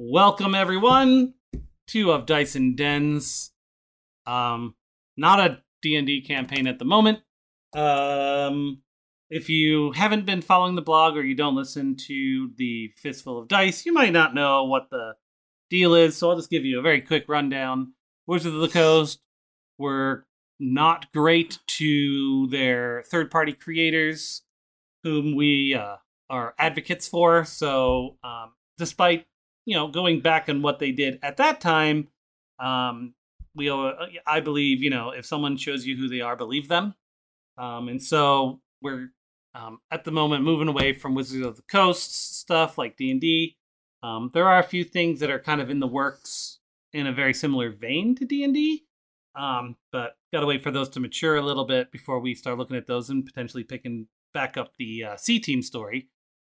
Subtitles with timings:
[0.00, 1.34] Welcome everyone
[1.88, 3.50] to of Dyson Dens.
[4.28, 4.76] Um,
[5.16, 7.18] not a D&D campaign at the moment.
[7.74, 8.82] Um,
[9.28, 13.48] if you haven't been following the blog or you don't listen to the Fistful of
[13.48, 15.14] Dice, you might not know what the
[15.68, 16.16] deal is.
[16.16, 17.94] So I'll just give you a very quick rundown.
[18.28, 19.18] Wizards of the Coast
[19.78, 20.28] were
[20.60, 24.42] not great to their third-party creators,
[25.02, 25.96] whom we uh,
[26.30, 27.44] are advocates for.
[27.44, 29.26] So, um, despite
[29.68, 32.08] you know going back on what they did at that time,
[32.58, 33.12] um,
[33.54, 33.92] we uh,
[34.26, 36.94] I believe you know if someone shows you who they are, believe them.
[37.58, 39.10] Um, and so we're
[39.54, 43.20] um, at the moment moving away from Wizards of the Coast stuff like D and
[43.20, 43.58] D.
[44.02, 46.60] Um, there are a few things that are kind of in the works
[46.94, 48.86] in a very similar vein to D and D,
[49.34, 52.56] um, but got to wait for those to mature a little bit before we start
[52.56, 56.08] looking at those and potentially picking back up the uh, C Team story.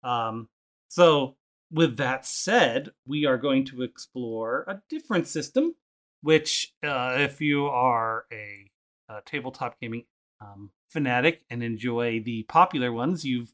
[0.04, 0.48] Um,
[0.90, 1.38] so,
[1.72, 5.76] with that said, we are going to explore a different system,
[6.22, 8.72] which, uh, if you are a,
[9.10, 10.06] a tabletop gaming
[10.42, 13.54] um, fanatic and enjoy the popular ones, you've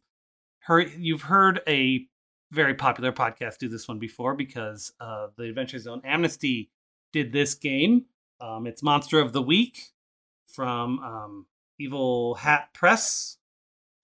[0.60, 2.08] heard you've heard a
[2.52, 6.70] very popular podcast do this one before because uh, the Adventure Zone Amnesty
[7.12, 8.06] did this game.
[8.40, 9.92] Um, it's Monster of the Week
[10.48, 11.46] from um,
[11.80, 13.38] Evil Hat Press,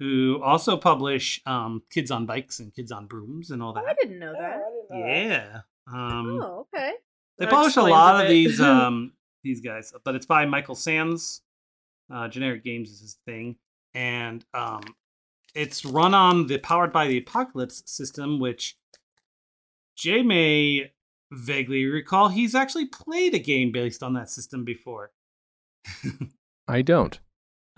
[0.01, 3.85] who also publish um, Kids on Bikes and Kids on Brooms and all Oh, that.
[3.87, 4.61] I didn't know that.
[4.89, 5.59] Yeah.
[5.87, 6.93] Um, Oh, okay.
[7.37, 9.13] they That publish a lot a of these um
[9.43, 11.41] these guys, but it's by Michael Sands.
[12.11, 13.57] Uh, Generic Games is his thing,
[13.93, 14.81] and um,
[15.53, 18.75] it's run on the Powered by the Apocalypse system, which
[19.95, 20.91] Jay may
[21.31, 22.29] vaguely recall.
[22.29, 25.11] He's actually played a game based on that system before.
[26.67, 27.19] I don't.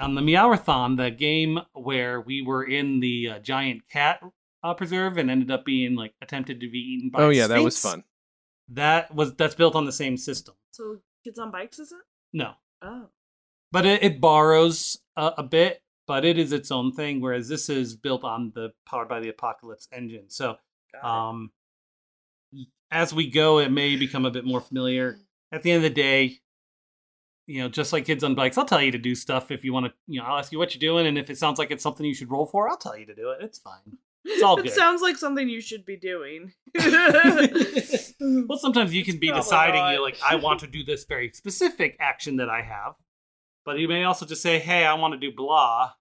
[0.04, 4.22] On the Meowathon, the game where we were in the uh, giant cat
[4.64, 7.22] uh, preserve and ended up being like attempted to be eaten by.
[7.24, 8.04] Oh a yeah, that was fun.
[8.70, 10.56] That was that's built on the same system.
[10.72, 12.00] So kids on bikes, is it?
[12.34, 13.10] No, Oh.
[13.72, 17.22] but it, it borrows a, a bit, but it is its own thing.
[17.22, 20.30] Whereas this is built on the powered by the apocalypse engine.
[20.30, 20.58] So,
[21.02, 21.52] um,
[22.92, 25.20] as we go, it may become a bit more familiar.
[25.52, 26.40] At the end of the day,
[27.48, 29.74] you know, just like kids on bikes, I'll tell you to do stuff if you
[29.74, 29.94] want to.
[30.08, 32.06] You know, I'll ask you what you're doing, and if it sounds like it's something
[32.06, 33.40] you should roll for, I'll tell you to do it.
[33.42, 33.98] It's fine.
[34.26, 34.72] It's all it good.
[34.72, 36.54] sounds like something you should be doing.
[38.48, 39.94] well, sometimes you can be Probably deciding, not.
[39.94, 42.96] you like, I want to do this very specific action that I have.
[43.66, 45.92] But you may also just say, hey, I want to do blah.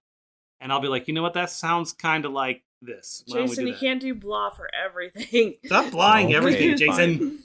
[0.61, 1.33] And I'll be like, you know what?
[1.33, 3.23] That sounds kind of like this.
[3.27, 5.55] Why don't we Jason, do you can't do blah for everything.
[5.65, 6.77] Stop blahing Okay, everything.
[6.77, 7.39] Jason.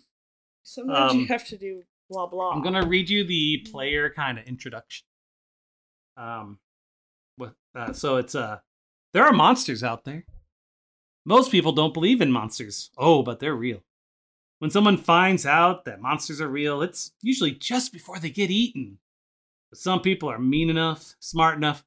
[0.62, 2.50] Sometimes Um, you have to do blah blah.
[2.52, 5.06] I'm gonna read you the player kind of introduction.
[6.16, 6.58] Um,
[7.38, 8.58] with, uh, so it's uh,
[9.12, 10.24] there are monsters out there.
[11.24, 12.90] Most people don't believe in monsters.
[12.96, 13.82] Oh, but they're real.
[14.58, 18.98] When someone finds out that monsters are real, it's usually just before they get eaten.
[19.70, 21.84] But some people are mean enough, smart enough,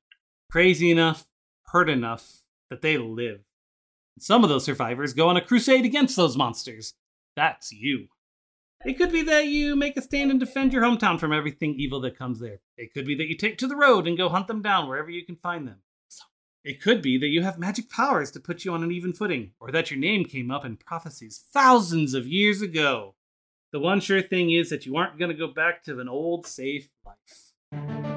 [0.50, 1.26] crazy enough,
[1.66, 3.42] hurt enough that they live.
[4.16, 6.94] And Some of those survivors go on a crusade against those monsters.
[7.36, 8.08] That's you.
[8.84, 12.02] It could be that you make a stand and defend your hometown from everything evil
[12.02, 12.62] that comes there.
[12.78, 15.12] It could be that you take to the road and go hunt them down wherever
[15.12, 15.82] you can find them.
[16.64, 19.52] It could be that you have magic powers to put you on an even footing,
[19.60, 23.14] or that your name came up in prophecies thousands of years ago.
[23.72, 26.48] The one sure thing is that you aren't going to go back to an old,
[26.48, 28.11] safe life.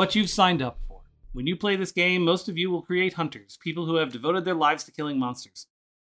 [0.00, 1.02] What you've signed up for.
[1.34, 4.46] When you play this game, most of you will create hunters, people who have devoted
[4.46, 5.66] their lives to killing monsters.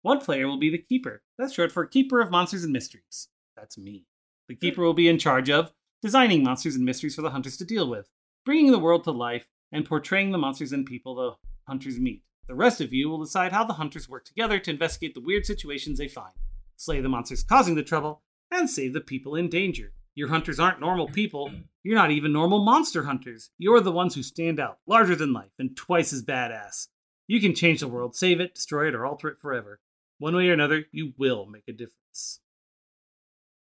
[0.03, 1.25] One player will be the Keeper.
[1.37, 3.27] That's short for Keeper of Monsters and Mysteries.
[3.57, 4.07] That's me.
[4.47, 7.65] The Keeper will be in charge of designing monsters and mysteries for the hunters to
[7.65, 8.09] deal with,
[8.45, 11.33] bringing the world to life, and portraying the monsters and people the
[11.67, 12.23] hunters meet.
[12.47, 15.45] The rest of you will decide how the hunters work together to investigate the weird
[15.45, 16.35] situations they find,
[16.77, 19.93] slay the monsters causing the trouble, and save the people in danger.
[20.15, 21.51] Your hunters aren't normal people.
[21.83, 23.51] You're not even normal monster hunters.
[23.59, 26.89] You're the ones who stand out, larger than life, and twice as badass.
[27.27, 29.81] You can change the world, save it, destroy it, or alter it forever.
[30.19, 32.41] One way or another, you will make a difference.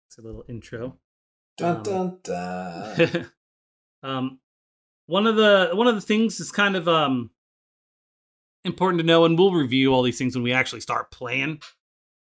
[0.06, 0.96] It's a little intro.
[1.56, 3.30] Dun Um, dun dun.
[4.02, 4.38] um,
[5.06, 7.30] one of the one of the things is kind of um
[8.64, 11.60] important to know, and we'll review all these things when we actually start playing.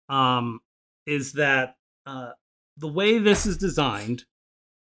[0.09, 0.61] um,
[1.05, 1.75] is that
[2.05, 2.31] uh,
[2.77, 4.25] the way this is designed,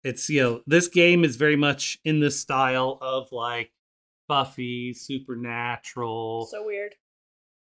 [0.03, 3.71] it's you know this game is very much in the style of like
[4.27, 6.95] Buffy, Supernatural, so weird.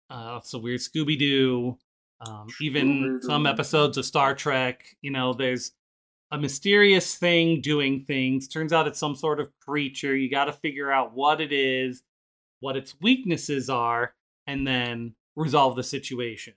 [0.10, 1.78] uh, so weird Scooby Doo,
[2.26, 4.96] um, even some episodes of Star Trek.
[5.02, 5.72] You know, there's
[6.32, 8.48] a mysterious thing doing things.
[8.48, 10.16] Turns out it's some sort of creature.
[10.16, 12.04] You got to figure out what it is,
[12.60, 14.14] what its weaknesses are,
[14.46, 16.54] and then resolve the situation.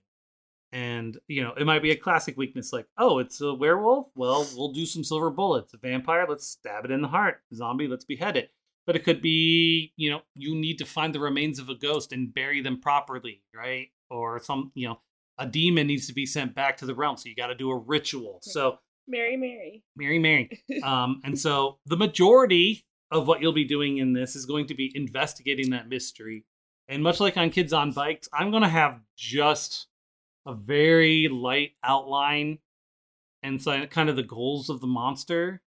[0.72, 4.08] And, you know, it might be a classic weakness like, oh, it's a werewolf?
[4.14, 5.74] Well, we'll do some silver bullets.
[5.74, 6.26] A vampire?
[6.26, 7.42] Let's stab it in the heart.
[7.52, 7.88] A zombie?
[7.88, 8.50] Let's behead it.
[8.86, 12.12] But it could be, you know, you need to find the remains of a ghost
[12.12, 13.88] and bury them properly, right?
[14.10, 14.98] Or some, you know,
[15.38, 17.16] a demon needs to be sent back to the realm.
[17.16, 18.40] So you got to do a ritual.
[18.42, 19.84] So, Mary, Mary.
[19.96, 20.64] Mary, Mary.
[20.82, 24.74] Um, and so the majority of what you'll be doing in this is going to
[24.74, 26.44] be investigating that mystery.
[26.88, 29.86] And much like on Kids on Bikes, I'm going to have just
[30.46, 32.58] a very light outline
[33.42, 35.62] and so kind of the goals of the monster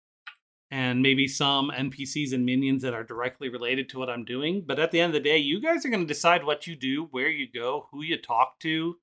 [0.71, 4.63] and maybe some NPCs and minions that are directly related to what I'm doing.
[4.65, 6.75] But at the end of the day, you guys are going to decide what you
[6.75, 8.97] do, where you go, who you talk to,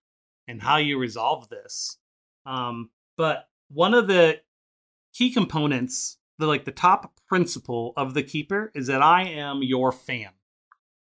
[0.48, 1.98] and how you resolve this.
[2.44, 4.40] Um, but one of the
[5.14, 9.92] key components, the like the top principle of the keeper is that I am your
[9.92, 10.30] fan.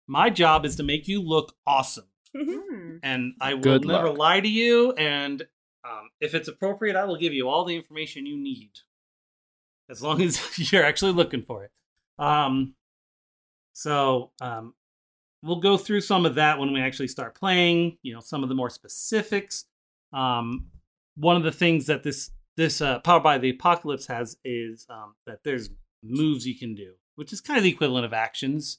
[0.06, 2.06] My job is to make you look awesome,
[2.36, 3.00] Mhm.
[3.02, 4.18] and I will Good never luck.
[4.18, 4.92] lie to you.
[4.92, 5.42] And
[5.84, 8.70] um, if it's appropriate, I will give you all the information you need,
[9.88, 10.38] as long as
[10.72, 11.70] you're actually looking for it.
[12.18, 12.74] Um,
[13.72, 14.74] so um,
[15.42, 17.98] we'll go through some of that when we actually start playing.
[18.02, 19.64] You know, some of the more specifics.
[20.12, 20.66] Um,
[21.16, 25.14] one of the things that this this uh, Powered by the Apocalypse has is um,
[25.26, 25.70] that there's
[26.02, 28.78] moves you can do, which is kind of the equivalent of actions.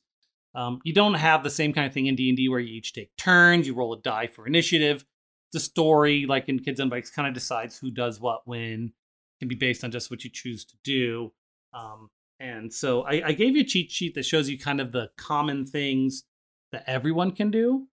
[0.56, 2.74] Um, you don't have the same kind of thing in D and D where you
[2.74, 3.68] each take turns.
[3.68, 5.06] You roll a die for initiative.
[5.54, 8.94] The story, like in Kids on Bikes, kind of decides who does what when.
[8.94, 11.32] It can be based on just what you choose to do.
[11.74, 12.10] Um,
[12.40, 15.10] and so I, I gave you a cheat sheet that shows you kind of the
[15.18, 16.24] common things
[16.72, 17.88] that everyone can do.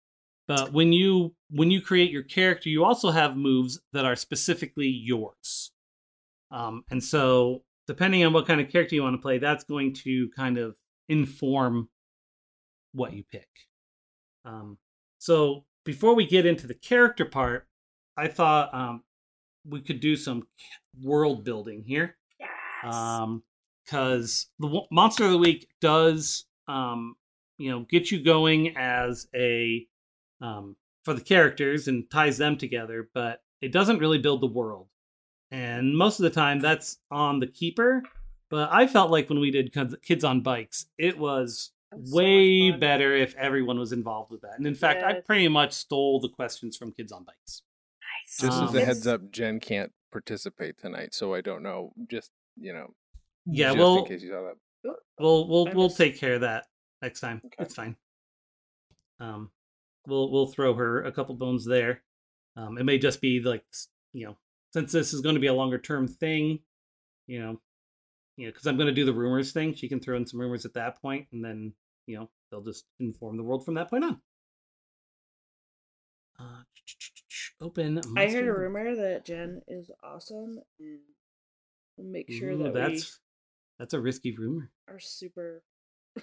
[0.48, 4.88] But when you when you create your character, you also have moves that are specifically
[4.88, 5.72] yours.
[6.52, 9.94] Um, and so depending on what kind of character you want to play, that's going
[9.94, 10.76] to kind of
[11.10, 11.90] inform
[12.94, 13.48] what you pick.
[14.46, 14.78] Um,
[15.20, 17.68] so before we get into the character part,
[18.18, 19.04] I thought um,
[19.68, 20.48] we could do some
[21.02, 22.94] world building here Yes.
[22.94, 23.42] um
[23.86, 27.16] because the monster of the week does um
[27.58, 29.88] you know get you going as a
[30.42, 34.88] um for the characters and ties them together but it doesn't really build the world
[35.50, 38.04] and most of the time that's on the keeper
[38.50, 42.18] but i felt like when we did kids on bikes it was That was so
[42.18, 46.20] way better if everyone was involved with that and in fact i pretty much stole
[46.20, 47.62] the questions from kids on bikes
[48.40, 51.94] Just Um, as a heads up, Jen can't participate tonight, so I don't know.
[52.10, 52.94] Just you know,
[53.46, 54.96] yeah just well in case you saw that.
[55.20, 56.66] We'll we'll we'll take care of that
[57.02, 57.42] next time.
[57.46, 57.56] Okay.
[57.60, 57.96] It's fine.
[59.20, 59.52] Um,
[60.08, 62.04] we'll we'll throw her a couple bones there.
[62.56, 63.64] Um, it may just be like
[64.14, 64.38] you know,
[64.74, 66.60] since this is going to be a longer term thing,
[67.28, 67.60] you know,
[68.38, 69.74] you know, because I'm going to do the rumors thing.
[69.74, 71.74] She can throw in some rumors at that point, and then
[72.08, 74.22] you know they'll just inform the world from that point on.
[76.40, 76.64] Uh,
[77.62, 78.00] open.
[78.00, 81.00] I Monster heard a rumor that Jen is awesome, and
[81.98, 83.20] we'll make sure Ooh, that that's
[83.80, 84.72] that's a risky rumor.
[84.90, 85.64] are super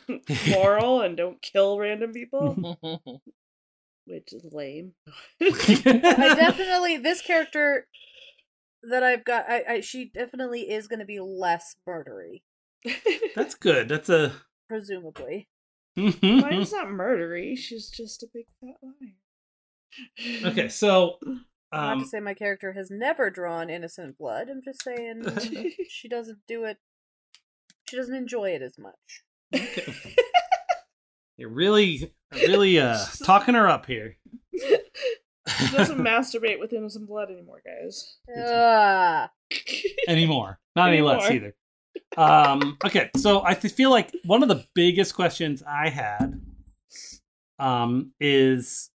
[0.48, 2.78] moral and don't kill random people,
[4.06, 4.92] which is lame.
[5.40, 7.86] I definitely this character
[8.82, 9.46] that I've got.
[9.48, 12.42] I, I she definitely is going to be less murdery,
[13.34, 13.88] That's good.
[13.88, 14.32] That's a.
[14.68, 15.48] presumably.
[16.22, 17.56] Mine's not murdery.
[17.56, 20.50] She's just a big fat liar.
[20.50, 21.18] okay, so
[21.72, 24.48] Not um, to say my character has never drawn innocent blood.
[24.48, 25.24] I'm just saying
[25.88, 26.78] she doesn't do it.
[27.88, 29.24] She doesn't enjoy it as much.
[29.54, 29.92] okay.
[31.36, 34.16] you're really, really uh, talking her up here.
[34.54, 38.16] she doesn't masturbate with innocent blood anymore, guys.
[38.38, 39.30] Ah,
[40.06, 40.60] anymore.
[40.76, 41.54] Not any less either.
[42.16, 46.40] Um, okay, so I feel like one of the biggest questions I had
[47.58, 48.90] um, is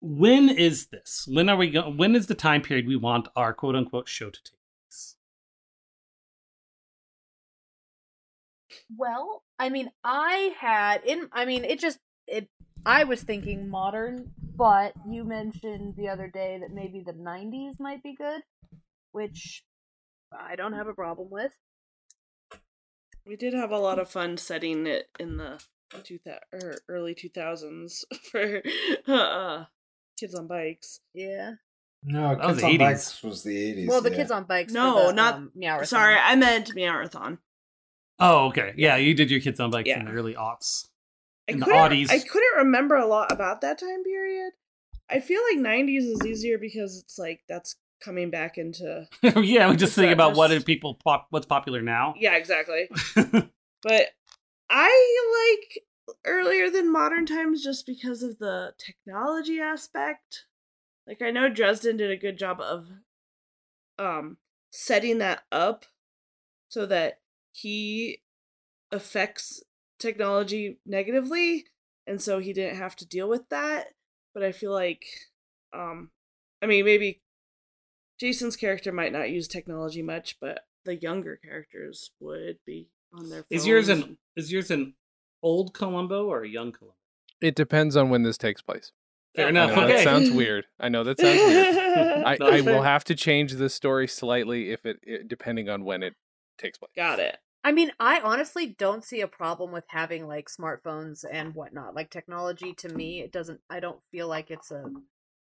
[0.00, 1.26] when is this?
[1.30, 1.96] When are we going?
[1.96, 5.16] When is the time period we want our quote unquote show to take place?
[8.96, 11.28] well, I mean, I had in.
[11.32, 12.48] I mean, it just it.
[12.84, 18.02] I was thinking modern, but you mentioned the other day that maybe the '90s might
[18.02, 18.42] be good,
[19.12, 19.64] which
[20.32, 21.52] I don't have a problem with.
[23.26, 25.60] We did have a lot of fun setting it in the
[26.04, 28.62] two thou- or early two thousands for
[29.06, 29.64] uh,
[30.18, 31.00] kids on bikes.
[31.14, 31.54] Yeah.
[32.02, 32.78] No, That was Kids on 80s.
[32.78, 33.88] Bikes was the 80s.
[33.88, 34.16] Well, the yeah.
[34.16, 34.72] kids on bikes.
[34.72, 35.86] No, the, not- um, Meow-a-thon.
[35.86, 37.38] Sorry, I meant Meow-a-thon.
[38.18, 38.72] Oh, okay.
[38.76, 40.86] Yeah, you did your kids on bikes in the early aughts.
[41.48, 42.10] I And the couldn't, Audis.
[42.10, 44.52] I couldn't remember a lot about that time period.
[45.10, 49.06] I feel like 90s is easier because it's like that's coming back into.
[49.22, 52.14] yeah, we just think that about what do people pop, what's popular now.
[52.18, 52.88] Yeah, exactly.
[53.82, 54.08] But
[54.68, 55.84] I like
[56.24, 60.44] earlier than modern times just because of the technology aspect.
[61.06, 62.88] Like I know Dresden did a good job of
[63.98, 64.36] um
[64.70, 65.84] setting that up
[66.68, 67.20] so that
[67.52, 68.22] he
[68.92, 69.62] affects
[69.98, 71.64] technology negatively
[72.06, 73.88] and so he didn't have to deal with that.
[74.34, 75.04] But I feel like
[75.72, 76.10] um
[76.62, 77.22] I mean maybe
[78.20, 83.42] Jason's character might not use technology much, but the younger characters would be on their
[83.44, 83.46] phones.
[83.62, 84.94] is yours and- an is yours an
[85.42, 86.96] old Columbo or a young Columbo?
[87.40, 88.92] It depends on when this takes place.
[89.34, 89.46] Fair Yeah.
[89.46, 89.76] I enough.
[89.76, 89.92] know Okay.
[89.96, 90.66] that sounds weird.
[90.78, 91.76] I know that sounds weird.
[92.26, 96.02] I, I will have to change the story slightly if it, it depending on when
[96.02, 96.14] it
[96.58, 96.90] takes place.
[96.94, 97.38] Got it.
[97.64, 101.94] I mean, I honestly don't see a problem with having like smartphones and whatnot.
[101.94, 103.60] Like technology to me, it doesn't.
[103.70, 104.84] I don't feel like it's a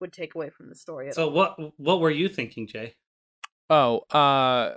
[0.01, 1.09] would take away from the story.
[1.09, 1.33] At So all.
[1.33, 2.95] what what were you thinking, Jay?
[3.71, 4.75] Oh, uh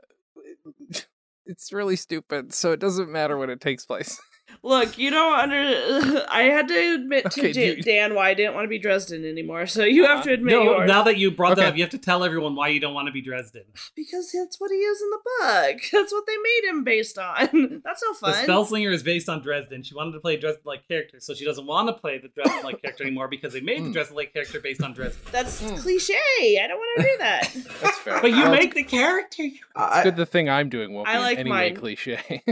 [1.45, 4.19] it's really stupid, so it doesn't matter when it takes place.
[4.62, 6.25] Look, you don't under.
[6.30, 7.86] I had to admit to Okay, J- dude.
[7.86, 9.66] Dan why I didn't want to be Dresden anymore.
[9.68, 10.88] So you have to admit No, yours.
[10.88, 13.08] now that you brought that up, you have to tell everyone why you don't want
[13.08, 13.63] to be Dresden.
[13.96, 15.82] because that's what he is in the book.
[15.92, 17.82] That's what they made him based on.
[17.86, 18.46] That's no The fun.
[18.48, 19.84] Spellslinger is based on Dresden.
[19.84, 22.82] She wanted to play a Dresden-like character, so she doesn't want to play the Dresden-like
[22.82, 23.94] character anymore because they made the Mm.
[23.94, 25.22] Dresden-like character based on Dresden.
[25.32, 25.75] That's Hmm.
[25.78, 26.13] cliche.
[26.62, 27.54] I don't want to do that.
[27.82, 28.22] That's fair.
[28.22, 29.44] But you Well, make the character.
[29.75, 31.75] I, it's good the thing I'm doing won't I be like any way mine.
[31.75, 32.44] cliche.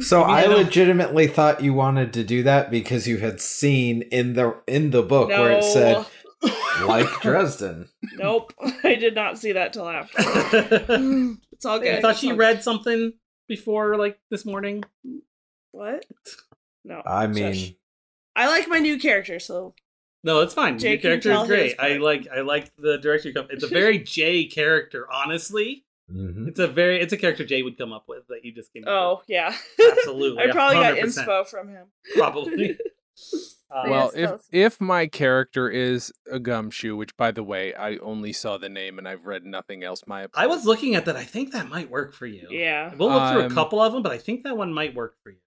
[0.00, 3.18] so I mean, I I don't- legitimately thought you wanted to do that because you
[3.18, 5.42] had seen in the in the book no.
[5.42, 6.06] where it said
[6.82, 7.88] like Dresden.
[8.16, 8.52] Nope.
[8.84, 11.36] I did not see that till after.
[11.58, 11.96] It's all good.
[11.96, 13.14] I thought she read something
[13.48, 14.84] before, like this morning.
[15.72, 16.06] What?
[16.84, 17.02] No.
[17.04, 17.34] I shush.
[17.34, 17.76] mean,
[18.36, 19.74] I like my new character, so
[20.22, 20.78] No, it's fine.
[20.78, 21.74] Jay Your character is great.
[21.80, 22.28] I like.
[22.32, 23.48] I like the direction you come.
[23.50, 25.84] It's a very J character, honestly.
[26.12, 26.48] Mhm.
[26.48, 27.00] It's a very.
[27.00, 28.84] It's a character Jay would come up with that you just came.
[28.84, 29.54] up oh yeah.
[29.98, 30.42] absolutely.
[30.48, 31.86] I probably got 100%, inspo from him.
[32.16, 32.76] Probably.
[33.70, 37.96] Uh, well, I if if my character is a gumshoe, which by the way, I
[37.96, 40.04] only saw the name and I've read nothing else.
[40.06, 41.16] My I was looking at that.
[41.16, 42.46] I think that might work for you.
[42.48, 42.94] Yeah.
[42.96, 45.16] We'll look through a Um, couple of them, but I think that one might work
[45.22, 45.40] for you.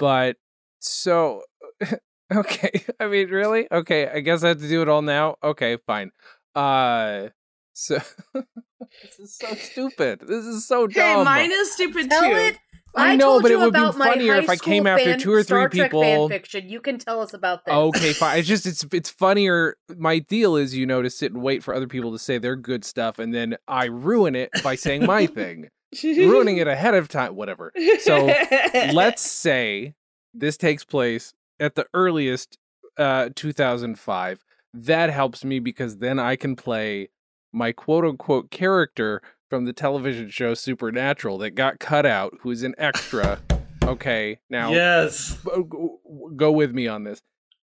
[0.00, 0.36] but
[0.80, 1.42] so
[2.34, 2.84] okay.
[2.98, 3.68] I mean, really?
[3.70, 5.36] Okay, I guess I have to do it all now.
[5.42, 6.10] Okay, fine.
[6.56, 7.28] Uh,
[7.74, 7.98] so
[8.34, 10.20] this is so stupid.
[10.20, 10.94] This is so dumb.
[10.94, 11.24] Hey, dumb.
[11.24, 12.36] mine is stupid Tell too.
[12.36, 12.58] it.
[12.96, 15.38] I know, told but it would be funnier if I came school after two or
[15.38, 16.02] three Star Trek people.
[16.02, 16.68] fan fiction.
[16.68, 17.74] You can tell us about this.
[17.74, 18.38] Okay, fine.
[18.38, 19.76] It's just it's it's funnier.
[19.96, 22.54] My deal is, you know, to sit and wait for other people to say their
[22.54, 25.70] good stuff, and then I ruin it by saying my thing,
[26.04, 27.34] ruining it ahead of time.
[27.34, 27.72] Whatever.
[27.98, 28.26] So
[28.92, 29.94] let's say
[30.32, 32.58] this takes place at the earliest
[32.96, 37.08] uh 2005 that helps me because then i can play
[37.54, 42.74] my quote unquote character from the television show supernatural that got cut out who's an
[42.78, 43.40] extra.
[43.82, 45.38] Okay now yes,
[46.36, 47.22] go with me on this.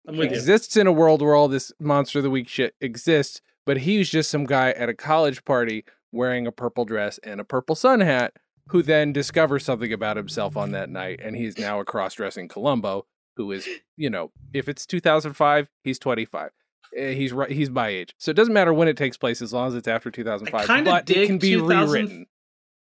[0.07, 0.37] I'm with you.
[0.37, 4.09] exists in a world where all this monster of the week shit exists but he's
[4.09, 7.99] just some guy at a college party wearing a purple dress and a purple sun
[7.99, 8.33] hat
[8.69, 13.05] who then discovers something about himself on that night and he's now a cross-dressing columbo
[13.35, 13.67] who is
[13.97, 16.49] you know if it's 2005 he's 25 Eh,
[16.97, 19.67] he's right he's my age so it doesn't matter when it takes place as long
[19.67, 22.25] as it's after 2005 kinda but it can be 2000 rewritten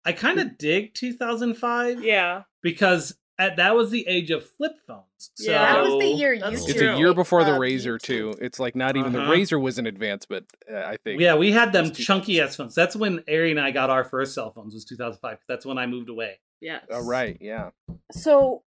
[0.06, 2.42] I kind of dig 2005 yeah.
[2.62, 5.02] because at, that was the age of flip phones.
[5.18, 5.72] So Yeah.
[5.74, 6.68] That was the year That's YouTube.
[6.68, 6.90] it's true.
[6.90, 9.24] a year before the uh, razor too it's like not even Uh-huh.
[9.26, 12.54] the razor was an advance but uh, i think Yeah, we had them chunky ass
[12.56, 12.74] phones.
[12.74, 14.74] That's when Ari and I got our first cell phones.
[14.74, 15.38] Was 2005.
[15.48, 16.38] That's when I moved away.
[16.60, 16.84] Yes.
[16.90, 17.70] oh right yeah
[18.12, 18.62] So,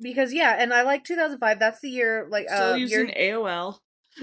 [0.00, 1.58] because yeah, and I like 2005.
[1.58, 3.78] That's the year, like, Still uh, using year- AOL.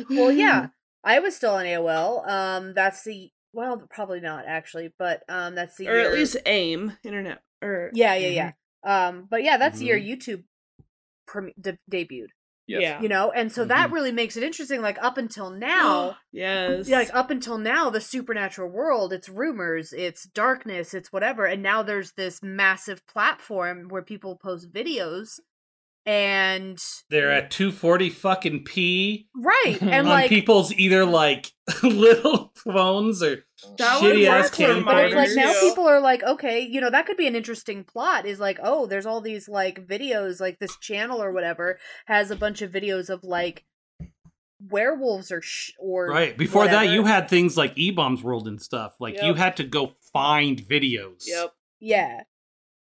[0.09, 0.67] Well, yeah,
[1.03, 2.27] I was still on AOL.
[2.29, 6.37] Um, that's the well, probably not actually, but um, that's the or year, at least
[6.45, 7.41] AIM internet.
[7.61, 8.51] Or yeah, yeah,
[8.83, 9.07] yeah.
[9.07, 10.31] Um, but yeah, that's the year Mm-hmm.
[10.31, 10.43] YouTube
[11.27, 12.27] prem- de- debuted.
[12.67, 12.81] yes.
[12.81, 13.01] Yeah.
[13.01, 13.93] You know, and so that Mhm.
[13.93, 14.81] really makes it interesting.
[14.81, 16.87] Like up until now, yes.
[16.87, 21.61] yeah, like up until now, the supernatural world, it's rumors, it's darkness, it's whatever, and
[21.61, 25.39] now there's this massive platform where people post videos,
[26.05, 26.79] and
[27.09, 31.51] They're at 240 fucking p right, and on like people's either like
[31.83, 33.45] little phones or
[33.77, 34.85] That would shitty ass for camcorders.
[34.85, 37.83] But it's like now people are like, okay, you know, that could be an interesting
[37.83, 38.25] plot.
[38.25, 42.35] Is like, oh, there's all these like videos, like this channel or whatever has a
[42.35, 43.65] bunch of videos of like
[44.69, 46.37] werewolves or sh- or Right.
[46.37, 48.95] Before that, you had things like E Bombs World and stuff.
[48.99, 51.23] Like you had to go find videos.
[51.27, 51.53] Yep.
[51.79, 52.21] yeah.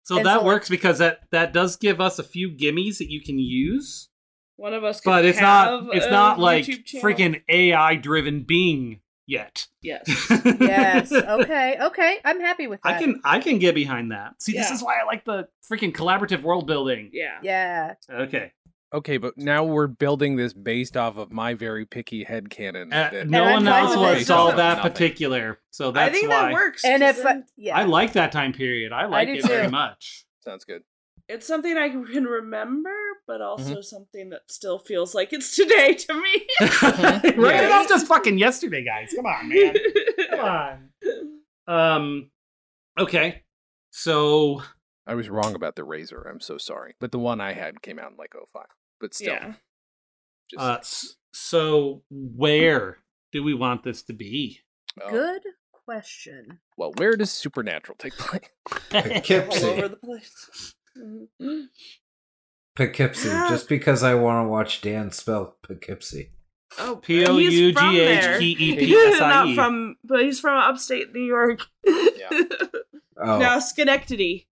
[0.05, 2.99] So And that so, like- works because that that does give us a few gimmies
[2.99, 4.09] that you can use,
[4.55, 9.01] One of us, could but it's have not it's not like freaking AI driven Bing
[9.27, 9.67] yet.
[9.81, 10.03] Yes.
[10.59, 11.11] Yes.
[11.35, 11.77] Okay.
[11.81, 12.19] Okay.
[12.23, 12.95] I'm happy with that.
[12.95, 14.41] I can I can get behind that.
[14.41, 17.09] See, this is why I like the freaking collaborative world building.
[17.11, 17.39] Yeah.
[17.41, 17.93] Yeah.
[18.09, 18.53] Okay.
[18.95, 22.93] Okay, but now we're building this based off of my very picky headcanon.
[22.93, 24.91] Uh, no one else with was all that nothing.
[24.91, 26.85] particular, so that's I think why that works.
[26.85, 28.93] And if then yeah, I like that time period.
[28.93, 30.25] I like do it very much.
[30.45, 30.83] Sounds good.
[31.27, 32.93] it's something I can remember,
[33.27, 33.81] but also Mm-hmm.
[33.81, 36.47] something that still feels like it's today to me.
[36.61, 37.23] right?
[37.35, 37.67] Yeah.
[37.67, 39.11] That was just fucking yesterday, guys.
[39.15, 39.75] Come on, man.
[40.29, 40.39] Come
[41.67, 41.67] on.
[41.67, 42.31] Um.
[42.97, 43.43] Okay.
[43.91, 44.61] So
[45.07, 46.21] I was wrong about the razor.
[46.31, 46.93] I'm so sorry.
[47.01, 48.63] But the one I had came out in like 05.
[48.99, 49.53] But still, Yeah.
[50.49, 52.99] just, Uh, so where
[53.31, 54.61] do we want this to be?
[55.01, 56.59] oh, good question.
[56.77, 58.41] Well, where does Supernatural take place?
[58.93, 59.65] All Poughkeepsie.
[59.65, 60.73] over the place.
[60.97, 61.67] Mhm.
[62.75, 63.29] Poughkeepsie.
[63.29, 66.31] Just because I want to watch Dan spell Poughkeepsie.
[66.77, 68.39] Oh, P O he's U from G H there.
[68.39, 69.55] K E P S I Not E.
[69.55, 71.61] from, but he's from upstate New York.
[71.87, 74.47] Oh, Now Schenectady.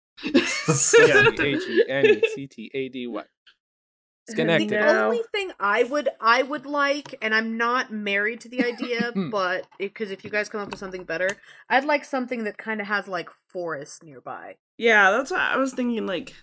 [4.28, 4.34] C-H-E-N-E-C-T-A-D-Y.
[4.34, 4.68] Schenectady.
[4.68, 5.04] The No.
[5.06, 9.30] only thing I would I would like, and I'm not married to the idea, Hmm.
[9.30, 11.28] but because if you guys come up with something better,
[11.68, 14.56] I'd like something that kind of has like forests nearby.
[14.78, 16.06] yeah, that's what I was thinking.
[16.06, 16.34] Like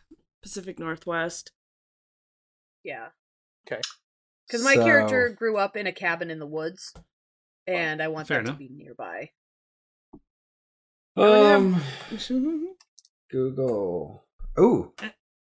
[0.41, 1.51] Pacific Northwest.
[2.83, 3.09] Yeah.
[3.67, 3.81] Okay.
[4.47, 6.93] Because my So- character grew up in a cabin in the woods,
[7.67, 8.57] and I want Fair that enough.
[8.57, 9.31] to be nearby.
[11.15, 11.81] Um,
[13.29, 14.25] Google.
[14.59, 14.93] Ooh,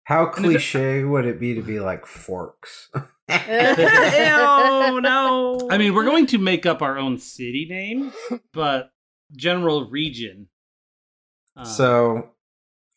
[0.08, 2.88] how And it- cliche would it be to be like forks?
[3.30, 5.68] oh no!
[5.70, 8.12] I mean, we're going to make up our own city name,
[8.54, 8.90] but
[9.36, 10.48] general region.
[11.56, 12.30] Uh, so,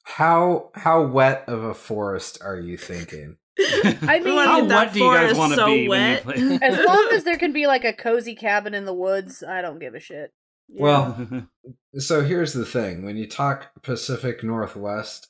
[0.04, 3.38] how how wet of a forest are you thinking?
[3.60, 6.26] I mean, wanna how get that wet do you guys want to so be wet.
[6.26, 6.68] when you play?
[6.70, 9.80] as long as there can be like a cozy cabin in the woods, I don't
[9.80, 10.32] give a shit.
[10.70, 10.82] Yeah.
[10.84, 11.48] Well,
[11.98, 15.28] So here's the thing: when you talk Pacific Northwest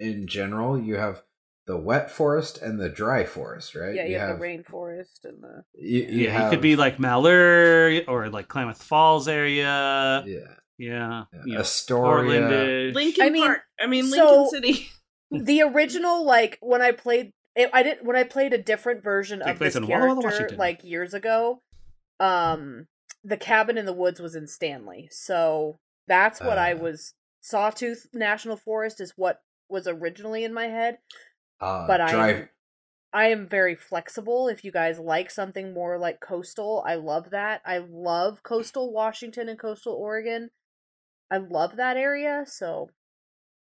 [0.00, 1.22] in general, you have
[1.68, 3.94] the wet forest and the dry forest, right?
[3.94, 5.62] Yeah, you, have, the rainforest and the.
[5.74, 10.24] You, you yeah, have, it could be like Malheur or like Klamath Falls area.
[10.26, 10.38] yeah,
[10.78, 12.90] Yeah, yeah, you know, Astoria.
[12.92, 13.60] Lincoln I mean, Park.
[13.78, 14.88] I mean so- City.
[15.30, 19.40] the original like when I played it, I didn't when I played a different version
[19.40, 21.60] Take of this in Walla Walla, character like years ago.
[22.18, 22.86] Um
[23.24, 25.08] the cabin in the woods was in Stanley.
[25.12, 26.76] So that's what I Uh.
[26.78, 30.96] was Sawtooth National Forest is what was originally in my head.
[31.60, 32.48] Uh, but I am-
[33.10, 34.48] I am very flexible.
[34.48, 37.62] If you guys like something more like coastal, I love that.
[37.64, 40.50] I love coastal Washington and coastal Oregon.
[41.30, 42.90] I love that area, so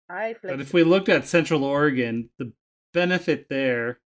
[0.09, 2.51] I But if we looked at Central Oregon, the
[2.93, 3.99] benefit there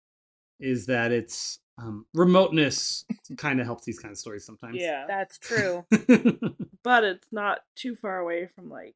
[0.59, 3.05] is that it's um, remoteness
[3.37, 4.77] kind of helps these kind of stories sometimes.
[4.77, 5.85] Yeah, that's true.
[6.83, 8.95] but it's not too far away from like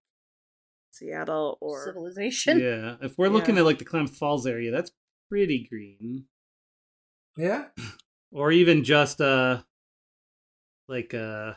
[0.93, 2.59] Seattle or Civilization.
[2.59, 3.61] yeah, if we're looking Yeah.
[3.61, 4.91] at like the Klamath Falls area, that's
[5.29, 6.25] pretty green.
[7.35, 7.65] yeah,
[8.31, 9.61] Or even just uh,
[10.87, 11.53] like uh,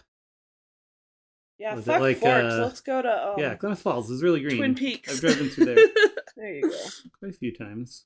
[1.58, 1.74] yeah.
[1.74, 2.54] Was it Fuck like, Forks.
[2.54, 4.56] uh, Let's go to um, yeah, Klamath Falls is really green.
[4.56, 5.12] Twin Peaks.
[5.12, 5.76] I've driven through there
[6.36, 6.76] There you go.
[7.18, 8.04] quite a few times.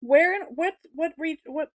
[0.00, 1.70] Where in what what re- what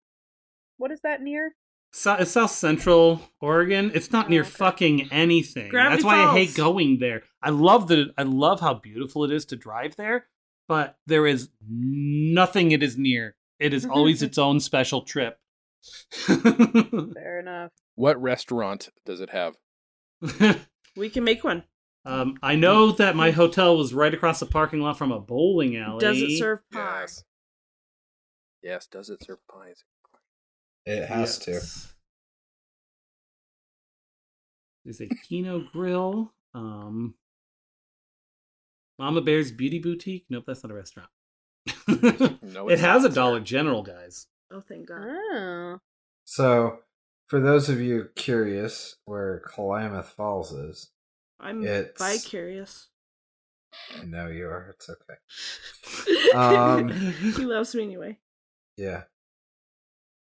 [0.79, 1.55] what is that near?
[1.95, 3.93] So, it's South Central Oregon.
[3.95, 4.51] It's not near okay.
[4.51, 5.69] fucking anything.
[5.69, 7.23] Gravity That's why I hate going there.
[7.43, 8.15] I love that.
[8.17, 10.27] I love how beautiful it is to drive there,
[10.69, 13.37] but there is nothing it is near.
[13.59, 15.39] It is always its own special trip.
[16.27, 17.73] Fair enough.
[17.95, 19.57] What restaurant does it have?
[20.97, 21.65] we can make one.
[22.07, 25.77] um, I know that my hotel was right across the parking lot from a bowling
[25.77, 26.01] alley.
[26.01, 27.01] Does it serve pie?
[27.03, 27.25] Yes.
[28.63, 29.85] Yes, does it serve pies?
[30.87, 31.53] It has to.
[31.53, 31.93] Yes.
[34.85, 36.33] There's a Kino Grill.
[36.55, 37.15] Um,
[38.99, 40.27] Mama Bear's Beauty Boutique.
[40.29, 41.09] Nope, that's not a restaurant.
[42.43, 43.41] No, it has a Dollar.
[43.41, 44.27] General, guys.
[44.53, 44.99] Oh, thank God.
[45.33, 45.79] Oh.
[46.25, 46.81] So,
[47.29, 50.91] for those of you curious where Klamath Falls is,
[51.41, 52.89] I'm It's- bi-curious.
[53.99, 54.75] I know you are.
[54.75, 56.35] It's okay.
[56.37, 58.19] Um, he loves me anyway.
[58.77, 59.03] Yeah,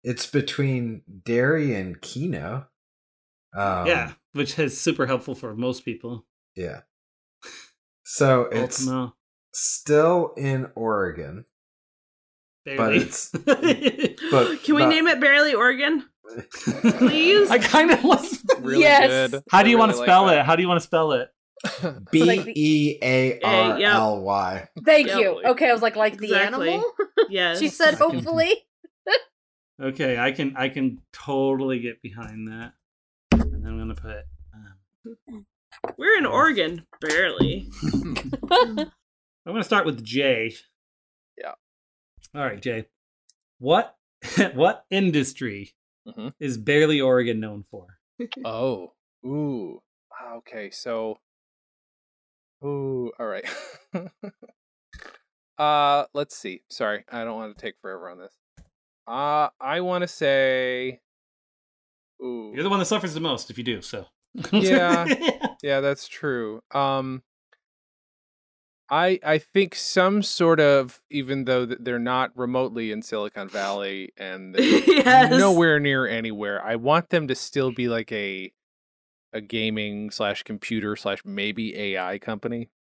[0.04, 2.66] it's between Derry and Keno.
[3.54, 6.24] Um, yeah, which is super helpful for most people.
[6.56, 6.80] yeah.
[8.04, 9.14] So it's Ultima,
[9.52, 11.44] still in Oregon.
[12.64, 12.96] barely.
[12.98, 13.60] it's- but
[14.64, 16.04] Can we not- name it Barely Oregon?
[16.52, 17.50] Please?
[17.50, 18.42] I kind of was.
[18.60, 19.30] Really Yes.
[19.30, 19.42] good.
[19.50, 20.44] How do you I want to really spell like it?
[20.46, 21.28] How do you want to spell it?
[22.10, 24.68] B Like the- E A R L Y.
[24.84, 25.42] Thank Yeah, you.
[25.46, 26.82] Okay, I was like, like the animal.
[27.28, 27.58] yes.
[27.58, 28.52] she said, hopefully.
[29.82, 32.74] Okay, I can I can totally get behind that.
[33.32, 34.24] And I'm gonna put.
[34.54, 35.46] Um,
[35.98, 36.86] We're in Oregon.
[37.00, 37.68] Barely.
[38.52, 38.90] I'm
[39.44, 40.54] gonna start with Jay.
[41.36, 41.54] Yeah.
[42.34, 42.86] All right, Jay.
[43.58, 43.96] What
[44.54, 45.74] what industry
[46.06, 46.32] Mhm.
[46.40, 47.98] is barely Oregon known for?
[48.44, 48.92] Oh,
[49.24, 49.80] ooh.
[50.38, 51.18] Okay, so.
[52.64, 53.44] Ooh, all right.
[55.58, 56.62] uh, let's see.
[56.70, 58.32] Sorry, I don't want to take forever on this.
[59.06, 61.00] Uh, I want to say.
[62.22, 62.52] Ooh.
[62.54, 64.06] You're the one that suffers the most if you do so.
[64.52, 65.06] Yeah.
[65.62, 66.60] Yeah, that's true.
[66.72, 67.22] Um
[68.90, 74.56] I I think some sort of even though they're not remotely in Silicon Valley and
[74.58, 75.30] yes.
[75.30, 78.52] nowhere near anywhere, I want them to still be like a
[79.32, 82.70] a gaming slash computer slash maybe AI company.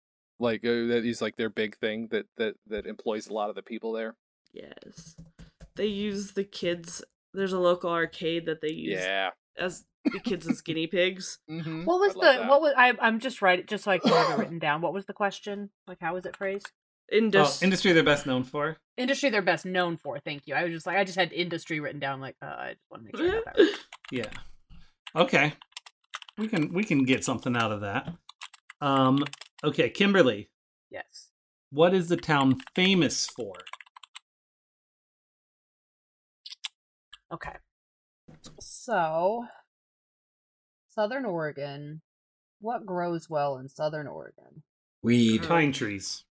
[0.40, 3.54] Like uh, that is like their big thing that that that employs a lot of
[3.54, 4.16] the people there.
[4.52, 5.16] Yes.
[5.82, 7.02] They use the kids.
[7.34, 9.30] There's a local arcade that they use Yeah.
[9.58, 11.40] as the kids as guinea pigs.
[11.50, 11.86] Mm-hmm.
[11.86, 14.38] What was the what was I I'm just writing just so I can have it
[14.44, 14.80] written down.
[14.80, 15.70] What was the question?
[15.88, 16.70] Like how was it phrased?
[17.12, 18.76] Oh, industry they're best known for.
[18.96, 20.20] Industry they're best known for.
[20.20, 20.54] Thank you.
[20.54, 22.20] I was just like I just had industry written down.
[22.20, 23.74] Like uh, I just want to make sure I got that right.
[24.12, 24.30] Yeah.
[25.16, 25.52] Okay.
[26.38, 28.08] We can we can get something out of that.
[28.80, 29.24] Um.
[29.64, 30.48] Okay, Kimberly.
[30.90, 31.30] Yes.
[31.70, 33.54] What is the town famous for?
[37.32, 37.56] Okay.
[38.60, 39.44] So,
[40.88, 42.02] Southern Oregon.
[42.60, 44.62] What grows well in Southern Oregon?
[45.02, 45.42] Weed.
[45.42, 46.24] Pine trees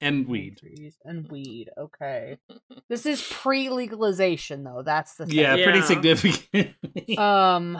[0.00, 0.58] and Pine weed.
[0.58, 1.70] trees and weed.
[1.78, 2.38] Okay.
[2.88, 4.82] This is pre-legalization, though.
[4.82, 5.34] That's the thing.
[5.36, 5.84] Yeah, pretty Yeah.
[5.84, 6.74] significant.
[7.18, 7.78] Um,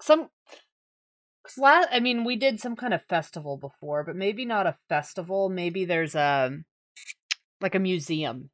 [0.00, 0.28] some.
[1.44, 4.76] 'cause la- I mean, we did some kind of festival before, but maybe not a
[4.88, 5.48] festival.
[5.48, 6.58] Maybe there's a
[7.60, 8.50] like a museum,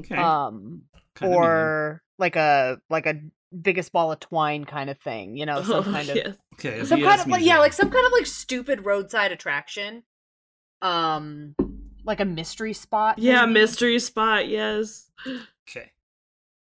[0.00, 0.16] okay.
[0.16, 0.82] um,
[1.14, 3.20] kind or like a like a
[3.62, 5.36] biggest ball of twine kind of thing.
[5.36, 6.36] You know, some Oh, kind of yes.
[6.54, 6.84] okay.
[6.84, 10.02] some kind of like yeah, like some kind of like stupid roadside attraction.
[10.82, 11.54] Um,
[12.04, 13.18] like a mystery spot.
[13.18, 14.48] Yeah, maybe, mystery spot.
[14.48, 15.10] Yes.
[15.68, 15.90] Okay.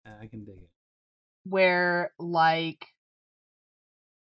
[0.08, 0.70] Uh, I can dig it.
[1.44, 2.88] where like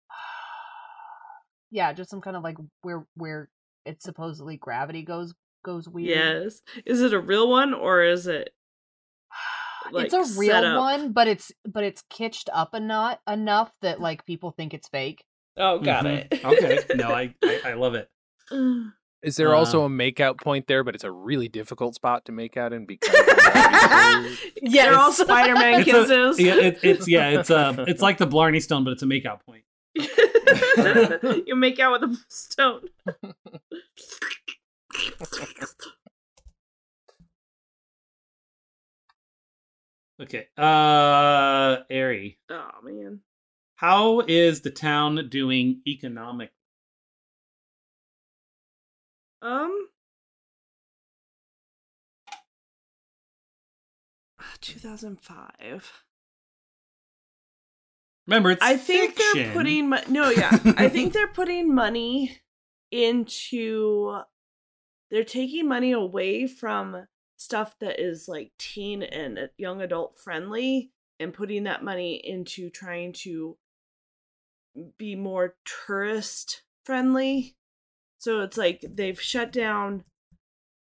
[1.71, 3.49] yeah, just some kind of like where where
[3.85, 6.09] it's supposedly gravity goes goes weird.
[6.09, 6.61] Yes.
[6.85, 8.53] Is it a real one or is it?
[9.91, 10.79] Like, it's a real up?
[10.79, 15.23] one, but it's but it's kitched up enough enough that like people think it's fake.
[15.57, 16.27] Oh, got Mhm.
[16.31, 16.43] it.
[16.45, 16.79] Okay.
[16.95, 18.09] No, I, I I love it.
[19.23, 22.31] Is there also Uh, a makeout point there, but it's a really difficult spot to
[22.31, 23.09] make out in because
[24.61, 25.17] Yeah, they're all Yes.
[25.21, 26.39] Spider-Man It's a- kisses.
[26.39, 29.39] yeah, it, it's yeah, it's uh, it's like the Blarney Stone, but it's a makeout
[29.45, 29.63] point.
[31.47, 32.81] you make out with a stone.
[40.21, 40.47] Okay.
[40.57, 43.19] Uh, Ari, Oh man.
[43.75, 46.51] how is the town doing economic?
[49.41, 49.89] Um.
[54.61, 55.91] 2005.
[58.27, 60.57] Remember, it's I think they're putting mo- no, yeah.
[60.77, 62.39] I think they're putting money
[62.89, 64.19] into
[65.11, 67.05] they're taking money away from
[67.37, 73.13] stuff that is like teen and young adult friendly and putting that money into trying
[73.13, 73.57] to
[74.97, 77.55] be more tourist friendly.
[78.17, 80.03] So it's like they've shut down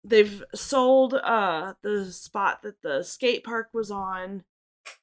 [0.07, 4.45] they've sold uh the spot that the skate park was on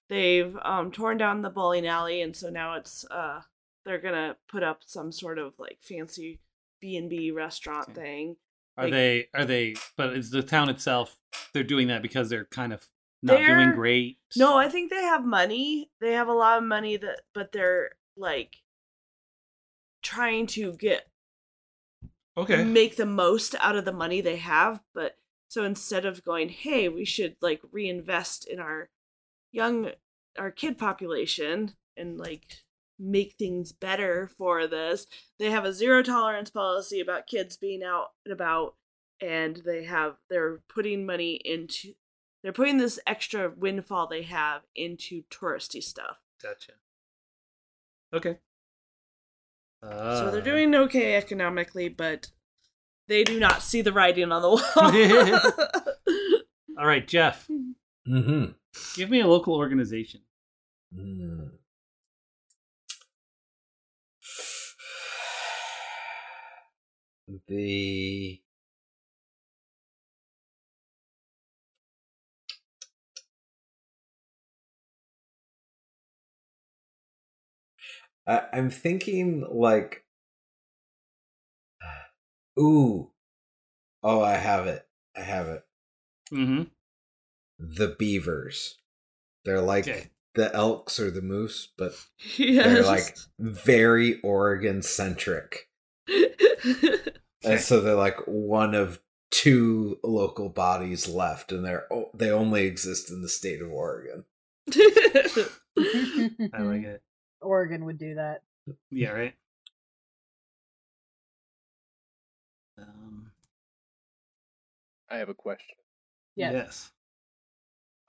[0.09, 3.41] they've um torn down the bowling alley and so now it's uh
[3.85, 6.39] they're gonna put up some sort of like fancy
[6.79, 8.01] b&b restaurant Okay.
[8.01, 8.35] thing
[8.77, 9.27] Are like- they?
[9.33, 9.75] Are they?
[9.97, 11.17] But is the town itself?
[11.53, 12.85] They're doing that because they're kind of
[13.25, 14.17] not doing great.
[14.35, 17.91] no i think they have money they have a lot of money that but they're
[18.17, 18.57] like
[20.01, 21.07] trying to get
[22.35, 22.63] Okay.
[22.63, 26.89] make the most out of the money they have but so instead of going hey
[26.89, 28.89] we should like reinvest in our
[29.53, 29.91] young
[30.37, 32.62] our kid population and like
[33.03, 35.05] make things better for this
[35.39, 38.75] they have a zero tolerance policy about kids being out and about
[39.21, 41.93] and they have they're putting money into
[42.43, 46.73] they're putting this extra windfall they have into touristy stuff Gotcha.
[48.13, 48.37] Okay.
[49.81, 52.27] so they're Uh, doing okay economically but
[53.07, 54.61] they do not see the writing on the wall
[56.79, 57.47] All right, Jeff.
[58.05, 58.51] Mm-hmm.
[58.95, 60.19] Give me a local organization.
[60.93, 61.51] Mm.
[67.47, 68.41] The
[78.27, 80.05] I, I'm thinking like,
[82.59, 83.11] ooh,
[84.03, 85.65] oh, I have it, I have it.
[86.31, 86.63] Mm-hmm.
[87.59, 88.79] The beavers.
[89.45, 90.09] They're like Okay.
[90.35, 91.93] the elks or the moose, but
[92.37, 92.65] yes.
[92.65, 95.69] they're like very Oregon centric.
[97.45, 98.99] And so they're like one of
[99.31, 104.25] two local bodies left, and they're they only exist in the state of Oregon.
[104.71, 107.01] I like it.
[107.41, 108.43] Oregon would do that.
[108.89, 109.33] Yeah, right.
[112.77, 113.31] Um,
[115.09, 115.75] I have a question.
[116.35, 116.53] Yes.
[116.53, 116.91] Yes.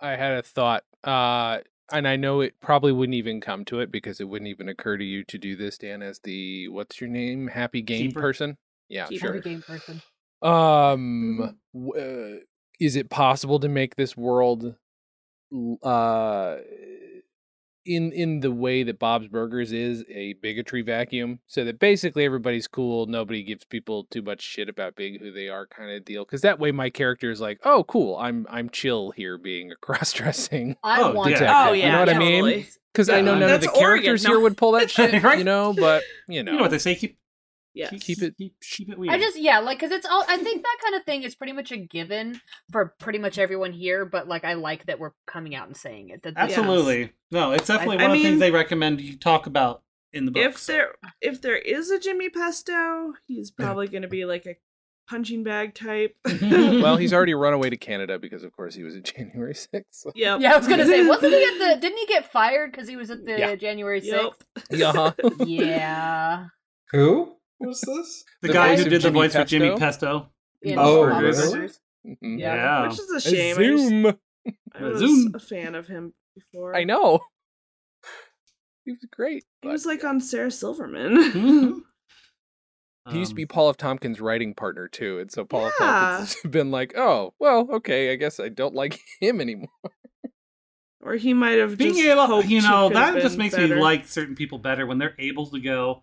[0.01, 1.59] I had a thought, uh,
[1.93, 4.97] and I know it probably wouldn't even come to it because it wouldn't even occur
[4.97, 8.21] to you to do this, Dan, as the what's your name, happy game Keeper?
[8.21, 8.57] person.
[8.89, 9.21] Yeah, Keeper.
[9.21, 9.29] sure.
[9.37, 10.03] Every game person.
[10.43, 12.41] Um, w- uh,
[12.81, 14.75] is it possible to make this world,
[15.83, 16.57] uh,
[17.87, 22.67] in in the way that Bob's Burgers is a bigotry vacuum, so that basically everybody's
[22.67, 26.25] cool, nobody gives people too much shit about being who they are, kind of deal.
[26.25, 29.77] Because that way, my character is like, oh, cool, I'm I'm chill here, being a
[29.81, 30.77] cross dressing.
[30.83, 31.39] I Oh, want yeah.
[31.41, 31.53] to.
[31.69, 32.43] oh You yeah, know what I mean?
[32.45, 32.67] totally.
[32.93, 34.31] Because I know none of that's the Oregon, characters no.
[34.31, 35.39] here would pull that shit, Right?
[35.39, 35.75] you know.
[35.75, 36.95] But you know, You know what they say?
[36.95, 37.19] Keep
[37.75, 37.91] Yes.
[37.91, 39.13] keep, Keep it- keep, keep it weird.
[39.13, 40.25] I just yeah, like because it's all.
[40.29, 43.73] I think that kind of thing is pretty much a given for pretty much everyone
[43.73, 44.05] here.
[44.05, 46.23] But like, I like that we're coming out and saying it.
[46.23, 47.53] That absolutely no.
[47.53, 49.83] It's definitely I one of the things they recommend you talk about
[50.13, 50.45] in the book.
[50.45, 54.55] If there if there is a Jimmy Pesto, he's probably going to be like a
[55.09, 56.17] punching bag type.
[56.43, 60.07] well, he's already run away to Canada because, of course, he was at January sixth.
[60.15, 60.41] Yep.
[60.41, 61.81] Yeah, I was gonna say, wasn't he at the?
[61.81, 63.57] Didn't he get fired because he was at the Yeah.
[63.57, 64.35] January Yep.
[64.57, 64.71] sixth?
[64.71, 65.11] Yeah.
[65.45, 66.47] Yeah.
[66.93, 68.25] Who was this?
[68.43, 69.79] the, the guy who of did the Jimmy voice for Jimmy Pesto?
[69.81, 70.31] Pesto.
[70.63, 71.33] In Oh, really?
[71.33, 71.81] Burgers.
[72.07, 72.39] Mhm.
[72.39, 72.55] Yeah.
[72.55, 72.83] Yeah.
[72.89, 73.57] Which is a shame.
[73.59, 74.07] I, just- Zoom.
[74.75, 75.33] I was Zoom.
[75.35, 76.75] a fan of him before.
[76.77, 77.21] I know.
[78.85, 79.45] He was great.
[79.63, 81.17] He was like on Sarah Silverman.
[81.33, 81.81] Mhm.
[83.11, 83.77] He used to be Um, Paul F.
[83.77, 85.75] Tompkins' writing partner too, and so Paul F.
[85.79, 85.87] Yeah.
[85.87, 89.69] Tompkins has been like, "Oh, well, okay, I guess I don't like him anymore."
[91.03, 93.67] or he might have being just able, hoped you know, that just been makes me
[93.75, 96.03] like certain people better when they're able to go.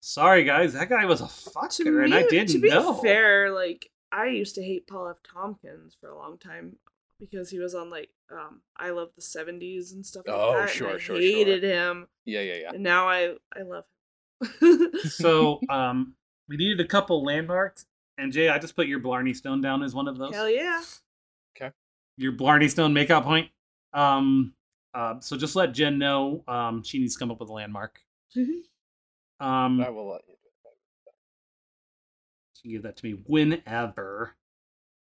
[0.00, 2.94] Sorry, guys, that guy was a fucker, me, and I didn't to be know.
[2.94, 5.18] fair, like I used to hate Paul F.
[5.22, 6.76] Tompkins for a long time
[7.18, 10.62] because he was on like um I love the seventies and stuff like Oh, that.
[10.62, 12.08] and sure, I sure, hated him.
[12.24, 12.70] Yeah, yeah, yeah.
[12.72, 13.84] And now I I love
[14.60, 14.90] him.
[15.08, 16.14] so, um,
[16.48, 17.84] we needed a couple landmarks,
[18.16, 20.34] and Jay, I just put your Blarney Stone down as one of those.
[20.34, 20.80] Hell yeah.
[21.56, 21.72] Okay.
[22.16, 23.50] Your Blarney Stone makeout point.
[23.92, 24.54] Um,
[24.94, 26.42] uh, so just let Jen know.
[26.48, 28.00] Um, she needs to come up with a landmark.
[29.40, 30.34] Um, I will let you.
[32.54, 34.36] She can give that to me whenever.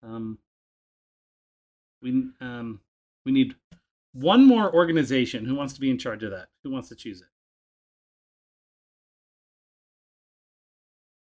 [0.01, 0.37] Um,
[2.01, 2.79] we um
[3.25, 3.55] we need
[4.13, 5.45] one more organization.
[5.45, 6.47] Who wants to be in charge of that?
[6.63, 7.27] Who wants to choose it?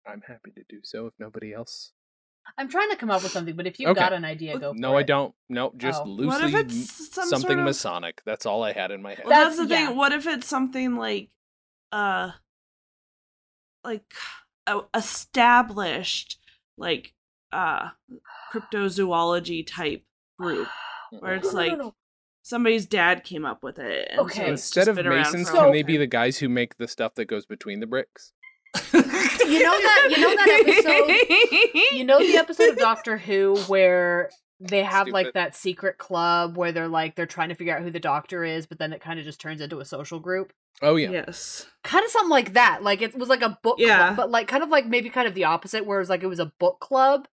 [0.08, 1.94] I'm happy to do so if nobody else.
[2.58, 4.00] I'm trying to come up with something, but if you've Okay.
[4.02, 4.72] got an idea, go.
[4.74, 4.82] For it.
[4.82, 5.08] No, for I it.
[5.08, 5.34] don't.
[5.50, 6.06] No, just Oh.
[6.10, 8.22] loosely What if it's some something sort of- Masonic.
[8.26, 9.20] That's all I had in my head.
[9.26, 9.88] Well, That's- that's, the yeah.
[9.88, 9.96] thing.
[9.98, 11.30] What if it's something like,
[11.94, 12.32] uh,
[13.84, 14.14] like
[14.96, 16.40] established,
[16.78, 17.14] like,
[17.52, 17.90] uh,
[18.52, 20.04] cryptozoology type
[20.40, 20.68] group
[21.20, 21.96] where it's No, no, no, like no.
[22.42, 24.08] somebody's dad came up with it.
[24.12, 24.46] And Okay.
[24.46, 26.88] so Instead of been around masons, for can they be the guys who make the
[26.88, 28.32] stuff that goes between the bricks?
[29.46, 30.08] You know that.
[30.10, 31.98] You know that episode.
[31.98, 34.30] You know the episode of Doctor Who where
[34.70, 37.92] they have like that secret club where they're like they're trying to figure out who
[37.92, 40.54] the doctor is, but then it kind of just turns into a social group.
[40.82, 41.12] Oh yeah.
[41.12, 41.66] Yes.
[41.84, 42.82] Kind of something like that.
[42.84, 43.98] Like it was like a book Yeah.
[44.08, 46.24] club, but like kind of like maybe kind of the opposite, where it was like
[46.24, 47.28] it was a book club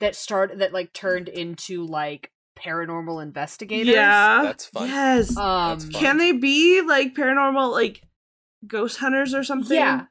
[0.00, 3.94] that started that like turned into like paranormal investigators.
[3.94, 4.42] Yeah.
[4.42, 4.88] That's fun.
[4.88, 5.36] Yes.
[5.36, 5.78] Um.
[5.78, 6.00] That's fun.
[6.00, 8.02] Can they be like paranormal, like
[8.66, 9.76] ghost hunters or something?
[9.76, 10.04] Yeah.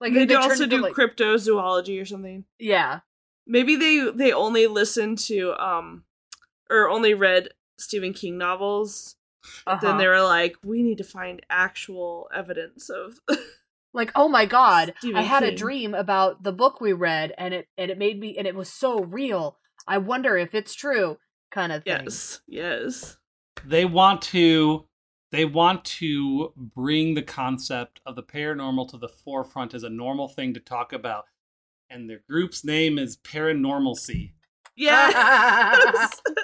[0.00, 2.44] Like they, do turned also do like- cryptozoology or something.
[2.58, 3.00] Yeah.
[3.46, 6.04] Maybe they they only listen to um
[6.72, 9.16] or only read Stephen King novels.
[9.66, 9.78] Uh-huh.
[9.80, 13.18] Then they were like, we need to find actual evidence of.
[13.94, 17.52] like oh my god Stephen i had a dream about the book we read and
[17.52, 21.18] it and it made me and it was so real i wonder if it's true
[21.50, 23.18] kind of thing yes, yes.
[23.66, 24.86] they want to
[25.30, 30.26] they want to bring the concept of the paranormal to the forefront as a normal
[30.26, 31.26] thing to talk about
[31.90, 34.32] and their group's name is paranormalcy
[34.76, 36.20] Yes.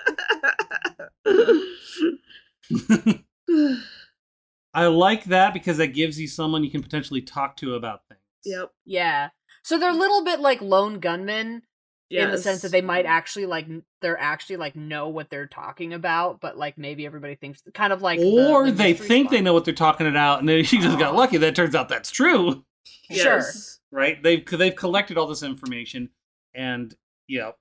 [4.75, 8.21] I like that because that gives you someone you can potentially talk to about things.
[8.45, 8.71] yep.
[8.85, 9.31] Yeah.
[9.63, 11.63] So they're a little bit like lone gunmen
[12.11, 13.67] in the sense that they might actually like
[14.01, 18.01] they're actually like know what they're talking about, but like maybe everybody thinks kind of
[18.03, 20.79] like or the they mystery think they know what they're talking about, and then she
[20.79, 21.37] just got lucky.
[21.37, 22.65] That turns out that's true,
[23.11, 23.43] Sure.
[23.91, 24.23] Right?
[24.23, 26.11] They've they've collected all this information,
[26.55, 26.95] and
[27.27, 27.53] you know,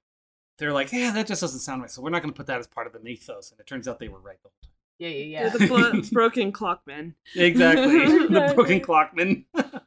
[0.58, 1.92] they're like, yeah, that just doesn't sound right.
[1.92, 3.52] So we're not going to put that as part of the mythos.
[3.52, 5.50] And it turns out they were right the whole Yeah, yeah, Yeah, yeah.
[5.58, 6.86] the blo- broken clockman.
[6.88, 7.16] time.
[7.36, 7.88] Exactly,
[8.28, 9.46] the broken Exactly.
[9.56, 9.82] Clockman.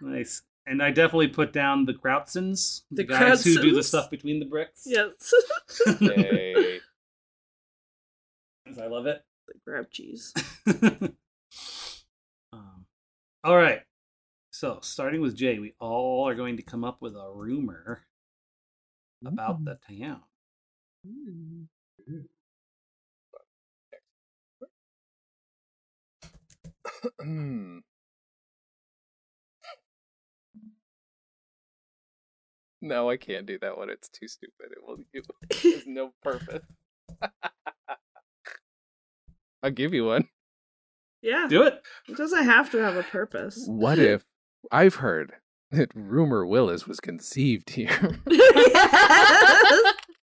[0.02, 0.42] nice.
[0.66, 4.40] And I definitely put down the Krautsons, the, The guys who do the stuff between
[4.40, 4.84] the bricks.
[4.86, 5.32] Yes.
[6.00, 6.80] Yay.
[8.66, 9.22] 'Cause I love it.
[9.46, 10.32] the grab cheese.
[12.52, 12.86] um,
[13.42, 13.80] all right.
[14.52, 18.06] So, starting with Jay, we all are going to come up with a rumor
[19.26, 20.22] about the town.
[21.06, 21.66] Mm.
[27.20, 27.78] Hmm.
[32.80, 33.88] No, I can't do that one.
[33.88, 34.66] It's too stupid.
[34.70, 34.98] It will.
[35.14, 35.24] It
[35.62, 36.62] has no purpose.
[39.62, 40.28] I'll give you one.
[41.22, 41.46] Yeah.
[41.48, 41.82] Do it.
[42.06, 43.64] It doesn't have to have a purpose.
[43.66, 44.24] What if
[44.70, 45.32] I've heard
[45.74, 48.20] that Rumer Willis was conceived here?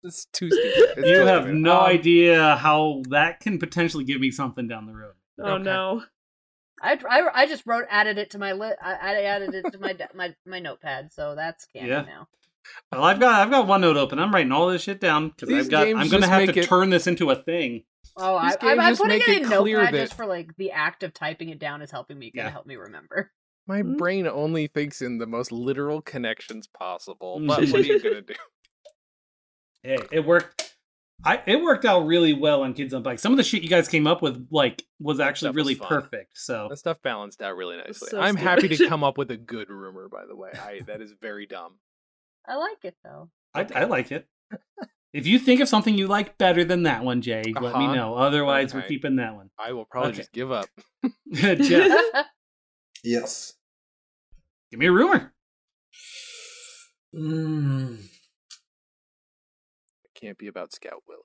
[0.04, 0.98] it's too stupid.
[0.98, 1.56] It's You too have stupid.
[1.62, 5.14] no Um, idea how that can potentially give me something down the road.
[5.40, 5.64] oh Okay.
[5.64, 6.04] no.
[6.82, 8.78] I, I, I just wrote added it to my list.
[8.82, 12.02] I, I added it to my my my notepad, so that's canon Yeah.
[12.04, 12.28] now.
[12.92, 14.20] Well, I've got I've got one note open.
[14.20, 16.92] I'm writing all this shit down because I've got I'm gonna have to it- turn
[16.92, 17.84] this into a thing.
[18.16, 20.26] Oh, I, These I'm, games I'm putting it it in clear notepad that- just for
[20.28, 22.32] like the act of typing it down is helping me.
[22.36, 22.52] Gonna Yeah.
[22.52, 23.32] help me remember.
[23.68, 23.98] My Hmm?
[23.98, 27.40] brain only thinks in the most literal connections possible.
[27.46, 28.34] But what are you gonna do?
[29.84, 30.74] Hey, it worked.
[31.24, 33.22] I it worked out really well on Kids on Bikes.
[33.22, 35.76] Some of the shit you guys came up with like was actually stuff was really
[35.76, 36.38] perfect.
[36.38, 38.10] So That stuff balanced out really nicely.
[38.10, 40.08] so I'm happy to come up with a good rumor.
[40.10, 41.80] By the way, I that is very dumb.
[42.48, 43.30] I like it though.
[43.54, 44.28] I, I like it.
[45.14, 47.96] If you think of something you like better than that one, Jay, let me Uh-huh.
[47.96, 48.16] know.
[48.16, 49.50] Otherwise, we're keeping that one.
[49.58, 50.18] I will probably Okay.
[50.20, 50.68] just give up.
[51.34, 51.98] Jeff,
[53.04, 53.54] Yes.
[54.72, 55.34] Give me a rumor.
[57.16, 58.00] Mm.
[58.00, 58.10] It
[60.20, 61.24] can't be about Scout Willis.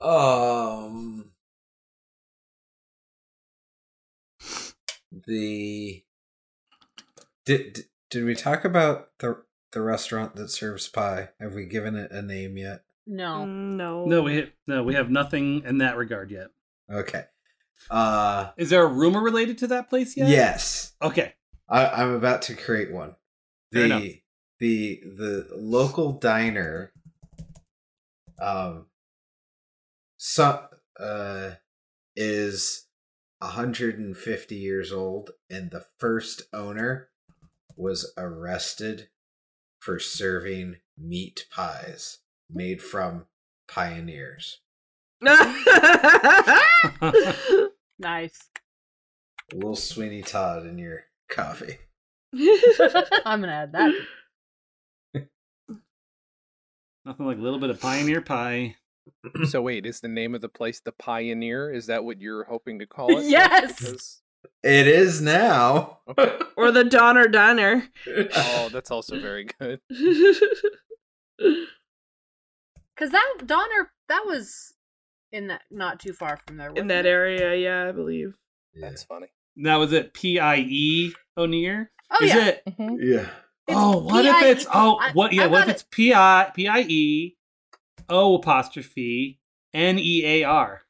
[0.01, 1.31] Um.
[5.25, 6.03] The
[7.45, 11.29] did did- did we talk about the the restaurant that serves pie?
[11.39, 12.83] Have we given it a name yet?
[13.05, 13.45] No.
[13.45, 14.05] No.
[14.05, 16.47] no, we no, we have nothing in that regard yet.
[16.91, 17.25] Okay.
[17.89, 20.29] Uh Is there a rumor related to that place yet?
[20.29, 20.93] yes.
[21.01, 21.33] Okay.
[21.69, 23.15] I, I'm about to create one.
[23.71, 23.87] Fair.
[23.87, 24.21] The
[24.59, 26.93] the the local diner
[28.39, 28.87] um
[30.17, 30.67] so,
[30.99, 31.51] uh
[32.15, 32.87] is
[33.39, 37.09] 150 years old and the first owner
[37.75, 39.09] was arrested
[39.79, 42.19] for serving meat pies
[42.53, 43.25] made from
[43.67, 44.59] pioneers.
[47.99, 48.49] Nice.
[49.51, 51.77] A little Sweeney Todd in your coffee.
[53.25, 53.93] I'm gonna add that.
[57.05, 58.75] Nothing like a little bit of pioneer pie.
[59.47, 61.71] so wait, is the name of the place the Pioneer?
[61.71, 63.25] Is that what you're hoping to call it?
[63.29, 63.79] Yes!
[63.79, 64.21] Because-
[64.63, 65.99] It is now.
[66.09, 66.37] Okay.
[66.57, 67.87] or the Donner Diner.
[68.35, 69.79] Oh, that's also very good.
[72.97, 74.73] Cause that Donner that was
[75.31, 76.71] in that not too far from there.
[76.75, 77.09] In that it?
[77.09, 78.33] area, yeah, I believe.
[78.75, 78.89] Yeah.
[78.89, 79.27] That's funny.
[79.55, 81.91] Now is it P I E O'Near?
[82.11, 82.47] Oh is yeah.
[82.47, 82.95] it mm-hmm.
[83.01, 83.27] Yeah.
[83.67, 86.67] It's oh, what if it's oh what yeah, I what if it's P I P
[86.67, 87.35] I E
[88.09, 89.39] O apostrophe
[89.73, 90.81] N E A R.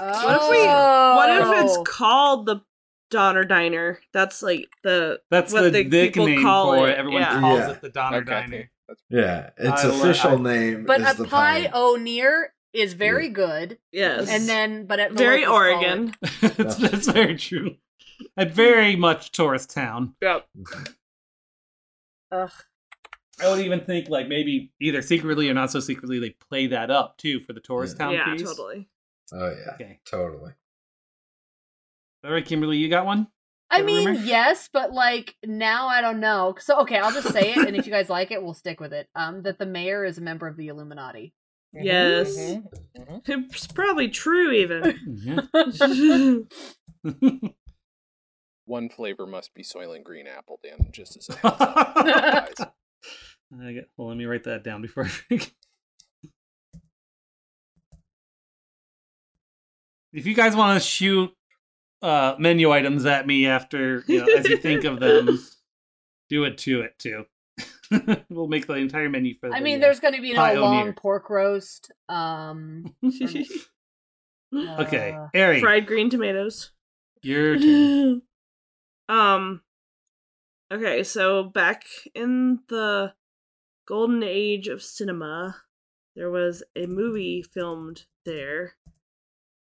[0.00, 0.06] Oh.
[0.06, 1.82] What if we- What if it's Oh.
[1.84, 2.60] called the
[3.10, 3.98] Donner Diner?
[4.12, 6.98] That's like the That's What the the people nickname call for it, it.
[6.98, 7.40] Everyone yeah.
[7.40, 7.70] calls Yeah.
[7.70, 8.30] it the Donner Okay.
[8.30, 8.70] Diner.
[8.90, 9.50] Oh, Yeah.
[9.56, 11.70] Its I lo- official I- name But is a the pie Pioneer.
[11.74, 16.14] o near is very good, yes, and then but at very locals call it- Oregon.
[16.56, 17.76] that's, that's very true.
[18.36, 20.14] A very much tourist town.
[20.20, 20.46] Yep.
[22.32, 22.50] Ugh.
[23.40, 26.90] I would even think like maybe either secretly or not so secretly they play that
[26.90, 28.04] up too for the tourist Yeah.
[28.04, 28.42] town Yeah, piece.
[28.42, 28.88] totally.
[29.32, 29.74] Oh yeah.
[29.74, 30.00] Okay.
[30.10, 30.52] Totally.
[32.24, 33.28] All right, Kimberly, you got one?
[33.70, 34.20] I mean, rumor?
[34.20, 36.54] yes, but like now I don't know.
[36.58, 38.92] So okay, I'll just say it, and if you guys like it, we'll stick with
[38.92, 39.08] it.
[39.14, 41.34] Um, that the mayor is a member of the Illuminati.
[41.72, 42.34] Yes.
[42.36, 42.64] Mhm,
[42.96, 43.44] mhm.
[43.50, 46.48] It's probably true, even.
[48.64, 50.88] One flavor must be Soylent Green Apple, Dan.
[50.90, 51.92] Just as a heads up.
[51.96, 52.54] Otherwise,
[53.52, 55.50] I well, let me write that down before I forget.
[60.12, 61.30] If you guys want to shoot
[62.02, 65.38] uh, menu items at me after, you know, as you think of them,
[66.28, 67.24] do it to it too.
[68.28, 69.52] we'll make the entire menu for.
[69.52, 70.60] I mean, there's going to be no Pioneer.
[70.60, 71.90] long pork roast.
[72.08, 72.94] Um,
[74.54, 76.70] Okay, uh, Ari, Fried green tomatoes.
[77.22, 78.22] your turn.
[79.10, 79.60] um
[80.72, 81.84] okay so back
[82.14, 83.12] in the
[83.86, 85.56] golden age of cinema
[86.16, 88.74] there was a movie filmed there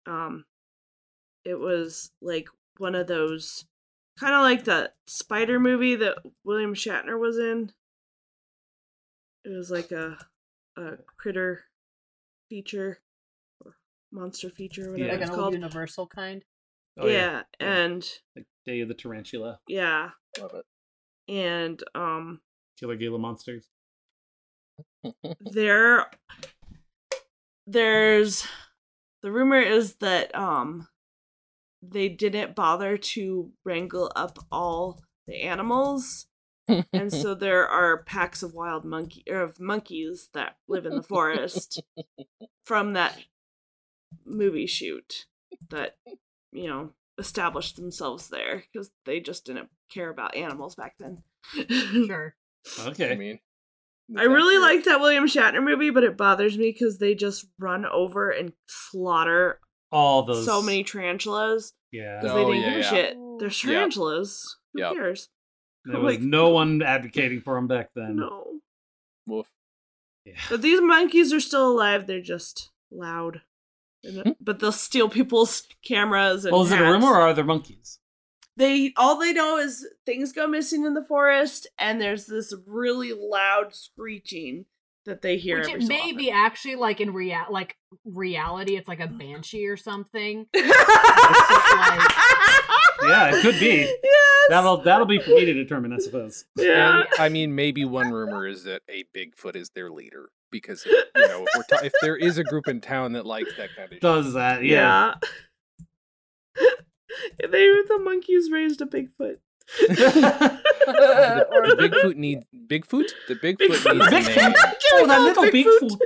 [0.06, 0.44] um
[1.46, 3.64] it was like one of those
[4.18, 7.70] kind of like the spider movie that william shatner was in
[9.44, 10.18] it was like a
[10.76, 11.64] a critter
[12.50, 12.98] feature
[13.64, 13.76] or
[14.12, 15.12] monster feature whatever Yeah.
[15.12, 16.44] like it's an old called universal kind.
[16.98, 17.66] Oh, yeah, Yeah.
[17.66, 21.32] and like Day of the Tarantula, yeah Love it.
[21.32, 22.40] and um
[22.80, 23.68] Killer Gila monsters.
[25.40, 26.10] there
[27.66, 28.46] there's
[29.22, 30.88] the rumor is that um
[31.82, 36.26] they didn't bother to wrangle up all the animals
[36.92, 41.02] and so there are packs of wild monkey or of monkeys that live in the
[41.02, 41.82] forest
[42.64, 43.16] from that
[44.24, 45.26] movie shoot
[45.68, 45.96] that
[46.52, 51.22] you know established themselves there because they just didn't care about animals back then
[51.68, 52.34] Sure.
[52.80, 53.12] Okay.
[53.12, 53.38] I mean,
[54.16, 54.76] I really accurate.
[54.76, 58.52] like that William Shatner movie, but it bothers me because they just run over and
[58.66, 59.60] slaughter
[59.92, 60.44] All those.
[60.44, 62.18] so many tarantulas Yeah.
[62.20, 62.90] because Oh, they didn't yeah, give a yeah.
[62.90, 63.16] shit.
[63.38, 64.56] They're tarantulas.
[64.74, 64.92] Who Yep.
[64.94, 65.28] cares?
[65.84, 68.16] There was like- no one advocating for them back then.
[68.16, 68.60] No.
[69.26, 69.46] Woof.
[70.24, 70.34] Yeah.
[70.50, 72.06] But these monkeys are still alive.
[72.08, 73.42] They're just loud.
[74.02, 74.28] And Hmm.
[74.30, 76.92] it- But they'll steal people's cameras and Well, is it a hats.
[76.92, 78.00] rumor or are there monkeys?
[78.56, 83.12] They all they know is things go missing in the forest, and there's this really
[83.12, 84.64] loud screeching
[85.06, 85.58] that they hear.
[85.58, 86.16] Which every it so may often.
[86.16, 90.46] be actually like in real like reality, it's like a banshee or something.
[93.02, 93.82] Yeah, it could be.
[94.02, 94.22] Yes.
[94.48, 96.44] That'll that'll be for me to determine, I suppose.
[96.56, 97.00] yeah.
[97.00, 100.92] And, I mean, maybe one rumor is that a Bigfoot is their leader because you
[101.14, 103.86] know if, we're ta- if there is a group in town that likes that kind
[103.86, 104.02] of shit.
[104.02, 104.64] Does that?
[104.64, 105.14] Yeah.
[106.58, 106.68] Yeah.
[107.50, 109.38] they the monkeys raised a Bigfoot.
[109.88, 113.10] The, the Bigfoot needs Bigfoot.
[113.28, 114.10] The Bigfoot, Bigfoot.
[114.12, 114.54] needs a name.
[114.94, 116.00] oh, that little Bigfoot.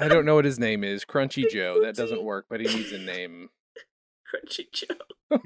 [0.00, 1.04] I don't know what his name is.
[1.04, 1.80] Crunchy Joe.
[1.82, 3.50] That doesn't work, but he needs a name.
[4.32, 4.94] Crunchy Joe.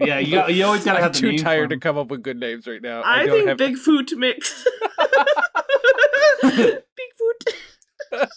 [0.00, 2.22] Yeah, you, you always gotta I'm have the too name tired to come up with
[2.22, 3.02] good names right now.
[3.02, 3.58] I, don't think have.
[3.58, 4.66] Bigfoot mix.
[6.44, 8.28] Bigfoot.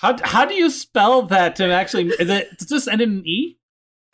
[0.00, 2.08] How how do you spell that to actually?
[2.08, 3.57] Is it does this end in an e?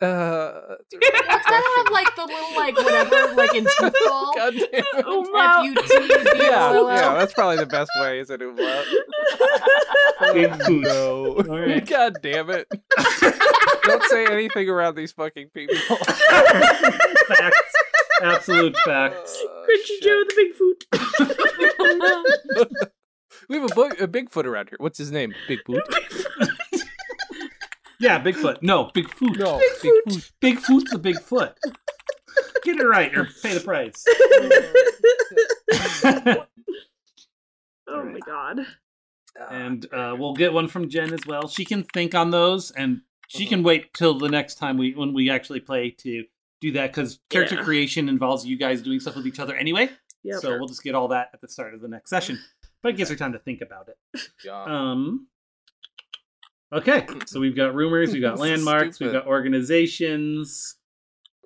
[0.01, 4.33] Uh, it's a It's gotta have like the little like whatever like in football.
[4.35, 5.05] God damn it.
[5.07, 5.21] Oh.
[6.35, 8.19] Yeah, yeah, that's probably the best way.
[8.19, 8.85] Is it umlaut?
[10.69, 11.35] No.
[11.37, 11.85] All right.
[11.85, 12.67] God damn it.
[13.83, 15.75] Don't say anything around these fucking people.
[17.27, 17.73] Facts.
[18.21, 19.43] Absolute facts.
[19.43, 20.03] Uh, Crunchy shit.
[20.03, 20.33] Joe the
[21.69, 22.89] Bigfoot.
[23.49, 24.77] We have a, bo- a Bigfoot around here.
[24.79, 25.33] What's his name?
[25.47, 25.81] Bigfoot?
[27.99, 28.61] Yeah, Bigfoot.
[28.61, 29.37] No, Bigfoot.
[29.37, 29.59] No.
[29.83, 30.31] Bigfoot.
[30.41, 31.53] Bigfoot's a Bigfoot.
[32.63, 34.03] Get it right or pay the price.
[37.87, 38.59] oh my god.
[39.51, 41.47] and uh, we'll get one from Jen as well.
[41.47, 45.13] She can think on those, and she can wait till the next time we when
[45.13, 46.23] we actually play to
[46.61, 47.63] do that because character Yeah.
[47.63, 49.89] creation involves you guys doing stuff with each other anyway.
[50.23, 50.41] Yep.
[50.41, 52.39] So we'll just get all that at the start of the next session.
[52.81, 54.21] But it gives her time to think about it.
[54.43, 54.63] Yeah.
[54.63, 55.27] Um.
[56.75, 60.75] Okay, so we've got rumors, we've got This is landmarks, we've got organizations.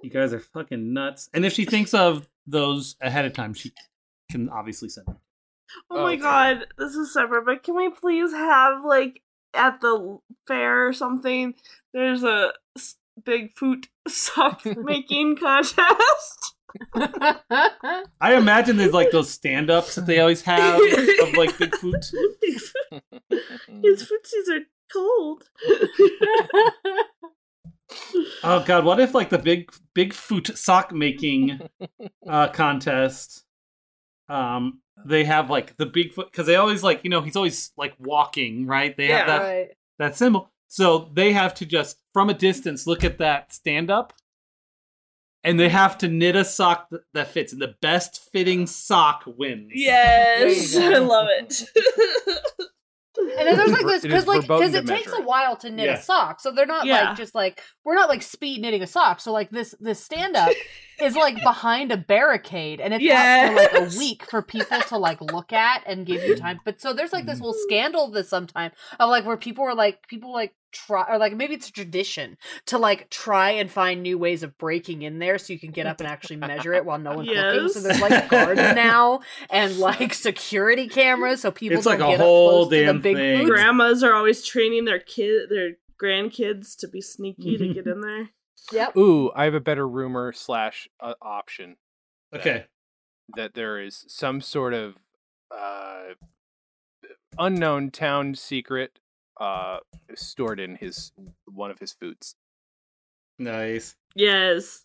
[0.02, 1.30] You guys are fucking nuts.
[1.34, 3.72] And if she thinks of those ahead of time, she
[4.32, 5.18] can obviously send them.
[5.92, 6.22] Oh, oh my Okay.
[6.22, 9.22] god, this is separate, but can we please have like
[9.54, 11.54] at the fair or something?
[11.94, 12.54] There's a
[13.24, 16.56] big Bigfoot sock making contest.
[16.96, 22.12] I imagine there's like those stand-ups that they always have of like Bigfoot.
[23.84, 24.62] His footsies are
[24.94, 25.44] cold.
[28.44, 31.60] Oh god, what if like the big big foot sock making
[32.30, 33.44] uh contest
[34.30, 37.94] um they have like the Bigfoot because they always like you know he's always like
[38.00, 39.68] walking right they have that right.
[39.98, 44.14] that symbol so they have to just from a distance look at that stand up
[45.44, 49.24] and they have to knit a sock th- that fits and the best fitting sock
[49.26, 51.64] wins Yes, I love it.
[53.38, 55.94] And then there's like this because like because it takes a while to knit Yeah.
[55.98, 57.10] a sock, so they're not Yeah.
[57.10, 59.20] like just like we're not like speed knitting a sock.
[59.20, 60.50] So like this this stand up
[61.02, 64.98] is like behind a barricade, and it's out for like a week for people to
[64.98, 66.60] like look at and give you time.
[66.66, 70.08] But so there's like this whole scandal this sometime of like where people were like
[70.08, 74.18] people like try or like maybe it's a tradition to like try and find new
[74.18, 76.98] ways of breaking in there so you can get up and actually measure it while
[77.00, 77.70] no one's looking.
[77.70, 82.12] So there's like guards now and like security cameras so people It's don't like a
[82.12, 83.38] get whole up damn to the big thing.
[83.40, 83.50] boots.
[83.50, 88.30] Grandmas are always training their kid, their grandkids to be sneaky to get in there.
[88.72, 88.98] Yep.
[88.98, 91.78] Ooh, I have a better rumor slash uh, option
[92.36, 92.66] Okay.
[93.36, 94.96] that there is some sort of
[95.50, 96.14] uh,
[97.38, 99.00] unknown town secret
[99.40, 99.78] uh,
[100.16, 101.12] stored in his
[101.46, 102.36] one of his foods.
[103.38, 103.96] Nice.
[104.16, 104.82] Yes.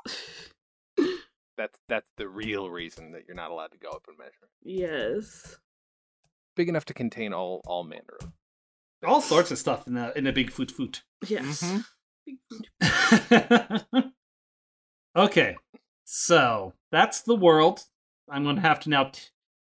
[1.57, 4.49] That's that's the real reason that you're not allowed to go up and measure.
[4.65, 5.57] Yes.
[6.57, 8.33] Big enough to contain all all manner of.
[9.07, 11.05] All sorts of stuff in the in a big foot foot.
[11.29, 11.63] Yes.
[11.63, 11.85] Mhm.
[15.17, 15.57] okay,
[16.05, 17.85] so that's the world.
[18.29, 19.21] I'm going to have to now t-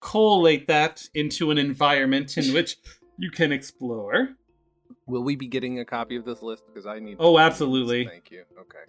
[0.02, 2.78] collate that into an environment in which
[3.18, 4.30] you can explore.
[5.06, 6.64] Will we be getting a copy of this list?
[6.68, 7.18] Because I need.
[7.20, 8.06] Oh, absolutely.
[8.06, 8.44] Thank you.
[8.60, 8.80] Okay.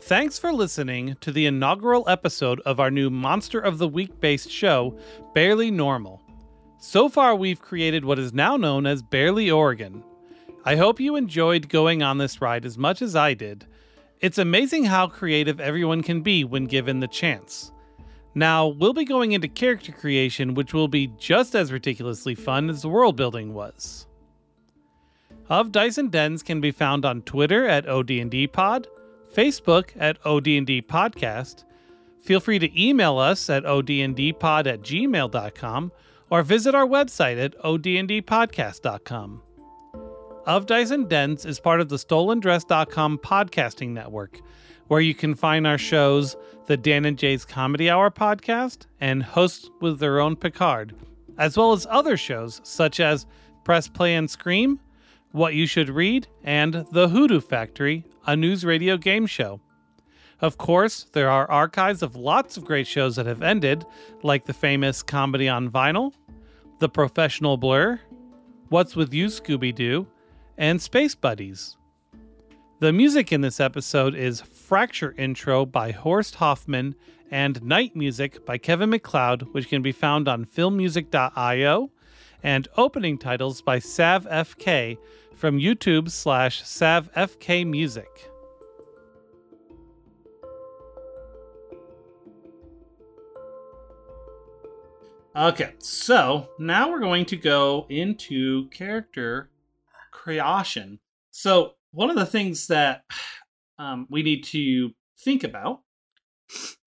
[0.00, 4.50] Thanks for listening to the inaugural episode of our new Monster of the Week based
[4.50, 4.98] show,
[5.34, 6.20] Bearly Normal.
[6.78, 10.04] So far, we've created what is now known as Bearly Oregon.
[10.66, 13.66] I hope you enjoyed going on this ride as much as I did.
[14.24, 17.70] It's amazing how creative everyone can be when given the chance.
[18.34, 22.80] Now, we'll be going into character creation, which will be just as ridiculously fun as
[22.80, 24.06] the world building was.
[25.50, 28.86] Of and Dens can be found on Twitter at ODNDPod,
[29.30, 31.64] Facebook at ODND Podcast.
[32.22, 35.92] Feel free to email us at odndpod at gmail.com
[36.30, 39.42] or visit our website at odndpodcast.com.
[40.46, 44.42] Of Dice and Dens is part of the StolenDress.com podcasting network,
[44.88, 46.36] where you can find our shows,
[46.66, 50.94] the Dan and Jay's Comedy Hour podcast, and Hosts with Their Own Picard,
[51.38, 53.24] as well as other shows such as
[53.64, 54.78] Press Play and Scream,
[55.32, 59.60] What You Should Read, and The Hoodoo Factory, a news radio game show.
[60.42, 63.86] Of course, there are archives of lots of great shows that have ended,
[64.22, 66.12] like the famous Comedy on Vinyl,
[66.80, 67.98] The Professional Blur,
[68.68, 70.06] What's With You, Scooby Doo,
[70.56, 71.76] and Space Buddies.
[72.80, 76.94] The music in this episode is Fracture Intro by Horst Hoffman
[77.30, 81.90] and Night Music by Kevin MacLeod, which can be found on filmmusic.io,
[82.42, 84.98] and opening titles by SavFK
[85.34, 88.30] from YouTube slash Sav FK Music.
[95.36, 99.48] Okay, so now we're going to go into character
[100.24, 100.98] creation.
[101.30, 103.04] So, one of the things that
[103.78, 105.82] um, we need to think about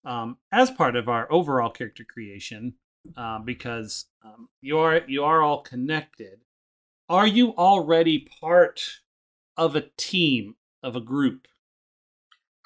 [0.03, 2.73] um, as part of our overall character creation,
[3.15, 6.39] uh, because um, you are you are all connected.
[7.09, 8.81] Are you already part
[9.55, 11.47] of a team of a group?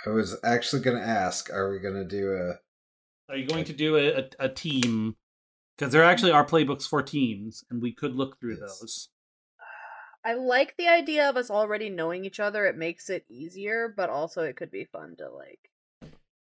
[0.05, 3.65] I was actually going to ask, are we going to do a Are you going
[3.65, 5.15] to do a, a, a team?
[5.78, 8.80] Because there actually are playbooks for teams, and we could look through Yes.
[8.80, 9.09] those.
[10.24, 12.65] I like the idea of us already knowing each other.
[12.65, 15.72] It makes it easier, but also it could be fun to like.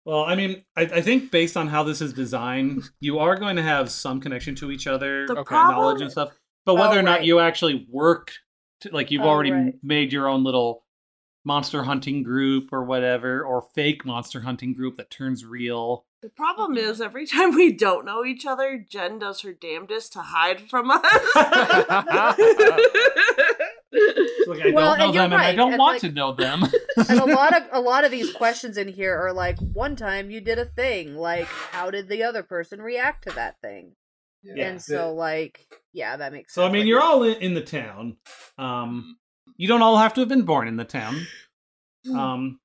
[0.03, 3.55] Well, I mean, I, I think based on how this is designed, you are going
[3.55, 5.55] to have some connection to each other, Okay.
[5.55, 6.31] knowledge and stuff.
[6.65, 7.25] But oh, whether Oh, or not right.
[7.25, 8.31] you actually work,
[8.81, 9.75] to, like you've Oh, already right.
[9.83, 10.83] made your own little
[11.45, 16.05] monster hunting group or whatever, or fake monster hunting group that turns real.
[16.21, 20.19] The problem is every time we don't know each other, Jen does her damnedest to
[20.19, 21.01] hide from us.
[24.47, 26.11] Like I Well, don't know and you're them, and I don't and, want like- to
[26.11, 26.63] know them.
[27.09, 30.31] and a lot of a lot of these questions in here are like, one time
[30.31, 33.93] you did a thing, like how did the other person react to that thing?
[34.43, 34.69] Yeah.
[34.69, 36.53] And so, like, yeah, that makes.
[36.55, 36.63] Sense.
[36.63, 38.17] So I mean, Like, you're all in, in the town.
[38.57, 39.17] Um,
[39.55, 41.27] you don't all have to have been born in the town.
[42.11, 42.59] Um,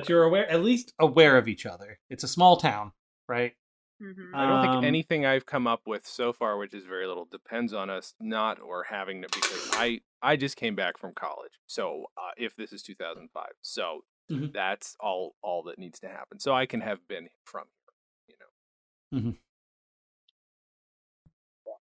[0.00, 1.98] but you're aware, at least aware of each other.
[2.10, 2.92] It's a small town,
[3.28, 3.54] right?
[4.00, 4.34] Mhm.
[4.34, 7.24] I don't Um, think anything I've come up with so far, which is very little,
[7.24, 11.52] depends on us not or having to because I I just came back from college.
[11.66, 14.54] So uh, if this is 2005, so Mhm.
[14.54, 16.40] that's all all that needs to happen.
[16.40, 17.66] So I can have been from
[18.26, 18.36] here,
[19.12, 19.34] you know.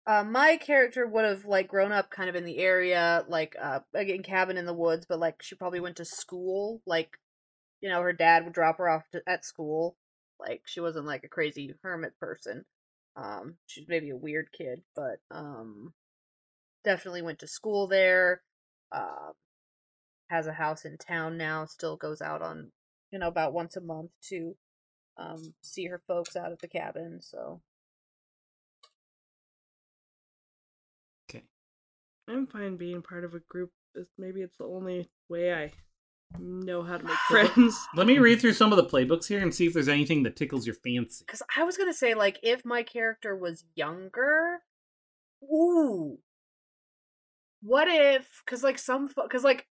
[0.05, 3.79] Uh, my character would have like grown up kind of in the area, like uh,
[3.93, 7.17] again, cabin in the woods, but like she probably went to school like
[7.81, 9.95] you know, her dad would drop her off to, at school.
[10.39, 12.65] Like she wasn't like a crazy hermit person.
[13.15, 15.93] Um, she's maybe a weird kid, but um,
[16.83, 18.41] definitely went to school there.
[18.91, 19.31] Uh,
[20.29, 21.65] has a house in town now.
[21.65, 22.71] Still goes out on,
[23.11, 24.55] you know, about once a month to
[25.17, 27.19] um see her folks out at the cabin.
[27.21, 27.61] So
[31.29, 31.43] Okay.
[32.27, 33.71] I'm fine being part of a group.
[34.17, 35.71] Maybe it's the only way I
[36.37, 37.77] know how to make friends.
[37.95, 40.35] Let me read through some of the playbooks here and see if there's anything that
[40.35, 41.23] tickles your fancy.
[41.25, 44.59] because I was gonna say like if my character was younger,
[45.43, 46.19] ooh,
[47.61, 48.41] what if?
[48.45, 49.67] Because like some, because like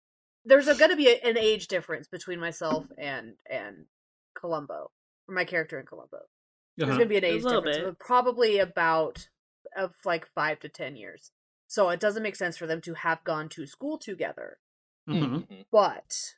[0.45, 3.85] there's a, gonna be a, an age difference between myself and and
[4.39, 4.91] Columbo,
[5.27, 6.19] or my character in Columbo.
[6.77, 6.97] There's Uh-huh.
[6.99, 7.99] gonna be an age little difference, bit.
[7.99, 9.29] probably about
[9.75, 11.31] of like five to ten years.
[11.67, 14.57] So it doesn't make sense for them to have gone to school together.
[15.09, 15.47] Mhm.
[15.47, 15.65] Mhm.
[15.71, 16.35] But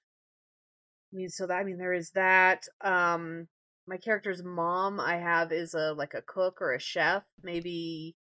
[1.11, 2.65] I mean, so that I mean, there is that.
[2.81, 3.47] Um,
[3.87, 7.23] my character's mom, I have is a like a cook or a chef.
[7.41, 8.15] Maybe,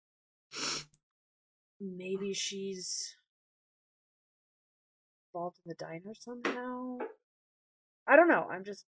[1.81, 3.15] maybe she's
[5.35, 6.99] involved in the diner somehow.
[8.07, 8.47] I don't know.
[8.51, 8.87] I'm just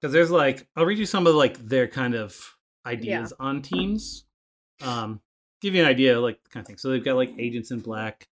[0.00, 2.36] because there's like I'll read you some of like their kind of
[2.84, 4.24] ideas on teams.
[4.82, 5.20] Um,
[5.60, 6.78] give you an idea, like kind of thing.
[6.78, 8.26] So they've got like Agents in Black,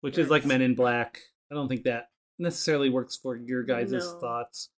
[0.00, 1.20] which is like Men in Black.
[1.50, 2.08] I don't think that
[2.38, 4.18] necessarily works for your guys' No.
[4.20, 4.70] thoughts.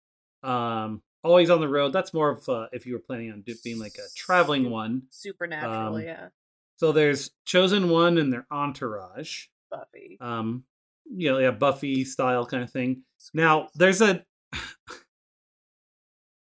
[0.43, 1.93] Um, Always on the road.
[1.93, 5.03] That's more of uh, if you were planning on being like a traveling one.
[5.11, 5.97] supernatural.
[5.97, 6.29] Um, yeah,
[6.77, 9.47] So there's Chosen One and their entourage.
[9.71, 10.17] Buffy.
[10.21, 10.65] um
[11.11, 13.03] you know yeah buffy style kind of thing
[13.35, 14.25] now there's a.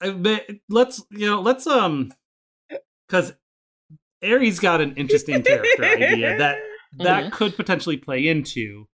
[0.01, 2.12] bet- let's you know let's um
[3.08, 3.34] because
[4.24, 6.58] Ari's got an interesting character idea that
[6.99, 7.32] that Mhm.
[7.32, 8.88] could potentially play into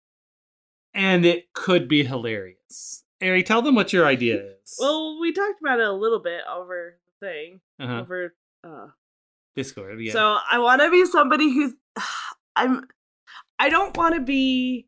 [0.95, 5.61] and it could be hilarious Ari, tell them what your idea is Well, we talked
[5.61, 8.01] about it a little bit over the thing, uh-huh.
[8.01, 8.35] over
[8.65, 8.87] uh
[9.55, 11.75] discord yeah So I want to be somebody who's
[12.57, 12.87] I'm
[13.59, 14.87] I don't want to be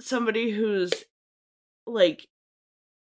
[0.00, 0.92] somebody who's
[1.86, 2.26] like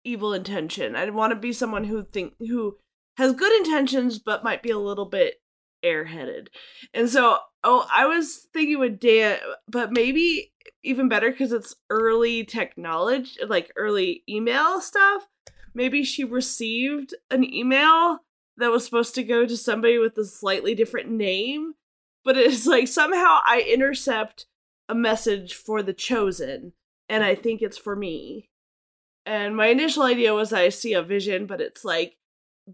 [0.03, 0.95] evil intention.
[0.95, 2.77] I want to be someone who think who
[3.17, 5.35] has good intentions but might be a little bit
[5.83, 6.47] airheaded.
[6.93, 9.37] And so oh, I was thinking with Dan
[9.67, 15.27] but maybe even better cuz it's early technology like early email stuff.
[15.73, 18.19] Maybe she received an email
[18.57, 21.73] that was supposed to go to somebody with a slightly different name,
[22.23, 24.45] but it's like somehow I intercept
[24.89, 26.73] a message for the chosen,
[27.07, 28.49] and I think it's for me.
[29.25, 32.17] And my initial idea was I see a vision, but it's like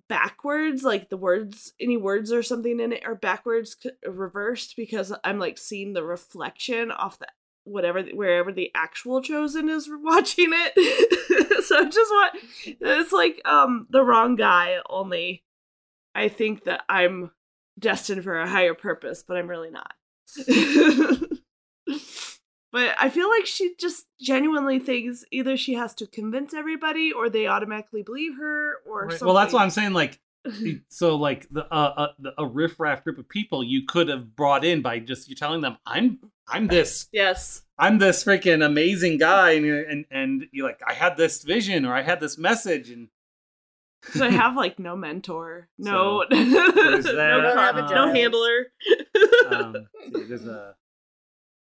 [0.08, 3.76] backwards, like the words, any words or something in it are backwards,
[4.06, 7.28] reversed, because I'm like seeing the reflection off the
[7.66, 14.04] whatever wherever the actual chosen is watching it so just want it's like um the
[14.04, 15.44] wrong guy only
[16.16, 17.32] I think that I'm
[17.78, 19.94] destined for a higher purpose, but I'm really not.
[22.72, 27.30] but I feel like she just genuinely thinks either she has to convince everybody or
[27.30, 29.22] they automatically believe her or Right.
[29.22, 30.20] well that's why i'm saying like
[30.90, 34.66] so like the uh, uh the, a riffraff group of people you could have brought
[34.66, 37.62] in by just you telling them i'm i'm this yes.
[37.78, 41.86] I'm this freaking amazing guy, and you're, and and you're like, I had this vision
[41.86, 43.10] or I had this message, and
[44.02, 48.68] Because I have like no mentor, no, there's no, that, car- um, no handler.
[49.52, 49.76] um,
[50.06, 50.76] see, there's a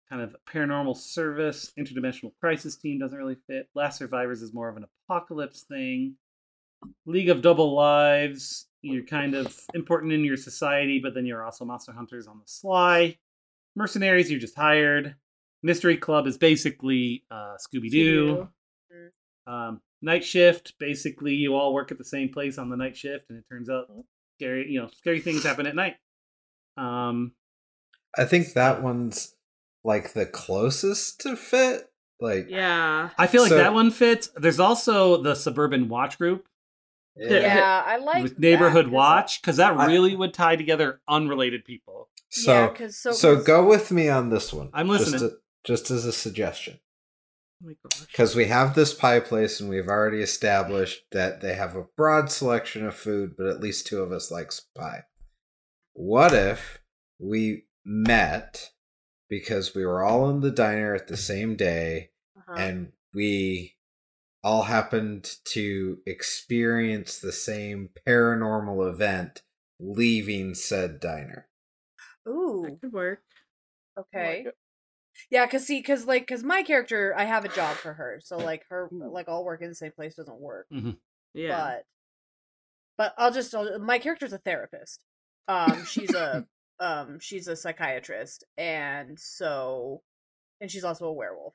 [0.09, 3.69] kind of paranormal service, interdimensional crisis team doesn't really fit.
[3.75, 6.15] Last Survivors is more of an apocalypse thing.
[7.07, 11.65] League of Double Lives, you're kind of important in your society, but then you're also
[11.65, 13.17] monster hunters on the sly.
[13.77, 15.17] Mercenaries, you're just hired.
[15.63, 18.49] Mystery Club is basically uh, Scooby Doo.
[19.47, 23.27] Um, night shift, basically, you all work at the same place on the night shift,
[23.31, 23.87] and it turns out
[24.39, 25.97] scary, you know, scary things happen at night.
[26.77, 27.33] Um,
[28.17, 29.35] I think that one's
[29.85, 31.91] like the closest to fit.
[32.21, 33.11] Like, Yeah.
[33.19, 34.31] I feel like So- that one fits.
[34.37, 36.47] There's also the suburban watch group
[37.17, 37.31] yeah.
[37.39, 41.01] yeah, I like with neighborhood that, 'cause- watch because that I- really would tie together
[41.09, 42.09] unrelated people.
[42.31, 44.71] So, yeah, 'cause so, so 'cause- go with me on this one.
[44.73, 45.31] I'm Just, listening.
[45.31, 46.81] to- just as a suggestion.
[47.65, 47.73] Oh.
[48.01, 52.31] Because we have this pie place and we've already established that they have a broad
[52.31, 55.05] selection of food, but at least two of us likes pie.
[55.95, 56.81] What if
[57.19, 58.71] we met
[59.31, 62.55] because we were all in the diner at the same day uh-huh.
[62.59, 63.77] and we
[64.45, 69.43] all happened to experience the same paranormal event
[69.81, 71.49] leaving said diner?
[72.29, 73.21] Ooh, That could work.
[73.99, 74.47] okay.
[75.31, 78.37] Yeah, cause see, cause like, cause my character, I have a job for her, so
[78.37, 80.67] like her, like all work in the same place doesn't work.
[81.35, 81.57] Yeah.
[81.57, 81.85] But,
[82.99, 85.05] but I'll just, I'll, my character's a therapist.
[85.49, 86.47] Um, she's a,
[86.81, 90.03] um, she's a psychiatrist, and so,
[90.61, 91.55] and she's also a werewolf.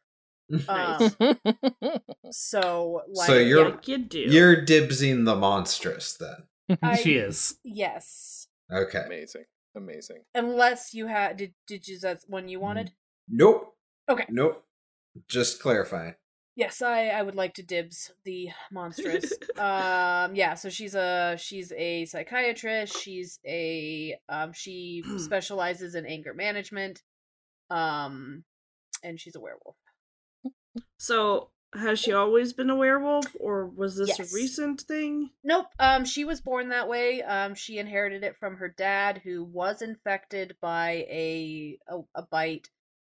[0.67, 1.11] Um,
[2.31, 4.19] so like, So you're- yeah, Like you do.
[4.19, 6.77] You're dibsing the monstrous then.
[6.81, 7.57] I- she is.
[7.63, 9.03] yes, Okay.
[9.05, 9.45] amazing,
[9.75, 10.23] amazing.
[10.35, 12.91] unless you had, did did you that's one you wanted?
[13.27, 13.75] Nope.
[14.09, 14.25] Okay.
[14.29, 14.63] Nope.
[15.27, 16.15] Just clarifying.
[16.55, 19.31] Yes, I, I would like to dibs the monstrous.
[19.57, 22.97] um, yeah, so she's a she's a psychiatrist.
[23.01, 27.01] She's a um she specializes in anger management.
[27.69, 28.43] Um,
[29.03, 29.77] and she's a werewolf.
[30.97, 34.19] So has she always been a werewolf, or was this Yes.
[34.19, 35.29] a recent thing?
[35.43, 35.67] Nope.
[35.77, 37.21] Um, she was born that way.
[37.21, 42.69] Um, she inherited it from her dad, who was infected by a a, a bite,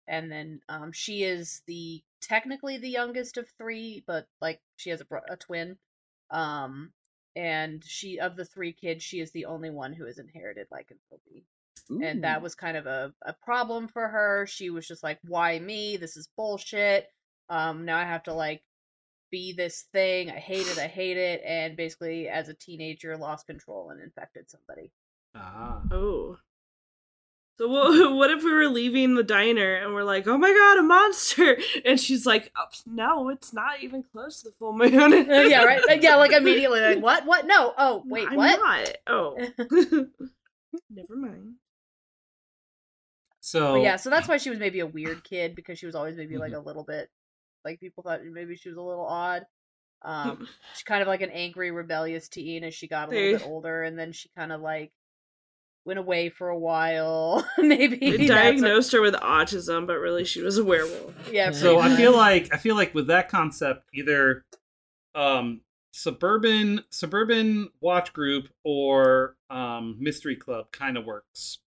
[0.07, 5.01] and then um, she is the technically the youngest of three, but like she has
[5.01, 5.79] a bro- a twin.
[6.31, 6.93] Um,
[7.37, 11.45] and she of the three kids, she is the only one who has inherited lycanthropy,
[11.91, 14.47] and that was kind of a a problem for her.
[14.47, 15.97] She was just like, "Why me?
[15.97, 17.09] This is bullshit."
[17.49, 18.63] Um, now I have to like
[19.31, 20.31] be this thing.
[20.31, 20.79] I hate it.
[20.79, 21.43] I hate it.
[21.45, 24.93] And basically, as a teenager, lost control and infected somebody.
[25.35, 25.81] Ah.
[25.91, 26.39] Oh.
[27.59, 30.79] So what, what if we were leaving the diner and we're like, "Oh my god,
[30.79, 34.95] a monster!" And she's like, oh, "No, it's not even close to the full moon."
[34.95, 35.83] Uh, yeah, right.
[35.87, 37.27] Like, yeah, like immediately, like what?
[37.27, 37.47] What?
[37.47, 37.73] No.
[37.77, 38.61] Oh, wait, I'm what?
[38.61, 38.89] Not.
[39.07, 39.37] Oh,
[40.91, 41.55] never mind.
[43.41, 45.95] So But yeah, so that's why she was maybe a weird kid because she was
[45.95, 47.11] always maybe like a little bit
[47.65, 49.45] like people thought maybe she was a little odd.
[50.03, 53.47] Um, she's kind of like an angry, rebellious teen as she got a little bit
[53.47, 54.93] older, and then she kind of like
[55.87, 57.47] went away for a while.
[57.59, 61.15] maybe They that's a- diagnosed her with autism, but really she was a werewolf.
[61.33, 61.51] yeah.
[61.53, 64.45] So pretty I feel like I feel like with that concept, either
[65.15, 65.61] um,
[65.93, 71.59] suburban suburban watch group or um, mystery club kind of works.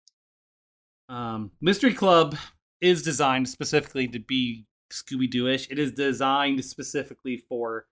[1.10, 2.36] Um, mystery club
[2.82, 5.68] is designed specifically to be Scooby Dooish.
[5.70, 7.86] It is designed specifically for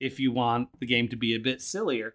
[0.00, 2.14] if you want the game to be a bit sillier.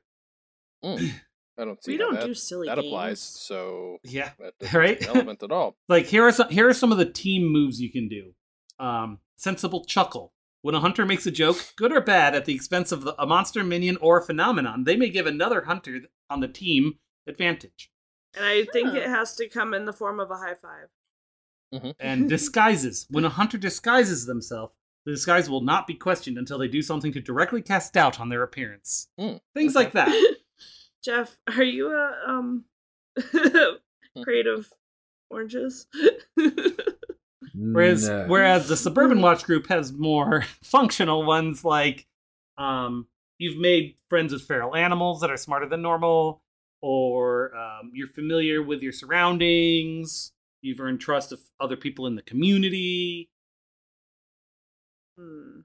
[0.83, 1.11] Mm.
[1.59, 2.88] I don't see We don't that, do silly that games.
[2.88, 3.19] applies.
[3.19, 5.01] So Yeah, that Right?
[5.01, 5.75] seem relevant at all.
[5.89, 8.33] like here are some here are some of the team moves you can do.
[8.79, 10.33] Um, sensible chuckle.
[10.61, 13.25] When a hunter makes a joke, good or bad, at the expense of the, a
[13.25, 16.95] monster, minion, or phenomenon, they may give another hunter on the team
[17.27, 17.89] advantage.
[18.35, 18.97] And I think Huh.
[18.97, 20.89] it has to come in the form of a high five.
[21.74, 21.91] Mm-hmm.
[21.99, 23.05] And disguises.
[23.09, 24.74] When a hunter disguises themselves,
[25.05, 28.30] the disguise will not be questioned until they do something to directly cast doubt on
[28.30, 29.07] their appearance.
[29.20, 29.86] Mm, Things okay.
[29.86, 30.36] like that.
[31.03, 32.65] Jeff, are you a um
[34.24, 34.72] creative
[35.30, 35.88] oranges?
[37.55, 38.26] Whereas No.
[38.28, 42.05] whereas the suburban watch group has more functional ones like
[42.57, 43.07] um,
[43.38, 46.41] you've made friends with feral animals that are smarter than normal,
[46.82, 50.34] or um, you're familiar with your surroundings.
[50.62, 53.30] You've earned trust of other people in the community.
[55.18, 55.62] Hmm.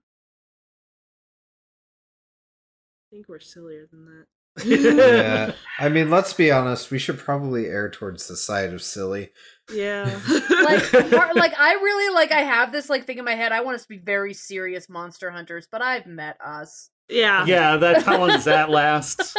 [3.11, 4.27] I think we're sillier than that.
[4.65, 5.53] yeah.
[5.79, 6.91] I mean, let's be honest.
[6.91, 9.31] We should probably err towards the side of silly.
[9.73, 10.19] Yeah.
[10.51, 13.53] like part- like I really like I have this like thing in my head.
[13.53, 16.91] I want us to be very serious monster hunters, but I've met us.
[17.09, 17.45] yeah.
[17.47, 19.37] yeah, that's how long does that last?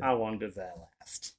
[0.00, 1.34] How long does that last?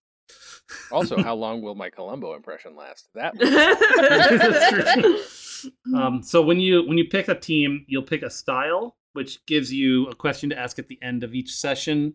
[0.91, 3.09] Also, how long will my Columbo impression last?
[3.15, 3.33] That
[4.39, 5.71] That's true.
[5.95, 9.73] Um, so when you when you pick a team, you'll pick a style, which gives
[9.73, 12.13] you a question to ask at the end of each session,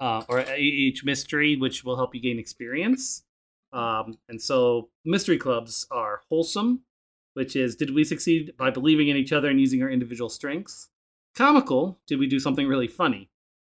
[0.00, 3.22] uh, or each mystery, which will help you gain experience.
[3.72, 6.82] Um, and so mystery clubs are wholesome,
[7.34, 10.88] which is did we succeed by believing in each other and using our individual strengths?
[11.34, 13.28] Comical, did we do something really funny?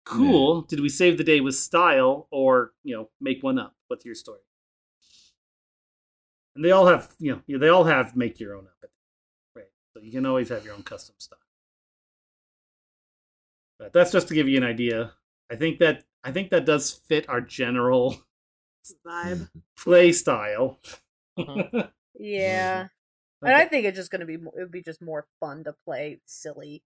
[0.08, 3.76] Cool, did we save the day with style or you know make one up?
[3.88, 4.40] What's your story?
[6.56, 8.90] And they all have, you know, they all have make your own up,
[9.56, 9.66] right?
[9.94, 11.40] So you can always have your own custom style.
[13.78, 15.12] But that's just to give you an idea.
[15.52, 18.18] I think that I think that does fit our general
[19.06, 19.50] Vibe.
[19.78, 20.80] play style.
[21.38, 21.92] Mhm.
[22.20, 22.88] Yeah.
[23.44, 26.20] And I think it's just gonna be it would be just more fun to play
[26.26, 26.82] silly.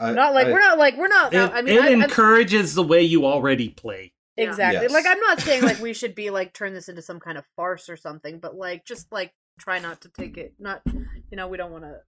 [0.00, 1.32] I, not like I- we're not like we're not.
[1.34, 4.12] it I mean, it I, I'm- encourages the way you already play.
[4.36, 4.44] Yeah.
[4.48, 4.82] exactly.
[4.82, 4.92] Yes.
[4.92, 7.44] Like I'm not saying like we should be like turn this into some kind of
[7.56, 10.54] farce or something, but like just like try not to take it.
[10.58, 11.98] Not you know we don't want to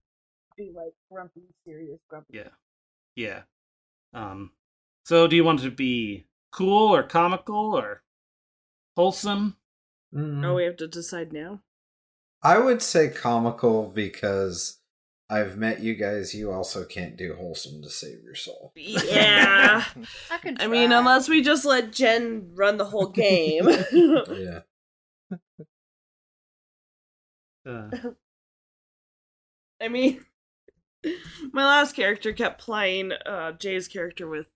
[0.57, 2.33] be like grumpy, serious, grumpy.
[2.37, 2.49] Yeah,
[3.15, 3.41] yeah.
[4.13, 4.51] Um,
[5.05, 8.01] so do you want it to be cool or comical or
[8.95, 9.55] wholesome?
[10.13, 10.43] Mm.
[10.45, 11.61] Oh, we have to decide now.
[12.43, 14.79] I would say comical because
[15.29, 16.33] I've met you guys.
[16.33, 18.71] You also can't do wholesome to save your soul.
[18.75, 19.83] Yeah.
[20.31, 20.61] I could.
[20.61, 23.67] I mean, unless we just let Jen run the whole game.
[24.37, 24.59] Yeah.
[27.65, 27.89] Uh,
[29.81, 30.25] I mean,
[31.51, 34.47] my last character kept playing uh, Jay's character with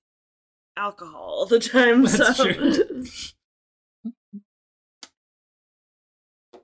[0.77, 2.03] alcohol all the time.
[2.03, 2.51] That's so.
[2.51, 3.05] true.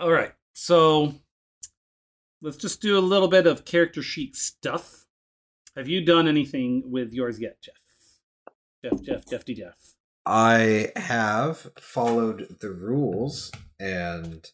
[0.00, 1.14] all right, so
[2.42, 5.04] let's just do a little bit of character sheet stuff.
[5.76, 7.74] Have you done anything with yours yet, Jeff?
[8.84, 9.74] Jeff, Jeff, Jeffy, Jeff.
[10.24, 14.44] I have followed the rules and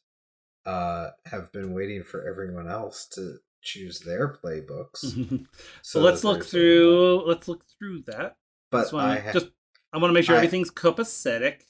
[0.66, 5.46] uh have been waiting for everyone else to choose their playbooks.
[5.82, 7.22] so, let's look through.
[7.26, 8.36] Let's look through that.
[8.70, 9.46] But Just wanna- I ha- just
[9.92, 11.62] I want to make sure I- everything's copacetic.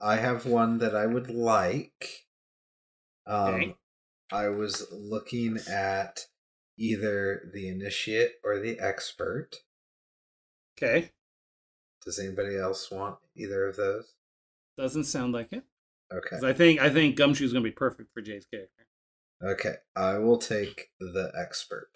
[0.00, 2.26] I have one that I would like.
[3.26, 3.76] Um, Okay.
[4.32, 6.20] I was looking at
[6.78, 9.50] either the initiate or the expert.
[10.76, 11.12] Okay,
[12.04, 14.12] Does anybody else want either of those?
[14.76, 15.62] doesn't sound like it.
[16.12, 16.36] Okay.
[16.46, 18.86] I think I think Gumshoe's gonna be perfect for Jay's character.
[19.42, 19.74] Okay.
[19.94, 21.90] I will take the expert.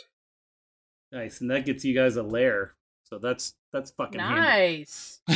[1.10, 2.74] Nice, and that gets you guys a lair.
[3.04, 4.40] So that's that's fucking handy.
[4.40, 5.20] nice.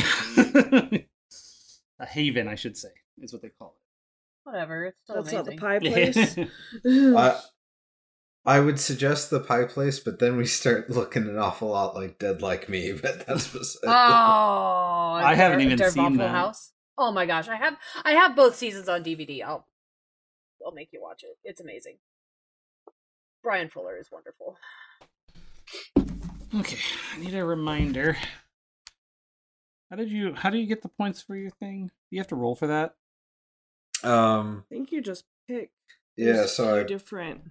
[1.99, 2.89] a haven, I should say,
[3.19, 3.75] is what they call
[4.43, 4.85] Whatever.
[4.85, 6.37] It's still That's not the pie place.
[6.85, 7.39] I
[8.45, 12.19] I would suggest the pie place, but then we start looking an awful lot like
[12.19, 12.91] Dead Like Me.
[13.01, 16.29] But that's beside Oh, I haven't even Dar- seen Waffle that.
[16.29, 16.73] House.
[16.97, 19.43] Oh my gosh, I have I have both seasons on DVD.
[19.43, 19.65] I'll
[20.65, 21.37] I'll make you watch it.
[21.43, 21.97] It's amazing.
[23.41, 24.57] Bryan Fuller is wonderful.
[26.55, 26.77] okay,
[27.13, 28.15] I need a reminder.
[29.89, 30.33] How did you?
[30.33, 31.87] How do you get the points for your thing?
[31.87, 32.95] Do you have to roll for that?
[34.03, 34.63] Um.
[34.71, 35.71] I think you just pick.
[36.17, 36.33] Yeah.
[36.33, 37.41] There's So I different.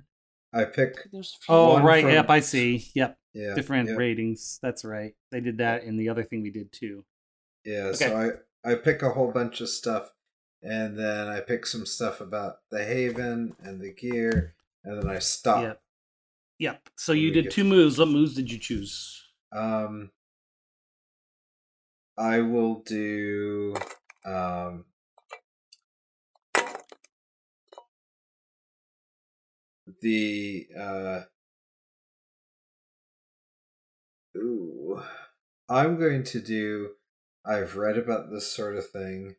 [0.52, 0.96] I pick.
[1.12, 2.02] There's a few Oh, One right.
[2.04, 2.90] from- Yep, I see.
[2.94, 3.54] Yep, Yeah.
[3.54, 3.94] different yeah.
[3.96, 4.58] ratings.
[4.62, 5.14] That's right.
[5.30, 7.04] They did that in the other thing we did too.
[7.64, 8.16] Yeah, so
[8.64, 10.10] I I pick a whole bunch of stuff,
[10.62, 15.18] and then I pick some stuff about the Haven and the gear, and then I
[15.20, 15.62] stop.
[15.62, 15.82] Yep.
[16.58, 16.88] Yep.
[16.96, 17.98] So you did two moves.
[17.98, 19.20] What moves did you choose?
[19.52, 20.10] Um,
[22.18, 23.74] I will do
[24.24, 24.84] um.
[30.00, 31.20] The uh
[34.36, 35.02] Ooh.
[35.68, 36.90] I'm going to do
[37.44, 39.36] I've read about this sort of thing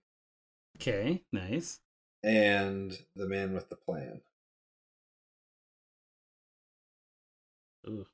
[0.77, 1.79] Okay, nice.
[2.23, 4.21] and the man with the plan.
[7.87, 8.05] Ooh.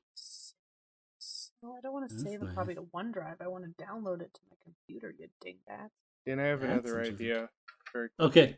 [1.62, 3.42] No, I don't want to That's save it probably to OneDrive.
[3.42, 5.90] I want to download it to my computer, you dingbat.
[6.26, 7.50] And I have That's another idea.
[7.92, 8.56] Very Okay.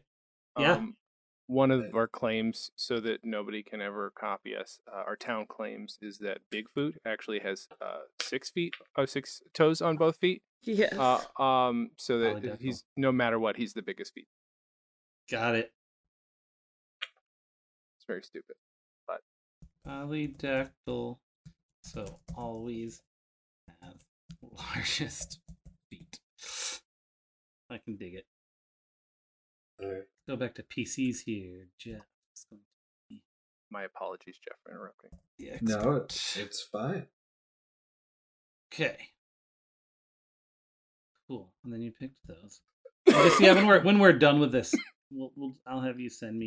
[0.58, 0.74] Yeah.
[0.74, 0.96] Um,
[1.52, 5.98] one of our claims, so that nobody can ever copy us, uh, our town claims
[6.00, 10.42] is that Bigfoot actually has uh, six feet, uh, six toes on both feet.
[10.62, 10.94] Yes.
[10.94, 14.28] Uh, um, so that he's no matter what, he's the biggest feet.
[15.30, 15.72] Got it.
[17.98, 18.56] It's very stupid.
[19.06, 19.20] But
[19.86, 21.18] polydactyl.
[21.84, 23.02] So always
[23.80, 23.94] have
[24.74, 25.40] largest
[25.90, 26.20] feet.
[27.70, 28.26] I can dig it.
[29.82, 30.11] Alright.
[30.28, 31.68] Go back to PCs here.
[31.78, 32.00] Jeff.
[32.50, 32.66] going to
[33.08, 33.22] be
[33.70, 35.10] My apologies, Jeff, for interrupting.
[35.38, 37.06] the No, it's it's fine.
[38.72, 38.96] Okay.
[41.28, 41.52] Cool.
[41.64, 42.60] And then you picked those.
[43.08, 43.54] I guess yeah.
[43.54, 44.74] When we're when we're done with this,
[45.10, 46.46] we'll, we'll I'll have you send me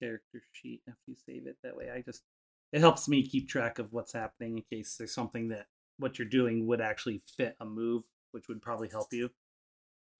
[0.00, 1.56] your character sheet after you save it.
[1.62, 2.22] That way, I just
[2.72, 5.66] it helps me keep track of what's happening in case there's something that
[5.98, 8.02] what you're doing would actually fit a move,
[8.32, 9.30] which would probably help you.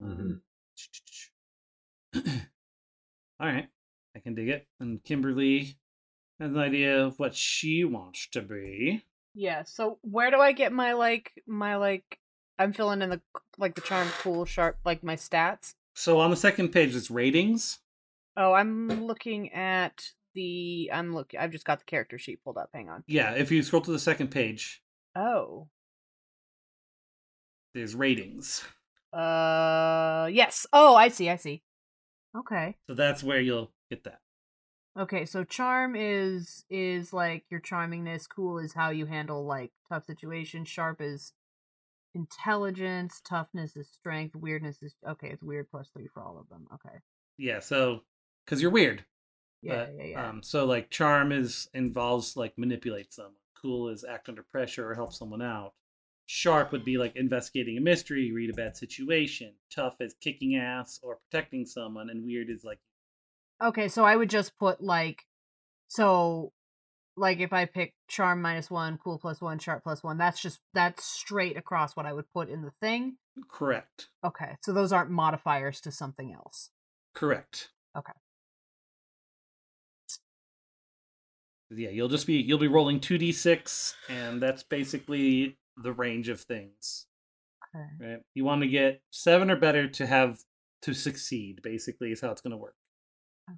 [0.01, 0.39] Mhm.
[3.39, 3.67] All right,
[4.15, 4.67] I can dig it.
[4.79, 5.77] And Kimberly
[6.39, 9.03] has an idea of what she wants to be.
[9.33, 9.63] Yeah.
[9.63, 12.19] So where do I get my like my like?
[12.57, 13.21] I'm filling in the
[13.57, 15.73] like the charm, cool, sharp, like my stats.
[15.93, 17.79] So on the second page, it's ratings.
[18.37, 20.89] Oh, I'm looking at the.
[20.93, 21.39] I'm looking.
[21.39, 22.69] I've just got the character sheet pulled up.
[22.73, 23.03] Hang on.
[23.07, 24.81] Yeah, if you scroll to the second page,
[25.17, 25.67] Oh.
[27.73, 28.63] there's ratings.
[29.13, 30.29] Uh.
[30.31, 30.65] Yes.
[30.73, 31.29] Oh, I see.
[31.29, 31.61] I see.
[32.35, 32.75] Okay.
[32.87, 34.19] So that's where you'll get that.
[34.97, 35.25] Okay.
[35.25, 38.27] So charm is is like your charmingness.
[38.27, 40.67] Cool is how you handle like tough situations.
[40.67, 41.33] Sharp is
[42.13, 43.21] intelligence.
[43.27, 44.35] Toughness is strength.
[44.35, 45.29] Weirdness is okay.
[45.29, 46.67] It's weird plus three for all of them.
[46.73, 46.97] Okay.
[47.37, 48.01] Yeah, so
[48.45, 49.05] because you're weird.
[49.61, 49.85] Yeah.
[49.85, 50.03] but, yeah.
[50.05, 50.29] Yeah.
[50.29, 53.33] Um, so like charm is involves like manipulate someone.
[53.61, 55.73] Cool is act under pressure or help someone out.
[56.27, 59.53] Sharp would be like investigating a mystery, read a bad situation.
[59.69, 62.79] Tough is kicking ass or protecting someone, and weird is like
[63.61, 65.25] Okay, so I would just put like
[65.87, 66.53] So,
[67.17, 70.59] like, if I pick charm minus one, cool plus one, sharp plus one, that's just
[70.73, 73.17] that's straight across what I would put in the thing.
[73.49, 74.09] Correct.
[74.23, 76.71] Okay, so those aren't modifiers to something else.
[77.13, 77.71] Correct.
[77.97, 78.13] Okay.
[81.71, 86.29] Yeah, you'll just be you'll be rolling two d six, and that's basically the range
[86.29, 87.07] of things.
[87.75, 88.11] Okay.
[88.11, 88.19] Right.
[88.33, 90.39] You want to get seven or better to have
[90.83, 91.61] to succeed.
[91.61, 92.75] Basically, is how it's going to work.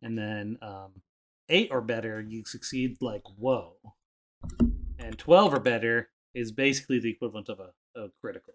[0.02, 1.02] And then um,
[1.50, 3.76] eight or better, you succeed like whoa.
[5.00, 8.54] And twelve or better is basically the equivalent of a, a critical.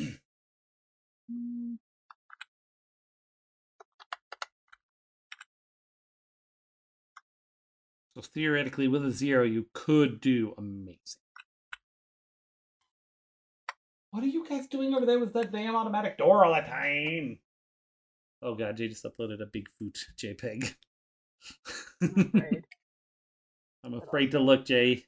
[0.00, 1.78] Mm,
[8.14, 11.21] So theoretically, with a zero, you could do amazing.
[14.12, 17.38] What are you guys doing over there with that damn automatic door all the time?
[18.42, 20.74] Oh god, Jay just uploaded a Bigfoot JPEG.
[22.02, 22.66] afraid.
[23.84, 25.06] I'm afraid to look, Jay.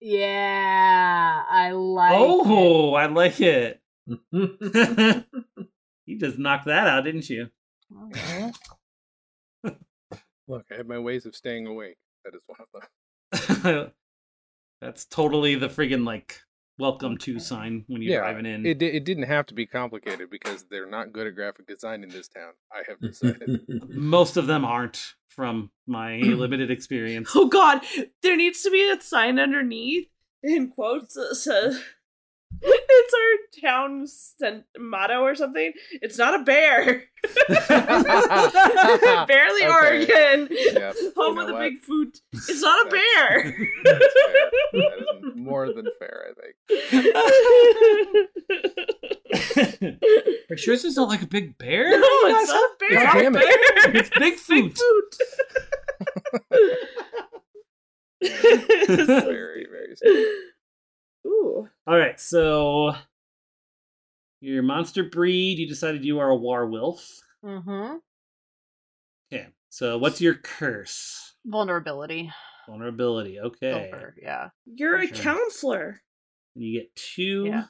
[0.00, 2.12] yeah, I like.
[2.14, 2.46] Oh, it.
[2.48, 3.82] Oh, I like it.
[4.32, 7.50] you just knocked that out, didn't you?
[8.06, 8.50] Okay.
[10.48, 11.98] Look, I have my ways of staying awake.
[12.24, 13.92] That is one of them.
[14.80, 16.40] That's totally the friggin' like
[16.78, 18.66] welcome to sign when you're yeah, driving in.
[18.66, 22.08] It, it didn't have to be complicated because they're not good at graphic design in
[22.08, 22.52] this town.
[22.72, 23.62] I have decided.
[23.88, 27.30] Most of them aren't from my limited experience.
[27.36, 27.82] Oh God,
[28.22, 30.08] there needs to be a sign underneath
[30.42, 31.82] in quotes that says
[32.62, 33.36] it's our
[33.70, 35.72] town cent- motto or something.
[35.92, 37.04] It's not a bear.
[39.26, 39.68] Bearly Okay.
[39.68, 40.94] Oregon, Yep.
[41.16, 41.84] home You of the know big what?
[41.84, 42.18] food.
[42.32, 43.54] It's not a bear.
[43.84, 44.50] That's fair.
[44.72, 46.54] That is more than fair, I think.
[50.50, 51.90] Are you sure this is not like a big bear?
[51.90, 53.04] No, You it's not a bear.
[53.04, 53.42] God damn it.
[53.96, 54.76] It's Bigfoot.
[58.22, 59.24] Bigfoot.
[59.24, 60.26] Very, very stupid.
[61.26, 61.68] Ooh.
[61.86, 62.94] All right, so
[64.40, 67.08] your monster breed, you decided you are a werewolf.
[67.44, 67.96] Mm-hmm.
[69.32, 71.34] Okay, so what's your curse?
[71.46, 72.30] Vulnerability.
[72.68, 73.38] Vulnerability.
[73.40, 74.14] Okay, Silver.
[74.20, 74.48] Yeah.
[74.66, 75.16] You're a Sure.
[75.16, 76.02] counselor.
[76.54, 77.44] and you get two.
[77.46, 77.64] Yeah.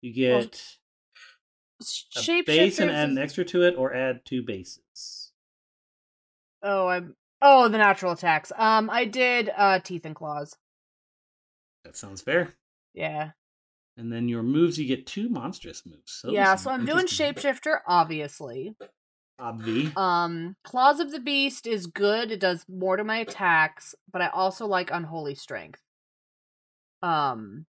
[0.00, 0.62] You Well, get
[1.80, 5.32] a Shape base and add an extra to it, or add two bases.
[6.62, 7.16] Oh, I'm.
[7.42, 8.52] Oh, the natural attacks.
[8.56, 10.56] Um, I did uh teeth and claws.
[11.84, 12.54] That sounds fair.
[12.94, 13.30] Yeah.
[13.96, 16.12] And then your moves, you get two monstrous moves.
[16.12, 16.56] So yeah.
[16.56, 18.74] So I'm doing shapeshifter, obviously.
[19.40, 19.96] Obvi.
[19.96, 22.30] Um, claws of the beast is good.
[22.30, 25.80] It does more to my attacks, but I also like unholy strength.
[27.02, 27.66] Um,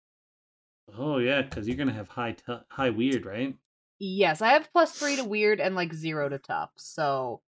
[0.97, 3.55] Oh yeah, because you're gonna have high t- high weird, right?
[3.99, 6.71] yes, I have plus three to weird and like zero to tough.
[6.75, 7.41] So,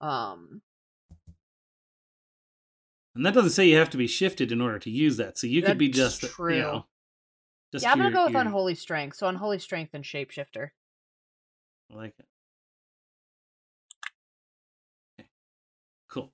[0.00, 0.60] um,
[3.16, 5.38] And that doesn't say you have to be shifted in order to use that.
[5.38, 6.54] So you could be just true.
[6.56, 6.86] you know.
[7.72, 9.16] Just yeah, I'm gonna your- go with your- unholy strength.
[9.16, 10.70] So unholy strength and shapeshifter.
[11.92, 12.26] I like it.
[15.20, 15.28] Okay.
[16.10, 16.32] Cool.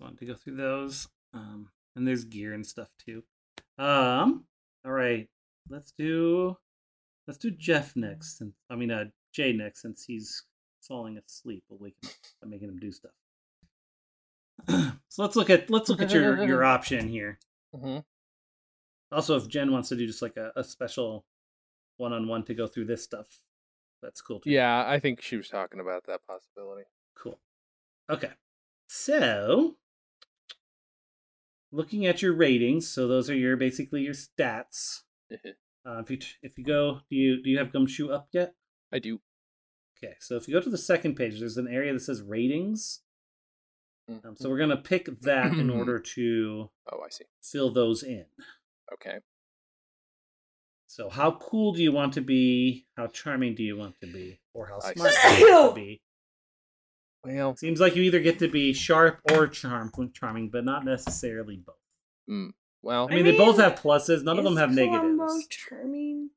[0.00, 1.08] Want to go through those.
[1.34, 3.22] Um, and there's gear and stuff too.
[3.78, 4.44] Um,
[4.84, 5.28] all right.
[5.68, 6.56] Let's do
[7.26, 8.40] let's do Jeff next.
[8.40, 10.42] And I mean uh Jay next since he's
[10.82, 11.62] falling asleep.
[11.68, 13.12] We'll wake him up by making him do stuff.
[14.68, 17.38] So let's look at let's look at your your option here.
[17.74, 17.98] hmm
[19.10, 21.24] Also, if Jen wants to do just like a, a special
[21.96, 23.26] one on one to go through this stuff,
[24.02, 24.50] that's cool too.
[24.50, 26.84] Yeah, I think she was talking about that possibility.
[27.16, 27.38] Cool.
[28.10, 28.30] Okay.
[28.88, 29.76] So,
[31.70, 35.00] looking at your ratings, so those are your basically your stats.
[35.84, 38.54] Uh, if you if you go, do you do you have Gumshoe up yet?
[38.92, 39.18] I do.
[39.98, 43.00] Okay, so if you go to the second page, there's an area that says ratings.
[44.08, 47.24] Um, so we're gonna pick that in order to Oh, I see.
[47.42, 48.24] fill those in.
[48.92, 49.18] Okay.
[50.86, 52.86] So how cool do you want to be?
[52.96, 54.38] How charming do you want to be?
[54.52, 55.28] Or how I smart see.
[55.36, 56.02] do you want to be?
[57.24, 61.56] Well, Seems like you either get to be sharp or charm charming, but not necessarily
[61.56, 61.76] both.
[62.28, 62.50] mm,
[62.82, 64.24] well, I mean, they both have pluses.
[64.24, 65.46] None of them have Columbo negatives.
[65.46, 66.30] charming.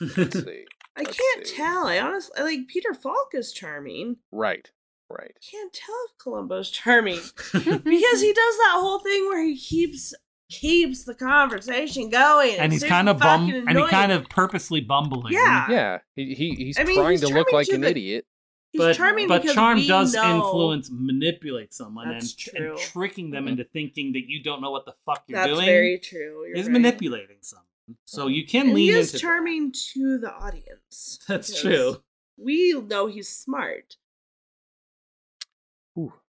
[0.00, 0.64] let's see.
[0.98, 1.54] I Let's can't see.
[1.56, 1.86] tell.
[1.86, 4.16] I honestly like Peter Falk is charming.
[4.32, 4.70] Right.
[5.08, 5.36] Right.
[5.50, 7.20] Can't tell if Columbo's charming
[7.52, 10.12] because he does that whole thing where he keeps
[10.50, 14.80] keeps the conversation going, and he's kind of bum, fucking and he kind of purposely
[14.80, 15.32] bumbling.
[15.32, 15.66] Yeah.
[15.70, 15.98] Yeah.
[16.16, 18.26] He, he he's I mean, trying he's to look like to an the- idiot.
[18.72, 22.70] He's but charming but charm does know- influence, manipulate someone, and, That's tr- true.
[22.72, 23.50] and tricking them Mhm.
[23.50, 25.48] into thinking that you don't know what the fuck you're doing.
[25.50, 25.66] That's doing.
[25.66, 26.46] very true.
[26.48, 26.72] You're is right.
[26.72, 27.64] manipulating someone.
[28.04, 31.20] So you can And lean he is into charming to the audience.
[31.28, 31.96] That's because true.
[32.36, 33.96] We know he's smart.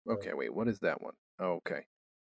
[0.09, 1.15] Okay, wait, what is that one?
[1.39, 1.81] Oh, okay.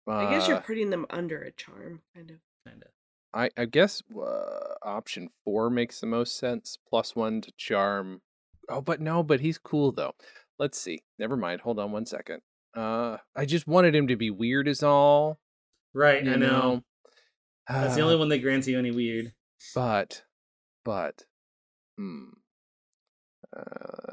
[0.07, 2.37] I guess you're Uh, putting them under a charm, kind of.
[2.65, 2.89] Kind of.
[3.33, 6.77] I I guess uh, option four makes the most sense.
[6.89, 8.21] Plus one to charm.
[8.67, 10.13] Oh, but no, but he's cool though.
[10.59, 11.03] Let's see.
[11.17, 11.61] Never mind.
[11.61, 12.41] Hold on one second.
[12.75, 15.39] Uh, I just wanted him to be weird, is all.
[15.93, 16.47] Right, You I know.
[16.47, 16.83] know.
[17.69, 19.33] That's the Uh, only one that grants you any weird.
[19.75, 20.23] But,
[20.83, 21.25] but,
[21.97, 22.29] hmm.
[23.55, 23.61] Uh,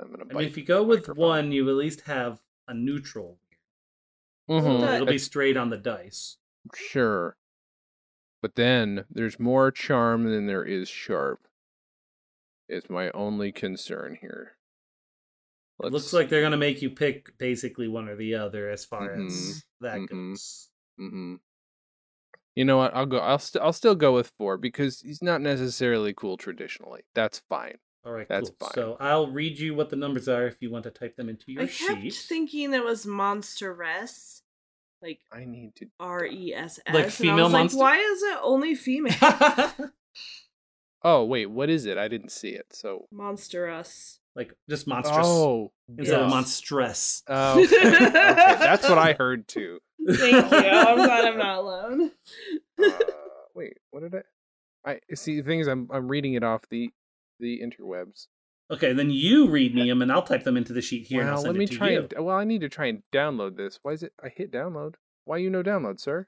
[0.00, 0.24] I'm gonna.
[0.30, 1.24] I mean, if you go with microphone.
[1.28, 3.38] one, you at least have a neutral.
[4.48, 6.38] Mhm, that- It'll be straight on the dice.
[6.74, 7.36] sure.
[8.42, 11.46] But then there's more charm than there is sharp.
[12.68, 14.56] Is my only concern here.
[15.80, 19.10] It looks like they're gonna make you pick basically one or the other as far
[19.10, 20.06] Mhm, as that mhm.
[20.06, 20.70] goes.
[20.96, 21.36] hmm
[22.54, 22.94] You know what?
[22.94, 23.18] I'll go.
[23.18, 27.04] I'll st- I'll still go with four because he's not necessarily cool traditionally.
[27.14, 27.78] That's fine.
[28.08, 28.56] All right, That's cool.
[28.60, 28.70] fine.
[28.74, 31.52] So I'll read you what the numbers are if you want to type them into
[31.52, 31.90] your sheet.
[31.90, 34.40] I kept thinking it was monsteress,
[35.02, 35.86] like I need to.
[36.00, 36.94] R E S S.
[36.94, 37.76] Like and I female was monster?
[37.76, 39.14] Like, Why is it only female?
[41.04, 41.96] Oh wait, what is it?
[41.96, 42.66] I didn't see it.
[42.72, 43.06] So.
[43.12, 44.18] Monstrous.
[44.34, 45.70] like just monstrous Oh.
[45.96, 46.34] instead of yes.
[46.34, 47.22] monstress.
[47.28, 47.86] Oh, okay.
[47.86, 49.78] okay, that's what I heard too.
[50.10, 50.58] Thank you.
[50.58, 52.10] I'm glad I'm not alone.
[52.82, 52.90] Uh,
[53.54, 54.14] wait, what did
[54.84, 54.90] I?
[54.92, 55.40] I see.
[55.40, 56.90] The thing is, I'm I'm reading it off the
[57.38, 58.26] the interwebs.
[58.70, 61.42] Okay, then you read me them and I'll type them into the sheet here well,
[61.42, 61.90] let me try.
[61.90, 62.08] you.
[62.14, 63.78] And, well, I need to try and download this.
[63.82, 64.12] Why is it?
[64.22, 64.94] I hit download.
[65.24, 66.26] Why you no download, sir?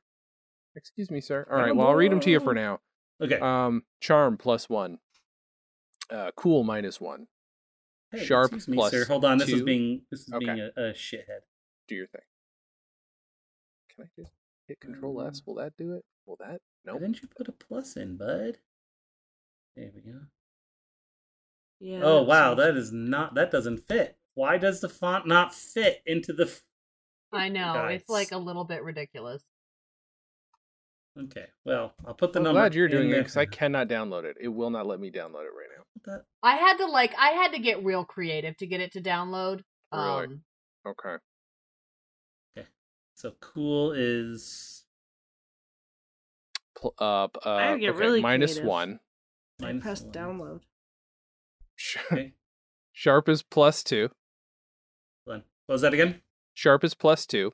[0.74, 1.46] Excuse me, sir.
[1.50, 1.74] All right.
[1.74, 2.80] Well, I'll read them to you for now.
[3.20, 3.38] Okay.
[3.38, 4.98] Um, charm plus one.
[6.08, 7.26] Uh, cool minus one.
[8.10, 9.04] Hey, sharp me, plus sir.
[9.04, 10.44] Hold on, this is being this is Okay.
[10.46, 11.42] being a, a shithead.
[11.86, 12.22] Do your thing.
[13.94, 14.32] Can I just
[14.66, 15.42] hit Control S?
[15.46, 16.04] Will that do it?
[16.26, 16.60] Will that?
[16.84, 17.00] Why Nope.
[17.00, 18.58] didn't you put a plus in, bud?
[19.76, 20.18] There we go.
[21.80, 22.00] Yeah.
[22.02, 24.16] oh wow, sounds- that is not that doesn't fit.
[24.34, 26.44] Why does the font not fit into the?
[26.44, 26.62] f-
[27.32, 28.00] I know Dice.
[28.00, 29.42] it's like a little bit ridiculous.
[31.18, 32.60] Okay, well, I'll put the I'm number.
[32.60, 34.36] glad you're doing it because I cannot download it.
[34.40, 35.68] It will not let me download it right
[36.06, 36.20] now.
[36.42, 39.62] I had to like I had to get real creative to get it to download.
[39.92, 40.24] Really?
[40.26, 40.42] Um,
[40.86, 41.16] Okay.
[43.14, 44.84] So cool is
[46.74, 48.68] Pl- uh, uh, I get okay, really minus creative.
[48.68, 49.00] one.
[49.60, 50.12] I minus pressed one.
[50.14, 50.60] download.
[52.12, 52.32] Okay,
[52.92, 54.10] Sharp is plus two.
[55.26, 55.44] hold on.
[55.66, 56.20] What was that again?
[56.54, 57.52] Sharp is plus two.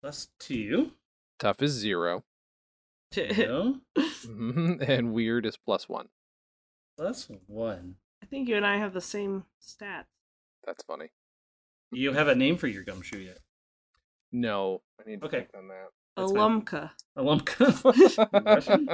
[0.00, 0.92] Plus two.
[1.38, 2.24] Tough is zero.
[3.16, 3.80] No.
[4.24, 6.08] Mhm, and weird is plus one.
[6.96, 7.96] Plus one.
[8.22, 10.04] I think you and I have the same stats.
[10.64, 11.10] That's funny.
[11.90, 13.38] You have a name for your gumshoe yet?
[14.30, 15.38] No, I need to Okay.
[15.38, 15.88] think on that.
[16.16, 16.90] That's Alumka.
[17.16, 17.50] A lump.
[18.46, 18.88] Russian?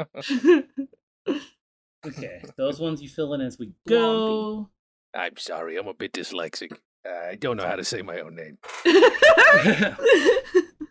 [2.06, 4.68] Okay, those ones you fill in as we go.
[5.14, 6.72] I'm sorry, I'm a bit dyslexic.
[7.06, 8.58] I don't know how to say my own name.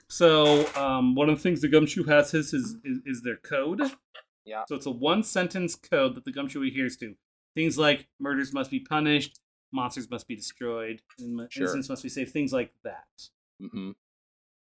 [0.10, 3.82] So, um, one of the things the gumshoe has is, is is their code.
[4.46, 4.64] Yeah.
[4.68, 7.14] So it's a one sentence code that the gumshoe adheres to.
[7.56, 9.42] Things like murders must be punished,
[9.74, 11.64] monsters must be destroyed, in- Sure.
[11.66, 12.32] innocents must be saved.
[12.32, 13.30] Things like that.
[13.62, 13.92] Mm-hmm.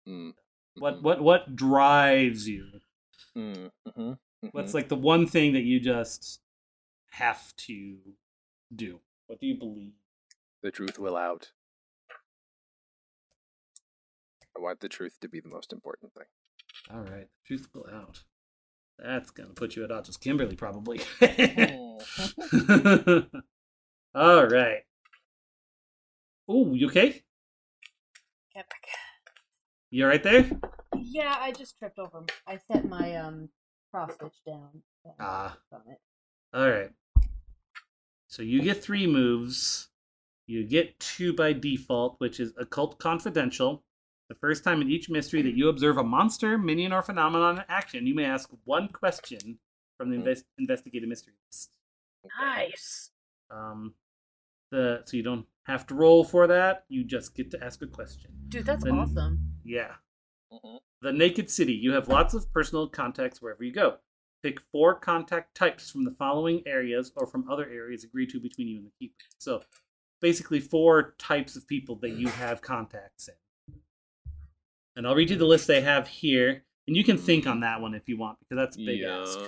[0.07, 0.33] Mm.
[0.79, 2.67] What what what drives you?
[3.37, 3.71] Mm.
[4.43, 4.49] Mm-hmm.
[4.51, 6.39] What's like the one thing that you just
[7.11, 7.97] have to
[8.75, 8.99] do?
[9.27, 9.93] What do you believe?
[10.63, 11.51] the truth will out.
[14.55, 16.25] I want the truth to be the most important thing.
[16.91, 18.23] All right, truth will out.
[18.97, 20.99] That's gonna put you at odds with Kimberly, probably.
[24.15, 24.83] All right.
[26.49, 27.23] Oh, you okay?
[28.53, 28.87] get back.
[29.91, 30.49] You all right there?
[30.97, 32.25] Yeah, I just tripped over.
[32.47, 33.49] I set my um
[33.91, 34.81] cross stitch down.
[35.19, 35.57] Ah.
[35.69, 35.81] from.
[36.53, 36.91] All right.
[38.27, 39.89] So you get three moves.
[40.47, 43.83] You get two by default, which is occult confidential.
[44.29, 47.63] The first time in each mystery that you observe a monster, minion, or phenomenon in
[47.69, 49.59] action, you may ask one question
[49.97, 51.71] from the invest- investigated mystery list.
[52.39, 53.11] Nice.
[53.49, 53.93] Um,
[54.71, 56.83] the so you don't have to roll for that.
[56.89, 58.31] You just get to ask a question.
[58.49, 59.53] Dude, that's Then- awesome.
[59.63, 59.95] Yeah.
[60.51, 60.79] Mhm.
[61.01, 61.73] The Naked City.
[61.73, 63.97] You have lots of personal contacts wherever you go.
[64.43, 68.67] Pick four contact types from the following areas or from other areas agreed to between
[68.67, 69.15] you and the keeper.
[69.39, 69.61] So
[70.21, 73.75] basically, four types of people that you have contacts in.
[74.95, 76.63] And I'll read you the list they have here.
[76.87, 79.21] And you can think on that one if you want, because that's a big yeah.
[79.21, 79.39] ask.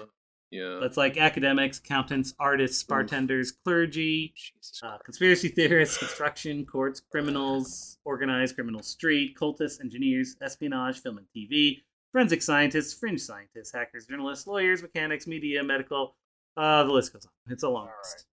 [0.51, 0.79] Yeah.
[0.81, 4.33] That's like academics, accountants, artists, bartenders, clergy,
[4.81, 11.81] uh, conspiracy theorists, construction, courts, criminals, organized criminal street, cultists, engineers, espionage, film and TV,
[12.11, 16.15] forensic scientists, fringe scientists, hackers, journalists, lawyers, mechanics, media, medical.
[16.57, 17.53] Uh, the list goes on.
[17.53, 18.25] It's a long All list.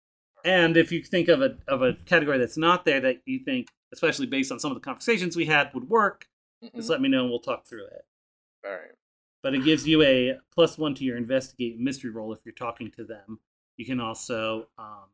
[0.45, 3.67] And if you think of a of a category that's not there that you think,
[3.93, 6.27] especially based on some of the conversations we had, would work,
[6.75, 8.05] just let me know and we'll talk through it.
[8.63, 8.91] All right.
[9.45, 12.89] But it gives you a plus one to your investigate mystery roll if you're talking
[12.97, 13.37] to them.
[13.77, 15.05] You can also um,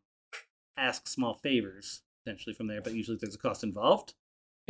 [0.78, 4.14] ask small favors potentially from there, but usually there's a cost involved.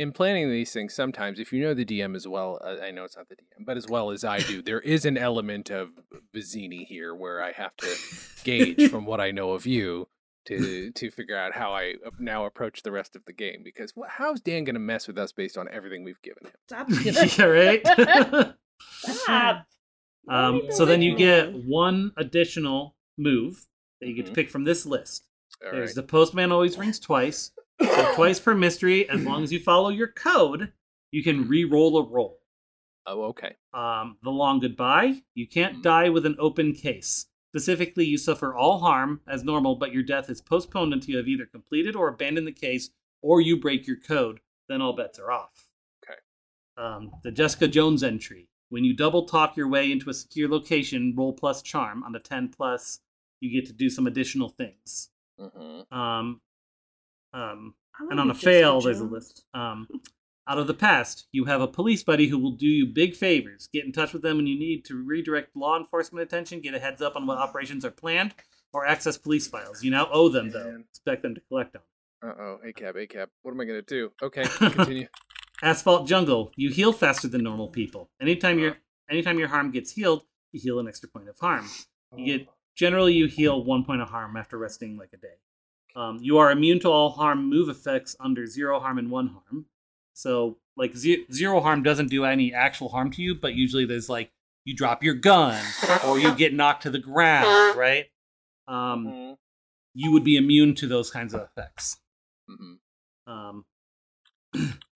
[0.00, 3.04] In planning these things, sometimes if you know the DM as well, uh, I know
[3.04, 5.90] it's not the DM, but as well as I do, there is an element of
[6.34, 7.96] Vizzini here where I have to
[8.42, 10.08] gauge from what I know of you
[10.46, 13.62] to to figure out how I now approach the rest of the game.
[13.62, 16.52] Because how's Dan going to mess with us based on everything we've given him?
[16.66, 16.88] Stop.
[17.38, 18.54] yeah, right.
[19.00, 19.66] Stop.
[20.28, 23.66] um, so then you get one additional move
[24.00, 24.34] that you get to Mhm.
[24.36, 25.26] pick from this list.
[25.64, 25.94] All There's right.
[25.96, 27.52] the postman always rings twice.
[27.80, 29.08] So twice per mystery.
[29.08, 30.72] As long as you follow your code,
[31.10, 32.40] you can re-roll a roll.
[33.06, 33.56] Oh, okay.
[33.74, 35.22] Um, the long goodbye.
[35.34, 35.82] You can't Mhm.
[35.82, 37.26] die with an open case.
[37.54, 41.28] Specifically, you suffer all harm as normal, but your death is postponed until you have
[41.28, 42.90] either completed or abandoned the case,
[43.20, 44.40] or you break your code.
[44.68, 45.68] Then all bets are off.
[46.02, 46.18] Okay.
[46.76, 48.48] Um, the Jessica Jones entry.
[48.72, 52.02] When you double talk your way into a secure location, roll plus charm.
[52.04, 53.00] On a 10 plus,
[53.40, 55.10] you get to do some additional things.
[55.38, 55.94] Mm-hmm.
[55.94, 56.40] Um,
[57.34, 57.74] um,
[58.10, 59.44] and on a be Jessica fail, there's a list.
[59.52, 59.86] Um,
[60.48, 63.68] out of the past, you have a police buddy who will do you big favors.
[63.74, 66.78] Get in touch with them when you need to redirect law enforcement attention, get a
[66.78, 68.34] heads up on what operations are planned,
[68.72, 69.84] or access police files.
[69.84, 70.64] You now owe them, though.
[70.64, 70.84] Man.
[70.88, 71.82] Expect them to collect on.
[72.26, 72.58] Uh oh.
[72.64, 73.28] A cap, A cap.
[73.42, 74.12] What am I going to do?
[74.22, 75.08] Okay, continue.
[75.62, 78.10] Asphalt Jungle, you heal faster than normal people.
[78.20, 78.76] Anytime your
[79.08, 81.66] anytime your harm gets healed, you heal an extra point of harm.
[82.16, 85.34] You get generally you heal one point of harm after resting like a day.
[85.94, 89.66] Um, you are immune to all harm move effects under zero harm and one harm.
[90.14, 94.08] So like ze- zero harm doesn't do any actual harm to you, but usually there's
[94.08, 94.32] like
[94.64, 95.62] you drop your gun
[96.04, 98.06] or you get knocked to the ground, right?
[98.66, 99.36] Um, Mhm.
[99.94, 101.98] you would be immune to those kinds of effects.
[102.50, 102.78] Mhm.
[103.26, 103.64] Um,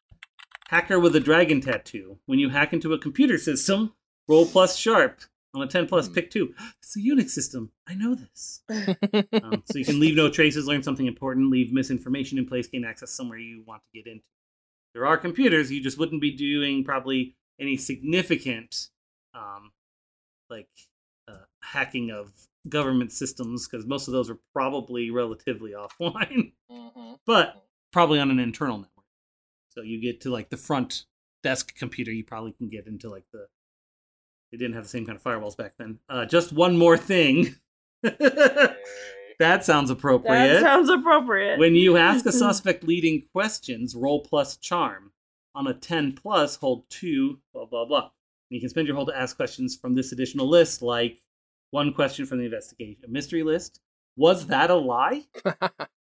[0.68, 2.18] hacker with a dragon tattoo.
[2.26, 3.92] When you hack into a computer system,
[4.28, 5.20] roll plus sharp.
[5.54, 6.12] On a 10 plus, Hmm.
[6.14, 6.54] pick two.
[6.82, 7.70] It's a Unix system.
[7.86, 8.62] I know this.
[9.42, 12.84] Um, so you can leave no traces, learn something important, leave misinformation in place, gain
[12.84, 14.24] access somewhere you want to get into.
[14.92, 18.88] There are computers, you just wouldn't be doing probably any significant,
[19.34, 19.70] um,
[20.50, 20.68] like,
[21.28, 22.32] uh, hacking of
[22.68, 25.70] government systems, because most of those are probably relatively
[26.00, 27.18] offline Mhm.
[27.24, 28.95] but probably on an internal network.
[29.76, 31.04] So you get to like the front
[31.42, 33.46] desk computer, you probably can get into like the.
[34.50, 35.98] They didn't have the same kind of firewalls back then.
[36.08, 37.56] Uh, just one more thing.
[38.02, 40.32] that sounds appropriate.
[40.32, 41.58] That sounds appropriate.
[41.58, 45.12] when you ask a suspect leading questions, roll plus charm.
[45.54, 48.02] On a 10 plus, hold two, blah, blah, blah.
[48.02, 48.10] And
[48.50, 51.22] you can spend your hold to ask questions from this additional list, like
[51.70, 53.80] one question from the investigation mystery list.
[54.16, 55.24] Was that a lie?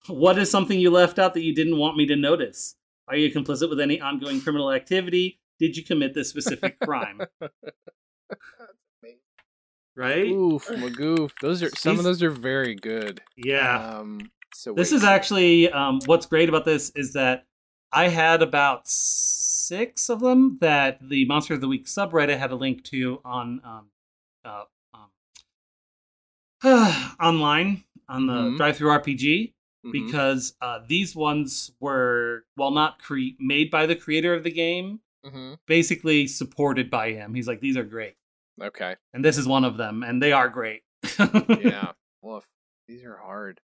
[0.08, 2.76] What is something you left out that you didn't want me to notice?
[3.12, 5.40] Are you complicit with any ongoing criminal activity?
[5.60, 7.22] Did you commit this specific crime?
[9.94, 10.28] Right?
[10.32, 11.32] Oof, Magoof.
[11.42, 13.22] Those are some of those are very good.
[13.36, 13.98] Yeah.
[13.98, 14.32] Um.
[14.54, 14.98] So This wait.
[14.98, 17.44] is actually um, what's great about this is that
[17.92, 22.56] I had about six of them that the Monster of the Week subreddit had a
[22.56, 23.90] link to on um,
[24.46, 24.64] uh,
[26.64, 28.58] um, online on the Mhm.
[28.58, 29.54] DriveThruRPG.
[29.86, 29.92] Mhm.
[29.92, 35.00] because uh, these ones were, while not cre- made by the creator of the game,
[35.26, 35.58] Mhm.
[35.68, 37.34] basically supported by him.
[37.34, 38.16] He's like, these are great,
[38.62, 38.96] Okay.
[39.14, 40.84] and this is one of them, and they are great.
[41.20, 41.94] Yeah.
[42.24, 42.44] Well,
[42.88, 43.60] These are hard.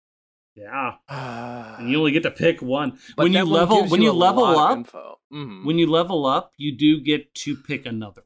[0.55, 0.97] yeah.
[1.09, 2.99] and you only get to pick one.
[3.15, 4.87] when you level, when you level up.
[5.33, 5.65] Mhm.
[5.65, 8.23] when you level up, you do get to pick another.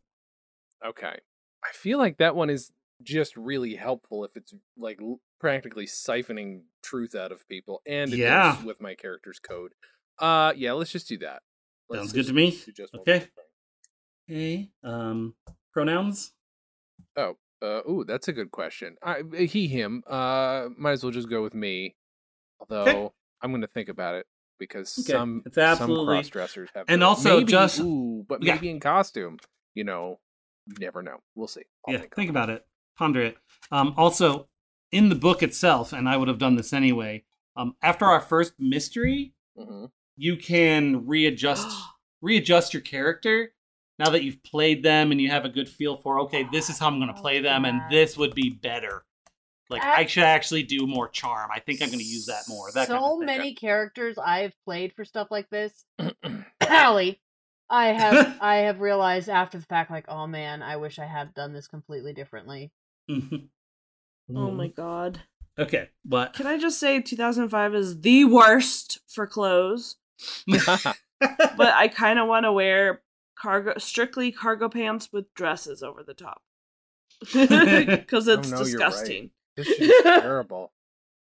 [0.85, 1.19] Okay.
[1.64, 2.72] I feel like that one is
[3.03, 8.17] just really helpful if it's like l- practically siphoning truth out of people and it
[8.17, 8.55] Yeah.
[8.55, 9.73] goes with my character's code.
[10.19, 11.43] Uh yeah, let's just do that.
[11.89, 12.57] Let's Sounds good to me.
[13.01, 13.27] Okay.
[14.29, 14.69] Okay.
[14.83, 15.35] Um,
[15.71, 16.33] pronouns.
[17.15, 18.95] Oh, uh ooh, that's a good question.
[19.01, 20.03] I he him.
[20.07, 21.95] Uh might as well just go with me.
[22.59, 24.25] Although I'm going to think about it
[24.59, 28.41] because Okay, some it's absolutely- some cross dressers have and also Maybe- just- ooh, but
[28.41, 28.55] Yeah.
[28.55, 29.37] maybe in costume,
[29.75, 30.19] you know,
[30.79, 31.19] never know.
[31.35, 31.61] We'll see.
[31.87, 32.65] I'll yeah, think on about it.
[32.97, 33.37] Ponder it.
[33.71, 34.47] Um, also,
[34.91, 37.23] in the book itself, and I would have done this anyway.
[37.55, 39.91] Um, after our first mystery, Mhm.
[40.15, 41.67] you can readjust
[42.21, 43.53] readjust your character
[43.99, 46.79] now that you've played them and you have a good feel for okay this is
[46.79, 49.05] how i'm going to play them and this would be better
[49.69, 52.71] like i should actually do more charm i think i'm going to use that more
[52.71, 55.85] that so kind of many characters I've played for stuff like this.
[56.61, 57.19] Allie,
[57.69, 61.33] I have I have realized after the fact, like, oh man, I wish I had
[61.33, 62.71] done this completely differently.
[63.09, 65.21] Oh my god.
[65.59, 69.95] Okay, but Can I just say 2005 is the worst for clothes?
[70.47, 70.95] but
[71.59, 73.01] I kind of want to wear
[73.39, 76.41] cargo, strictly cargo pants with dresses over the top.
[77.34, 78.85] Because it's Oh, no, you're right.
[78.89, 79.31] disgusting.
[79.55, 80.71] This is terrible.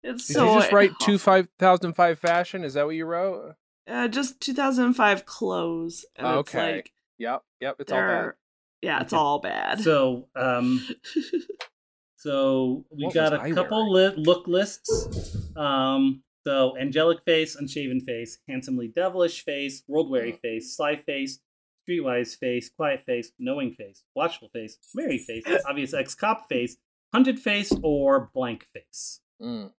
[0.03, 1.05] It's Did so you just write awful.
[1.05, 2.63] two five thousand five fashion?
[2.63, 3.55] Is that what you wrote?
[3.87, 6.05] Uh, just 2005 clothes.
[6.15, 6.75] And it's Okay.
[6.77, 7.75] like, Yep, yep.
[7.79, 8.33] It's all bad.
[8.81, 9.19] They're, yeah, it's Okay.
[9.19, 9.79] all bad.
[9.81, 10.85] So, um,
[12.17, 15.35] so we What got was a I couple li- look lists.
[15.55, 21.39] Um, so angelic face, unshaven face, handsomely devilish face, world weary face, sly face,
[21.87, 26.77] streetwise face, quiet face, knowing face, watchful face, merry face, obvious ex cop face,
[27.13, 29.21] hunted face, or blank face.
[29.41, 29.71] Mm.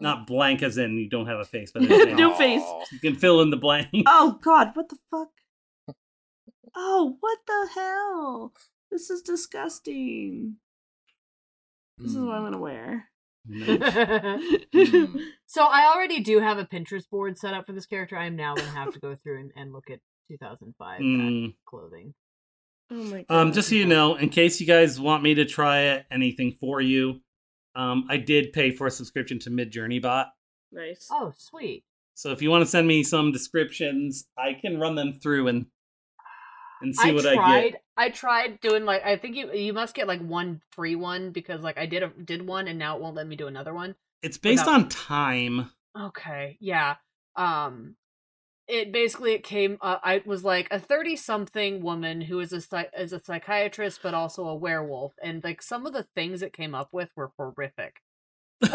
[0.00, 2.62] Not blank as in you don't have a face, but it's- No face.
[2.92, 3.88] You can fill in the blank.
[4.06, 5.28] oh, God, what the fuck?
[6.74, 8.52] Oh, what the hell?
[8.90, 10.56] This is disgusting.
[11.98, 13.08] This is what I'm going to wear.
[13.50, 15.20] Mm.
[15.46, 18.16] so I already do have a Pinterest board set up for this character.
[18.16, 21.54] I am now going to have to go through and, and look at 2005 Mm.
[21.66, 22.14] clothing.
[22.92, 23.34] Oh my god.
[23.34, 26.80] Um, just so you know, in case you guys want me to try anything for
[26.80, 27.20] you,
[27.74, 30.28] um, I did pay for a subscription to Midjourney Bot.
[30.70, 31.08] Nice.
[31.10, 31.84] Oh, sweet.
[32.14, 35.66] So if you want to send me some descriptions, I can run them through and
[36.82, 37.38] and see I what tried.
[37.38, 37.82] I get.
[37.96, 41.62] I tried doing like I think you you must get like one free one because
[41.62, 43.94] like I did a did one and now it won't let me do another one.
[44.22, 45.70] It's based without- on time.
[45.98, 46.96] Okay, yeah.
[47.36, 47.96] Um
[48.68, 52.86] it basically it came uh, I was like a 30 something woman who is a
[52.98, 56.74] is a psychiatrist but also a werewolf and like some of the things it came
[56.74, 57.96] up with were horrific.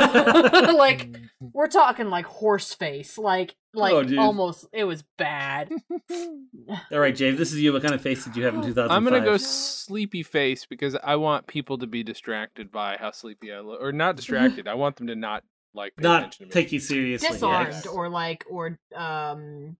[0.76, 4.18] like we're talking like horse face, like like Oh, dude.
[4.20, 5.72] almost it was bad.
[6.12, 7.74] All right, Jave, this is you.
[7.74, 8.96] What kind of face did you have in 2005?
[8.96, 13.52] I'm gonna go sleepy face because I want people to be distracted by how sleepy
[13.54, 14.68] I look, or not distracted.
[14.68, 15.44] I want them to not
[15.74, 16.52] like pay not attention to me.
[16.64, 17.30] take you seriously.
[17.30, 17.86] Disarmed yes.
[17.88, 19.78] or like or um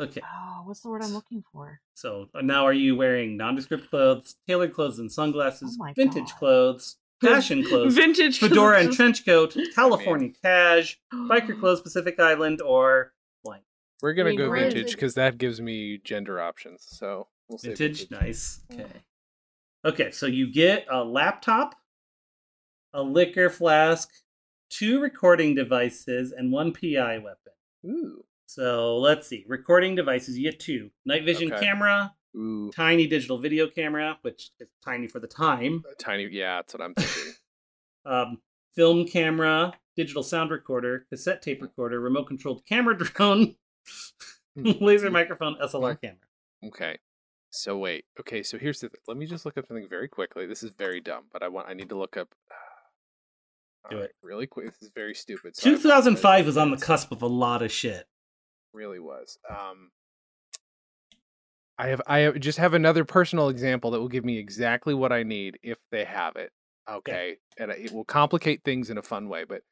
[0.00, 1.78] Okay, oh, what's the word I'm looking for?
[1.94, 6.38] so uh, now are you wearing nondescript clothes, tailored clothes and sunglasses, Oh vintage God.
[6.38, 13.12] clothes, fashion clothes, Vintage fedora and trench coat, California cash, biker clothes, Pacific Island, or
[13.44, 13.64] blank.
[14.02, 16.84] We're gonna mean, go vintage because that gives me gender options.
[16.88, 18.60] So we'll say Vintage, nice.
[18.72, 18.86] Okay.
[19.84, 21.74] Okay, so you get a laptop,
[22.92, 24.08] a liquor flask,
[24.70, 27.52] two recording devices, and one PI weapon.
[27.84, 29.44] Ooh, So let's see.
[29.48, 30.90] Recording devices, you get two.
[31.04, 31.64] Night vision Okay.
[31.64, 35.82] camera, ooh, tiny digital video camera, which is tiny for the time.
[35.88, 36.28] Uh, tiny.
[36.30, 37.34] Yeah, that's what I'm thinking.
[38.04, 38.38] Um,
[38.74, 41.62] film camera, digital sound recorder, cassette tape mm.
[41.62, 43.54] recorder, remote controlled camera drone,
[44.58, 46.06] mm, mm, laser microphone, SLR mm-hmm.
[46.06, 46.18] camera.
[46.64, 46.98] Okay.
[47.50, 48.06] So wait.
[48.18, 48.42] Okay.
[48.42, 48.88] So here's the.
[48.88, 50.46] Th- let me just look up something very quickly.
[50.46, 51.68] This is very dumb, but I want.
[51.68, 52.34] I need to look up.
[53.90, 54.16] Do Alright, it.
[54.22, 54.66] really quick.
[54.66, 55.56] This is very stupid.
[55.56, 58.06] so I 2005 apologize was on the cusp of a lot of shit.
[58.72, 59.38] really was.
[59.50, 59.90] Um,
[61.78, 65.12] I have I have, just have another personal example that will give me exactly what
[65.12, 66.50] I need if they have it.
[66.90, 69.44] Okay, and it will complicate things in a fun way.
[69.44, 69.62] But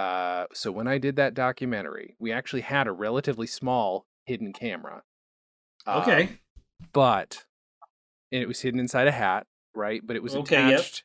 [0.00, 5.02] uh, so when I did that documentary, we actually had a relatively small hidden camera.
[5.86, 6.22] Okay.
[6.22, 6.38] Um,
[6.92, 7.44] but
[8.32, 10.00] and it was hidden inside a hat, right?
[10.04, 10.80] But it was Okay, yep.
[10.80, 11.04] attached.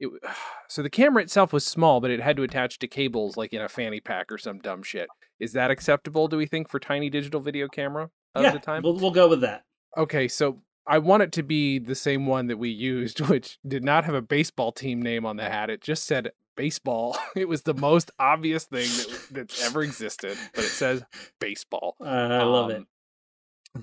[0.00, 0.10] It,
[0.68, 3.60] so the camera itself was small, but it had to attach to cables like in
[3.60, 5.08] a fanny pack or some dumb shit.
[5.38, 6.28] Is that acceptable?
[6.28, 8.82] Do we think for tiny digital video camera of yeah, the time?
[8.82, 9.64] We'll, we'll go with that.
[9.96, 13.84] Okay, so I want it to be the same one that we used, which did
[13.84, 15.70] not have a baseball team name on the hat.
[15.70, 17.16] It just said baseball.
[17.36, 21.02] It was the most obvious thing that, that's ever existed, but it says
[21.40, 21.96] baseball.
[22.00, 22.78] Uh, I love it.
[22.78, 22.86] Um,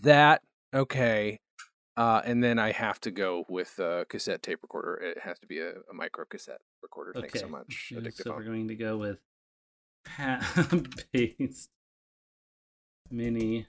[0.03, 0.41] That
[0.73, 1.39] okay,
[1.97, 4.95] uh, and then I have to go with a cassette tape recorder.
[4.95, 7.13] It has to be a, a micro cassette recorder.
[7.19, 9.17] Thanks so much, Addictive So we're going to go with
[10.05, 10.43] pat
[11.11, 11.69] based
[13.09, 13.67] mini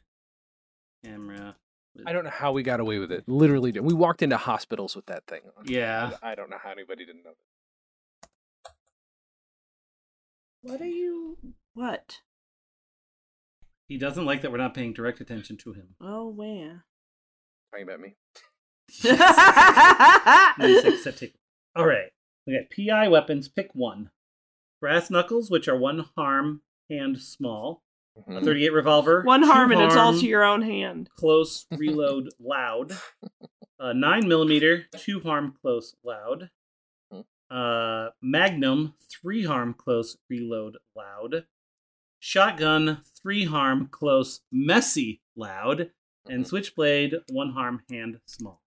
[1.04, 1.56] camera.
[1.94, 3.24] with- I don't know how we got away with it.
[3.28, 5.40] Literally, we walked into hospitals with that thing.
[5.56, 5.64] on.
[5.66, 6.12] Yeah.
[6.22, 7.34] I I don't know how anybody didn't know.
[10.62, 11.38] What are you?
[11.74, 12.18] What?
[13.88, 15.94] He doesn't like that we're not paying direct attention to him.
[16.00, 16.82] Oh man.
[17.72, 18.14] Talking about me.
[20.58, 21.34] Nice, cassette tape.
[21.74, 22.10] All right.
[22.48, 22.68] Okay.
[22.88, 23.48] PI weapons.
[23.48, 24.10] Pick one.
[24.80, 27.82] Brass knuckles, which are one harm hand small.
[28.16, 28.44] A Mhm.
[28.44, 29.22] 38 revolver.
[29.22, 31.08] One harm and it's all to your own hand.
[31.16, 32.92] Close reload loud.
[33.78, 36.50] Uh, nine millimeter, two harm close loud.
[37.50, 41.46] Uh, Magnum, three harm close reload loud.
[42.20, 45.90] Shotgun, three harm close messy loud.
[46.28, 46.48] And Mhm.
[46.48, 48.62] Switchblade, one harm hand small.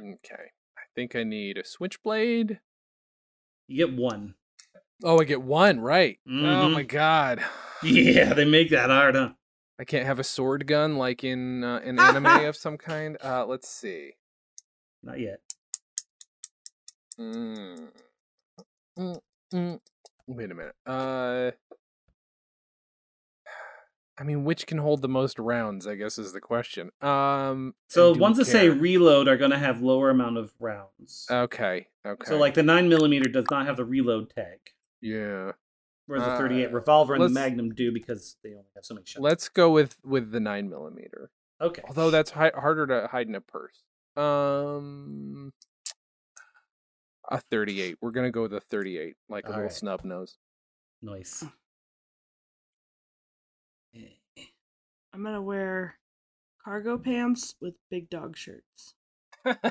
[0.00, 0.52] Okay.
[0.76, 2.60] I think I need a switchblade.
[3.66, 4.34] You get one.
[5.04, 6.18] Oh, I get one, right.
[6.26, 6.72] Oh Mhm.
[6.72, 7.42] my god.
[7.82, 9.30] Yeah, they make that hard, huh?
[9.78, 13.16] I can't have a sword gun like in uh, an anime of some kind.
[13.22, 14.14] Uh, let's see.
[15.02, 15.40] Not yet.
[17.20, 17.92] Mm.
[18.98, 19.20] Mm,
[19.54, 19.80] mm.
[20.26, 20.74] Wait a minute.
[20.84, 21.52] Uh,
[24.18, 25.86] I mean, which can hold the most rounds?
[25.86, 26.90] I guess is the question.
[27.00, 30.38] Um, So and do we ones that say reload are going to have lower amount
[30.38, 31.26] of rounds.
[31.30, 31.86] Okay.
[32.04, 32.24] Okay.
[32.28, 34.58] So like the nine millimeter does not have the reload tag,
[35.00, 35.52] yeah.
[36.06, 39.04] whereas the Uh, 38 revolver and the Magnum do because they only have so many
[39.06, 39.20] shots.
[39.22, 41.30] Let's go with with the nine millimeter.
[41.60, 41.82] Okay.
[41.88, 43.82] Although that's hi- harder to hide in a purse.
[44.16, 45.52] Um,
[47.30, 47.98] a thirty-eight.
[48.00, 49.72] We're gonna go with a thirty-eight, like a little Alright.
[49.74, 50.38] snub nose.
[51.02, 51.44] Nice.
[55.12, 55.98] I'm gonna wear
[56.64, 58.94] cargo pants with big dog shirts.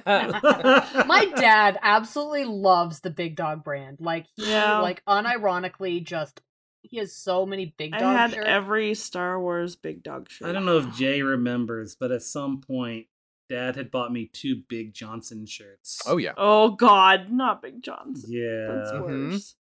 [0.05, 3.97] My dad absolutely loves the Big Dog brand.
[3.99, 4.81] Like he Yeah.
[4.81, 6.41] like unironically just
[6.81, 8.47] he has so many Big dog I had shirts.
[8.47, 10.47] every Star Wars big dog shirt.
[10.49, 13.07] I don't know if Jay remembers, but at some point,
[13.49, 16.01] Dad had bought me two Big Johnson shirts.
[16.05, 16.33] oh yeah.
[16.37, 18.29] Oh God, not Big Johnson.
[18.67, 18.99] That's yeah.
[18.99, 19.31] Mhm.
[19.31, 19.55] worse.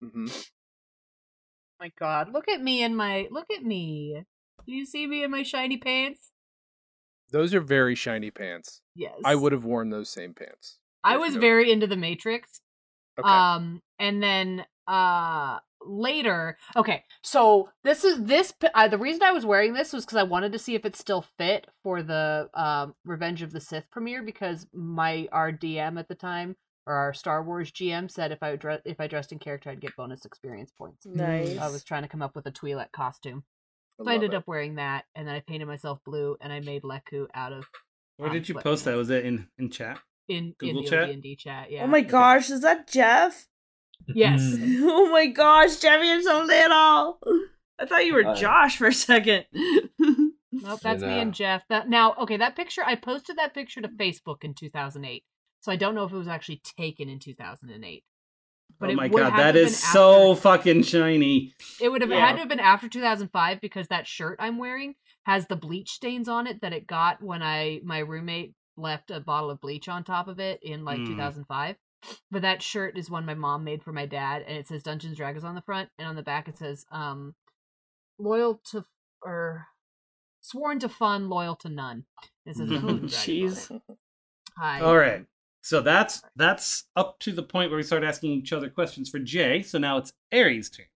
[0.00, 0.26] hmm
[1.78, 4.22] my god, look at me in my look at me.
[4.66, 6.30] Do you see me in my shiny pants?
[7.30, 8.82] Those are very shiny pants.
[8.94, 9.14] Yes.
[9.24, 10.78] I would have worn those same pants.
[11.02, 11.40] I was ago.
[11.40, 12.60] very into the Matrix.
[13.18, 13.28] Okay.
[13.28, 17.04] Um, and then uh later, okay.
[17.22, 18.52] So this is this.
[18.74, 20.96] Uh, the reason I was wearing this was because I wanted to see if it
[20.96, 26.08] still fit for the um Revenge of the Sith premiere because my our DM at
[26.08, 29.32] the time or our Star Wars GM said if I would dress if I dressed
[29.32, 31.06] in character I'd get bonus experience points.
[31.06, 31.58] Nice.
[31.58, 33.44] I was trying to come up with a Twi'lek costume.
[34.00, 34.36] I So I ended it.
[34.36, 37.66] up wearing that, and then I painted myself blue, and I made lekku out of
[38.16, 38.62] Where um, did you sweatpants.
[38.62, 38.96] post that?
[38.96, 39.98] Was it in, in chat?
[40.28, 41.08] in Google in the chat?
[41.10, 41.70] OD&D chat.
[41.70, 41.84] Yeah.
[41.84, 43.46] Oh my gosh, is that Jeff?
[44.14, 44.40] Yes.
[44.40, 44.80] Mm.
[44.82, 47.18] Oh my gosh, Jeff, you're so little.
[47.78, 49.46] I thought you were Uh, Josh for a second.
[50.52, 51.66] Nope, that's me And, and Jeff.
[51.68, 55.24] That now, okay, that picture I posted that picture to Facebook in 2008,
[55.60, 58.04] so I don't know if it was actually taken in 2008.
[58.80, 61.54] But oh my god, that is been so fucking shiny.
[61.80, 62.26] It would have Yeah.
[62.26, 64.94] had to have been after 2005 because that shirt I'm wearing
[65.24, 69.20] has the bleach stains on it that it got when I my roommate left a
[69.20, 71.08] bottle of bleach on top of it in like Mm.
[71.08, 71.76] 2005.
[72.30, 75.18] But that shirt is one my mom made for my dad, and it says Dungeons
[75.18, 77.34] Dragons on the front, and on the back it says um,
[78.18, 78.86] loyal to
[79.22, 79.66] or
[80.40, 82.06] sworn to fun, loyal to none.
[82.46, 83.96] It says Dungeons and Dragons on Jeez.
[84.56, 84.80] Hi.
[84.80, 85.26] All right.
[85.62, 89.18] So that's that's up to the point where we start asking each other questions for
[89.18, 89.62] Jay.
[89.62, 90.86] So now it's Ari's turn.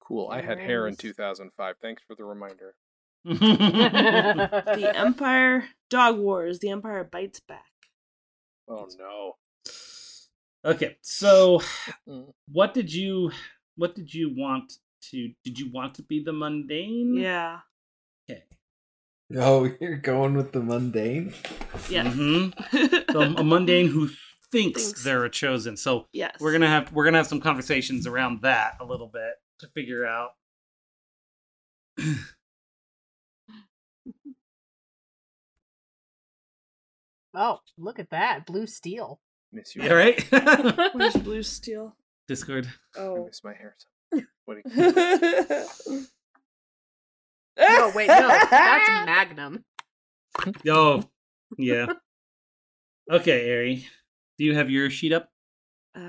[0.00, 0.28] Cool.
[0.30, 1.74] I had hair in 2005.
[1.82, 2.74] Thanks for the reminder.
[3.24, 6.58] the Empire Dog Wars.
[6.60, 7.64] The Empire bites back.
[8.68, 9.36] Oh no.
[10.64, 10.96] okay.
[11.02, 11.60] So
[12.08, 12.32] Mm.
[12.50, 13.30] what did you
[13.76, 14.72] what did you want
[15.10, 17.14] to did you want to be the mundane?
[17.16, 17.60] Yeah.
[19.32, 19.40] Okay.
[19.40, 21.32] Oh, you're going with the mundane?
[21.88, 22.14] Yes.
[22.14, 22.52] Mhm.
[23.12, 24.08] So a mundane who
[24.52, 25.04] thinks, Thinks.
[25.04, 25.76] they're a chosen.
[25.76, 26.36] So yes.
[26.40, 30.06] we're gonna have we're gonna have some conversations around that a little bit to figure
[30.06, 30.30] out.
[37.34, 39.20] Oh, look at that blue steel.
[39.52, 39.82] Miss you.
[39.88, 40.20] All right.
[40.94, 41.94] Where's Blue Steel?
[42.28, 42.68] Discord.
[42.96, 43.24] I Oh.
[43.26, 43.76] miss my hair.
[43.78, 44.20] So.
[44.44, 44.70] What do
[45.90, 46.06] you-
[47.60, 48.50] No, wait, no, that's
[49.06, 49.64] Magnum.
[50.68, 51.02] Oh,
[51.58, 51.86] yeah.
[53.10, 53.86] Okay, Ari.
[54.38, 55.28] Do you have your sheet up?
[55.94, 56.00] Uh,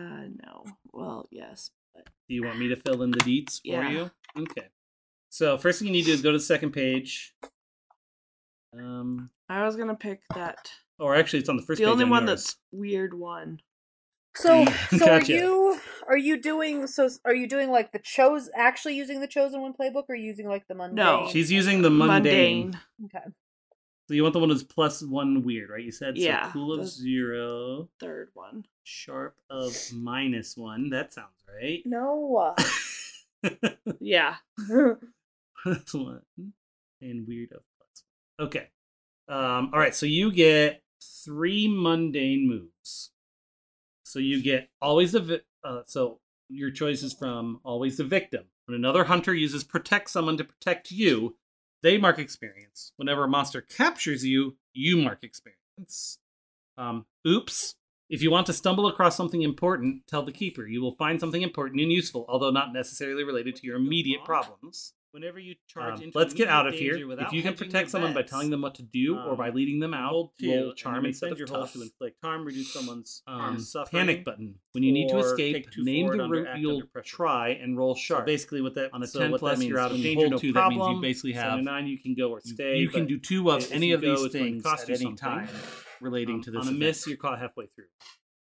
[0.46, 0.64] no.
[0.94, 3.90] Well, yes, but Do you want me to fill in the deets for Yeah.
[3.90, 4.12] you?
[4.38, 4.68] Okay.
[5.30, 7.34] So first thing you need to do is go to the second page.
[8.78, 10.72] Um, I was gonna pick that.
[11.00, 11.80] or actually, it's on the first.
[11.80, 12.44] the page only on one yours.
[12.44, 13.60] that's weird one.
[14.36, 14.66] So,
[14.98, 17.10] so are you are you doing so?
[17.26, 20.68] Are you doing like the chose actually using the chosen one playbook, or using like
[20.68, 20.96] the mundane?
[20.96, 21.28] No.
[21.32, 22.72] She's using the mundane.
[22.72, 22.80] Mundane.
[23.06, 23.26] okay.
[24.08, 25.84] So you want the one that's plus one weird, right?
[25.84, 28.66] You said Yeah, So cool of the- zero, Third one.
[28.84, 30.90] sharp of minus one.
[30.90, 31.82] That sounds right.
[31.86, 32.56] No.
[34.02, 34.36] yeah.
[35.64, 36.22] plus one
[37.02, 38.48] and weird of one.
[38.48, 38.68] Okay.
[39.30, 39.72] Um.
[39.74, 39.96] All right.
[39.96, 40.84] So you get
[41.24, 43.11] three mundane moves.
[44.12, 46.20] So you get always the vi- uh, so
[46.50, 48.44] your choice is from always the victim.
[48.66, 51.38] When another hunter uses protect someone to protect you,
[51.82, 52.92] they mark experience.
[52.98, 56.20] Whenever a monster captures you, you mark experience.
[56.78, 57.76] Um, oops.
[58.10, 60.68] If you want to stumble across something important, tell the keeper.
[60.68, 64.94] You will find something important and useful, although not necessarily related to your immediate problems.
[65.12, 66.96] Whenever you charge Um, into let's get out of here.
[67.20, 69.80] If you can protect someone by telling them what to do or by um, leading
[69.82, 71.74] them out, roll two, roll and charm instead of your tough.
[71.74, 74.08] to inflict harm, reduce someone's Um, suffering.
[74.08, 74.56] panic button.
[74.72, 78.26] When you need to escape, name the route you'll try and roll So sharp.
[78.26, 80.54] basically, what that On a so 10 plus, you're out of danger, hold no two,
[80.54, 80.96] that means problem.
[80.96, 81.88] you basically have to nine.
[81.88, 82.78] You can go or stay.
[82.78, 85.50] you can do two of any of these it's going to things at any time
[86.00, 87.86] relating Um, to this on a miss, you're caught halfway through.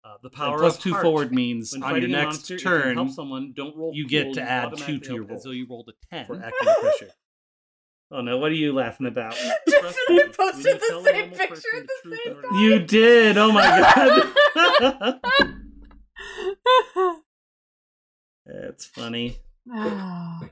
[0.03, 1.03] Uh, the And power plus of two heart.
[1.03, 3.91] forward means When on your next monster, if you turn, help someone, don't roll.
[3.93, 5.39] you get cool, to add two to your roll roll.
[5.39, 6.25] So you rolled a ten.
[6.25, 7.09] for acting pressure.
[8.13, 8.37] Oh no!
[8.39, 9.35] What are you laughing about?
[9.69, 12.55] Just me, I posted you the same picture at the the same time.
[12.59, 13.37] You did.
[13.37, 13.63] Oh my
[14.81, 15.21] god.
[18.45, 19.37] That's funny.
[19.65, 20.49] That's a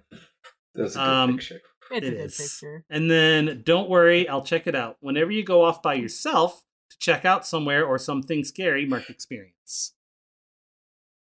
[0.73, 1.61] good Um, picture.
[1.91, 2.37] it's It a good is.
[2.37, 2.85] picture.
[2.89, 4.97] And then don't worry, I'll check it out.
[5.01, 6.63] Whenever you go off by yourself to
[6.99, 9.93] check out somewhere or something scary, mark experience.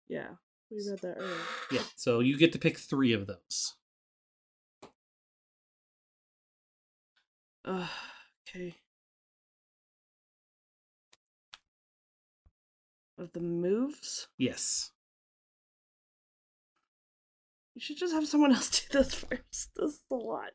[0.08, 0.28] Yeah,
[0.70, 1.38] we read that earlier.
[1.72, 1.84] Yeah.
[1.96, 3.74] So you get to pick three of those.
[7.66, 7.90] Ugh,
[8.48, 8.76] okay.
[13.18, 14.93] Of the moves, Yes.
[17.84, 19.72] You should just have someone else do this first.
[19.76, 20.52] This is a lot.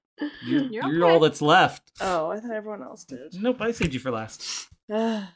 [0.46, 1.12] You're, You're you're okay.
[1.12, 1.82] all that's left.
[2.00, 3.34] Oh, I thought everyone else did.
[3.34, 4.68] Nope, I saved you for last.
[4.90, 5.34] Ah.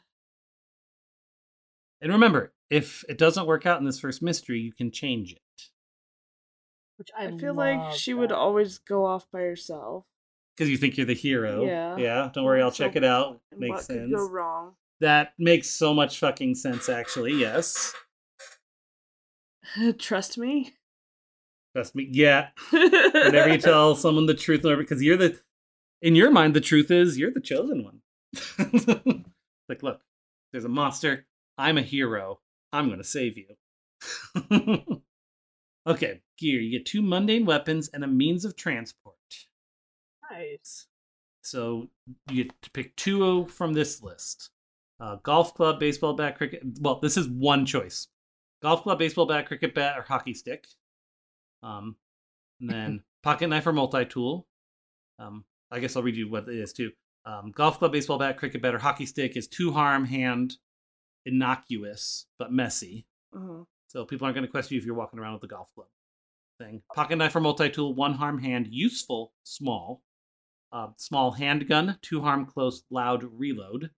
[2.01, 5.39] And remember, if it doesn't work out in this first mystery, you can change it.
[6.97, 10.05] Which I, I feel like love she would always go off by herself.
[10.57, 11.63] Because you think you're the hero.
[11.63, 11.97] Yeah.
[11.97, 12.29] Yeah.
[12.33, 13.41] Don't worry, I'll So- check it out.
[13.55, 13.99] Makes what sense.
[14.09, 14.73] could go wrong?
[15.01, 17.33] That makes so much fucking sense, actually.
[17.35, 17.93] Yes.
[19.99, 20.73] Trust me.
[21.73, 22.07] Trust me.
[22.11, 22.49] Yeah.
[22.71, 25.39] Whenever you tell someone the truth, because you're the,
[26.01, 28.01] in your mind, the truth is you're the chosen one.
[29.69, 30.01] like, look,
[30.51, 31.25] there's a monster.
[31.57, 32.39] I'm a hero.
[32.71, 33.47] I'm going to save you.
[35.87, 36.59] okay, gear.
[36.59, 39.15] You get two mundane weapons and a means of transport.
[40.31, 40.87] nice.
[41.41, 41.89] So
[42.29, 44.49] you get to pick two from this list
[44.99, 46.63] uh, golf club, baseball bat, cricket.
[46.79, 48.07] Well, this is one choice
[48.61, 50.65] golf club, baseball bat, cricket bat, or hockey stick.
[51.63, 51.95] Um,
[52.61, 54.47] and then pocket knife or multi tool.
[55.19, 56.91] Um, I guess I'll read you what it is too.
[57.25, 60.57] Um, golf club, baseball bat, cricket bat, or hockey stick is two harm, hand,
[61.25, 63.07] innocuous, but messy.
[63.35, 63.63] Uh-huh.
[63.87, 65.87] So people aren't going to question you if you're walking around with the golf club
[66.59, 66.81] thing.
[66.93, 70.01] Pocket knife or multi tool, one harm hand, useful, small.
[70.71, 73.91] Uh, small handgun, two harm, close, loud, reload.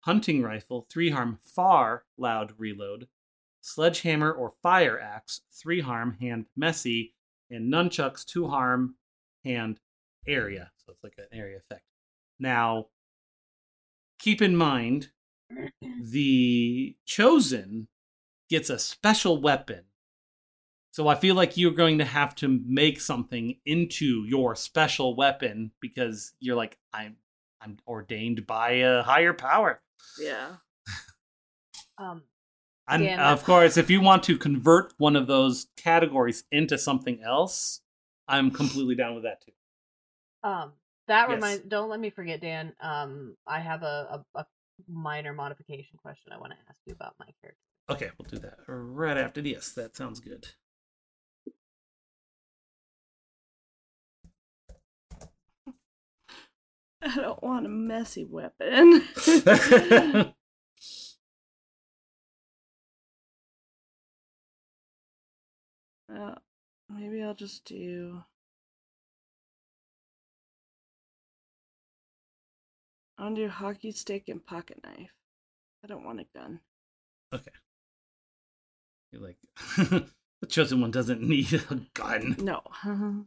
[0.00, 3.06] Hunting rifle, three harm, far, loud, reload.
[3.62, 7.14] Sledgehammer or fire axe, three harm, hand, messy.
[7.50, 8.96] And nunchucks, two harm,
[9.44, 9.78] hand,
[10.26, 10.70] area.
[10.84, 11.84] So it's like an area effect.
[12.38, 12.86] Now,
[14.18, 15.10] keep in mind,
[16.02, 17.88] the chosen
[18.48, 19.84] gets a special weapon.
[20.92, 25.72] So I feel like you're going to have to make something into your special weapon
[25.80, 27.16] because you're like I'm
[27.62, 29.80] I'm ordained by a higher power.
[30.18, 30.56] Yeah.
[31.98, 32.22] Um,
[32.94, 37.22] And Yeah, of course, if you want to convert one of those categories into something
[37.22, 37.80] else,
[38.28, 39.52] I'm completely down with that too.
[40.44, 40.72] um,
[41.08, 41.34] that Yes.
[41.34, 41.64] reminds.
[41.64, 42.72] Don't let me forget, Dan.
[42.80, 44.46] Um, I have a, a, a
[44.88, 47.58] minor modification question I want to ask you about my character.
[47.90, 49.72] Okay, we'll do that right after this.
[49.72, 50.48] That sounds good.
[57.02, 59.02] I don't want a messy weapon.
[66.14, 66.34] uh,
[66.88, 68.22] maybe I'll just do.
[73.18, 75.12] I'll do hockey stick and pocket knife.
[75.84, 76.60] I don't want a gun.
[77.32, 77.50] Okay.
[79.12, 79.36] You're like
[80.40, 82.36] the chosen one doesn't need a gun.
[82.38, 82.62] No.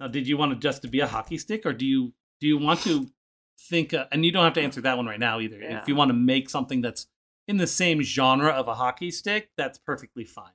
[0.00, 2.48] Now, did you want it just to be a hockey stick, or do you do
[2.48, 3.06] you want to
[3.68, 3.94] think?
[3.94, 5.60] Uh, and you don't have to answer that one right now either.
[5.60, 5.80] Yeah.
[5.80, 7.06] If you want to make something that's
[7.46, 10.50] in the same genre of a hockey stick, that's perfectly fine.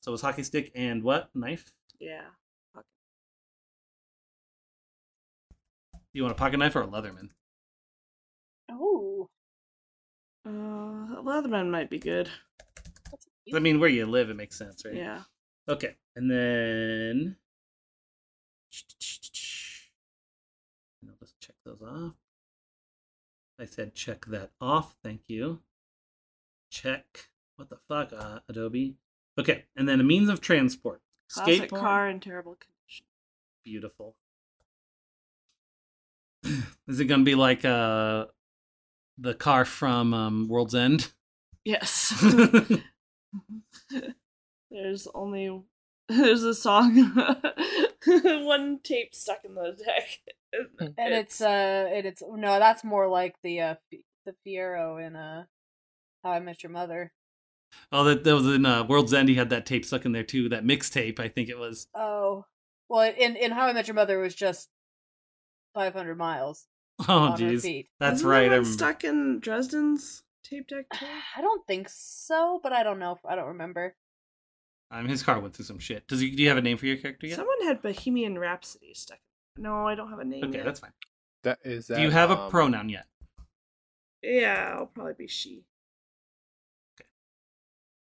[0.00, 1.72] So it's hockey stick and what knife?
[2.00, 2.22] yeah.
[5.94, 7.28] Do you want a pocket knife or a Leatherman?
[8.70, 9.28] Oh,
[10.46, 12.30] Uh, Leatherman might be good.
[13.54, 14.94] I mean, where you live, it makes sense, right?
[14.94, 15.22] Yeah.
[15.68, 17.36] Okay, and then
[21.06, 22.14] I'll just check those off.
[23.60, 24.94] I said check that off.
[25.02, 25.60] Thank you.
[26.70, 27.28] Check.
[27.56, 28.96] What the fuck, uh, Adobe?
[29.38, 31.00] Okay, and then a means of transport.
[31.30, 31.80] Classic Skateboard.
[31.80, 33.06] car in terrible condition.
[33.64, 34.16] Beautiful.
[36.86, 38.26] Is it gonna be like uh
[39.18, 41.12] the car from um, World's End?
[41.64, 42.14] Yes.
[44.70, 45.62] There's only
[46.08, 46.96] there's a song,
[48.06, 50.18] one tape stuck in the deck,
[50.80, 53.74] and it's uh, and it's no, that's more like the uh,
[54.24, 55.44] the Fiero in uh,
[56.24, 57.12] How I Met Your Mother.
[57.92, 59.28] Oh, that, that was in uh, World's End.
[59.28, 60.48] He had that tape stuck in there too.
[60.50, 61.86] That mixtape, I think it was.
[61.94, 62.44] Oh,
[62.88, 64.68] well, in in How I Met Your Mother it was just
[65.74, 66.66] five hundred miles
[67.08, 68.48] Oh, on jeez, that's Wasn't right.
[68.48, 68.68] That I one remember.
[68.72, 71.06] stuck in Dresden's tape deck too.
[71.36, 73.18] I don't think so, but I don't know.
[73.28, 73.94] I don't remember.
[74.90, 76.08] Um, his car went through some shit.
[76.08, 76.30] Does he?
[76.30, 77.36] Do you have a name for your character yet?
[77.36, 79.18] Someone had Bohemian Rhapsody stuck.
[79.58, 80.64] No, I don't have a name Okay, yet.
[80.64, 80.92] that's fine.
[81.44, 81.96] That is that.
[81.96, 83.04] do you have a um, pronoun yet?
[84.22, 85.64] Yeah, I'll probably be she.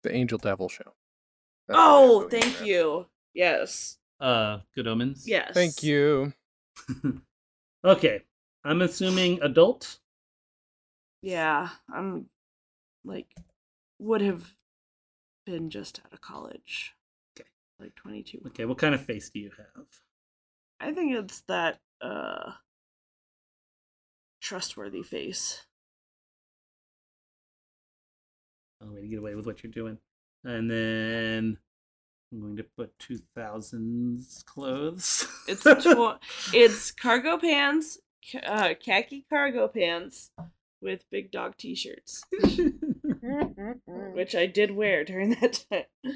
[0.03, 0.93] The Angel Devil show.
[1.67, 3.05] That's Oh, thank going you.
[3.33, 3.97] Yes.
[4.19, 5.27] Uh, Good Omens.
[5.27, 5.53] Yes.
[5.53, 6.33] Thank you.
[7.85, 8.21] okay,
[8.63, 9.99] I'm assuming adult.
[11.21, 12.25] Yeah, I'm
[13.05, 13.27] like
[13.99, 14.53] would have
[15.45, 16.93] been just out of college.
[17.37, 17.47] Okay.
[17.79, 18.41] Like 22.
[18.47, 19.85] Okay, what kind of face do you have?
[20.79, 22.51] I think it's that uh
[24.41, 25.65] trustworthy face.
[28.91, 29.97] Way to get away with what you're doing.
[30.43, 31.57] And then
[32.31, 35.27] I'm going to put 2000s clothes.
[35.47, 36.19] It's tw-
[36.53, 37.99] it's cargo pants,
[38.45, 40.31] uh, khaki cargo pants
[40.81, 42.23] with big dog t-shirts,
[44.13, 46.13] which I did wear during that time.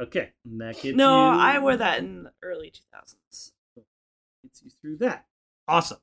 [0.00, 3.52] okay, and that gets No, you- I wore that in the early 2000s.
[4.42, 5.26] Gets you through that.
[5.66, 5.98] Awesome.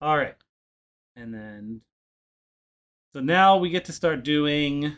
[0.00, 0.36] All right,
[1.16, 1.80] and then
[3.12, 4.94] so now we get to start doing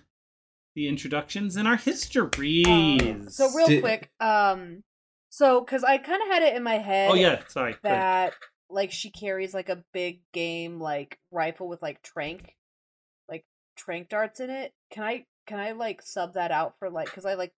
[0.74, 2.66] the introductions in our histories.
[2.66, 4.82] Um, so real Did- quick, um,
[5.28, 7.10] so because I kind of had it in my head.
[7.10, 7.76] oh yeah, sorry.
[7.82, 8.34] that
[8.68, 12.54] like she carries like a big game like rifle with like trank
[13.28, 13.44] like
[13.76, 17.24] trank darts in it can i can i like sub that out for like because
[17.24, 17.52] i like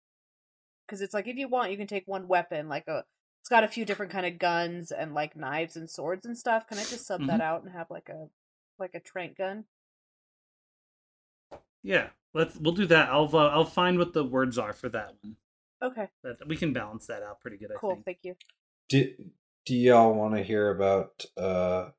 [0.88, 3.04] because it's like if you want you can take one weapon like a
[3.42, 6.66] it's got a few different kind of guns and like knives and swords and stuff
[6.66, 8.28] can i just sub that out and have like a
[8.80, 9.66] like a trank gun
[11.84, 13.10] Yeah, let's we'll do that.
[13.10, 15.36] I'll uh, I'll find what the words are for that one.
[15.84, 17.72] okay That we can balance that out pretty good.
[17.72, 18.06] I cool think.
[18.06, 18.36] thank you
[18.90, 19.14] Do,
[19.66, 21.90] do y'all want to hear about uh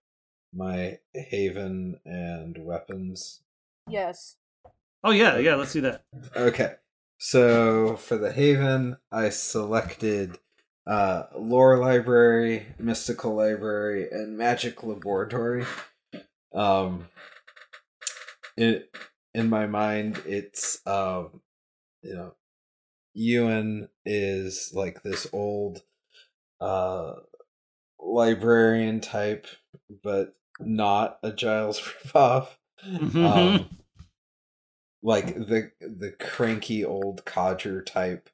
[0.54, 3.40] my haven and weapons?
[3.88, 4.36] yes
[5.04, 5.56] Oh yeah, yeah.
[5.56, 6.04] Let's do that.
[6.36, 6.74] Okay.
[7.18, 10.38] So for the Haven, I selected
[10.86, 15.64] uh Lore Library, Mystical Library, and Magic Laboratory.
[16.54, 17.08] Um
[18.56, 18.84] in
[19.34, 21.40] in my mind it's um
[22.02, 22.34] you know
[23.14, 25.82] Ewan is like this old
[26.60, 27.14] uh
[28.02, 29.46] librarian type,
[30.02, 32.48] but not a Giles ripoff.
[32.84, 33.68] Um,
[35.02, 38.28] like the the cranky old codger type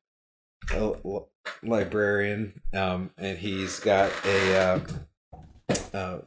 [0.74, 1.24] uh, li-
[1.62, 4.80] librarian um and he's got a uh,
[5.94, 6.18] uh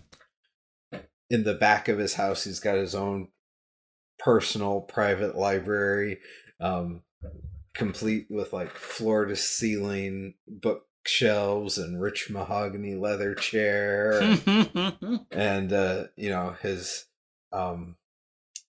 [1.30, 3.27] in the back of his house he's got his own
[4.23, 6.19] personal private library
[6.60, 7.02] um
[7.73, 14.22] complete with like floor to ceiling bookshelves and rich mahogany leather chair
[15.31, 17.06] and uh you know his
[17.52, 17.95] um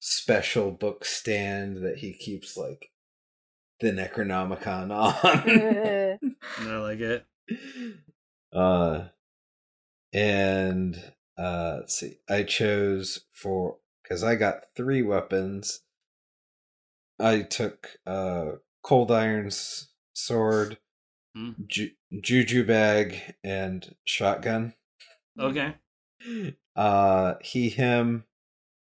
[0.00, 2.90] special book stand that he keeps like
[3.80, 6.20] the necronomicon on
[6.68, 7.26] I like it.
[8.52, 9.04] uh
[10.12, 10.96] and
[11.36, 13.76] uh let's see i chose for
[14.12, 15.80] because i got three weapons
[17.18, 18.50] i took uh
[18.82, 20.76] cold iron's sword
[21.34, 21.52] Hmm.
[21.66, 24.74] ju- juju bag and shotgun
[25.40, 25.74] Okay.
[26.76, 28.24] uh he him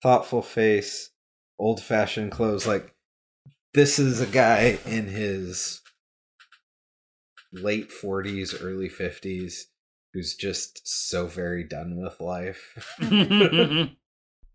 [0.01, 1.11] thoughtful face
[1.59, 2.95] old fashioned clothes like
[3.75, 5.79] this is a guy in his
[7.51, 9.65] late 40s early 50s
[10.11, 12.97] who's just so very done with life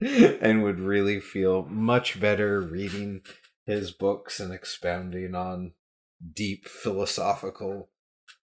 [0.41, 3.21] and would really feel much better reading
[3.67, 5.73] his books and expounding on
[6.35, 7.91] deep philosophical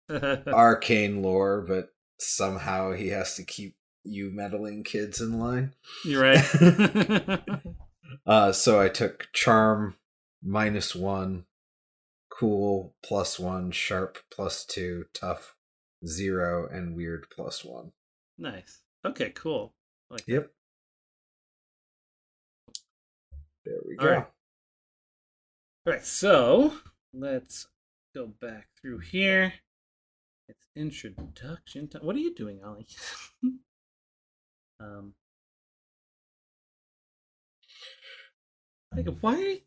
[0.10, 5.74] arcane lore but somehow he has to keep you meddling kids in line
[6.04, 7.40] You're right.
[8.26, 9.96] Uh, so I took charm
[10.44, 11.46] minus one,
[12.30, 15.56] cool plus one, sharp plus two, tough
[16.06, 17.92] zero, and weird plus one.
[18.38, 18.82] nice.
[19.06, 19.30] Okay.
[19.32, 19.74] Cool.
[20.10, 20.52] Like Yep.
[23.66, 24.08] There we go.
[24.08, 24.28] right.
[25.88, 26.74] All right, so
[27.14, 27.68] let's
[28.14, 29.54] go back through here.
[30.48, 32.04] It's introduction time.
[32.04, 32.86] What are you doing, Ollie?
[34.80, 35.14] um,
[38.96, 39.62] like, why?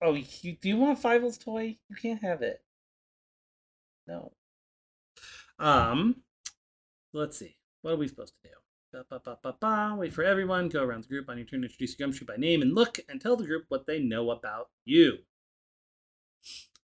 [0.00, 1.76] Oh, you, do you want Fievel's toy?
[1.88, 2.62] You can't have it.
[4.06, 4.32] No.
[5.58, 6.16] Um,
[7.12, 7.56] let's see.
[7.82, 8.54] What are we supposed to do?
[8.92, 9.96] Ba, ba, ba, ba.
[9.98, 10.68] Wait for everyone.
[10.68, 11.64] Go around the group on your turn.
[11.64, 14.68] Introduce your gumshoe by name and look and tell the group what they know about
[14.84, 15.18] you.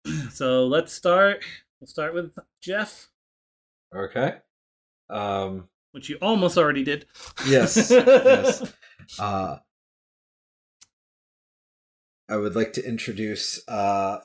[0.30, 1.42] So let's start.
[1.80, 3.08] We'll start with Jeff,
[3.92, 4.34] Okay.
[5.10, 5.68] Um.
[5.90, 7.06] which you almost already did.
[7.48, 7.90] Yes.
[7.90, 8.72] yes.
[9.18, 9.56] Uh.
[12.28, 14.20] I would like to introduce uh,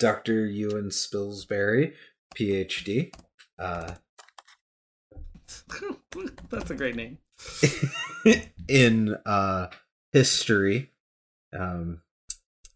[0.00, 0.46] Dr.
[0.46, 1.94] Ewan Spilsbury,
[2.34, 3.14] PhD.
[3.58, 3.94] Uh,
[6.50, 7.18] That's a great name.
[8.68, 9.68] in uh
[10.12, 10.90] history
[11.56, 12.02] um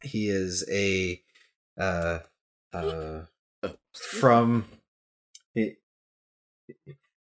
[0.03, 1.21] he is a
[1.79, 2.21] uh
[2.73, 3.23] uh
[3.93, 4.67] from
[5.55, 5.75] he,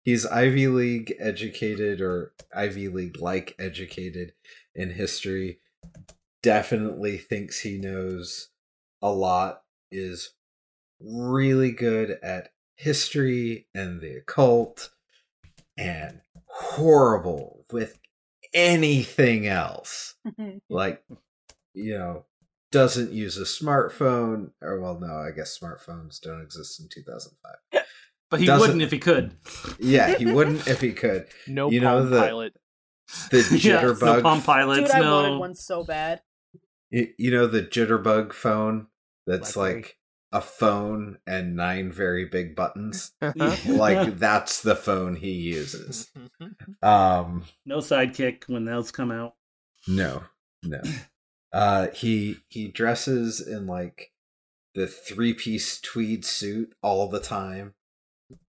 [0.04, 4.34] he's ivy league educated or ivy league like educated
[4.76, 5.60] in history.
[6.42, 8.50] Definitely thinks he knows
[9.02, 10.34] a lot is
[11.00, 14.92] really good at history and the occult
[15.78, 17.98] and horrible with
[18.54, 20.16] anything else.
[20.70, 21.04] Like,
[21.74, 22.26] you know,
[22.72, 27.84] doesn't use a smartphone, or well, no, I guess smartphones don't exist in 2005.
[28.30, 29.32] But he Doesn't- wouldn't if he could.
[29.80, 31.28] Yeah, he wouldn't if he could.
[31.48, 32.54] No You know Palm the- Pilot.
[33.32, 35.22] The Yeah, no jitterbug, Palm Pilots, Dude, I no.
[35.22, 36.22] wanted one so bad.
[36.90, 38.88] you, you know the jitterbug phone
[39.26, 39.82] that's Blackberry.
[39.84, 39.97] like
[40.32, 43.14] a phone and nine very big buttons.
[43.22, 43.56] Uh-huh.
[43.74, 46.10] like that's the phone he uses.
[46.82, 49.36] Um No sidekick when those come out.
[49.88, 50.24] No,
[50.64, 50.82] no.
[51.54, 54.12] Uh, he he dresses in like
[54.76, 57.74] the three piece tweed suit all the time,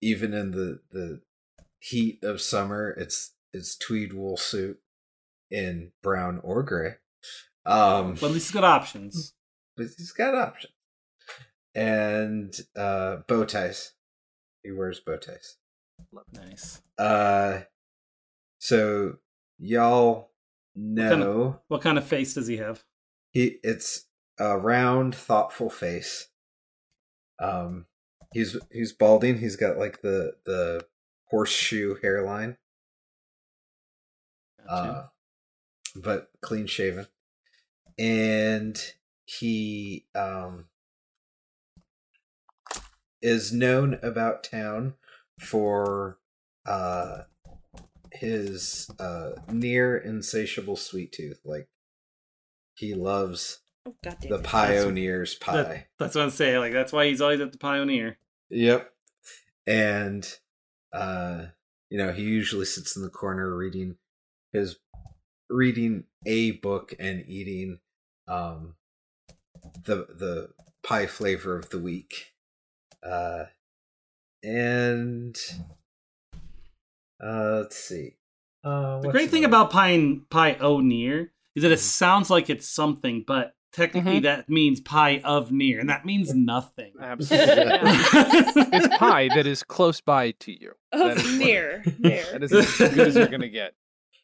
[0.03, 1.23] even in the the
[1.78, 2.90] heat of summer.
[2.90, 4.78] It's it's tweed wool suit
[5.51, 6.97] in brown or gray.
[7.65, 9.35] Um, But at least he's got options.
[9.77, 10.73] but he's got options
[11.74, 13.93] and uh bow ties.
[14.62, 15.57] He wears bow ties.
[16.12, 16.82] Look nice.
[16.99, 17.61] Uh,
[18.59, 19.19] so
[19.59, 20.31] y'all
[20.77, 21.61] kind of- know.
[21.69, 22.85] What kind of face does he have?
[23.32, 24.07] He it's
[24.39, 26.28] a round, thoughtful face.
[27.39, 27.86] Um,
[28.32, 29.39] he's he's balding.
[29.39, 30.86] He's got like the the
[31.31, 32.59] horseshoe hairline,
[34.69, 35.05] uh,
[35.97, 37.07] but clean shaven,
[37.99, 38.78] and
[39.24, 40.66] he um
[43.23, 44.94] is known about town
[45.40, 46.19] for
[46.66, 47.23] uh
[48.12, 51.69] his uh near insatiable sweet tooth like
[52.74, 54.43] he loves Oh the it.
[54.44, 56.59] pioneer's pie That- that's what I'm saying.
[56.61, 58.19] Like that's why he's always at the Pioneer.
[58.51, 58.93] Yep.
[59.66, 60.28] And
[60.93, 61.47] uh
[61.90, 63.97] you know, he usually sits in the corner reading
[64.53, 64.77] his
[65.51, 67.81] reading a book and eating
[68.28, 68.74] um
[69.85, 70.51] the the
[70.85, 72.31] pie flavor of the week.
[73.03, 73.45] Uh
[74.45, 75.37] and
[77.23, 78.16] uh let's see.
[78.65, 83.24] Uh The great thing another- about Pine Pioneer is that it sounds like it's something,
[83.27, 84.23] but technically Mhm.
[84.23, 86.93] that means pie of near, and that means nothing.
[87.01, 87.55] Absolutely.
[88.73, 90.73] it's pie that is close by to you.
[90.93, 92.24] That Of is what- near, near.
[92.33, 93.74] That is as good as you're gonna get.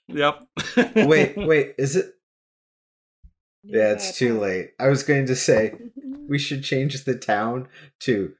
[0.08, 0.44] Yep.
[1.06, 2.14] Wait, wait, is it
[3.62, 4.70] Yeah, it's too late.
[4.80, 5.74] I was going to say
[6.26, 7.68] we should change the town
[8.00, 8.32] to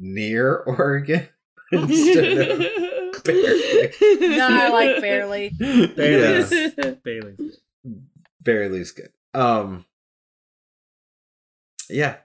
[0.00, 1.28] near Oregon
[1.72, 3.90] instead of Bearly.
[4.20, 5.50] No, I like Bearly.
[5.50, 6.50] Bailey's.
[6.52, 7.60] Yeah, Bailey's.
[8.42, 9.10] barely's good.
[9.34, 9.84] Um,
[11.88, 12.16] yeah.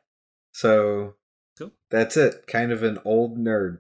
[0.53, 1.15] So
[1.59, 1.71] Cool.
[1.91, 2.47] that's it.
[2.47, 3.79] Kind of an old nerd.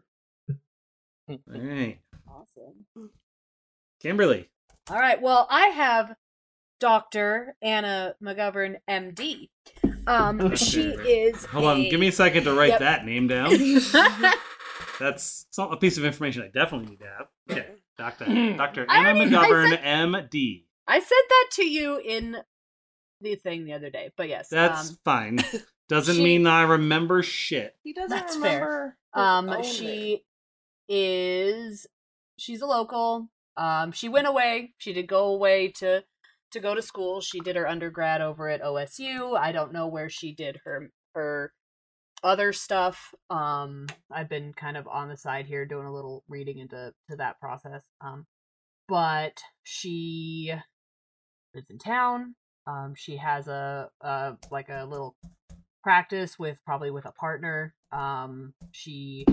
[1.27, 1.99] All right.
[2.27, 3.09] Awesome.
[4.01, 4.49] Kimberly.
[4.89, 5.21] All right.
[5.21, 6.15] Well, I have
[6.79, 7.55] Dr.
[7.61, 9.49] Anna McGovern, MD.
[10.07, 11.45] Um, she is.
[11.45, 11.83] Hold on.
[11.89, 12.79] Give me a second to write Yep.
[12.79, 13.51] that name down.
[14.99, 17.27] That's some, a piece of information I definitely need to have.
[17.51, 17.67] Okay.
[17.97, 18.85] Doctor Dr.
[18.89, 20.63] Anna already- McGovern, said- MD.
[20.87, 22.37] I said that to you in
[23.21, 24.49] the thing the other day, but yes.
[24.49, 25.39] That's um, fine.
[25.89, 27.75] Doesn't she- mean I remember shit.
[27.83, 28.41] He doesn't That's fair.
[28.53, 28.97] remember.
[29.15, 30.23] his Um, own she
[30.89, 31.87] is
[32.37, 33.29] she's a local.
[33.57, 34.73] Um, she went away.
[34.77, 36.03] She did go away to
[36.55, 37.21] to go to school.
[37.21, 39.37] She did her undergrad over at OSU.
[39.37, 41.51] I don't know where she did her her
[42.23, 43.13] other stuff.
[43.29, 47.17] Um, I've been kind of on the side here doing a little reading into to
[47.17, 47.83] that process.
[48.01, 48.25] Um,
[48.87, 50.53] but she
[51.53, 52.35] lives in town.
[52.67, 55.15] Um, she has a, a like a little
[55.83, 57.75] practice with probably with a partner.
[57.91, 59.25] Um, she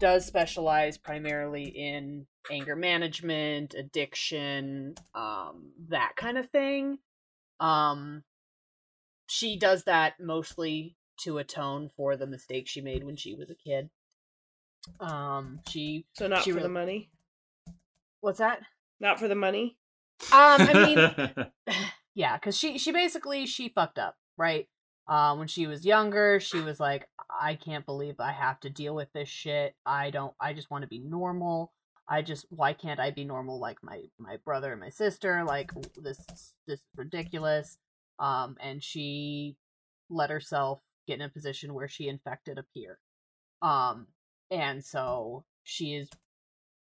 [0.00, 6.98] does specialize primarily in anger management, addiction, um, that kind of thing.
[7.60, 8.24] Um,
[9.28, 13.54] she does that mostly to atone for the mistake she made when she was a
[13.54, 13.90] kid.
[14.98, 17.10] Um, she So not She for the money.
[18.20, 18.62] what's that?
[18.98, 19.76] Not for the money.
[20.32, 20.72] Um, I
[21.66, 21.76] mean,
[22.14, 24.68] yeah, because she she basically she fucked up, right?
[25.10, 28.94] Um, when she was younger, she was like, I can't believe I have to deal
[28.94, 29.74] with this shit.
[29.84, 30.32] I don't.
[30.40, 31.72] I just want to be normal.
[32.08, 35.44] I just why can't I be normal like my my brother and my sister?
[35.44, 36.18] Like this
[36.66, 37.76] this is ridiculous.
[38.20, 39.56] Um, and she
[40.08, 42.98] let herself get in a position where she infected a peer.
[43.62, 44.06] Um,
[44.50, 46.08] and so she is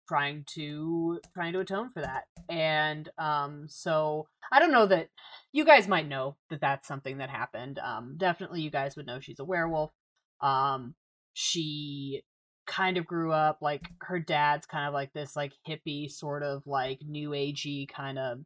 [0.09, 2.25] trying to trying to atone for that.
[2.49, 5.09] And um so i don't know that
[5.53, 7.79] you guys might know that that's something that happened.
[7.79, 9.93] Um definitely you guys would know she's a werewolf.
[10.41, 10.95] Um
[11.35, 12.23] she
[12.67, 16.63] kind of grew up like her dad's kind of like this like hippie sort of
[16.67, 18.41] like new agey kind of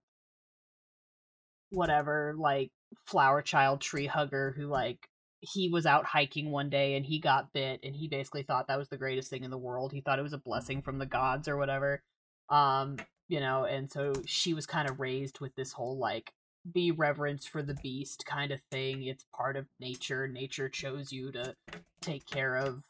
[1.70, 2.70] whatever like
[3.06, 4.98] flower child tree hugger who like
[5.40, 8.78] he was out hiking one day and he got bit and he basically thought that
[8.78, 9.92] was the greatest thing in the world.
[9.92, 12.02] He thought it was a blessing from the gods or whatever
[12.48, 12.96] um
[13.28, 16.32] you know and so she was kind of raised with this whole like
[16.72, 19.04] be reverence for the beast kind of thing.
[19.04, 20.28] It's part of nature.
[20.28, 21.54] Nature chose you to
[22.02, 22.82] take care of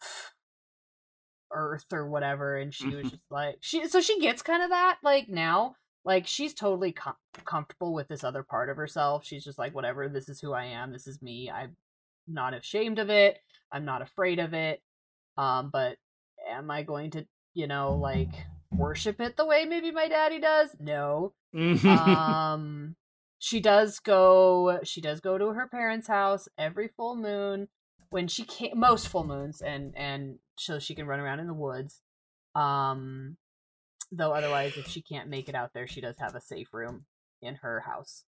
[1.52, 4.98] earth or whatever and she was just like she so she gets kind of that
[5.02, 5.74] like now
[6.04, 7.14] like she's totally com-
[7.44, 9.24] comfortable with this other part of herself.
[9.24, 10.92] She's just like whatever this is who i am.
[10.92, 11.50] This is me.
[11.50, 11.76] I'm
[12.28, 13.38] not ashamed of it
[13.72, 14.82] i'm not afraid of it
[15.36, 15.96] um but
[16.48, 18.32] am i going to you know like
[18.72, 20.74] worship it the way maybe my daddy does?
[20.78, 22.96] No um
[23.38, 27.68] she does go she does go to her parents house every full moon
[28.10, 31.54] when she can most full moons and and so she can run around in the
[31.54, 32.02] woods
[32.54, 33.36] um
[34.12, 37.04] though otherwise if she can't make it out there she does have a safe room
[37.42, 38.24] in her house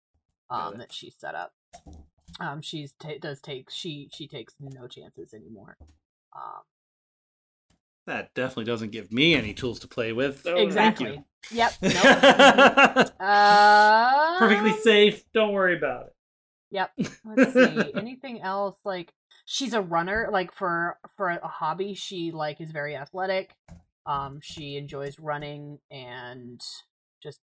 [0.50, 1.54] um that she set up
[2.40, 5.78] um she's ta does take she she takes no chances anymore
[6.36, 6.62] um
[8.06, 10.46] that definitely doesn't give me any tools to play with.
[10.46, 11.22] Exactly
[11.52, 11.94] yep nope.
[14.40, 15.24] Perfectly uh safe.
[15.34, 16.14] Don't worry about it.
[16.72, 16.92] Yep.
[17.26, 17.94] Let's see.
[17.96, 18.78] Anything else?
[18.84, 19.14] Like
[19.46, 20.30] she's a runner.
[20.32, 23.56] Like for for a hobby, she like is very athletic.
[24.06, 26.62] Um, she enjoys running and
[27.22, 27.40] just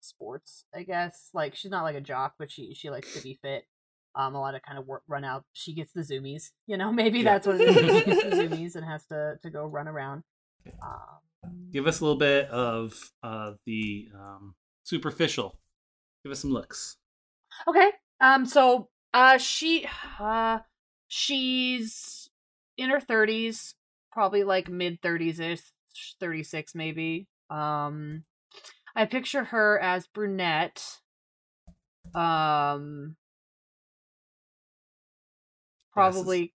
[0.00, 0.64] sports.
[0.74, 1.30] I guess.
[1.34, 3.64] Like she's not like a jock, but she she likes to be fit.
[4.14, 5.44] Um, a lot of kind of work, run out.
[5.52, 6.50] She gets the zoomies.
[6.66, 7.24] You know, maybe Yeah.
[7.38, 7.76] that's what it is.
[7.76, 10.22] She gets the zoomies and has to to go run around.
[10.82, 12.94] Um, Give us a little bit of
[13.24, 15.58] uh, the um, superficial.
[16.24, 16.96] Give us some looks.
[17.66, 17.90] Okay.
[18.20, 19.86] Um so uh she
[20.20, 20.60] uh
[21.08, 22.30] she's
[22.78, 23.74] in her 30s,
[24.12, 25.62] probably like mid 30s ish,
[26.20, 27.26] 36 maybe.
[27.50, 28.22] Um
[28.94, 30.82] I picture her as brunette.
[32.14, 33.16] Um
[35.92, 36.52] probably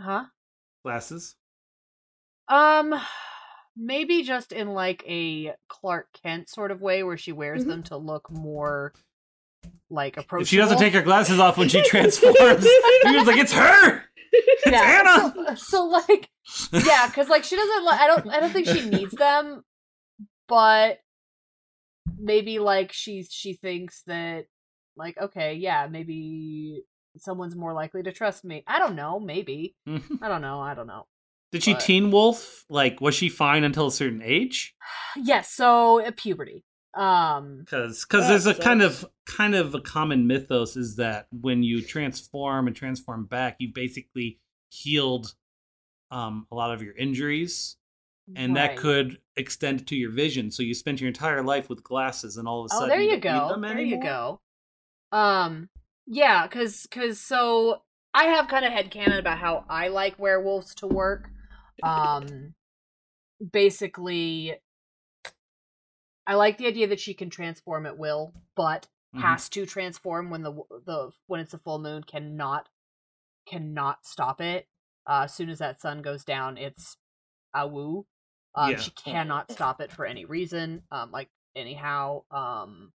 [0.00, 0.24] huh?
[0.84, 1.36] Glasses.
[2.48, 2.94] Um
[3.76, 7.68] maybe just in like a Clark Kent sort of way where she wears Mhm.
[7.68, 8.92] them to look more
[9.88, 10.42] like approachable.
[10.42, 12.36] If she doesn't take her glasses off when she transforms,
[13.04, 14.04] you're like, it's her.
[14.34, 15.32] It's Anna.
[15.34, 16.28] So, so like
[16.72, 17.86] yeah, because like she doesn't.
[17.88, 18.28] I don't.
[18.30, 19.62] I don't think she needs them,
[20.48, 20.98] but
[22.18, 24.46] maybe like she she thinks that
[24.96, 26.82] like okay, yeah, maybe
[27.18, 28.64] someone's more likely to trust me.
[28.66, 29.20] I don't know.
[29.20, 30.18] Maybe Mhm.
[30.22, 30.60] I don't know.
[30.60, 31.06] I don't know.
[31.50, 32.64] Did she But- teen wolf?
[32.70, 34.74] Like, was she fine until a certain age?
[35.16, 35.50] Yes.
[35.52, 36.64] So uh, puberty.
[36.94, 37.58] Um.
[37.60, 41.82] Because because there's a kind of kind of a common mythos is that when you
[41.82, 44.38] transform and transform back, you basically
[44.70, 45.34] healed
[46.10, 47.76] um, a lot of your injuries,
[48.36, 50.50] and that could extend to your vision.
[50.50, 53.00] So you spent your entire life with glasses, and all of a Oh, sudden, there
[53.02, 53.48] you need go.
[53.48, 53.96] them There anymore?
[53.96, 54.40] you go.
[55.12, 55.68] Um,
[56.12, 57.82] yeah, cause, cause, so
[58.12, 61.30] I have kind of headcanon about how I like werewolves to work.
[61.82, 62.54] Um,
[63.52, 64.56] basically,
[66.26, 69.22] I like the idea that she can transform at will, but Mhm.
[69.22, 70.52] has to transform when the
[70.86, 72.04] the when it's a full moon.
[72.04, 72.68] Cannot
[73.46, 74.68] cannot stop it.
[75.06, 76.96] Uh, as soon as that sun goes down, it's
[77.54, 78.06] a woo.
[78.54, 78.76] Um, Yeah.
[78.76, 80.82] she cannot stop it for any reason.
[80.90, 82.24] Um, like anyhow.
[82.30, 82.92] Um,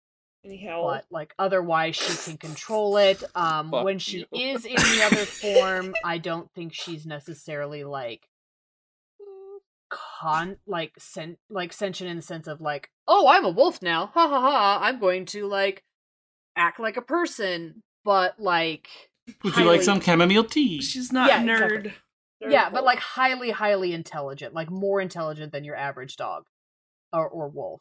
[0.45, 4.39] Anyhow, but like otherwise she can control it um Fuck when she you.
[4.53, 8.27] is in the other form i don't think she's necessarily like
[9.89, 14.07] con like sent like sentient in the sense of like oh i'm a wolf now
[14.13, 15.83] ha ha ha i'm going to like
[16.55, 18.87] act like a person but like
[19.43, 20.81] Would you like some chamomile tea?
[20.81, 21.77] she's not Yeah, nerd.
[21.85, 21.93] exactly.
[22.41, 26.43] yeah but like highly highly intelligent like more intelligent than your average dog
[27.13, 27.79] or, or wolf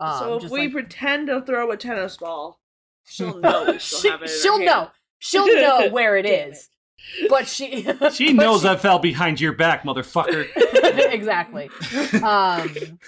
[0.00, 2.60] um, so if just, we like- pretend to throw a tennis ball,
[3.06, 4.90] she'll know we still have it she'll know.
[5.18, 6.26] She'll know where it
[7.28, 7.82] but she
[8.12, 10.46] She but knows I fell behind your back, motherfucker.
[11.12, 11.70] exactly.
[12.22, 12.98] Um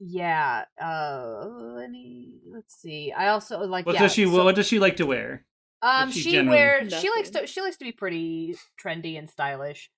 [0.00, 3.12] yeah, uh any let's see.
[3.12, 4.24] I also like What yeah, does she?
[4.24, 5.44] so- what does she like to wear?
[5.82, 9.28] um she she, generally- wears she likes to she likes to be pretty trendy and
[9.30, 9.90] stylish.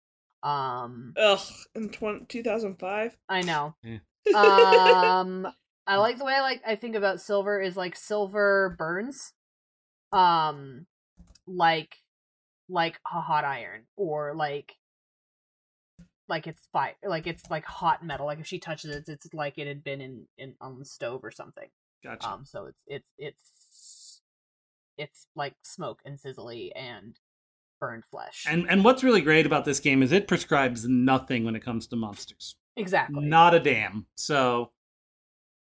[0.43, 1.40] Um Ugh,
[1.74, 3.16] in 20, 2005.
[3.28, 3.74] I know.
[3.82, 3.98] Yeah.
[4.35, 5.47] Um
[5.86, 9.32] I like the way I like I think about silver is like silver burns.
[10.12, 10.86] Um
[11.47, 11.97] like
[12.69, 14.74] like a hot iron or like
[16.28, 19.59] like it's fire like it's like hot metal like if she touches it it's like
[19.59, 21.69] it had been in, in on the stove or something
[22.03, 22.28] Gotcha.
[22.28, 24.20] um so it's it's it's
[24.98, 27.16] it's like smoke and sizzly and
[27.81, 31.55] burned flesh and and what's really great about this game is it prescribes nothing when
[31.55, 32.57] it comes to monsters.
[32.77, 34.07] Exactly Not a damn.
[34.15, 34.73] So,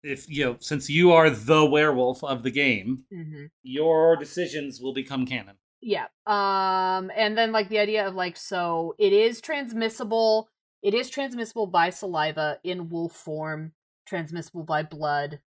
[0.04, 4.94] if you know, since you are the werewolf of the game, hmm your decisions will
[4.94, 5.56] become canon.
[5.82, 6.08] Yeah.
[6.26, 10.50] Um and then like the idea of like so it is transmissible
[10.82, 13.74] it is transmissible by saliva in wolf form,
[14.08, 15.40] transmissible by blood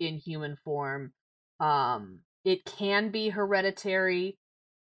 [0.00, 1.12] in human form.
[1.60, 4.38] Um it can be hereditary.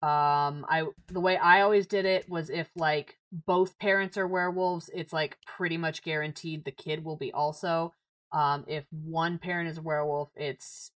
[0.03, 4.91] Um I the way I always did it was if like both parents are werewolves,
[4.95, 7.95] it's like pretty much guaranteed the kid will be also.
[8.33, 10.93] Um if one parent is a werewolf, it's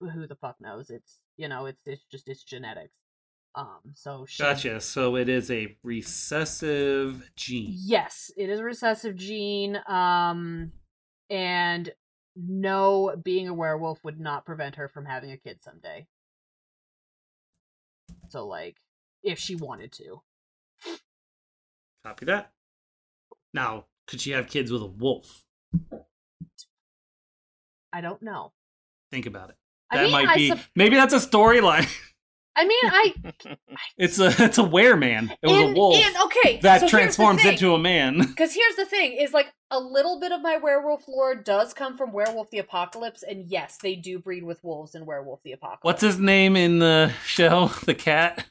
[0.00, 0.90] who the fuck knows?
[0.90, 2.94] It's you know, it's it's just it's genetics.
[3.56, 4.80] Um, so she, Gotcha.
[4.80, 7.72] So it is a recessive gene.
[7.72, 9.78] Yes, it is a recessive gene.
[9.86, 10.72] Um,
[11.30, 11.92] and
[12.36, 16.06] no, being a werewolf would not prevent her from having a kid someday.
[18.34, 18.78] So, like,
[19.22, 20.20] if she wanted to,
[22.04, 22.50] Copy that.
[23.54, 25.44] Now, could she have kids with a wolf?
[27.92, 28.52] I don't know.
[29.12, 29.56] Think about it.
[29.88, 30.48] I That mean, might I be.
[30.48, 31.88] sup- maybe that's a storyline.
[32.56, 33.14] I mean, I
[33.98, 35.30] It's a it's a wereman.
[35.42, 38.18] It was and, a wolf and okay that so transforms into a man.
[38.28, 41.96] Because here's the thing: is like a little bit of my werewolf lore does come
[41.96, 45.82] from Werewolf the Apocalypse, and yes, they do breed with wolves in Werewolf the Apocalypse.
[45.82, 47.70] What's his name in the show?
[47.84, 48.46] The cat.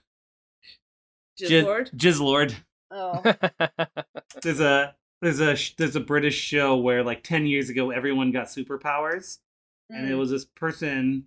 [1.42, 1.96] Jizzlord.
[1.96, 2.54] Jizzlord.
[2.92, 3.22] Oh,
[4.42, 8.48] There's a there's a there's a British show where like ten years ago everyone got
[8.48, 9.40] superpowers,
[9.90, 10.20] and it Mm.
[10.20, 11.26] was this person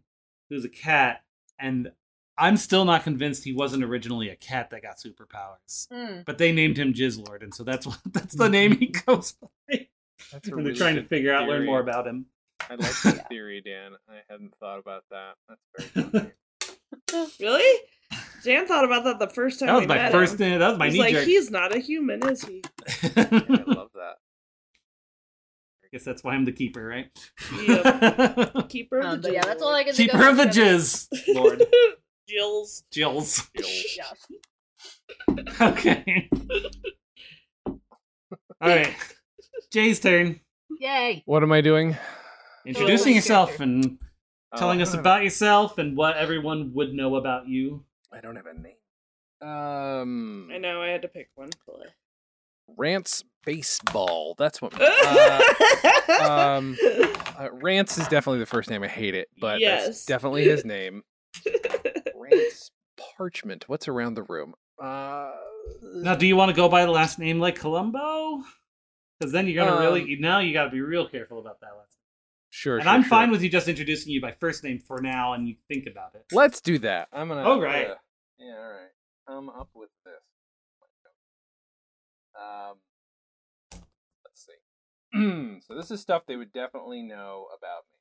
[0.49, 1.25] who's a cat,
[1.59, 1.91] and
[2.39, 5.89] I'm still not convinced he wasn't originally a cat that got superpowers.
[5.89, 6.25] Mm.
[6.25, 9.87] But they named him Jizzlord, and so that's what that's the name he goes by.
[10.33, 12.27] That's a When they're trying to good figure out, learn more about him.
[12.69, 13.93] I like that theory, Dan.
[14.09, 15.35] I hadn't thought about that.
[15.49, 16.11] That's very
[17.13, 17.29] funny.
[17.41, 17.81] Really?
[18.45, 20.39] Dan thought about that the first time That was we my met first.
[20.41, 20.59] him.
[20.59, 21.25] That was my He's knee like, jerk.
[21.25, 22.63] he's not a human, is he?
[23.03, 24.17] Yeah, I love that.
[25.85, 27.11] I guess that's why I'm the keeper, right?
[28.69, 30.55] Keeper of Um, the but yeah, that's all I can think keeper of the about.
[30.55, 31.63] jizz, Lord
[32.29, 32.85] Jills.
[32.91, 33.49] Jills.
[33.97, 34.05] Yeah.
[35.61, 36.29] Okay.
[37.67, 37.79] All
[38.61, 38.95] right,
[39.73, 40.41] Jay's turn.
[40.81, 41.23] Yay!
[41.27, 41.97] What am I doing?
[42.67, 43.99] Introducing Oh, yourself and
[44.57, 47.85] telling Oh, us about yourself and what everyone would know about you.
[48.13, 48.77] I don't have a name.
[49.41, 51.51] Um, I know, I had to pick one.
[51.67, 51.93] But...
[52.77, 54.35] Rance Baseball.
[54.39, 54.73] That's what.
[56.09, 56.77] Uh, um,
[57.39, 58.83] uh, Rance is definitely the first name.
[58.83, 59.85] I hate it, but Yes.
[59.87, 61.03] that's definitely his name.
[62.33, 62.71] Rance
[63.19, 63.69] Parchment.
[63.69, 64.55] What's around the room?
[64.83, 65.33] Uh,
[65.95, 68.43] Now, do you want to go by the last name like Columbo?
[69.19, 71.75] Because then you're gonna Um, really now you got to be real careful about that
[71.77, 71.97] last.
[72.51, 72.77] sure.
[72.77, 73.09] And sure, I'm sure.
[73.11, 76.15] fine with you just introducing you by first name for now, and you think about
[76.15, 76.25] it.
[76.33, 77.09] Let's do that.
[77.13, 77.43] I'm gonna.
[77.43, 77.89] All right.
[77.91, 77.95] uh,
[78.39, 78.53] yeah.
[78.57, 78.91] All right.
[79.27, 80.23] Come up with this.
[82.39, 82.77] Um.
[84.25, 85.61] Let's see.
[85.67, 87.96] so this is stuff they would definitely know about me.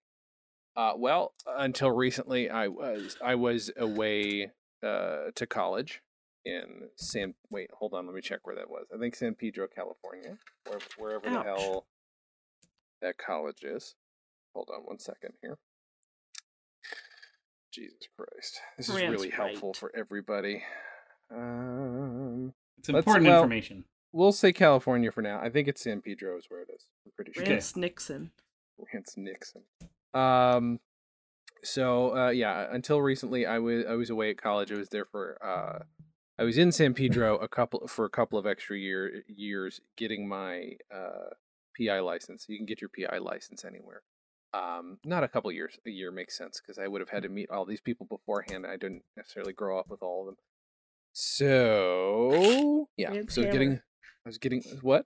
[0.76, 4.52] Uh, well, until recently, I was I was away
[4.84, 6.02] uh, to college
[6.43, 7.34] in San.
[7.49, 8.06] Wait, hold on.
[8.06, 8.85] Let me check where that was.
[8.93, 10.38] I think San Pedro, California,
[10.68, 11.85] where, wherever the hell
[13.02, 13.95] that college is.
[14.53, 15.57] Hold on one second here.
[17.73, 20.64] Jesus Christ, this is Rance really helpful for everybody.
[21.30, 23.84] Um, It's important well- information.
[24.14, 25.39] we'll say California for now.
[25.41, 26.85] I think it's San Pedro is where it is.
[27.06, 27.43] I'm pretty sure.
[27.43, 28.31] Rance Nixon.
[28.93, 29.64] Rance Nixon.
[30.15, 30.79] Um,
[31.63, 34.71] so uh, yeah, until recently, I was I was away at college.
[34.71, 35.83] I was there for uh,
[36.39, 40.27] I was in San Pedro a couple for a couple of extra year years getting
[40.27, 41.33] my uh
[41.77, 42.45] PI license.
[42.47, 44.01] You can get your PI license anywhere.
[44.53, 45.77] Um, not a couple years.
[45.85, 48.65] A year makes sense because I would have had to meet all these people beforehand.
[48.65, 50.37] I didn't necessarily grow up with all of them.
[51.11, 55.05] So yeah, so getting I was getting what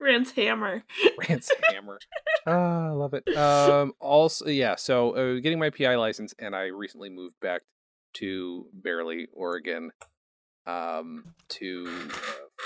[0.00, 0.84] Rance Hammer.
[1.28, 1.98] Rance Hammer.
[2.46, 3.28] Ah, I love it.
[3.36, 4.76] Um, also, yeah.
[4.76, 7.62] So, uh, getting my PI license, and I recently moved back
[8.14, 9.90] to Bearly, Oregon.
[10.66, 12.14] um, to uh,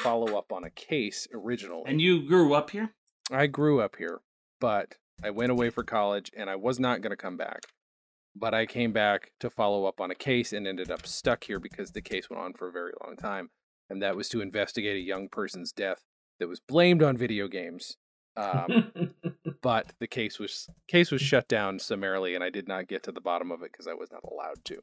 [0.03, 1.85] follow up on a case originally.
[1.87, 2.91] And you grew up here?
[3.31, 4.21] I grew up here,
[4.61, 7.61] but I went away for college and I was not going to come back.
[8.35, 11.61] But I came back to follow up on a case and ended up stuck here
[11.61, 13.51] because the case went on for a very long time.
[13.89, 16.03] And that was to investigate a young person's death
[16.43, 17.97] that was blamed on video games.
[18.37, 19.15] Um,
[19.63, 23.13] but the case was case was shut down summarily, and I did not get to
[23.13, 24.79] the bottom of it because I was not allowed to.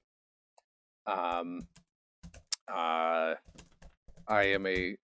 [1.06, 1.68] Um,
[2.74, 3.36] uh,
[4.26, 4.96] I am a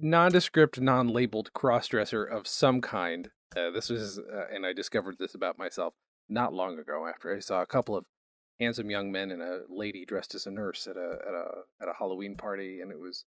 [0.00, 3.30] nondescript, non-labeled crossdresser of some kind.
[3.56, 5.94] Uh, this was, uh, and I discovered this about myself
[6.28, 8.04] not long ago after I saw a couple of
[8.58, 11.46] handsome young men and a lady dressed as a nurse at a at a
[11.82, 13.24] at a Halloween party, and it was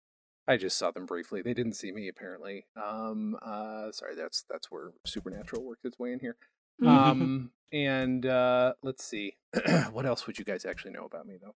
[0.46, 1.42] I just saw them briefly.
[1.42, 2.66] They didn't see me apparently.
[2.76, 6.36] Um, uh, sorry, that's that's where supernatural worked its way in here.
[6.84, 9.36] Um, and uh, let's see,
[9.92, 11.54] what else would you guys actually know about me though?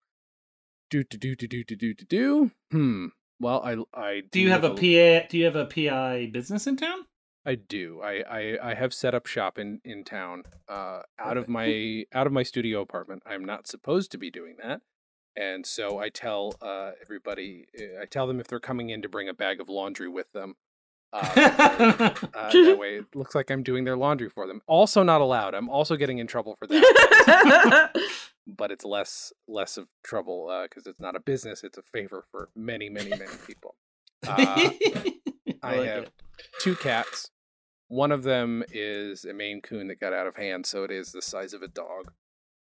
[0.89, 2.51] Do do do do do do do do do.
[2.71, 3.05] Hmm.
[3.39, 5.27] Well, I I Do you have a PA?
[5.29, 7.05] Do you have a PI business in town?
[7.45, 8.01] I do.
[8.01, 10.43] I, I I have set up shop in in town.
[10.67, 13.23] Uh, out of my out of my studio apartment.
[13.25, 14.81] I'm not supposed to be doing that,
[15.35, 17.65] and so I tell uh everybody.
[17.79, 20.31] uh, I tell them if they're coming in to bring a bag of laundry with
[20.33, 20.55] them.
[21.11, 21.17] Uh,
[22.33, 24.61] uh, that way, it looks like I'm doing their laundry for them.
[24.65, 25.53] Also, not allowed.
[25.53, 27.91] I'm also getting in trouble for that,
[28.47, 31.63] but it's less less of trouble because it's not a business.
[31.63, 33.75] It's a favor for many, many, many people.
[34.27, 34.35] Uh,
[35.61, 36.11] I like have it.
[36.59, 37.29] two cats.
[37.89, 41.11] One of them is a Maine Coon that got out of hand, so it is
[41.11, 42.11] the size of a dog.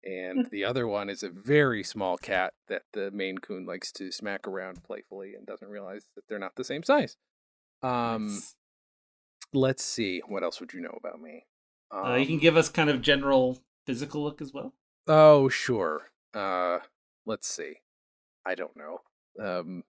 [0.04, 4.12] And the other one is a very small cat that the Maine Coon likes to
[4.12, 7.16] smack around playfully and doesn't realize that they're not the same size.
[7.82, 8.54] Um, Nice.
[9.52, 10.20] let's see.
[10.26, 11.46] What else would you know about me?
[11.90, 14.74] Um, Uh, you can give us kind of general physical look as well.
[15.06, 16.10] Oh, sure.
[16.34, 16.78] Uh,
[17.26, 17.76] let's see.
[18.44, 18.98] I don't know.
[19.42, 19.84] Um,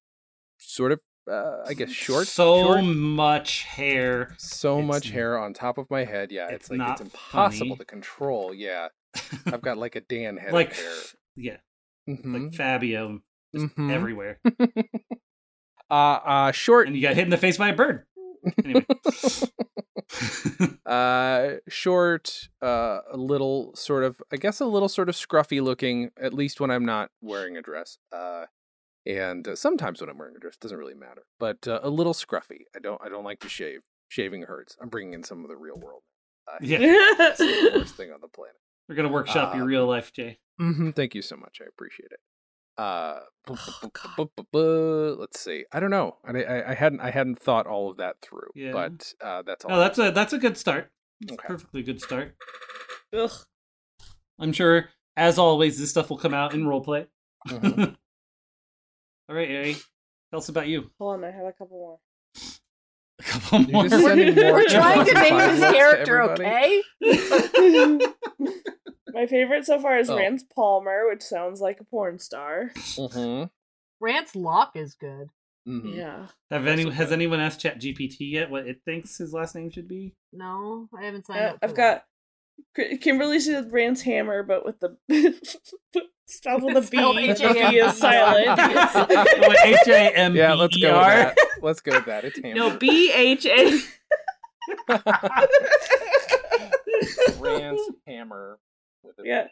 [0.60, 1.00] sort of.
[1.30, 2.28] Uh, I guess short.
[2.28, 2.84] So short?
[2.86, 4.36] much hair.
[4.38, 6.32] so It's much hair on top of my head.
[6.32, 7.78] Yeah, it's it's, like it's impossible funny.
[7.80, 8.54] to control.
[8.54, 8.90] Yeah,
[9.46, 10.76] I've got like a Dan head like
[11.36, 11.58] yeah,
[12.10, 13.20] Mhm, like Fabio
[13.54, 13.92] just mhm.
[13.92, 14.40] everywhere,
[15.90, 16.88] uh, uh, short.
[16.88, 18.06] and you got hit in the face by a bird.
[18.64, 18.86] Anyway,
[20.86, 22.50] uh, short.
[22.62, 24.22] Uh, a little sort of.
[24.32, 26.12] I guess a little sort of scruffy looking.
[26.20, 27.98] At least when I'm not wearing a dress.
[28.12, 28.46] Uh,
[29.06, 31.24] and uh, sometimes when I'm wearing a dress, doesn't really matter.
[31.40, 32.62] But uh, a little scruffy.
[32.76, 33.02] I don't.
[33.04, 33.82] I don't like to shave.
[34.08, 34.76] Shaving hurts.
[34.82, 36.02] I'm bringing in some of the real world.
[36.48, 38.56] Uh, yeah, it's the worst thing on the planet.
[38.88, 40.40] We're gonna workshop your Uh, real life, Jay.
[40.60, 41.60] hmm Thank you so much.
[41.62, 42.20] I appreciate it.
[42.78, 45.66] Uh, Oh, let's see.
[45.72, 46.18] I don't know.
[46.26, 48.50] I, I, I hadn't I hadn't thought all of that through.
[48.56, 48.72] Yeah.
[48.72, 49.72] But uh, that's all.
[49.72, 50.92] No, that's a that's a good start.
[51.22, 51.48] It's a Okay.
[51.48, 52.36] perfectly good start.
[53.14, 53.32] Ugh.
[54.40, 57.08] I'm sure, as always, this stuff will come out in roleplay.
[57.48, 57.96] Mhm.
[59.30, 59.74] All right, Ari,
[60.32, 60.92] tell us about you.
[61.00, 62.00] Hold on, I have a couple more.
[63.36, 63.88] A couple You're more.
[63.90, 66.82] just sending more We're trying to Xbox make Five this character okay.
[69.14, 70.18] My favorite so far is Oh.
[70.18, 72.72] Rance Palmer, which sounds like a porn star.
[72.76, 73.50] Mhm,
[74.02, 75.30] Rance Locke is good.
[75.68, 75.96] mhm.
[75.96, 76.28] Yeah.
[76.52, 79.88] Have any has anyone asked Chat GPT yet what it thinks his last name should
[79.88, 80.14] be?
[80.34, 81.58] No, I haven't signed Uh, up.
[81.62, 81.78] I've that.
[81.78, 82.04] got
[82.76, 84.98] K- Kimberly said Rance Hammer, but with the
[86.28, 86.88] spelled with a B.
[86.88, 87.72] Spelled The H-A-M-M-E-R.
[87.72, 88.48] B is silent.
[89.40, 91.34] What, H A M B E R?
[91.66, 92.06] Yeah, let's go with that.
[92.06, 92.24] Let's go with that.
[92.26, 92.56] It's Hammer.
[92.56, 93.80] no, B H A.
[97.40, 98.60] Rance Hammer.
[99.04, 99.48] With a- Yeah.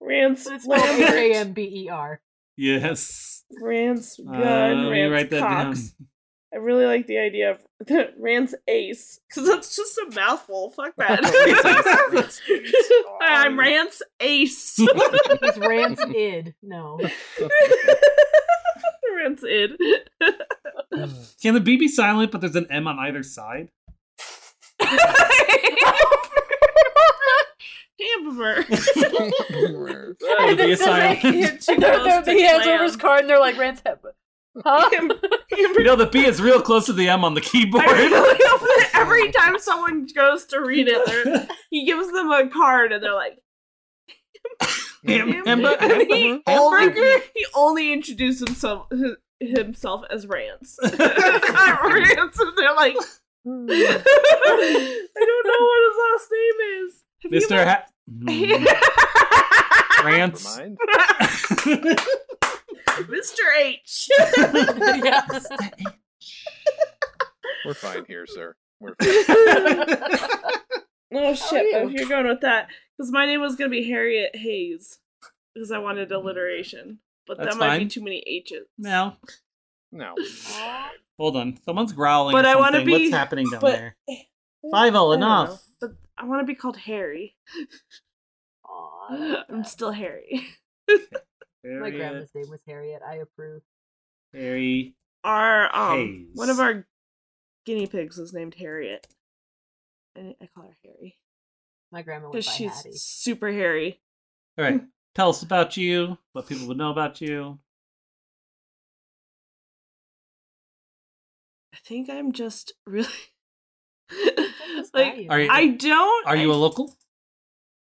[0.00, 1.36] Rance It's spelled H A Lambert.
[1.36, 2.20] M B E R.
[2.56, 3.44] Yes.
[3.60, 4.84] Rance Uh, Gun.
[4.84, 5.94] let me Rance write that Cox.
[6.52, 7.60] I really like the idea of
[8.18, 10.70] Rance Ace because that's just a mouthful.
[10.70, 11.20] Fuck that.
[12.12, 12.92] Rance Ace.
[13.20, 14.76] Hi, I'm Rance Ace.
[14.78, 16.54] It's Rance Id.
[16.62, 16.98] No.
[19.16, 19.76] Rance Id.
[21.42, 23.68] Can the B be silent, but there's an M on either side?
[27.98, 28.62] Hamburger.
[29.48, 30.16] Hammer.
[30.38, 31.20] Or the B is silent?
[31.20, 34.04] Too They're- close they're- to hands over his card and they're like, Rance Hep.
[34.64, 34.88] Huh?
[35.56, 37.84] You know, the B is real close to the M on the keyboard.
[37.86, 38.12] I really
[38.46, 43.02] hope that every time someone goes to read it, he gives them a card and
[43.02, 43.38] they're like,
[45.06, 45.76] Ham- Ham- hamburger?
[45.80, 47.22] and he, only, Hamburger?
[47.34, 48.88] he only introduced himself
[49.40, 50.78] himself as Rance.
[50.82, 52.96] Rance, and they're like,
[53.44, 53.66] hmm.
[53.70, 54.02] I
[55.14, 57.04] don't know what his last name is.
[57.22, 57.64] Have you Mr.
[57.64, 58.28] Ha- hmm.
[58.52, 60.46] ever- Rance.
[63.08, 63.44] Mr.
[63.58, 64.08] H.
[64.18, 65.46] yes.
[67.64, 68.54] We're fine here, sir.
[68.80, 69.16] We're fine.
[71.12, 71.66] Oh shit!
[71.66, 71.72] you?
[71.76, 74.98] Oh, you're going with that because my name was gonna be Harriet Hayes
[75.54, 78.66] because I wanted alliteration, but That's that might be too many H's.
[78.78, 79.16] no.
[79.92, 80.14] No.
[81.18, 81.56] Hold on.
[81.64, 82.32] Someone's growling.
[82.32, 82.90] But or I wanna something.
[82.92, 83.96] What's happening down but- there?
[84.70, 85.48] Five-O, I don't enough.
[85.50, 87.36] know, But I want to be called Harry.
[88.64, 90.44] Aw, I love I'm still Harry.
[91.64, 93.00] My grandma's name was Harriet.
[93.06, 93.62] I approve.
[94.34, 94.96] Harry.
[95.22, 96.26] Our um, Hayes.
[96.34, 96.86] one of our
[97.64, 99.06] guinea pigs was named Harriet,
[100.16, 101.16] and I call her Harry
[101.92, 102.92] My grandma was because by she's Hattie.
[102.96, 104.00] super hairy.
[104.58, 104.80] All right.
[105.16, 106.18] Tell us about you.
[106.34, 107.58] What people would know about you.
[111.74, 113.08] I think I'm just really
[114.92, 115.26] like.
[115.30, 116.26] Are you- I don't.
[116.26, 116.94] Are you I- a local?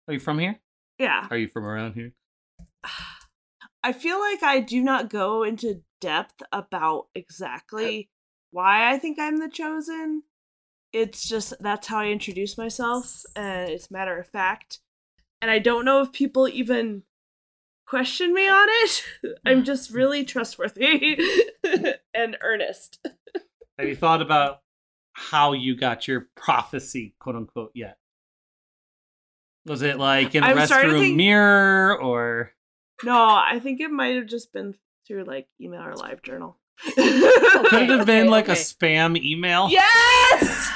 [0.07, 0.59] Are you from here?
[0.97, 1.27] Yeah.
[1.29, 2.13] Are you from around here?
[3.83, 8.09] I feel like I do not go into depth about exactly
[8.49, 10.23] why I think I'm the chosen.
[10.91, 14.79] It's just that's how I introduce myself, and it's matter of fact.
[15.43, 17.03] And I don't know if people even
[17.89, 19.03] question me on it.
[19.45, 19.95] I'm just mm.
[19.95, 21.19] really trustworthy
[22.13, 22.99] and earnest.
[23.77, 24.61] Have you thought about
[25.13, 27.97] how you got your prophecy, quote unquote, yet?
[29.65, 32.53] Was it like in a I'm restroom think- mirror or
[33.03, 34.75] No, I think it might have just been
[35.07, 36.57] through like email or live journal.
[36.83, 39.69] could it have been Okay, like a spam email?
[39.69, 40.71] yes.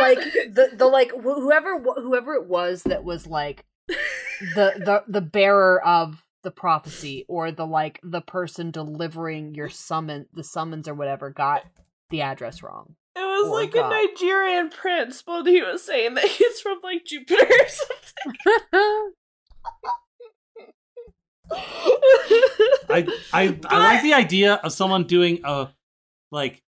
[0.00, 0.18] like
[0.52, 3.64] the the like wh- whoever wh- whoever it was that was like
[4.54, 10.26] the the the bearer of the prophecy or the like the person delivering your summon
[10.32, 11.64] the summons or whatever got
[12.10, 12.94] the address wrong.
[13.16, 13.86] It was Poor like guy.
[13.86, 19.12] a Nigerian prince, but he was saying that he's from like Jupiter or something.
[21.52, 25.68] I I I like the idea of someone doing a
[26.30, 26.62] like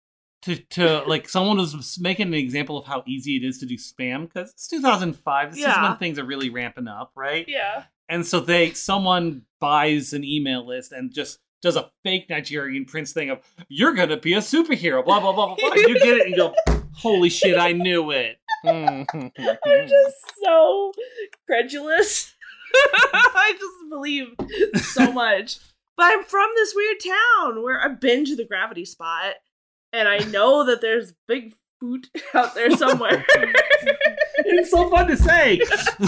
[0.43, 3.77] to to like someone was making an example of how easy it is to do
[3.77, 5.51] spam because it's 2005.
[5.51, 7.45] This is when things are really ramping up, right?
[7.47, 7.83] yeah.
[8.09, 13.13] And so they someone buys an email list and just does a fake Nigerian prince
[13.13, 13.39] thing of
[13.69, 15.73] you're gonna be a superhero, blah blah blah blah blah.
[15.75, 16.53] You get it and you go,
[16.93, 18.37] holy shit, I knew it.
[18.65, 19.05] I'm
[19.63, 20.91] just so
[21.45, 22.33] credulous.
[23.03, 24.27] I just believe
[24.81, 25.59] so much.
[25.97, 29.35] But I'm from this weird town where I've been to the gravity spot
[29.93, 33.25] and I know that there's big food out there somewhere.
[34.43, 35.59] It's so fun to say.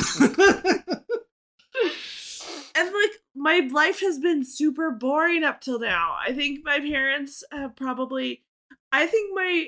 [2.76, 6.18] and like my life has been super boring up till now.
[6.20, 8.44] I think my parents have probably
[8.92, 9.68] I think my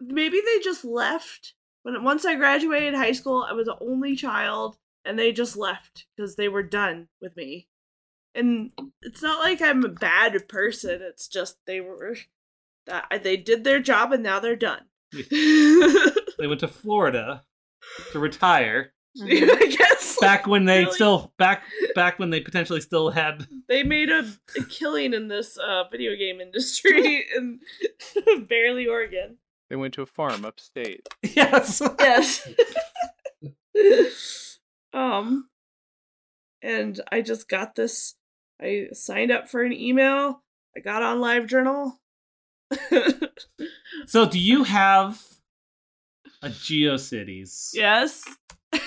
[0.00, 4.76] maybe they just left when once I graduated high school, I was the only child
[5.04, 7.68] and they just left because they were done with me.
[8.34, 8.72] And
[9.02, 12.16] it's not like I'm a bad person, it's just they were
[12.86, 14.82] that they did their job and now they're done.
[15.12, 17.42] they went to Florida
[18.12, 18.92] to retire.
[19.22, 20.92] I guess Back when they Really?
[20.92, 21.62] still back
[21.94, 26.14] back when they potentially still had they made a, a killing in this uh, video
[26.16, 27.60] game industry in
[28.46, 29.38] Bearly Oregon.
[29.70, 31.08] They went to a farm upstate.
[31.22, 31.80] yes.
[33.74, 34.58] Yes.
[34.92, 35.48] um,
[36.62, 38.14] and I just got this.
[38.60, 40.42] I signed up for an email.
[40.76, 41.92] I got on LiveJournal.
[44.06, 45.20] So do you have
[46.42, 47.70] a GeoCities?
[47.74, 48.24] yes.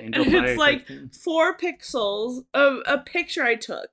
[0.00, 1.10] And it's like 13.
[1.24, 3.88] four pixels of a picture I took.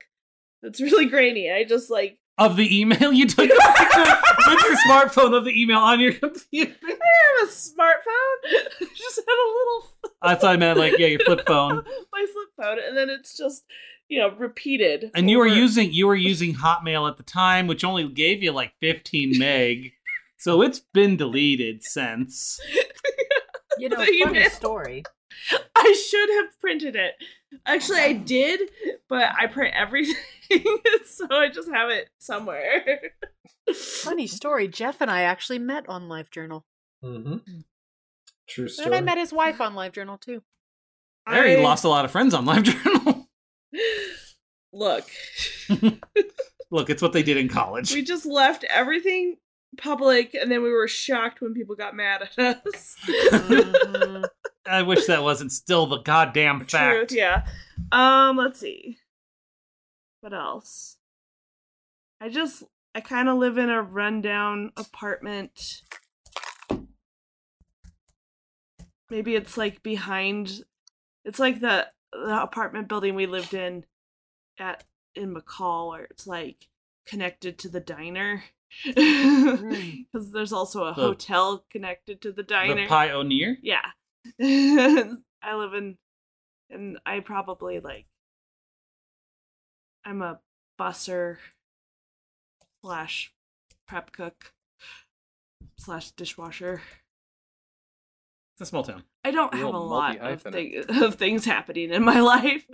[0.61, 1.51] It's really grainy.
[1.51, 4.15] I just like of the email you took a picture
[4.47, 6.75] with your smartphone of the email on your computer.
[6.83, 6.89] I
[7.39, 8.39] have a smartphone.
[8.45, 11.83] I just had a little That's what I meant, like yeah, your flip phone.
[12.13, 13.63] my flip phone, and then it's just
[14.09, 15.11] you know repeated.
[15.15, 18.51] And you were using you were using Hotmail at the time, which only gave you
[18.51, 19.93] like 15 meg.
[20.41, 22.61] So it's been deleted since.
[23.77, 24.49] You know, funny email.
[24.49, 25.03] story.
[25.75, 27.15] I should have printed it.
[27.65, 28.61] Actually, I did,
[29.09, 30.15] but I print everything,
[31.05, 33.11] so I just have it somewhere.
[33.75, 34.69] Funny story.
[34.69, 36.63] Jeff and I actually met on LiveJournal.
[37.03, 37.37] Mm-hmm.
[38.47, 38.95] True story And.
[38.95, 40.41] I met his wife on LiveJournal too.
[41.27, 43.25] Harry I- lost a lot of friends on LiveJournal.
[44.73, 45.09] Look,
[46.71, 47.91] Look, it's what they did in college.
[47.93, 49.37] we just left everything
[49.77, 52.95] public, and then we were shocked when people got mad at us.
[53.05, 54.25] Mhm.
[54.67, 57.09] I wish that wasn't still the goddamn fact.
[57.09, 57.45] Truth, yeah.
[57.91, 58.97] Um, let's see.
[60.21, 60.97] What else?
[62.21, 62.63] I just
[62.93, 65.81] I kind of live in a rundown apartment.
[69.09, 70.61] Maybe it's like behind
[71.25, 73.85] it's like the the apartment building we lived in
[74.59, 74.83] at
[75.15, 76.67] in McCall where it's like
[77.05, 78.43] connected to the diner.
[78.85, 80.01] Hmm.
[80.13, 82.83] Cuz there's also a The- hotel connected to the diner.
[82.83, 83.57] The pioneer?
[83.61, 83.91] Yeah.
[84.41, 85.97] I live in
[86.69, 88.05] and I probably like
[90.05, 90.39] I'm a
[90.79, 91.37] busser.
[92.81, 93.33] slash
[93.87, 94.53] prep cook
[95.77, 96.81] slash dishwasher.
[98.59, 99.03] It's a small town.
[99.23, 102.65] I don't Real have a lot of, thing- of things happening in my life.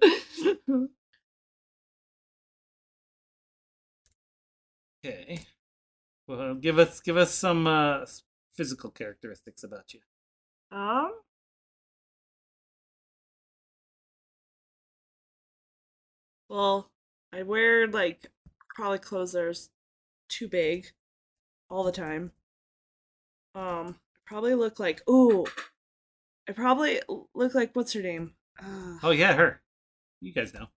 [5.05, 5.41] Okay.
[6.27, 8.05] Well, give us give us some uh,
[8.55, 9.99] physical characteristics about you.
[10.75, 11.11] um.
[16.49, 16.89] Well,
[17.31, 18.31] I wear like
[18.75, 19.53] probably clothes that are
[20.29, 20.87] too big
[21.69, 22.31] all the time.
[23.53, 25.45] Um, probably look like ooh.
[26.47, 27.01] I probably
[27.33, 28.33] look like what's her name?
[28.61, 29.61] Uh, Oh yeah, her.
[30.21, 30.67] You guys know.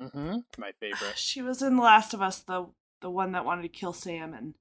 [0.00, 0.38] Mm-hmm.
[0.58, 1.16] My favorite.
[1.16, 2.66] She was in The Last of Us, the
[3.00, 4.54] the one that wanted to kill Sam and.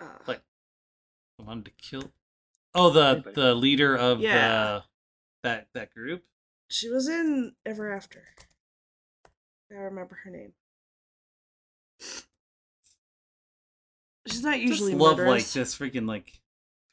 [0.00, 0.42] Uh, Like-
[1.38, 2.12] I wanted to kill.
[2.74, 3.34] Oh, the Anybody.
[3.34, 4.48] the leader of Yeah.
[4.48, 4.84] the
[5.42, 6.24] that that group.
[6.68, 8.24] she was in Ever After.
[9.72, 10.52] I remember her name.
[14.28, 15.52] She's not usually Just love like murderous.
[15.54, 16.40] this freaking like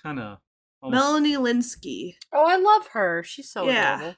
[0.02, 0.40] kind of
[0.84, 2.16] Oh, Melanie Lynskey.
[2.32, 3.24] Oh, I love her.
[3.24, 3.96] She's so Yeah.
[3.96, 4.16] adorable.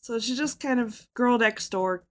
[0.00, 2.04] So she's just kind of girl next door,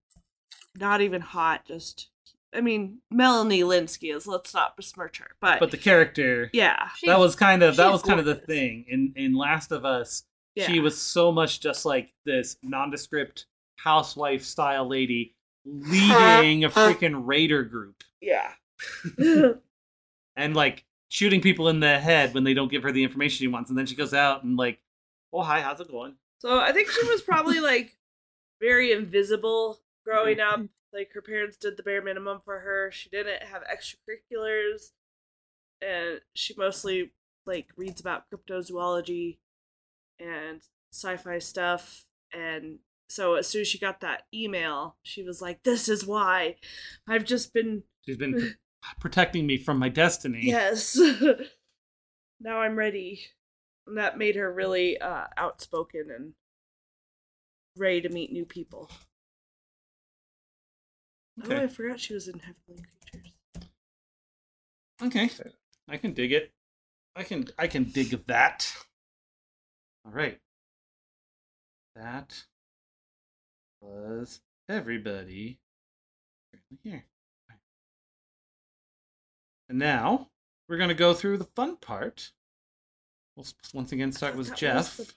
[0.78, 1.66] not even hot.
[1.66, 2.10] Just,
[2.53, 4.26] I mean, Melanie Lynskey is.
[4.28, 8.02] Let's not besmirch her, but, But the character yeah, that was kind of that was
[8.02, 10.24] kind of the thing in in Last of Us.
[10.56, 10.68] yeah.
[10.68, 13.45] She was so much just like this nondescript
[13.78, 15.36] housewife style lady
[15.66, 18.52] leading a freaking raider group yeah.
[20.36, 23.48] and like shooting people in the head when they don't give her the information she
[23.48, 24.80] wants, and then she goes out and like,
[25.34, 26.16] oh hi, how's it going?
[26.40, 27.98] So I think she was probably like
[28.62, 30.56] very invisible growing up.
[30.56, 30.66] Mm-hmm.
[30.94, 32.92] Like her parents did the bare minimum for her.
[32.92, 34.92] She didn't have extracurriculars,
[35.82, 37.12] and she mostly
[37.46, 39.38] like reads about cryptozoology
[40.18, 40.62] and
[40.94, 42.06] sci-fi stuff.
[42.34, 42.80] And
[43.10, 46.56] so as soon as she got that email, she was like, "This is why
[47.06, 48.56] I've just been She's been
[48.99, 50.41] protecting me from my destiny.
[50.44, 50.99] yes.
[52.40, 53.22] now I'm ready."
[53.88, 56.34] And that made her really uh, outspoken and
[57.78, 58.90] ready to meet new people.
[61.44, 61.56] Okay.
[61.56, 63.34] Oh, I forgot she was in Heavenly Creatures.
[65.02, 65.30] Okay.
[65.90, 66.52] I can dig it.
[67.16, 68.72] I can I can dig that.
[70.06, 70.40] All right.
[71.95, 72.44] That
[73.82, 75.60] was everybody
[76.84, 77.06] here.
[79.72, 80.27] And now
[80.68, 82.31] we're going to go through the fun part.
[83.38, 85.14] We'll once again start with That was Jeff the-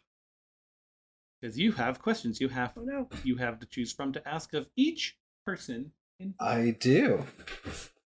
[1.42, 3.08] because you have questions you have Oh no.
[3.24, 5.90] you have to choose from to ask of each person
[6.20, 7.24] in I do.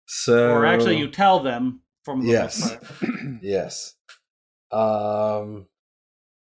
[0.06, 2.60] So or actually you tell them from the Yes.
[2.76, 2.84] part.
[3.42, 3.96] yes.
[4.70, 5.66] Um.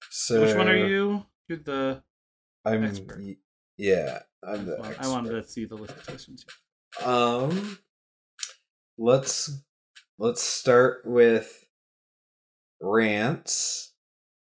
[0.08, 1.26] So Which one are you?
[1.48, 2.02] You're the
[2.64, 2.82] I'm.
[2.84, 3.18] expert?
[3.20, 3.36] y-
[3.76, 4.78] Yeah, I'm the.
[4.80, 6.46] Well, I wanted to see the list of questions.
[7.04, 7.78] Um,
[8.96, 9.50] let's
[10.22, 11.66] let's start with
[12.80, 13.92] Rance.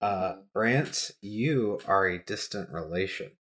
[0.02, 0.60] Uh, mm-hmm.
[0.60, 3.32] Rance, you are a distant relation.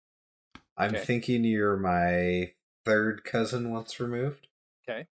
[0.77, 1.03] I'm Okay.
[1.03, 2.53] thinking you're my
[2.85, 4.47] third cousin once removed.
[4.89, 5.05] Okay.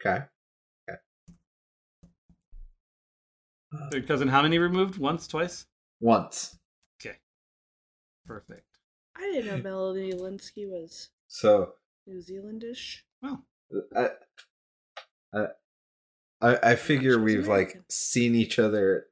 [0.00, 0.26] Okay.
[3.90, 4.98] Third uh, cousin, how many removed?
[4.98, 5.66] Once, twice?
[6.00, 6.56] Once.
[7.00, 7.16] Okay.
[8.26, 8.78] Perfect.
[9.16, 11.72] I didn't know Melody Lynskey was So
[12.06, 13.02] New Zealandish.
[13.20, 13.44] Well,
[13.96, 14.08] uh,
[15.34, 15.46] I, I,
[16.44, 19.02] I I figure we've like seen each other at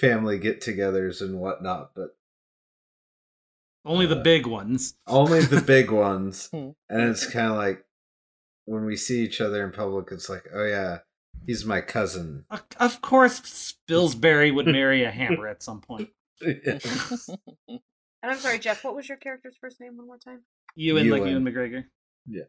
[0.00, 2.16] family get-togethers and whatnot, but
[3.84, 4.94] only the Uh, big ones.
[5.06, 6.48] only the big ones.
[6.48, 6.70] Hmm.
[6.88, 7.84] And it's kind of like
[8.66, 10.98] when we see each other in public, it's like, oh yeah,
[11.46, 12.44] he's my cousin.
[12.78, 16.08] Of course, Spilsbury would marry a hammer at some point.
[18.24, 18.82] And I'm sorry, Jeff.
[18.84, 20.40] What was your character's first name one more time?
[20.76, 21.30] Ewan, like Ewan.
[21.30, 21.84] Ewan McGregor.
[22.26, 22.44] Yeah.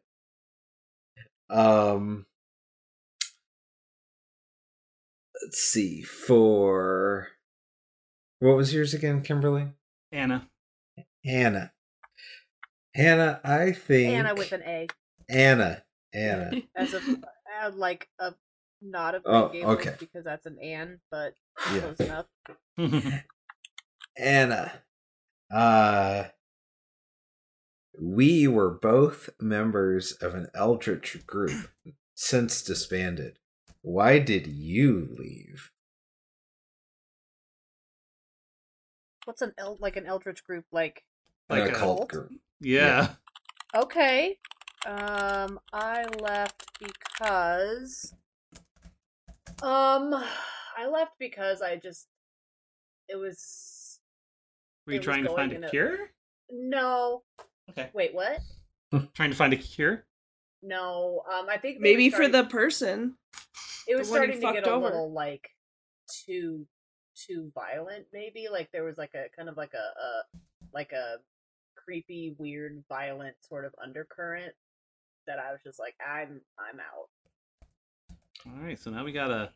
[1.50, 2.26] Um,
[5.44, 6.02] let's see.
[6.02, 7.30] For
[8.40, 9.68] what was yours again, Kimberly?
[10.12, 10.48] Anna.
[11.26, 11.74] anna
[12.96, 14.88] anna I think Anna with an A,
[15.30, 15.84] Anna.
[16.14, 16.52] Anna.
[16.76, 16.98] as a
[17.62, 18.34] uh, like a
[18.82, 19.96] not a Oh, okay.
[20.00, 21.34] because that's an Ann, but
[21.74, 21.80] Yeah.
[21.82, 23.24] close enough.
[24.18, 24.84] Anna.
[25.54, 26.26] Uh
[28.00, 31.70] we were both members of an eldritch group
[32.14, 33.40] since disbanded.
[33.86, 35.70] Why did you leave?
[39.26, 41.04] What's an el- like an Eldritch group like?
[41.50, 42.10] Like a a cult cult?
[42.10, 42.32] group.
[42.62, 43.10] yeah.
[43.76, 44.40] Okay.
[44.88, 48.12] Um, I left because.
[49.62, 50.14] Um,
[50.78, 52.08] I left because I just.
[53.08, 54.00] It was
[54.88, 56.10] Were you trying to find a a- cure?
[56.52, 57.22] no.
[57.70, 57.90] Okay.
[57.94, 58.40] Wait, what?
[59.14, 60.06] Trying to find a cure?
[60.66, 63.16] No, um, I think they were Maybe for the person.
[63.88, 64.86] it was the one he starting to get fucked a over.
[64.86, 65.50] little like
[66.26, 66.66] too
[67.16, 68.06] too violent.
[68.14, 70.24] Maybe like there was like a kind of like a, a
[70.74, 71.18] like a
[71.76, 74.54] creepy, weird, violent sort of undercurrent
[75.28, 77.10] that I was just like, I'm I'm out.
[78.48, 79.52] All right, so now we got a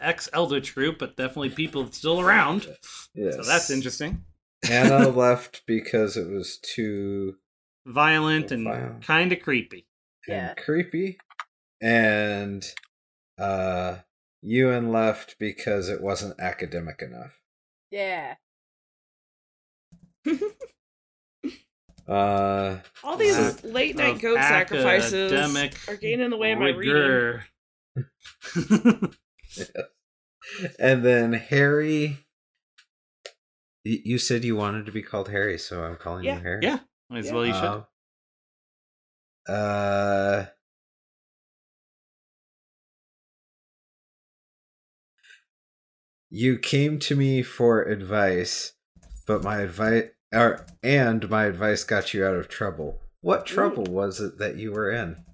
[0.00, 2.66] ex Eldritch group, but definitely people still around.
[3.14, 3.36] Yes.
[3.36, 4.24] So that's interesting.
[4.70, 7.36] Anna left because it was too
[7.86, 9.86] Violent and kind of creepy.
[10.28, 10.54] And Yeah.
[10.54, 11.18] creepy.
[11.80, 12.64] And
[13.38, 13.98] uh
[14.42, 17.32] Ewan left because it wasn't academic enough.
[17.90, 18.34] Yeah.
[22.08, 25.56] Uh All these Lack late night goat sacrifices
[25.88, 26.94] are getting in the way of my reading.
[26.94, 27.44] rigor.
[30.78, 32.18] and then Harry
[33.84, 36.36] you said you wanted to be called Harry, so I'm calling Yeah.
[36.36, 36.60] you Harry.
[36.62, 36.78] yeah,
[37.12, 37.64] as well you should.
[37.64, 37.86] Um,
[39.48, 40.46] uh
[46.34, 48.72] You came to me for advice,
[49.26, 53.02] but my advice or and my advice got you out of trouble.
[53.20, 55.26] What trouble was it that you were in?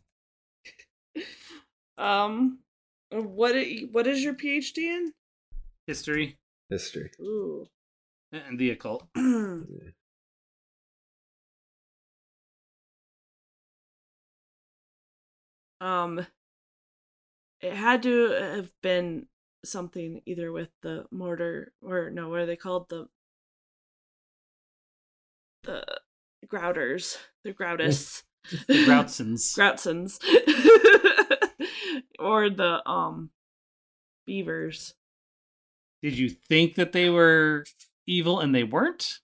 [1.96, 2.58] Um,
[3.10, 3.54] what
[3.92, 5.12] what is your PhD in?
[5.86, 6.36] History
[6.68, 7.12] History.
[7.20, 7.68] Ooh.
[8.32, 9.06] and the occult.
[15.80, 16.26] um,
[17.60, 19.26] it had to have been
[19.64, 22.88] something either with the mortar or no, what are they called?
[22.88, 23.08] The
[25.64, 25.84] the
[26.46, 28.22] grouters, the groutus,
[28.66, 29.54] The Groutsons.
[29.58, 30.18] Groutsons,
[32.18, 33.30] or the um
[34.26, 34.94] beavers.
[36.02, 37.64] Did you think that they were
[38.06, 39.18] evil and they weren't?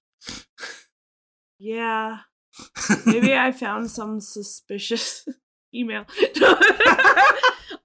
[1.59, 2.19] Yeah,
[3.07, 5.27] maybe I found some suspicious
[5.75, 6.07] email.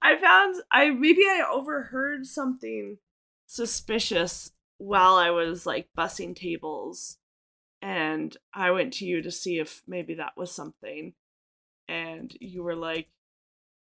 [0.02, 2.98] I found I maybe I overheard something
[3.46, 7.18] suspicious while I was like bussing tables
[7.82, 11.14] and I went to you to see if maybe that was something
[11.88, 13.08] and you were like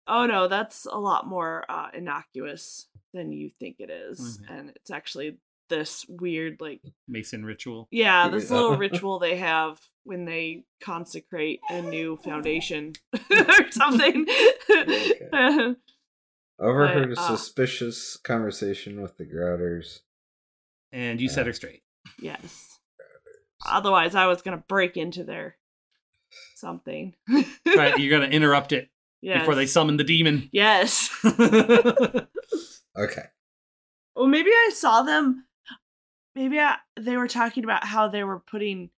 [0.07, 4.57] oh no that's a lot more uh, innocuous than you think it is Mhm.
[4.57, 5.37] and it's actually
[5.69, 7.87] this weird like Mason ritual.
[7.91, 8.55] yeah, this Yeah.
[8.57, 12.93] little ritual they have when they consecrate a new foundation
[13.31, 14.25] or something.
[16.59, 19.99] Overheard But, a uh, suspicious conversation with the Grouters.
[20.91, 21.83] And you set her straight.
[22.19, 22.79] yes.
[23.67, 25.57] Otherwise, I was gonna break into their
[26.55, 27.15] something.
[27.75, 28.89] Right, you're gonna interrupt it
[29.21, 29.39] yes.
[29.41, 30.49] before they summon the demon.
[30.51, 31.09] Yes.
[32.97, 33.25] Okay.
[34.15, 35.45] Well, maybe I saw them.
[36.37, 38.91] Maybe I, they were talking about how they were putting,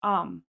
[0.00, 0.42] um.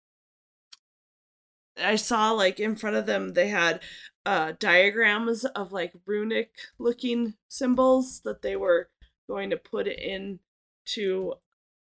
[1.82, 3.80] I saw like in front of them they had
[4.26, 8.90] uh diagrams of like runic looking symbols that they were
[9.28, 10.40] going to put in
[10.88, 11.34] to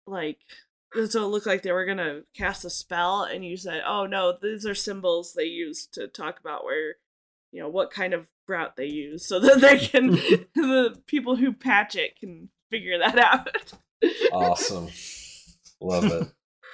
[0.07, 0.39] like
[1.09, 4.37] so it looked like they were gonna cast a spell and you said oh no
[4.43, 6.97] these are symbols they use to talk about where
[7.53, 10.11] you know what kind of route they use so that they can
[10.55, 13.49] the people who patch it can figure that out
[14.33, 14.89] Awesome.
[15.81, 16.29] Love it.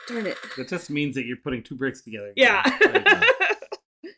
[0.09, 2.33] darn it That just means that you're putting two bricks together.
[2.37, 3.33] yeah Like, and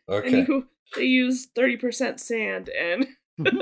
[0.08, 0.38] Okay.
[0.48, 0.66] you,
[0.96, 3.06] they use 30% sand and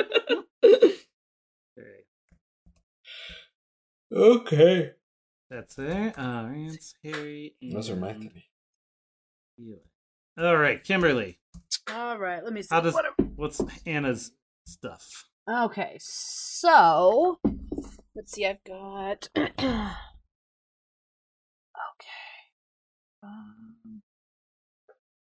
[4.12, 4.93] Okay.
[5.51, 6.18] That's it.
[6.18, 8.47] Uh, Rance, Harry, and Those are my three.
[9.60, 9.77] Eli.
[10.39, 11.39] All right, Kimberly.
[11.93, 12.68] All right, let me see.
[12.70, 13.06] How does What
[13.36, 14.32] what's Anna's
[14.66, 15.24] stuff?
[15.48, 17.39] Okay, so
[18.16, 18.47] let's see.
[18.47, 19.28] I've got.
[19.36, 19.52] okay.
[23.22, 24.02] Um,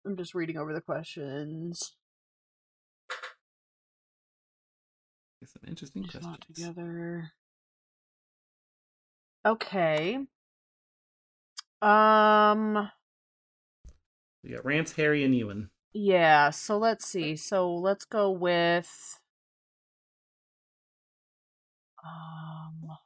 [0.06, 1.96] I'm just reading over the questions.
[5.62, 6.32] An interesting Just question.
[6.32, 7.32] not together.
[9.46, 10.18] Okay.
[11.82, 12.90] Um.
[14.44, 15.70] We got Rance, Harry, and Ewan.
[15.94, 16.50] Yeah.
[16.50, 17.36] So let's see.
[17.36, 19.20] So let's go with.
[22.06, 22.98] Um.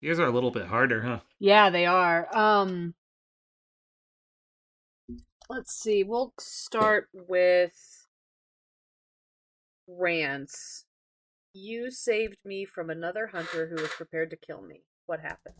[0.00, 1.20] Yours are a little bit harder, huh?
[1.38, 2.34] Yeah, they are.
[2.36, 2.94] Um
[5.48, 6.04] Let's see.
[6.04, 8.06] We'll start with
[9.88, 10.84] Rance.
[11.52, 14.82] You saved me from another hunter who was prepared to kill me.
[15.06, 15.56] What happened?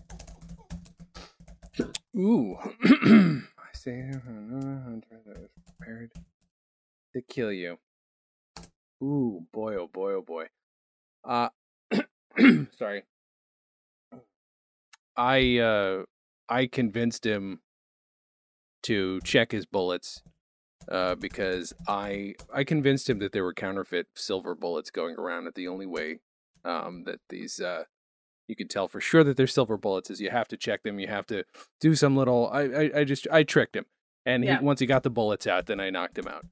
[2.16, 2.56] Ooh.
[2.84, 6.12] I say another hunter that was prepared
[7.14, 7.78] to kill you.
[9.02, 10.46] Ooh, boy, oh boy, oh boy.
[11.24, 11.48] Uh,
[12.78, 13.04] sorry.
[15.16, 16.02] I uh,
[16.48, 17.60] I convinced him
[18.84, 20.22] to check his bullets
[20.90, 25.44] uh, because I I convinced him that there were counterfeit silver bullets going around.
[25.44, 26.20] That the only way
[26.64, 27.84] um, that these uh,
[28.48, 30.98] you can tell for sure that they're silver bullets is you have to check them.
[30.98, 31.44] You have to
[31.80, 32.48] do some little.
[32.52, 33.86] I I, I just I tricked him,
[34.24, 34.58] and Yeah.
[34.58, 36.46] he, once he got the bullets out, then I knocked him out,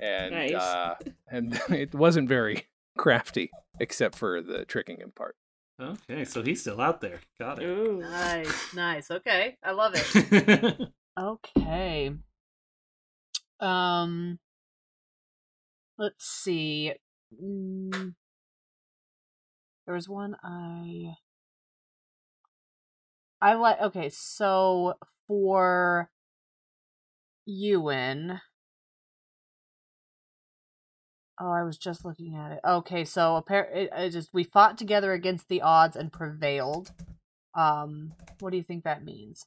[0.00, 0.52] and Nice.
[0.54, 0.94] uh,
[1.30, 2.66] and it wasn't very
[2.98, 5.36] crafty except for the tricking him part.
[5.80, 7.20] Okay, so he's still out there.
[7.38, 7.66] Got it.
[7.66, 8.00] Ooh.
[8.00, 9.10] Nice, nice.
[9.10, 10.88] Okay, I love it.
[11.18, 12.12] Okay.
[13.58, 14.38] Um
[15.98, 16.94] let's see.
[17.42, 18.14] Mm,
[19.84, 21.14] there was one I
[23.42, 24.94] I like okay, so
[25.26, 26.10] for
[27.44, 28.40] Ewan
[31.40, 32.60] Oh, I was just looking at it.
[32.64, 36.92] Okay, so appar- it, it just we fought together against the odds and prevailed.
[37.54, 39.46] Um, what do you think that means?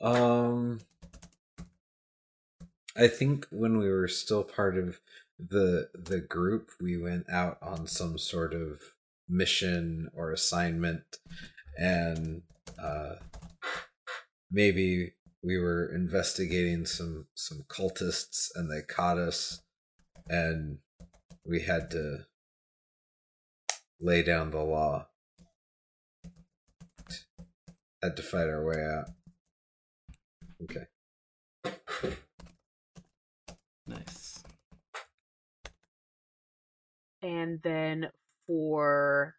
[0.00, 0.80] Um,
[2.96, 5.00] I think when we were still part of
[5.38, 8.80] the the group, we went out on some sort of
[9.28, 11.18] mission or assignment,
[11.78, 12.42] and
[12.82, 13.16] uh,
[14.50, 15.12] maybe
[15.42, 19.62] we were investigating some some cultists, and they caught us,
[20.30, 20.78] and
[21.44, 22.26] we had to
[24.00, 25.08] lay down the law.
[28.02, 29.06] Had to fight our way out.
[30.62, 30.86] Okay.
[33.86, 34.42] nice.
[37.22, 38.10] and then
[38.46, 39.34] for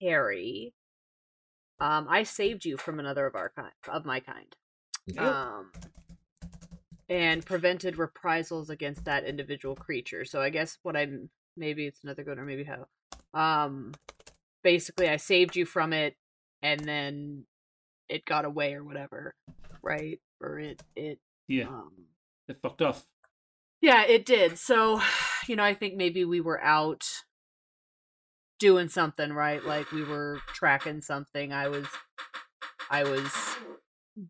[0.00, 0.74] Harry,
[1.80, 4.54] um, I saved you from another of our kind of my kind,
[5.10, 5.20] Okay.
[5.20, 5.70] um,
[7.08, 10.24] and prevented reprisals against that individual creature.
[10.24, 12.86] So I guess what I'm maybe it's another good or maybe how,
[13.38, 13.92] um,
[14.62, 16.16] basically I saved you from it,
[16.62, 17.44] and then
[18.08, 19.34] it got away or whatever,
[19.82, 20.20] right?
[20.40, 21.18] Or it it
[21.48, 21.92] Yeah, um
[22.48, 23.06] it fucked off.
[23.80, 24.58] yeah, it did.
[24.58, 25.00] So,
[25.46, 27.04] you know, I think maybe we were out
[28.58, 29.64] doing something, right?
[29.64, 31.52] Like we were tracking something.
[31.52, 31.86] I was
[32.90, 33.56] I was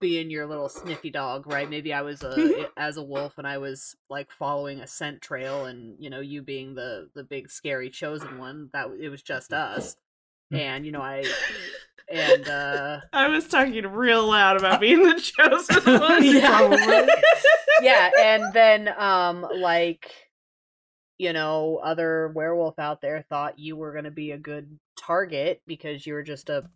[0.01, 1.69] being your little sniffy dog, right?
[1.69, 5.67] Maybe I was a as a wolf and I was like following a scent trail
[5.67, 9.53] and, you know, you being the the big scary chosen one, that it was just
[9.53, 9.97] us.
[10.51, 11.25] And, you know, I
[12.11, 16.25] and uh I was talking real loud about being the chosen one.
[16.25, 17.07] Yeah.
[17.83, 20.11] yeah and then um like
[21.19, 24.79] you know other werewolf out there thought you were going to be a good
[25.09, 26.69] target because you were just a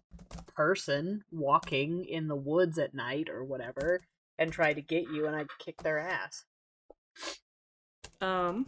[0.56, 4.00] person walking in the woods at night or whatever
[4.38, 6.44] and try to get you and I'd kick their ass
[8.22, 8.66] um,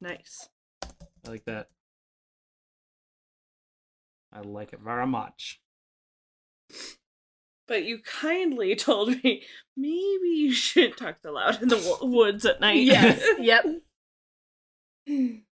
[0.00, 0.48] nice.
[0.82, 1.68] I like that.
[4.32, 5.60] I like it very much.
[7.66, 9.42] But you kindly told me
[9.76, 12.80] maybe you shouldn't talk so loud in the wo- woods at night.
[12.80, 13.64] yes yep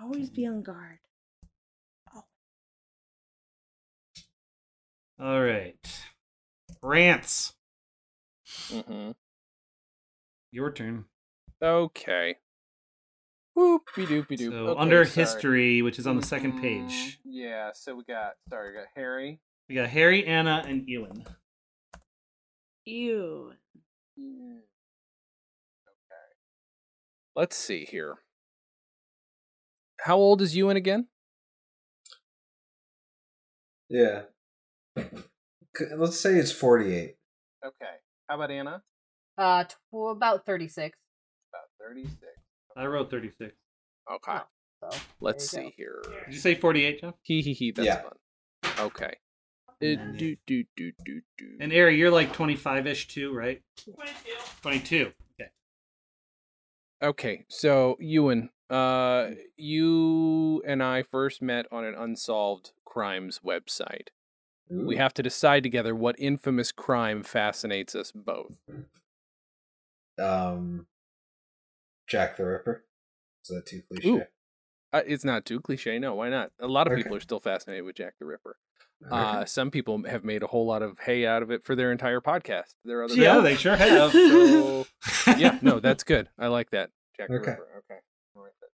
[0.00, 0.98] Always be on guard.
[5.20, 5.76] All right,
[6.82, 7.54] Rance.
[8.70, 9.10] Mm-hmm.
[10.52, 11.04] Your turn.
[11.62, 12.36] Okay.
[13.56, 14.50] Whoopie doopie doop.
[14.50, 15.26] So Okay, under sorry.
[15.26, 16.60] history, which is on the second Mhm.
[16.60, 19.40] page, Yeah, so we got sorry, we got Harry.
[19.68, 21.24] we got Harry, Anna, and Ewan.
[22.84, 23.52] Ew.
[24.16, 24.74] Okay.
[27.34, 28.22] Let's see here.
[30.00, 31.08] How old is Ewan again?
[33.88, 34.26] Yeah.
[35.76, 37.16] C- Let's say it's 48.
[37.64, 37.94] Okay.
[38.28, 38.82] How about Anna?
[39.36, 39.76] uh tw-
[40.10, 40.98] about 36
[41.52, 42.14] About 36.
[42.76, 43.54] I wrote thirty-six.
[44.12, 44.38] Okay.
[44.82, 46.02] so Let's there you see here.
[46.26, 47.14] Did you say forty-eight, Jeff?
[47.22, 48.02] Hee hee hee, that's Yeah.
[48.02, 48.16] fun.
[48.86, 49.16] Okay.
[49.68, 51.56] Uh, And- do, do, do, do, do.
[51.60, 53.62] And Ari, you're like twenty-five-ish too, right?
[53.84, 54.12] 22.
[54.62, 55.12] Twenty-two.
[55.40, 55.50] Okay.
[57.02, 64.08] Okay, so Ewan, uh, you and I first met on an unsolved crimes website.
[64.70, 68.58] We have to decide together what infamous crime fascinates us both.
[70.18, 70.86] um
[72.08, 72.84] Jack the Ripper.
[73.44, 74.08] Is that too cliche?
[74.08, 74.22] Ooh.
[74.92, 76.14] Uh, it's not too cliche, no.
[76.14, 76.50] Why not?
[76.60, 77.02] A lot of Okay.
[77.02, 78.56] people are still fascinated with Jack the Ripper.
[79.06, 79.14] Okay.
[79.14, 81.92] Uh, some people have made a whole lot of hay out of it for their
[81.92, 82.74] entire podcast.
[82.84, 84.10] There are other Yeah, they sure have.
[84.12, 84.86] So
[85.36, 86.28] yeah, no, that's good.
[86.38, 86.90] I like that.
[87.16, 87.36] Jack Okay.
[87.36, 87.68] the Ripper.
[87.90, 88.00] Okay.
[88.36, 88.68] I'll write that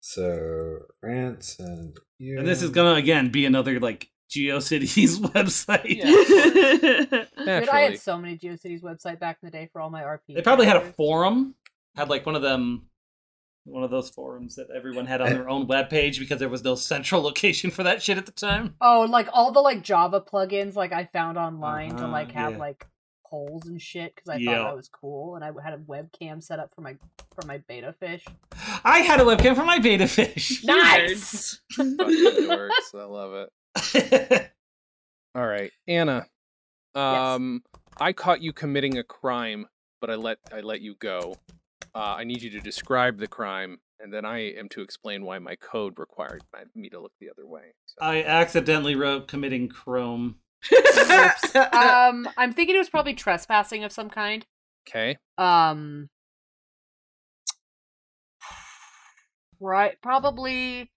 [0.00, 5.96] so Rance and you And this is gonna again be another like GeoCities website.
[5.98, 7.24] Yeah.
[7.60, 10.34] Dude, I had so many GeoCities website back in the day for all my RP.
[10.34, 11.54] They probably had a forum,
[11.96, 12.86] had like one of them
[13.64, 16.74] one of those forums that everyone had on their own webpage because there was no
[16.74, 18.74] central location for that shit at the time.
[18.80, 22.52] Oh, like all the like Java plugins like I found online to Uh-huh, like have
[22.54, 22.58] yeah.
[22.58, 22.86] like
[23.24, 24.56] polls and shit because I Yeah.
[24.56, 26.96] thought that was cool, and I had a webcam set up for my
[27.34, 28.24] for my betta fish.
[28.84, 30.64] I had a webcam for my betta fish.
[30.64, 31.60] Nice.
[31.70, 32.94] Fucking dorks.
[32.94, 33.48] I love it.
[35.34, 36.26] All right, Anna.
[36.94, 37.62] Um,
[37.98, 39.66] I caught you committing a crime,
[40.00, 41.36] but I let I let you go.
[41.94, 45.38] Uh, I need you to describe the crime, and then I am to explain why
[45.38, 47.74] my code required my- me to look the other way.
[47.86, 50.36] So, I accidentally wrote committing Chrome.
[51.72, 54.46] um, I'm thinking it was probably trespassing of some kind.
[54.88, 55.18] okay.
[55.38, 56.08] Um,
[59.60, 60.90] right, probably.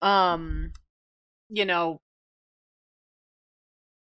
[0.00, 0.72] Um,
[1.48, 2.00] you know,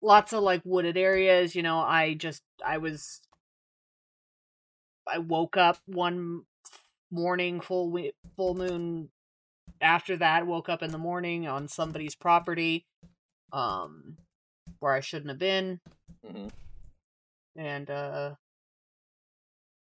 [0.03, 1.55] lots of like wooded areas.
[1.55, 3.21] You know, I just I was.
[5.13, 6.43] I woke up one
[7.11, 7.97] morning, full
[8.37, 9.11] full moon.
[9.81, 12.87] After that, woke up in the morning on somebody's property,
[13.53, 14.19] um,
[14.79, 15.81] where I shouldn't have been
[16.27, 16.49] hmm
[17.57, 18.35] and uh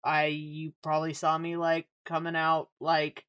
[0.05, 3.25] I you probably saw me like coming out like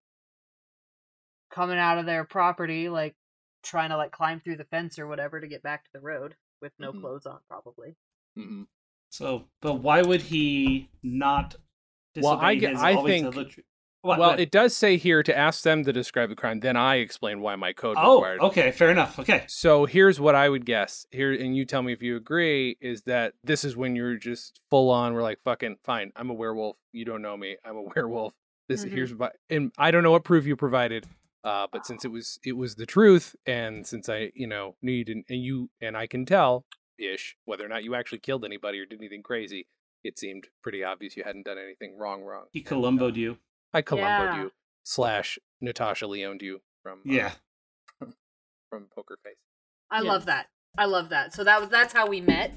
[1.50, 3.16] coming out of their property like
[3.64, 6.36] trying to like climb through the fence or whatever to get back to the road
[6.62, 7.02] with no Mhm.
[7.02, 7.96] clothes on probably.
[8.36, 8.64] hmm
[9.10, 11.56] So, but why would he not
[12.16, 13.46] Well, I ge- his I think- tell
[14.02, 14.40] What, well, what?
[14.40, 16.60] it does say here to ask them to describe the crime.
[16.62, 18.40] Then I explain why my code Oh, required.
[18.42, 19.18] okay, fair enough.
[19.20, 19.44] Okay.
[19.48, 21.06] So here's what I would guess.
[21.12, 22.78] Here, and you tell me if you agree.
[22.80, 25.14] Is that this is when you're just full on?
[25.14, 26.12] We're like, fucking fine.
[26.16, 26.78] I'm a werewolf.
[26.92, 27.58] You don't know me.
[27.66, 28.34] I'm a werewolf.
[28.70, 28.92] This Mhm.
[28.92, 31.06] here's what, and I don't know what proof you provided.
[31.48, 34.92] Uh, but since it was it was the truth, and since I you know knew
[34.92, 36.66] you didn't, and you and I can tell
[37.00, 39.66] ish whether or not you actually killed anybody or did anything crazy,
[40.04, 42.24] it seemed pretty obvious you hadn't done anything wrong.
[42.24, 42.48] Wrong.
[42.52, 43.38] He And, uh, Columboed you.
[43.74, 44.42] I Columboed Yeah.
[44.42, 44.52] you
[44.84, 47.34] slash Natasha Leoned you from uh, Yeah.
[48.70, 49.38] from Poker Face.
[49.90, 50.12] I Yeah.
[50.12, 50.48] love that.
[50.78, 51.34] I love that.
[51.34, 52.52] So that was that's how we met.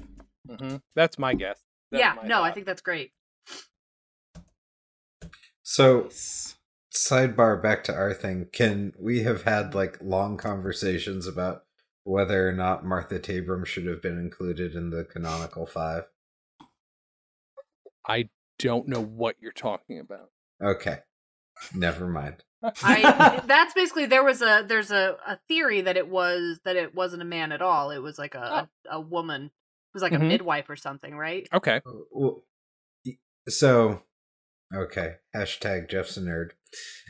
[0.49, 0.77] Mm-hmm.
[0.95, 1.63] That's my guess.
[1.91, 3.13] That's yeah, my no, I think that's great.
[5.63, 6.09] So,
[6.93, 8.47] sidebar back to our thing.
[8.51, 11.63] Can we have had like long conversations about
[12.03, 16.03] whether or not Martha Tabram should have been included in the canonical five?
[18.07, 20.29] I don't know what you're talking about.
[20.61, 20.99] Okay,
[21.73, 22.43] never mind.
[22.83, 26.93] I that's basically there was a there's a, a theory that it was that it
[26.93, 27.91] wasn't a man at all.
[27.91, 29.45] It was like a a, a woman.
[29.45, 29.51] It
[29.93, 30.21] was like Mhm.
[30.21, 31.47] a midwife or something, right?
[31.53, 31.81] Okay.
[32.11, 32.43] Well,
[33.49, 34.03] So,
[34.73, 35.15] okay.
[35.35, 36.51] Hashtag Jeff's a nerd.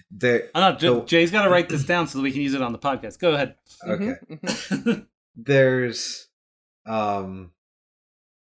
[0.09, 0.49] There.
[0.55, 2.53] I know, J- So- Jay's got to write this down so that we can use
[2.53, 3.19] it on the podcast.
[3.19, 3.55] Go ahead.
[3.87, 4.13] Okay.
[4.29, 6.27] Mhm, There's,
[6.85, 7.51] um,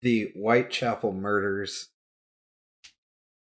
[0.03, 1.89] the Whitechapel murders.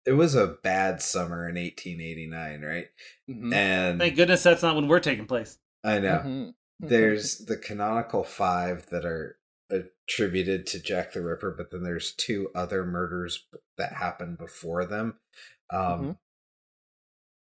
[0.05, 2.87] It was a bad summer in 1889, right?
[3.29, 5.59] mhm, And Thank goodness that's not when we're taking place.
[5.85, 6.19] I know.
[6.25, 6.47] mhm,
[6.83, 6.89] mhm.
[6.89, 9.39] there's the canonical five that are
[9.71, 13.47] attributed to Jack the Ripper, but then there's two other murders
[13.79, 15.19] that happened before them.
[15.71, 16.19] Um.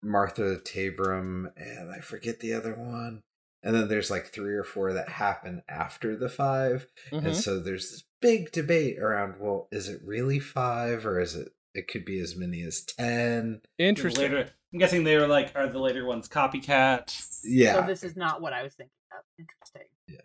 [0.02, 3.22] Martha Tabram, and I forget the other one.
[3.62, 7.36] And then there's like three or four that happen after the 5 And Mhm.
[7.36, 11.88] so there's this big debate around well, is it really five or is it, it
[11.90, 13.62] could be as many as 10?
[13.78, 14.32] Interesting.
[14.32, 17.42] Later, I'm guessing they were like, are the later ones copycat?
[17.44, 17.74] Yeah.
[17.82, 19.26] So this is not what I was thinking of.
[19.38, 19.90] Interesting.
[20.08, 20.22] Yeah.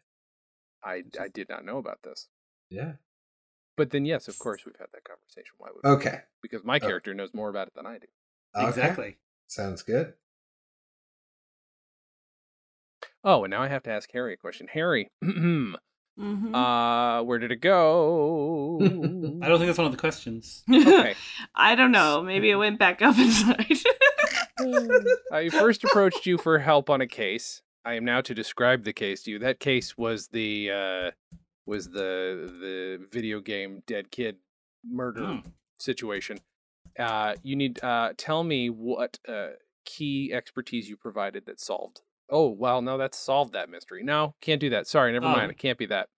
[0.84, 2.28] I I did not know about this.
[2.70, 2.94] yeah.
[3.76, 5.54] But then yes, of course we've had that conversation.
[5.58, 5.90] Why would we?
[5.96, 6.20] Okay.
[6.40, 8.06] Because my character knows more about it than I do.
[8.54, 8.68] Okay.
[8.68, 9.16] Exactly.
[9.46, 10.14] Sounds good.
[13.22, 14.68] Oh, and now I have to ask Harry a question.
[14.72, 15.74] Harry, Mhm.
[16.54, 18.78] uh, where did it go?
[18.82, 20.62] I don't think that's one of the questions.
[20.72, 21.14] Okay.
[21.54, 22.22] I don't know.
[22.22, 23.66] Maybe it went back up inside.
[25.32, 27.62] I first approached you for help on a case.
[27.84, 29.38] I am now to describe the case to you.
[29.40, 31.10] That case was the uh
[31.66, 34.36] was the the video game dead kid
[34.88, 35.38] murder Hmm.
[35.78, 36.38] situation.
[36.98, 39.48] Uh you need uh tell me what uh
[39.84, 42.00] key expertise you provided that solved.
[42.30, 44.02] Oh, well, no, that's solved that mystery.
[44.02, 44.86] No, can't do that.
[44.86, 45.32] Sorry, never Oh.
[45.32, 45.50] mind.
[45.50, 46.08] It can't be that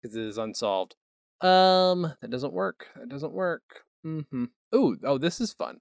[0.00, 0.94] because it is unsolved.
[1.40, 2.86] Um, that doesn't work.
[2.94, 3.82] That doesn't work.
[4.06, 4.44] Mm-hmm.
[4.74, 5.78] Ooh, oh, this is fun.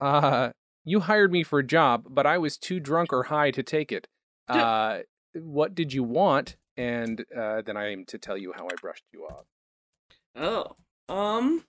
[0.00, 0.50] Uh,
[0.84, 3.92] you hired me for a job, but I was too drunk or high to take
[3.92, 4.08] it.
[4.48, 5.00] Uh,
[5.34, 6.56] what did you want?
[6.78, 9.44] And uh, then I am to tell you how I brushed you off.
[10.34, 10.76] oh.
[11.14, 11.64] Um.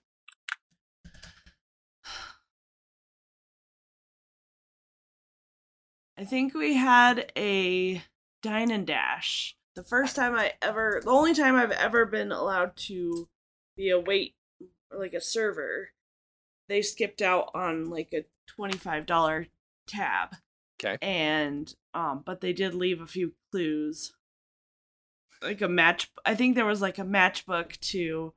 [6.18, 8.02] I think we had a
[8.42, 9.56] dine and dash.
[9.76, 13.28] The first time I ever, the only time I've ever been allowed to
[13.76, 14.34] be a wait,
[14.90, 15.90] or like a server,
[16.68, 18.24] they skipped out on like a
[18.60, 19.46] $25
[19.86, 20.34] tab.
[20.80, 20.96] Okay.
[21.02, 24.12] and um but they did leave a few clues
[25.42, 28.32] like a match i think there was like a matchbook to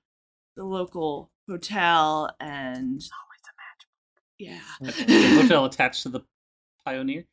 [0.56, 5.04] the local hotel and It's always a matchbook.
[5.06, 5.06] yeah
[5.38, 6.22] The hotel attached to the
[6.84, 7.26] Pioneer.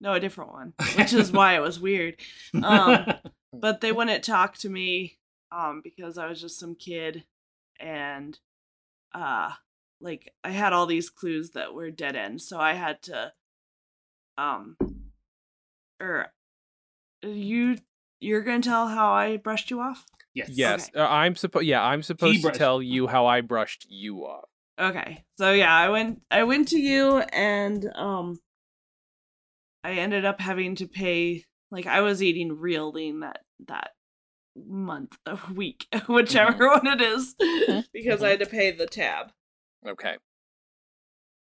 [0.00, 2.16] No a different one which is why it was weird
[2.62, 3.06] um
[3.52, 5.18] but they wouldn't talk to me
[5.50, 7.24] um because I was just some kid
[7.80, 8.38] and
[9.14, 9.50] uh
[10.00, 13.32] like I had all these clues that were dead ends so I had to
[14.36, 14.76] um
[16.00, 16.32] or
[17.22, 17.76] you
[18.20, 20.04] you're going to tell how I brushed you off?
[20.34, 20.48] yes.
[20.50, 21.66] Yes, uh, I'm supposed.
[21.66, 24.48] Yeah, I'm supposed to tell you how I brushed you off.
[24.78, 25.24] Okay.
[25.38, 28.38] So yeah, I went I went to you and um
[29.84, 33.90] I ended up having to pay like I was eating real lean that that
[34.66, 36.12] month, a week, mm-hmm.
[36.12, 37.80] whichever one it is, mm-hmm.
[37.92, 38.40] because I mm-hmm.
[38.40, 39.32] had to pay the tab.
[39.86, 40.16] Okay.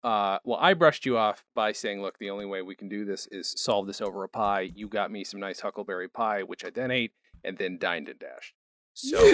[0.05, 3.05] Uh, well, I brushed you off by saying, "Look, the only way we can do
[3.05, 6.65] this is solve this over a pie." You got me some nice huckleberry pie, which
[6.65, 8.55] I then ate and then dined and dashed.
[8.94, 9.18] So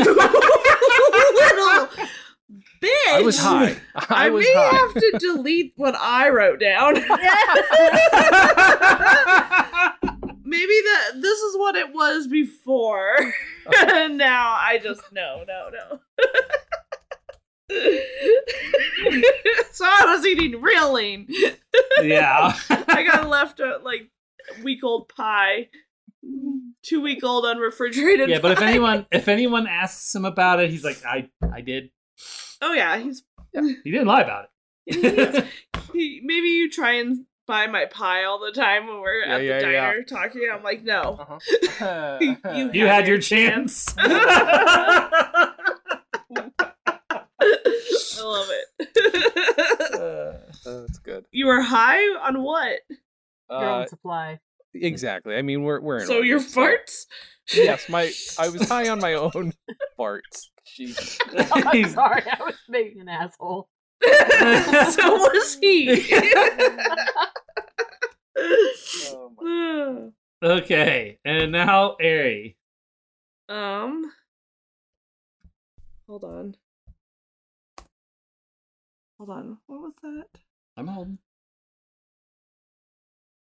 [1.35, 2.07] Little
[2.83, 3.13] bitch.
[3.13, 3.77] I was high.
[3.95, 4.77] I, I, was may high.
[4.77, 6.95] have to delete what I wrote down.
[10.45, 13.17] Maybe that this is what it was before.
[13.89, 16.01] and now I just no, no, no.
[19.71, 21.27] so I was eating real lean.
[22.03, 22.55] yeah.
[22.69, 24.11] I got left a like
[24.63, 25.69] week old pie,
[26.83, 28.29] two week old unrefrigerated.
[28.29, 31.91] yeah, but if anyone if anyone asks him about it, he's like, I I did.
[32.61, 34.47] oh yeah, he's He didn't lie about
[34.87, 35.45] it.
[35.93, 39.39] he, maybe you try and buy my pie all the time when we're Yeah, at
[39.39, 39.87] the yeah, yeah.
[39.87, 40.49] diner talking.
[40.53, 41.19] I'm like, no.
[41.21, 42.19] Uh-huh.
[42.55, 43.93] You- You had your chance.
[43.99, 45.49] I
[48.23, 48.69] love it.
[49.95, 51.25] Uh, that's good.
[51.33, 52.81] you were high on what?
[53.51, 54.41] Your Uh, own supply.
[54.75, 55.37] Exactly.
[55.37, 57.07] I mean, we're we're in So your August, farts?
[57.55, 59.53] yes, my I was high on my own
[59.99, 60.49] farts.
[60.67, 61.19] Jeez.
[61.53, 63.69] I'm sorry, I was being an asshole.
[64.03, 66.11] so was he.
[69.05, 70.11] Oh
[70.43, 72.57] my- okay, and now Ari.
[73.49, 74.11] um.
[76.09, 76.57] Hold on.
[79.19, 79.59] Hold on.
[79.67, 80.27] What was that?
[80.77, 81.19] I'm holding.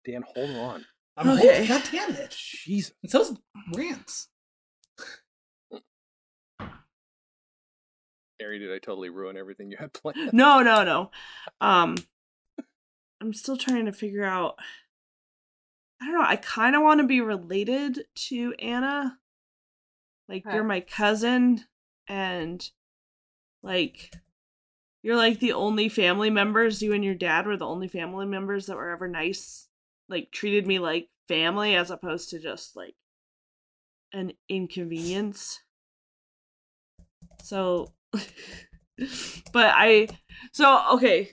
[0.05, 0.85] Dan, hold on.
[1.19, 1.67] I'm Okay.
[1.67, 1.67] holding.
[1.67, 2.31] God damn it.
[2.39, 2.93] Jesus.
[3.03, 3.37] It's those
[3.75, 4.29] rants.
[8.41, 10.33] Harry, did I totally ruin everything you had planned?
[10.33, 11.11] No, no, no.
[11.61, 11.97] Um,
[13.21, 14.57] I'm still trying to figure out.
[16.01, 16.25] I don't know.
[16.25, 19.19] I kind of want to be related to Anna.
[20.29, 20.55] Like Okay.
[20.55, 21.65] you're my cousin,
[22.07, 22.71] and
[23.65, 24.15] like
[25.03, 26.81] you're like the only family members.
[26.81, 29.68] You and your dad were the only family members that were ever nice.
[30.09, 32.95] Like treated me like family as opposed to just like
[34.13, 35.61] an inconvenience.
[37.43, 40.09] So, but I,
[40.53, 41.31] so okay,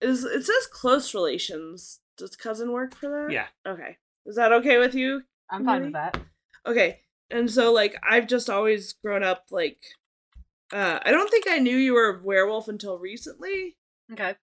[0.00, 2.00] is it says close relations?
[2.16, 3.32] Does cousin work for that?
[3.32, 3.46] Yeah.
[3.66, 3.96] Okay.
[4.26, 5.22] Is that okay with you?
[5.50, 6.18] I'm fine with that.
[6.66, 7.00] Okay.
[7.30, 9.78] And so like I've just always grown up like
[10.72, 13.76] uh I don't think I knew you were a werewolf until recently.
[14.12, 14.34] Okay.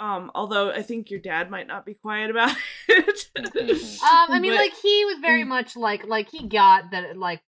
[0.00, 2.56] Um although I think your dad might not be quiet about it.
[3.36, 7.42] Um, I mean, But- like he was very much like like he got that like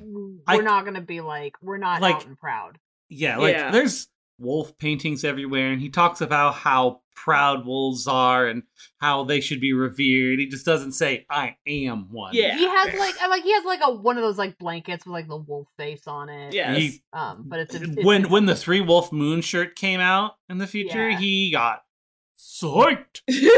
[0.00, 2.78] we're I- not gonna be like we're not Like- out and proud.
[3.08, 3.70] Yeah, like Yeah.
[3.70, 8.62] there's wolf paintings everywhere, and he talks about how proud wolves are and
[8.98, 10.38] how they should be revered.
[10.38, 12.56] He just doesn't say, "I am one." Yeah.
[12.56, 15.12] He has like I like he has like a one of those like blankets with
[15.12, 16.54] like the wolf face on it.
[16.54, 16.78] Yeah,
[17.12, 20.66] Um, but it's, it's when when the three wolf moon shirt came out in the
[20.66, 21.18] future, Yeah.
[21.18, 21.82] he got
[22.40, 23.20] psyched.
[23.28, 23.50] yeah,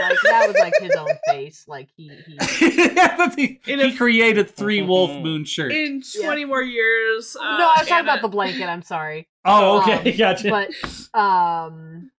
[0.00, 1.64] like that was like his own face.
[1.66, 2.36] Like he he.
[2.94, 5.74] That's- he, In he a- created three wolf moon shirts.
[5.74, 7.36] In 20 more years.
[7.36, 8.66] Uh, no, I was talking about the blanket.
[8.68, 10.50] I'm sorry, oh, okay, um, gotcha.
[10.50, 12.10] but um,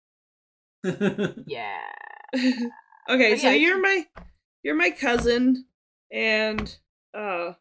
[1.46, 1.78] yeah.
[3.08, 4.06] okay, But so yeah, you're my
[4.62, 5.64] you're my cousin
[6.12, 6.76] and
[7.14, 7.52] uh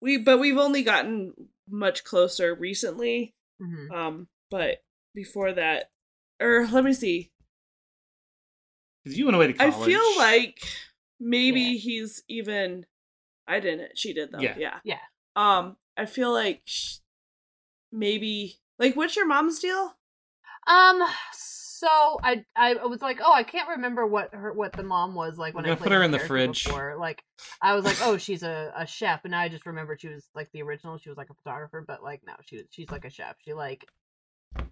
[0.00, 1.32] we but we've only gotten
[1.68, 3.34] much closer recently.
[3.62, 3.90] Mhm.
[3.92, 4.82] Um but
[5.14, 5.90] before that
[6.44, 7.30] or let me see.
[9.04, 9.74] 'Cause you went away to college.
[9.74, 10.60] I feel like
[11.20, 11.78] maybe Yeah.
[11.78, 12.86] he's even
[13.46, 13.98] I didn't.
[13.98, 14.40] She did though.
[14.40, 14.56] Yeah.
[14.58, 14.80] Yeah.
[14.84, 14.98] Yeah.
[15.36, 16.98] Um I feel like sh-
[17.92, 19.96] maybe like what's your mom's deal?
[20.66, 21.02] Um.
[21.32, 25.36] So I I was like, oh, I can't remember what her what the mom was
[25.36, 26.64] like when I put her in the fridge.
[26.64, 26.96] Before.
[26.98, 27.22] Like
[27.60, 30.50] I was like, oh, she's a, a chef, and I just remembered she was like
[30.52, 30.96] the original.
[30.96, 33.36] She was like a photographer, but like no, she was she's like a chef.
[33.44, 33.86] She like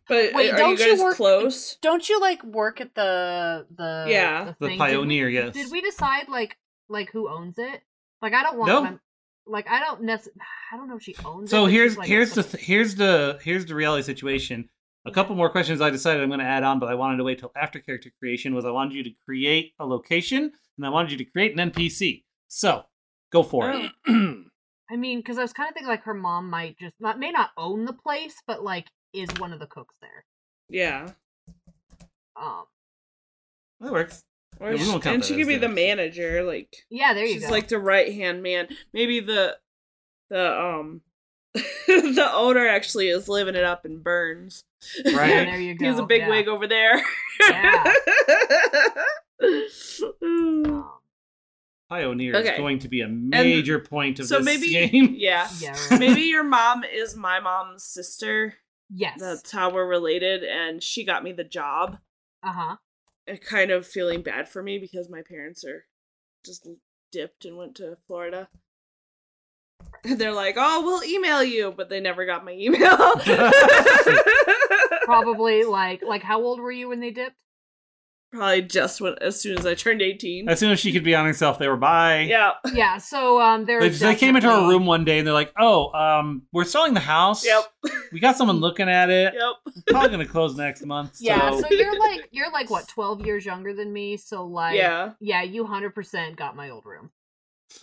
[0.09, 1.77] But Wait, are don't you you work- close?
[1.81, 4.53] Don't you like work at the the Yeah.
[4.59, 4.79] The thing?
[4.79, 5.55] Pioneer, Did we, yes.
[5.55, 6.57] Did we decide like
[6.89, 7.83] like who owns it?
[8.21, 8.83] Like I don't want No.
[8.83, 8.95] my,
[9.47, 10.29] like I don't necess-
[10.73, 11.51] I don't know if she owns it.
[11.51, 14.69] So but she's, here's like, here's the th- here's the here's the reality situation.
[15.05, 17.25] A couple more questions I decided I'm going to add on, but I wanted to
[17.25, 18.55] wait till after character creation.
[18.55, 21.71] Was I wanted you to create a location and I wanted you to create an
[21.73, 22.23] NPC.
[22.49, 22.85] So
[23.33, 23.91] go for it.
[24.09, 24.43] Oh.
[24.91, 27.31] I mean, because I was kind of thinking like her mom might just not may
[27.33, 30.25] not own the place, but like is one of the cooks there.
[30.69, 31.11] Yeah.
[32.37, 32.65] Um,
[33.81, 34.25] That works.
[34.61, 37.51] Or Yeah, she- and she could be the manager, like yeah, there you she's go.
[37.51, 38.69] like the right hand man.
[38.93, 39.57] Maybe the
[40.31, 41.01] the um
[41.55, 44.65] the owner actually is living it up in Burns.
[45.05, 45.29] Right.
[45.29, 45.87] yeah, there you go.
[45.91, 46.29] He's a big yeah.
[46.31, 47.03] wig over there.
[47.41, 47.93] Yeah.
[50.23, 50.85] Um,
[51.89, 52.53] Pioneer Okay.
[52.53, 55.15] is going to be a major point of so this maybe game.
[55.19, 55.49] yeah.
[55.59, 56.01] yeah, right.
[56.01, 58.55] Maybe your mom is my mom's sister.
[58.91, 59.19] Yes.
[59.21, 61.99] That's how we're related, and she got me the job.
[62.43, 62.77] Uh huh.
[63.27, 65.87] And kind of feeling bad for me because my parents are
[66.45, 66.67] just
[67.13, 68.49] dipped and went to Florida.
[70.05, 73.15] And they're like, "Oh, we'll email you," but they never got my email.
[75.05, 77.37] Probably like like how old were you when they dipped?
[78.33, 80.49] Probably just when as soon as I turned eighteen.
[80.49, 82.21] As soon as she could be on herself, they were by.
[82.21, 82.53] yeah.
[82.73, 82.97] Yeah.
[82.97, 83.79] So um, there.
[83.81, 86.95] They, they came into her room one day and they're like, "Oh, um, we're selling
[86.95, 87.45] the house.
[87.45, 87.65] Yep.
[88.11, 89.35] We got someone looking at it.
[89.43, 89.85] Yep.
[89.89, 91.17] Probably gonna close next month.
[91.21, 91.51] Yeah.
[91.51, 94.17] so- So you're like you're like what twelve years younger than me.
[94.17, 95.13] So like Yeah.
[95.21, 97.11] yeah, you hundred percent got my old room.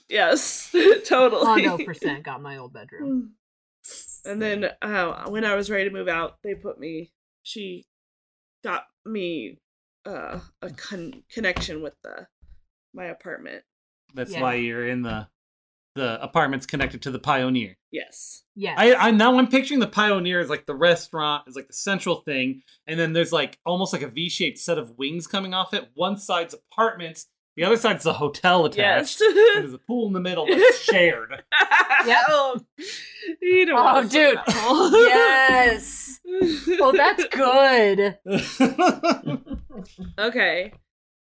[0.09, 0.75] Yes.
[1.05, 1.45] totally.
[1.45, 3.33] Hondo percent got my old bedroom.
[4.25, 7.11] And then uh, when I was ready to move out, they put me.
[7.43, 7.85] She
[8.63, 9.59] got me
[10.05, 12.27] uh, a con- connection with the
[12.93, 13.63] my apartment.
[14.13, 14.41] That's Yeah.
[14.41, 15.27] why you're in the
[15.95, 17.75] the apartments connected to the Pioneer.
[17.91, 18.43] Yes.
[18.55, 18.75] Yes.
[18.79, 22.17] I, I now I'm picturing the Pioneer as like the restaurant is like the central
[22.17, 25.89] thing, and then there's like almost like a V-shaped set of wings coming off it.
[25.95, 29.19] One side's apartments, the other side's the hotel attached.
[29.21, 29.33] Yes.
[29.55, 31.43] there's a pool in the middle that's shared.
[32.05, 32.17] Yep.
[32.29, 32.59] Oh,
[33.41, 34.29] you don't Oh, wanna dude.
[34.29, 34.91] in that hole.
[35.07, 36.19] yes.
[36.79, 38.17] Oh, that's good.
[40.17, 40.73] okay.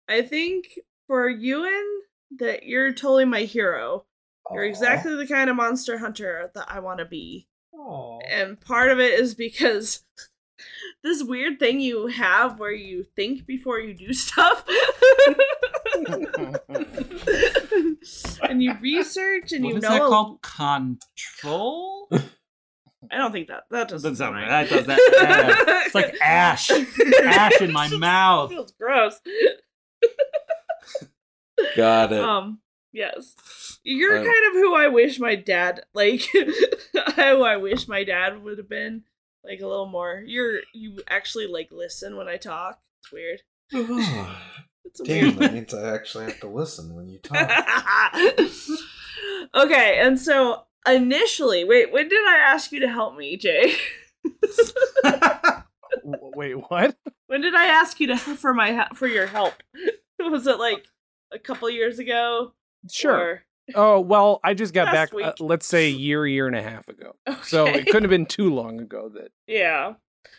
[0.08, 0.66] I think
[1.08, 2.02] for Ewan
[2.40, 4.06] that you're totally my hero.
[4.52, 7.48] You're exactly the kind of monster hunter that I want to be.
[7.74, 8.20] Aw.
[8.30, 10.04] And part of it is because
[11.04, 14.64] this weird thing you have where you think before you do stuff.
[18.44, 20.42] and you research and what you is know that called?
[20.42, 22.08] Control?
[23.12, 24.68] I don't think that that doesn't, Doesn't sound sound right.
[24.68, 25.84] That does that.
[25.86, 26.72] It's like ash.
[26.72, 28.50] Ash in my mouth.
[28.50, 29.20] Feels gross.
[31.76, 32.20] Got it.
[32.20, 32.60] Um,
[32.92, 33.36] yes.
[33.84, 38.44] You're Um, kind of who I wish my dad like who I wish my dad
[38.44, 39.04] would have been.
[39.44, 40.24] Like a little more.
[40.26, 42.80] You're you actually like listen when I talk.
[43.04, 43.42] It's weird.
[44.98, 47.36] It's Damn, weird that means I actually have to listen when you talk.
[49.54, 53.74] okay, and so initially, wait, when did I ask you to help me, Jay?
[56.04, 56.96] Wait, what?
[57.28, 59.56] when did I ask you to for my for your help?
[60.20, 60.86] Was it like
[61.34, 62.54] a couple years ago?
[62.90, 63.20] Sure.
[63.20, 63.42] Or-
[63.74, 65.22] Oh well, I just got Last back.
[65.22, 67.16] Uh, let's say a year, year and a half ago.
[67.42, 69.94] So it couldn't have been too long ago that yeah.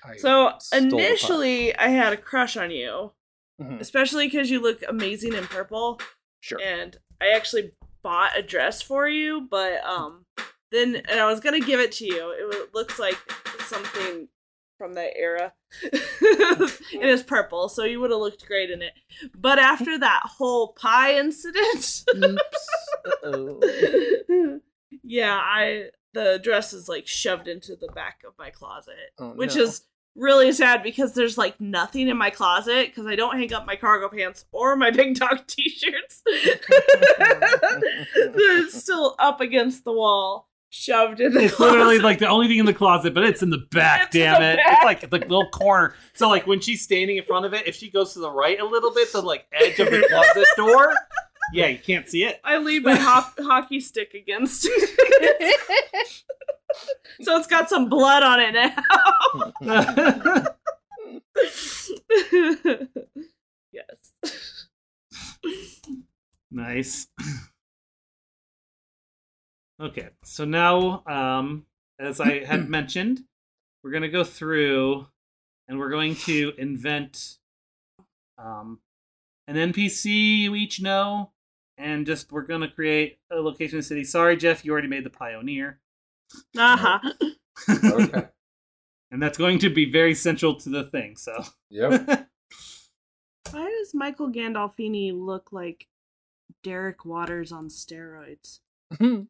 [0.04, 0.16] I.
[0.16, 1.00] So stole the puck.
[1.00, 3.10] initially, I had a crush on you,
[3.60, 3.80] Mhm.
[3.80, 6.00] especially because you look amazing in purple,
[6.40, 6.60] Sure.
[6.60, 9.46] and I actually bought a dress for you.
[9.50, 10.26] But um,
[10.70, 12.30] then and I was gonna give it to you.
[12.52, 13.16] It looks like
[13.66, 14.28] something
[14.78, 15.54] from that era.
[15.82, 18.92] it is purple, so you would have looked great in it.
[19.34, 22.04] But after that whole pie incident,
[25.02, 29.56] yeah, I the dress is like shoved into the back of my closet, Oh, which
[29.56, 29.62] no.
[29.62, 29.82] is
[30.16, 33.76] really sad because there's like nothing in my closet because I don't hang up my
[33.76, 36.22] cargo pants or my big dog t-shirts.
[38.16, 42.58] it's still up against the wall, shoved in the It's literally like the only thing
[42.58, 44.56] in the closet, but it's in the back, It's damn the it.
[44.56, 44.66] back.
[44.76, 45.94] It's like the little corner.
[46.14, 48.58] So like when she's standing in front of it, if she goes to the right
[48.60, 50.92] a little bit, the like edge of the closet door,
[51.52, 52.40] yeah, you can't see it.
[52.44, 55.60] I lean my ho- hockey stick against it.
[57.22, 58.74] so it's got some blood on it now.
[63.72, 64.12] yes.
[66.50, 67.06] nice.
[69.80, 71.66] Okay, so now, um,
[71.98, 73.24] as I had mentioned,
[73.82, 75.06] we're gonna go through
[75.68, 77.38] and we're going to invent
[78.38, 78.80] um,
[79.48, 81.32] an NPC you each know,
[81.78, 84.04] and just we're gonna create a location in the city.
[84.04, 85.80] Sorry, Jeff, you already made the pioneer.
[86.56, 86.98] Uh-huh.
[87.70, 88.26] okay.
[89.10, 91.16] and that's going to be very central to the thing.
[91.16, 92.28] So, Yep.
[93.52, 95.86] Why does Michael Gandolfini look like
[96.64, 98.60] Derek Waters on steroids?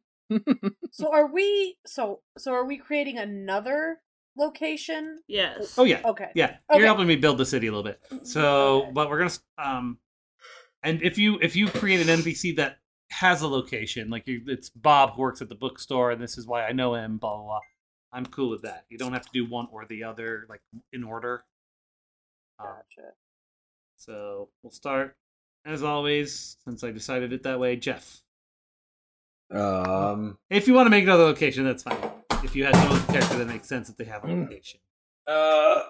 [0.91, 1.77] So are we?
[1.85, 3.99] So so are we creating another
[4.37, 5.19] location?
[5.27, 5.75] Yes.
[5.77, 6.31] oh yeah, Okay.
[6.35, 6.79] yeah, Okay.
[6.79, 8.01] you're helping me build the city a little bit.
[8.27, 9.99] So, but we're gonna um,
[10.87, 12.77] and if you if you create an NPC that
[13.11, 16.45] has a location, like you, it's Bob who works at the bookstore, and this is
[16.47, 17.17] why I know him.
[17.17, 17.59] Blah blah blah.
[18.13, 18.85] I'm cool with that.
[18.89, 20.61] You don't have to do one or the other, like
[20.93, 21.43] in order.
[22.59, 23.09] Um, Gotcha.
[23.97, 25.15] so we'll start
[25.65, 27.75] as always, since I decided it that way.
[27.75, 28.21] Jeff,
[29.51, 30.37] Um.
[30.49, 31.97] if you want to make another location, that's fine.
[32.43, 34.79] If you have no character that makes sense that they have a location.
[35.27, 35.83] Uh.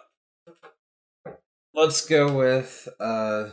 [1.74, 3.50] Let's go with uh.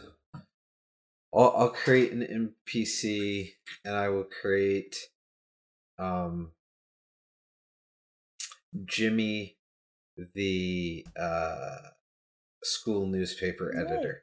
[1.34, 3.50] I'll, I'll create an NPC,
[3.84, 4.96] and I will create,
[5.98, 6.52] um,
[8.84, 9.56] Jimmy,
[10.34, 11.76] the uh,
[12.62, 13.84] school newspaper Nice.
[13.84, 14.22] editor.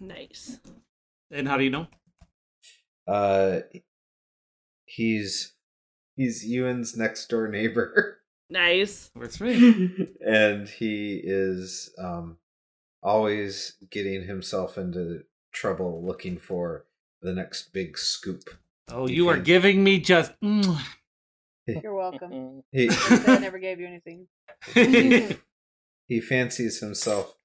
[0.00, 0.58] Nice.
[1.30, 1.86] And how do you know?
[3.06, 3.60] Uh,
[4.84, 5.54] he's
[6.16, 8.18] he's Ewan's next door neighbor.
[8.50, 9.10] Nice.
[9.14, 10.08] Works for me.
[10.20, 12.36] and he is um
[13.02, 16.86] always getting himself into trouble looking for
[17.20, 18.44] the next big scoop.
[18.90, 20.32] Oh, you are giving me just.
[20.40, 20.78] mm.
[21.66, 22.62] You're welcome.
[22.72, 24.26] He I never gave you anything.
[26.08, 27.36] he fancies himself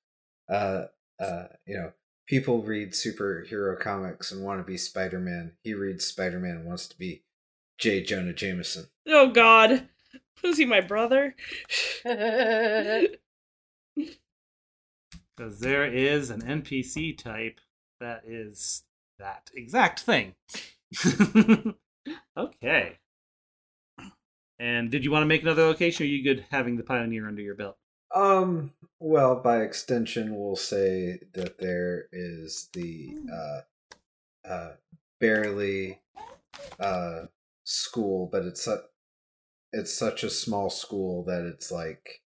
[0.52, 0.86] uh
[1.20, 1.92] uh you know
[2.28, 5.54] people read superhero comics and want to be Spider-Man.
[5.64, 7.24] He reads Spider-Man and wants to be
[7.78, 8.02] J.
[8.04, 8.88] Jonah Jameson.
[9.08, 9.88] Oh God.
[10.42, 11.36] Who's he my brother?
[15.38, 17.60] Because there is an NPC type
[18.00, 18.84] that is
[19.20, 20.34] that exact thing.
[22.38, 22.98] okay.
[24.60, 26.04] And did you want to make another location?
[26.04, 27.78] Or are you good having the pioneer under your belt?
[28.16, 34.72] Um, well, by extension, we'll say that there is the uh, uh,
[35.20, 36.00] Bearly
[36.80, 37.26] uh
[37.64, 38.84] school, but it's su-
[39.74, 42.22] it's such a small school that it's like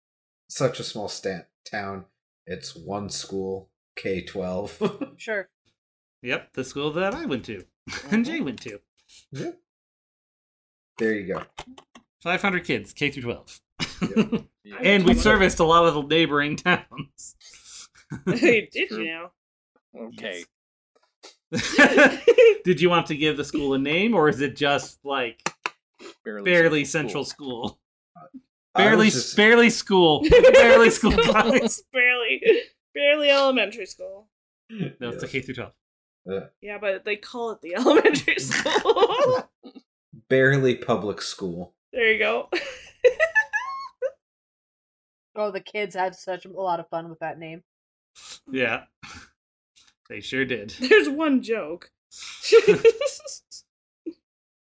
[0.49, 2.05] such a small sta- town.
[2.49, 4.81] It's one school, K twelve.
[5.17, 5.47] Sure.
[6.23, 7.55] Yep, the school that I went to
[7.87, 8.23] and mm-hmm.
[8.23, 8.79] Jay went to.
[10.97, 11.43] there you go.
[12.23, 13.61] 500 kids, K through 12.
[14.81, 17.35] and we serviced a lot of the neighboring towns.
[18.25, 19.31] Did you know?
[19.95, 20.43] Okay.
[22.65, 25.49] Did you want to give the school a name, or is it just like
[26.25, 27.79] Bearly, Bearly central central school?
[28.75, 30.23] I Bearly, just- Bearly school.
[30.53, 31.11] Bearly school.
[31.33, 31.81] guys.
[31.91, 32.41] Bearly,
[32.93, 34.29] Bearly elementary school.
[34.69, 35.31] No, it's a Yes.
[35.31, 35.71] K through 12.
[36.31, 39.49] Uh, Yeah, but they call it the elementary school.
[40.29, 41.73] Bearly public school.
[41.91, 42.49] there you go.
[45.35, 47.63] Oh, the kids had such a lot of fun with that name.
[48.51, 48.83] Yeah.
[50.09, 50.71] They sure did.
[50.79, 51.91] There's one joke.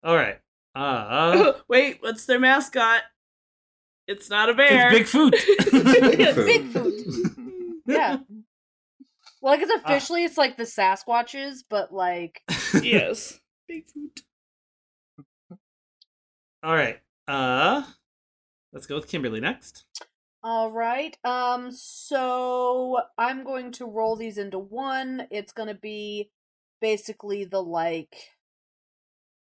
[0.05, 0.39] All right.
[0.75, 3.03] Uh, Wait, what's their mascot?
[4.09, 4.91] It's not a bear.
[4.95, 5.35] it's Bigfoot.
[6.73, 7.73] Bigfoot.
[7.87, 8.19] Yeah.
[9.43, 12.43] Well, I guess officially it's like the Sasquatches, but like
[12.83, 13.39] yes.
[13.71, 14.23] Bigfoot.
[16.63, 17.01] All right.
[17.29, 17.83] Uh,
[18.73, 19.85] let's go with Kimberly next.
[20.43, 21.17] All right.
[21.23, 25.27] Um so I'm going to roll these into one.
[25.31, 26.31] It's going to be
[26.81, 28.17] basically the like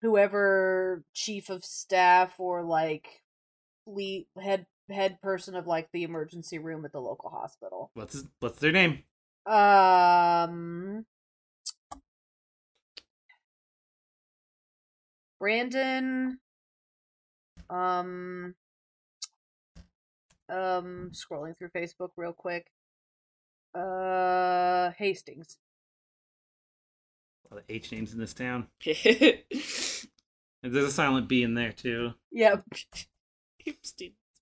[0.03, 3.23] whoever chief of staff or like
[3.89, 7.91] lead head head person of like the emergency room at the local hospital.
[7.95, 9.03] What's his, what's their name?
[9.47, 11.05] Um
[15.39, 16.39] Brandon
[17.71, 18.55] um
[20.49, 22.67] um scrolling through Facebook real quick.
[23.75, 25.59] Uh Hastings.
[27.51, 28.69] A lot of H names in this town.
[30.63, 32.65] And there's a silent B in there too, Yep.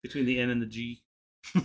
[0.03, 1.03] between the N and the G.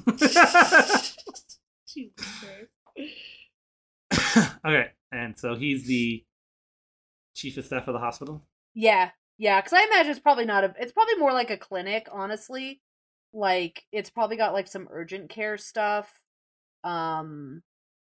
[4.66, 6.24] Okay, and so he's the
[7.36, 8.44] chief of staff of the hospital.
[8.74, 9.12] Yeah.
[9.38, 12.82] Yeah, cuz I imagine it's probably not a it's probably more like a clinic, honestly.
[13.34, 16.22] Like it's probably got like some urgent care stuff.
[16.84, 17.64] Um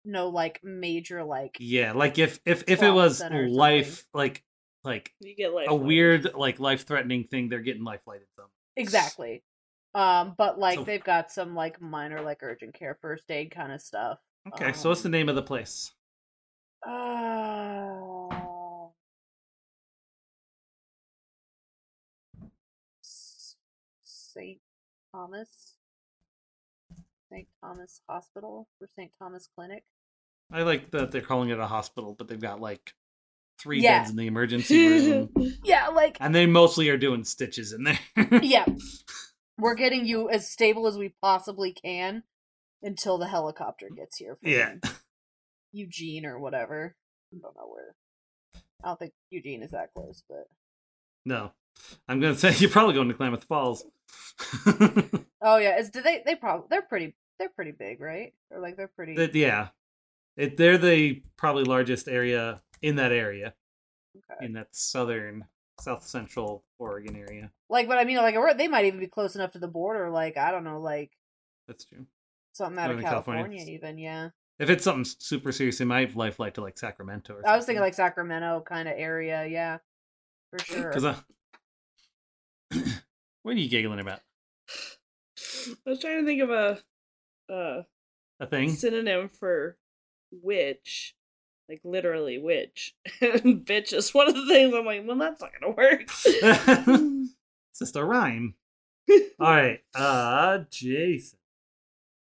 [0.05, 4.43] no like major like Yeah, like if if if it was life like
[4.83, 5.67] like You get life.
[5.69, 8.47] a weird like life threatening thing, they're getting life lighted some.
[8.77, 9.43] Exactly.
[9.95, 13.71] Um, but like So- they've got some like minor like urgent care first aid kind
[13.71, 14.19] of stuff.
[14.53, 15.91] Okay, so what's the Um, name of the place?
[16.85, 18.29] Uh,
[24.03, 24.59] Saint
[25.13, 25.75] Thomas.
[27.29, 27.47] St.
[27.61, 29.11] Thomas Hospital or St.
[29.19, 29.83] Thomas Clinic.
[30.51, 32.93] I like that they're calling it a hospital, but they've got like
[33.59, 33.99] three Yeah.
[33.99, 35.29] beds in the emergency room,
[35.63, 37.99] Yeah, like and they mostly are doing stitches in there.
[38.43, 38.65] yeah.
[39.59, 42.23] We're getting you as stable as we possibly can
[42.83, 44.37] until the helicopter gets here.
[44.43, 44.75] Yeah.
[45.71, 46.95] Eugene or whatever.
[47.33, 47.95] I don't know where.
[48.83, 50.47] I don't think Eugene is that close, but
[51.25, 51.51] No,
[52.07, 53.83] I'm gonna say you're probably going to Klamath Falls.
[55.41, 58.33] oh yeah, is do they they probably they're pretty they're pretty big, right?
[58.51, 59.69] Or like they're pretty That- yeah,
[60.35, 63.53] it, they're the probably largest area in that area
[64.17, 64.45] okay.
[64.45, 65.45] in that southern,
[65.79, 67.51] south central Oregon area.
[67.69, 70.09] Like, but I mean, like they might even be close enough to the border.
[70.09, 71.11] Like I don't know, like
[71.67, 72.05] That's true.
[72.53, 73.43] something out of California.
[73.43, 74.29] California, even yeah.
[74.59, 77.35] If it's something super serious, it might life like to like Sacramento.
[77.35, 79.77] Or I was thinking like Sacramento kind of area, yeah,
[80.51, 80.89] for sure.
[80.89, 81.05] because.
[81.05, 81.15] Uh...
[83.43, 84.19] what are you giggling about?
[85.85, 86.79] I was trying to think of a
[87.51, 87.83] uh
[88.39, 88.71] A thing?
[88.71, 89.77] synonym for
[90.31, 91.15] witch.
[91.69, 92.95] Like literally witch.
[93.21, 96.01] And bitch is one of the things I'm like, well that's not gonna work.
[96.25, 98.55] it's just a rhyme.
[99.39, 101.39] All right, uh, Jason.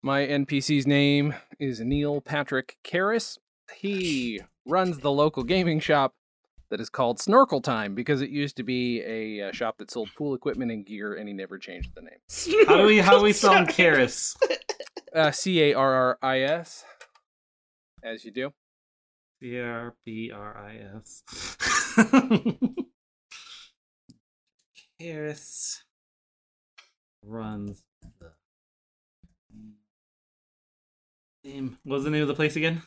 [0.01, 3.39] My NPC's name is Neil Patrick Carris.
[3.73, 6.13] He runs the local gaming shop
[6.69, 10.09] that is called Snorkel Time because it used to be a, uh shop that sold
[10.17, 12.65] pool equipment and gear, and he never changed the name.
[12.67, 14.35] How do we how do we spell Carris?
[15.15, 16.83] Uh, C A R R I S,
[18.03, 18.51] as you do.
[19.43, 21.23] C R B R I S.
[25.01, 25.83] Carris
[27.25, 27.83] runs
[28.21, 28.31] the
[31.43, 31.77] name.
[31.83, 32.83] What was the name of the place again?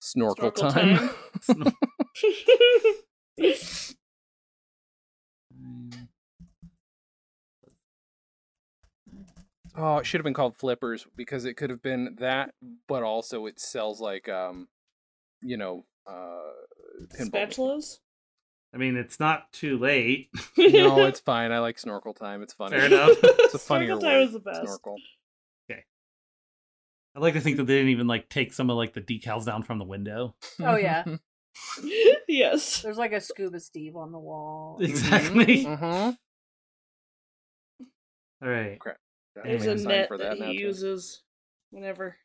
[0.00, 1.10] Snorkel, Snorkel Time.
[1.46, 1.74] Time.
[9.76, 12.54] oh, it should have been called Flippers because it could have been that,
[12.88, 14.68] but also it sells like um,
[15.42, 16.50] you know, uh,
[17.18, 17.30] pinball.
[17.30, 17.98] Spatulas?
[18.74, 20.30] I mean, it's not too late.
[20.56, 21.52] no, it's fine.
[21.52, 22.42] I like Snorkel Time.
[22.42, 22.78] It's funny.
[22.78, 23.18] Fair enough.
[23.22, 24.26] It's a funnier Snorkel Time word.
[24.28, 24.60] is the best.
[24.62, 24.96] Snorkel.
[27.14, 29.44] I like to think that they didn't even like take some of like the decals
[29.44, 30.34] down from the window.
[30.60, 31.04] Oh, yeah.
[32.28, 32.80] yes.
[32.80, 34.78] There's like a scuba Steve on the wall.
[34.80, 35.66] Exactly.
[35.66, 36.10] Mm-hmm.
[38.42, 38.78] All right.
[39.44, 40.64] There's a sign net for that, now, he too.
[40.64, 41.22] uses
[41.70, 42.16] whenever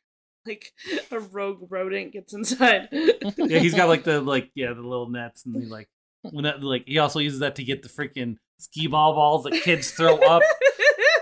[0.48, 0.72] like
[1.10, 2.88] a rogue rodent gets inside.
[2.92, 5.88] Yeah, he's got like the like yeah the little nets and he like
[6.22, 9.52] when that like he also uses that to get the freaking ski ball balls that
[9.62, 10.42] kids throw up.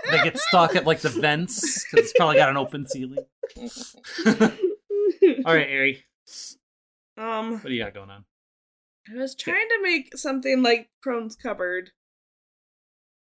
[0.09, 3.25] They get stuck at like the vents because it's probably got an open ceiling.
[5.45, 6.05] All right, Ari,
[7.17, 8.23] Um, what do you got going on?
[9.13, 11.91] I was trying to make something like Crone's cupboard,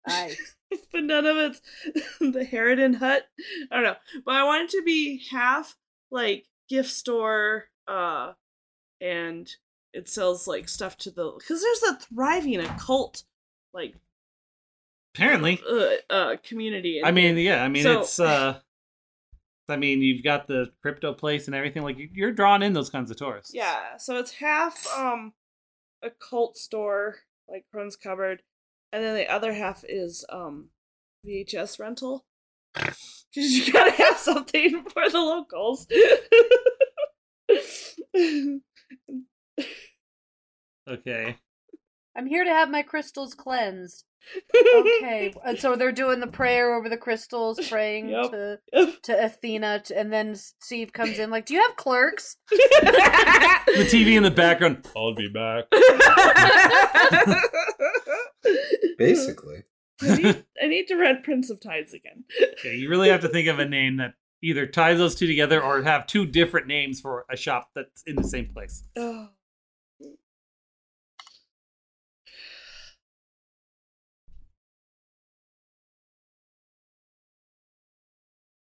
[0.08, 0.56] Nice.
[0.92, 1.62] but none of it's
[2.20, 3.24] the Harridan hut.
[3.72, 5.76] I don't know, but I want it to be half
[6.12, 8.34] like gift store, uh,
[9.02, 9.50] and
[9.94, 13.24] it sells like stuff to the because there's a thriving occult
[13.74, 13.96] like
[15.16, 17.02] Apparently, uh, uh community.
[17.04, 18.60] I mean, yeah, I mean So- it's uh,
[19.70, 21.84] I mean you've got the crypto place and everything.
[21.84, 23.54] Like you- you're drawing in those kinds of tourists.
[23.54, 25.34] Yeah, so it's half um
[26.04, 28.44] a cult store, like Crone's Cupboard,
[28.92, 30.70] and then the other half is um
[31.26, 32.26] VHS rental.
[32.76, 32.94] Cause
[33.52, 35.88] you gotta have something for the locals.
[40.88, 41.38] Okay.
[42.18, 44.06] I'm here to have my crystals cleansed.
[44.76, 48.32] Okay, and so they're doing the prayer over the crystals, praying Yep.
[48.32, 48.60] to
[49.04, 54.16] to Athena, t- and then Steve comes in like, "Do you have clerks?" The TV
[54.18, 54.88] in the background.
[54.96, 55.66] I'll be back.
[58.98, 59.64] Basically.
[60.02, 62.24] I need, I need to rent Prince of Tides again.
[62.60, 65.62] Okay, you really have to think of a name that either ties those two together
[65.62, 68.84] or have two different names for a shop that's in the same place.
[68.96, 69.30] Oh.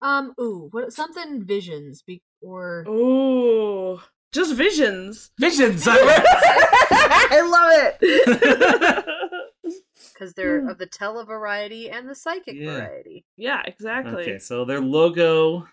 [0.02, 4.04] Um, ooh, what something visions be or Oh,
[4.34, 5.32] just visions.
[5.40, 5.88] Visions.
[5.88, 5.96] I
[7.32, 9.23] I love it.
[10.24, 10.70] Because they're hmm.
[10.70, 12.78] of the tele variety and the psychic Yeah.
[12.78, 13.26] variety.
[13.36, 14.24] yeah, exactly.
[14.24, 15.68] okay, so their logo.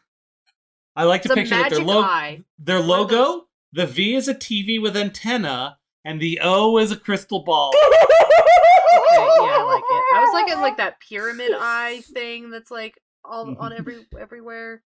[0.96, 2.06] I like to It's a picture that their magic logo.
[2.06, 2.44] eye.
[2.58, 3.46] Their One of logo.
[3.72, 7.70] The V is a TV with antenna, and the O is a crystal ball.
[7.72, 10.16] Okay, yeah, I like it.
[10.16, 13.72] I was thinking like that pyramid eye thing that's like all on mm-hmm.
[13.78, 14.82] every everywhere.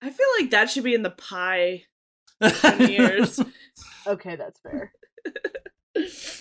[0.00, 1.84] I feel like that should be in the pie
[2.78, 3.40] years.
[4.04, 4.92] Okay, that's fair.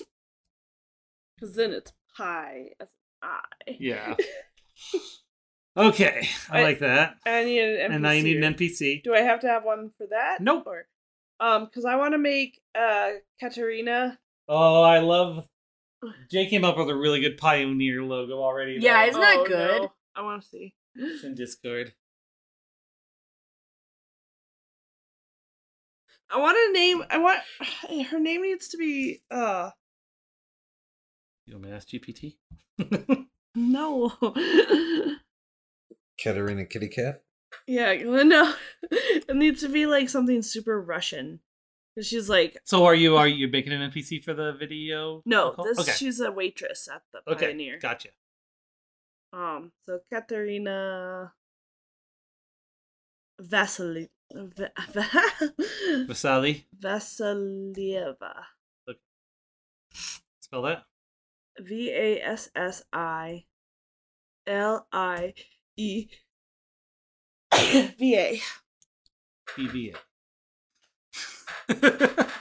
[1.41, 2.87] Because then it's pie as
[3.23, 3.77] an eye.
[3.79, 4.15] yeah.
[5.77, 7.15] Okay, I, I- like that.
[7.25, 7.93] I need an NPC.
[7.93, 9.03] And now you need an NPC.
[9.03, 10.39] Do I have to have one for that?
[10.41, 10.63] Nope.
[10.67, 10.85] Or,
[11.39, 14.19] um, because I want to make uh Katarina.
[14.49, 15.47] Oh, I love.
[16.31, 18.79] Jay came up with a really good Pioneer logo already.
[18.81, 19.09] Yeah, though.
[19.11, 19.81] Isn't that Oh, good?
[19.83, 19.91] no.
[20.13, 20.73] I want to see.
[20.95, 21.93] It's in Discord.
[26.29, 27.03] I want to name.
[27.09, 27.39] I want
[28.09, 29.21] her name needs to be.
[29.31, 29.69] Uh,
[31.51, 32.37] You want me to ask GPT?
[33.55, 34.13] no.
[36.17, 37.23] Katerina Kitty Cat.
[37.67, 38.53] yeah, well, no.
[38.89, 41.41] It needs to be like something super Russian.
[41.97, 45.21] Cause she's like, so are you are you making an NPC for the video?
[45.25, 45.91] no, this okay.
[45.91, 47.79] she's a waitress at the okay, Pioneer.
[47.81, 48.09] gotcha.
[49.33, 51.33] Um, so Katerina
[53.41, 55.51] Vasily Va- Va-
[56.07, 58.33] Vasali, Vassilieva.
[60.39, 60.85] spell that.
[61.61, 63.45] V A S S I
[64.47, 65.33] L I
[65.77, 66.07] E
[67.97, 68.41] V A.
[69.55, 69.95] BVA.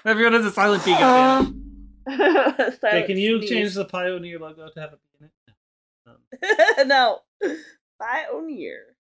[0.04, 0.92] Everyone has a silent B.
[0.92, 1.56] goddamn
[2.06, 2.78] it.
[2.84, 6.80] Okay, can you change the Pioneer logo to have a B in it?
[6.80, 7.20] Um, no.
[8.00, 8.96] Pioneer.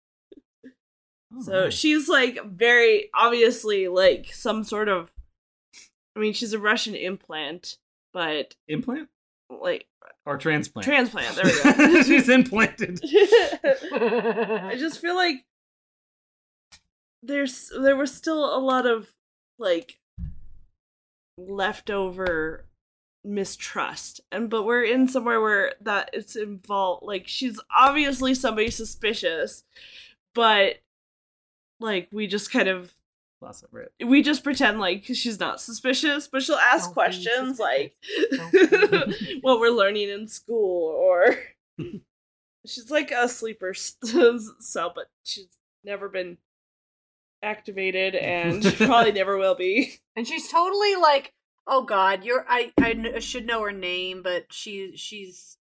[1.42, 1.74] So alright.
[1.74, 5.12] she's like very obviously like some sort of
[6.16, 7.78] I mean she's a Russian implant,
[8.14, 9.10] but implant
[9.50, 9.88] like
[10.26, 10.86] or transplant?
[10.86, 12.02] transplant, there we go.
[12.04, 13.00] She's implanted.
[13.04, 15.46] I just feel like
[17.24, 19.12] there's there was still a lot of
[19.58, 20.00] like
[21.38, 22.66] leftover
[23.26, 29.64] mistrust and but we're in somewhere where that it's involved like she's obviously somebody suspicious
[30.34, 30.76] but
[31.82, 32.94] like we just kind of
[33.42, 33.88] Lost it, right.
[34.06, 37.96] we just pretend like she's not suspicious but she'll ask Don't questions like
[39.42, 41.38] what we're learning in school or
[42.66, 43.74] she's like a sleeper
[44.60, 45.48] cell but she's
[45.86, 46.38] never been
[47.42, 51.32] activated and probably never will be and she's totally like,
[51.66, 55.58] oh god, you're I I should know her name, but she she's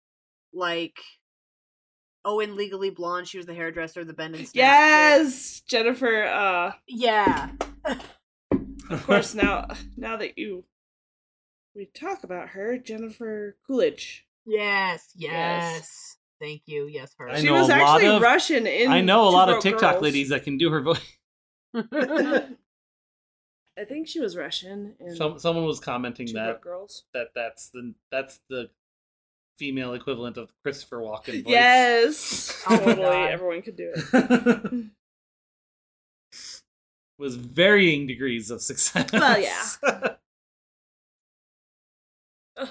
[0.53, 0.99] like.
[2.25, 4.53] Oh, in Legally Blonde, she was the hairdresser, the bend and snap.
[4.53, 4.55] chick.
[4.61, 7.49] yes jennifer uh Yeah.
[8.89, 10.63] of course now now that you
[11.75, 15.09] we talk about her jennifer coolidge Yes.
[15.15, 15.31] Yes.
[15.31, 16.17] Yes.
[16.41, 16.87] Thank you.
[16.87, 17.29] Yes, her.
[17.29, 20.03] I she was actually of- russian in I know a lot of TikTok Girls.
[20.03, 20.99] ladies that can do her voice.
[23.77, 27.93] i think she was russian in Some someone was commenting that girls that that's the
[28.11, 28.69] that's the
[29.57, 31.51] female equivalent of Christopher Walken voice.
[31.51, 33.30] yes Oh totally God.
[33.32, 34.85] everyone could do it
[37.19, 39.11] was varying degrees of success.
[39.14, 40.15] Well, yeah.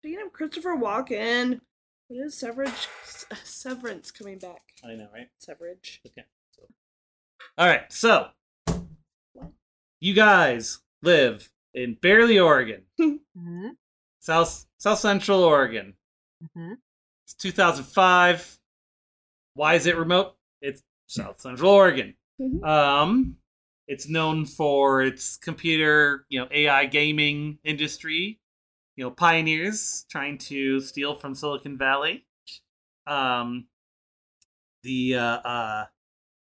[0.00, 1.60] Speaking of Christopher Walken,
[2.08, 2.88] when is Severance
[3.44, 4.62] Severance coming back?
[4.84, 5.28] I know, right?
[5.38, 6.00] Severage.
[6.06, 6.24] Okay.
[6.52, 6.62] So.
[7.58, 7.82] All right.
[7.92, 8.28] So,
[10.00, 13.68] you guys live in Bearly, Oregon, hmm
[14.20, 15.94] South South Central Oregon.
[16.54, 16.74] hmm
[17.24, 18.58] It's 2005.
[19.54, 20.36] Why is it remote?
[20.62, 22.14] It's South Central Oregon.
[22.40, 22.64] Mhm.
[22.64, 23.36] Um,
[23.88, 28.38] it's known for its computer, you know, AI gaming industry.
[28.96, 32.26] You know, pioneers trying to steal from Silicon Valley.
[33.06, 33.66] Um,
[34.82, 35.86] the uh, uh,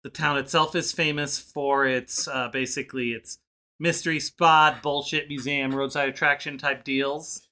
[0.03, 3.39] the town itself is famous for its uh, basically its
[3.79, 7.47] mystery spot, bullshit museum, roadside attraction type deals.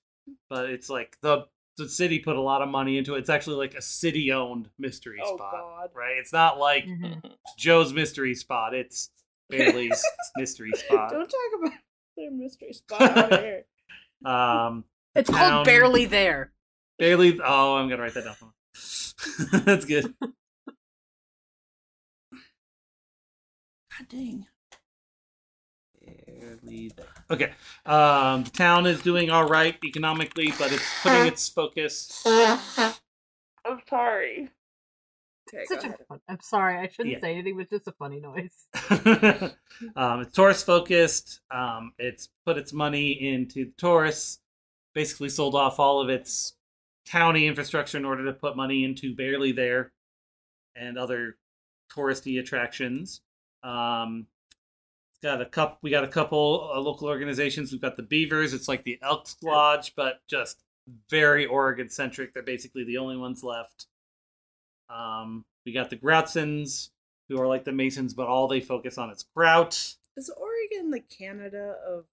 [0.50, 1.46] But it's like the
[1.78, 3.20] the city put a lot of money into it.
[3.20, 5.90] It's actually like a city owned mystery Oh, spot, God.
[5.96, 6.18] right?
[6.18, 7.14] It's not like hmm
[7.58, 8.74] Joe's mystery spot.
[8.74, 9.10] It's
[9.50, 10.04] Bailey's
[10.36, 11.12] mystery spot.
[11.12, 11.74] Don't talk about
[12.18, 13.66] their mystery spot out here.
[14.26, 14.84] Um,
[15.16, 16.52] It's Town- called Bearly There.
[16.98, 17.40] Bearly.
[17.42, 18.36] Oh, I'm gonna write that down.
[19.66, 20.14] That's good.
[20.22, 20.32] God
[24.10, 24.48] dang.
[26.40, 27.06] Bearly there.
[27.32, 27.52] Okay.
[27.86, 32.24] Um, the town is doing all right economically, but it's putting its focus.
[32.26, 34.50] I'm sorry.
[35.54, 37.20] Okay, Such a fun, I'm sorry, I shouldn't Yeah.
[37.22, 37.56] say anything.
[37.56, 38.68] But it's just a funny noise.
[39.96, 41.42] um, it's tourist focused.
[41.50, 44.40] Um, it's put its money into the tourists.
[44.94, 46.54] Basically, sold off all of its
[47.06, 49.92] towny infrastructure in order to put money into Bearly there
[50.76, 51.38] and other
[51.96, 53.22] touristy attractions.
[53.64, 54.39] Um, it's
[55.22, 55.80] got a cup.
[55.82, 57.72] We got a couple uh, local organizations.
[57.72, 58.54] We've got the Beavers.
[58.54, 60.64] It's like the Elks Lodge, but just
[61.10, 62.34] very Oregon centric.
[62.34, 63.88] They're basically the only ones left.
[64.90, 66.90] Um, we got the Groutsons,
[67.28, 69.96] who are like the Masons, but all they focus on is grout.
[70.18, 72.06] Is Oregon the Canada of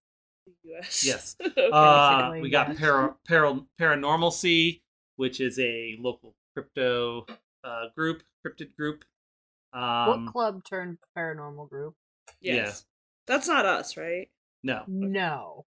[0.46, 1.04] the US?
[1.04, 1.36] Yes.
[1.44, 1.70] okay.
[1.70, 2.78] Uh, we got yes.
[2.78, 4.82] para, para, Paranormalcy,
[5.16, 7.26] which is a local crypto
[7.64, 9.04] uh, group, cryptid group.
[9.72, 11.94] Um, Book club turned paranormal group.
[12.40, 12.84] Yes.
[13.26, 14.28] That's not us, right?
[14.62, 15.66] no, No,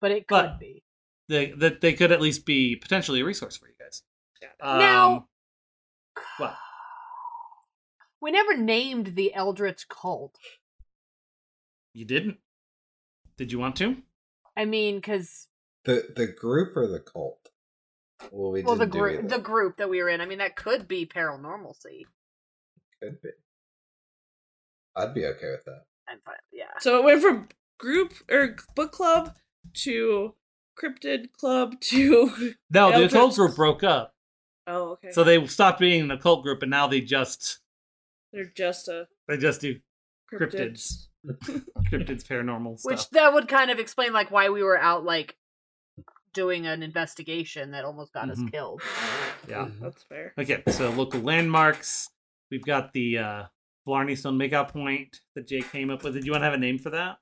[0.00, 0.82] but it could But- be.
[1.28, 4.02] they, that they could at least be potentially a resource for you guys.
[4.40, 4.62] Got it.
[4.64, 5.28] Um, Now-
[6.38, 6.56] what?
[8.20, 10.36] We never named the Eldritch cult.
[11.94, 12.38] You didn't?
[13.36, 13.98] Did you want to?
[14.56, 15.46] I mean, because
[15.84, 17.48] The the group or the cult?
[18.32, 20.20] Well, we well, the didn't group, the group that we were in.
[20.20, 22.06] I mean, that could be paranormalcy.
[23.00, 23.28] Could be.
[24.96, 25.84] I'd be okay with that.
[26.10, 26.34] I'm fine.
[26.52, 26.64] Yeah.
[26.80, 29.34] So it went from group or book club
[29.84, 30.34] to
[30.80, 34.14] cryptid club to No, the Eldritch- occult group broke up.
[34.66, 35.10] oh okay.
[35.12, 37.58] So they stopped being an occult group and now they just
[38.32, 39.76] they're just a they just do
[40.32, 41.06] cryptids.
[41.26, 41.64] cryptids.
[41.92, 42.90] cryptids paranormal stuff.
[42.90, 45.36] Which that would kind of explain like why we were out like
[46.34, 48.32] doing an investigation that almost got Mhm.
[48.32, 48.82] us killed.
[49.48, 49.68] yeah.
[49.80, 50.34] That's fair.
[50.38, 52.10] Okay, so local landmarks.
[52.50, 53.42] We've got the uh
[53.88, 56.12] Blarney Stone Makeout Point that Jay came up with.
[56.12, 57.16] Did you want to have a name for that?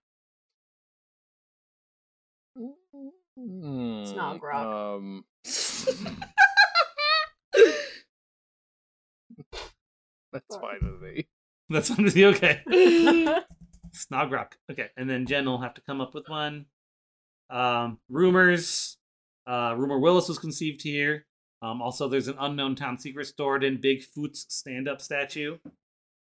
[3.37, 4.97] It's not grok.
[4.97, 5.25] Um,
[10.33, 11.29] that's fine with me.
[11.71, 12.63] That's fine with the okay.
[13.95, 14.55] Snogrock.
[14.69, 16.67] Okay, and then Jen will have to come up with one.
[17.49, 18.99] Um, rumors.
[19.47, 21.27] Uh, Rumer Willis was conceived here.
[21.63, 25.59] Um, also, there's an unknown town secret stored in Bigfoot's stand-up statue.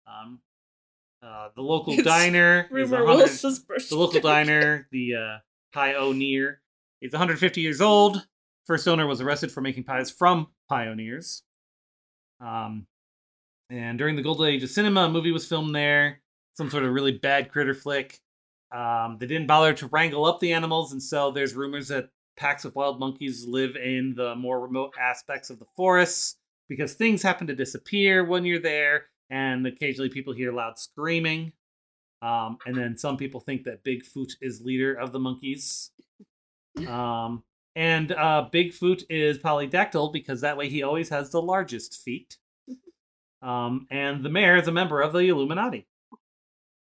[0.07, 0.39] Um,
[1.23, 2.65] uh, the local It's diner.
[2.65, 3.87] is Rumer 100 Willis's birthday.
[3.89, 5.37] the local diner, the uh,
[5.73, 6.61] Pioneer,
[7.01, 8.25] is 150 years old.
[8.65, 11.43] First owner was arrested for making pies from pioneers.
[12.39, 12.87] Um,
[13.69, 16.21] and during the golden age of cinema, a movie was filmed there.
[16.55, 18.19] Some sort of really bad critter flick.
[18.75, 22.65] Um, they didn't bother to wrangle up the animals, and so there's rumors that packs
[22.65, 26.37] of wild monkeys live in the more remote aspects of the forests
[26.69, 31.53] because things happen to disappear when you're there, and occasionally people hear loud screaming.
[32.21, 35.89] Um, and then some people think that Bigfoot is leader of the monkeys.
[36.87, 37.43] Um,
[37.75, 42.37] and uh, Bigfoot is polydactyl because that way he always has the largest feet.
[43.41, 45.87] Um, and the mayor is a member of the Illuminati.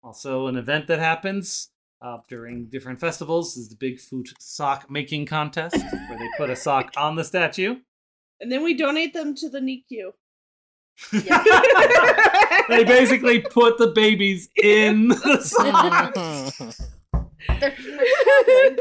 [0.03, 1.69] Also, an event that happens
[2.01, 6.91] uh, during different festivals is the Bigfoot sock making contest, where they put a sock
[6.97, 7.77] on the statue.
[8.39, 10.11] and then we donate them to the NICU.
[12.69, 16.13] they basically put the babies in the sock.
[17.59, 18.77] They're, they're smuggling.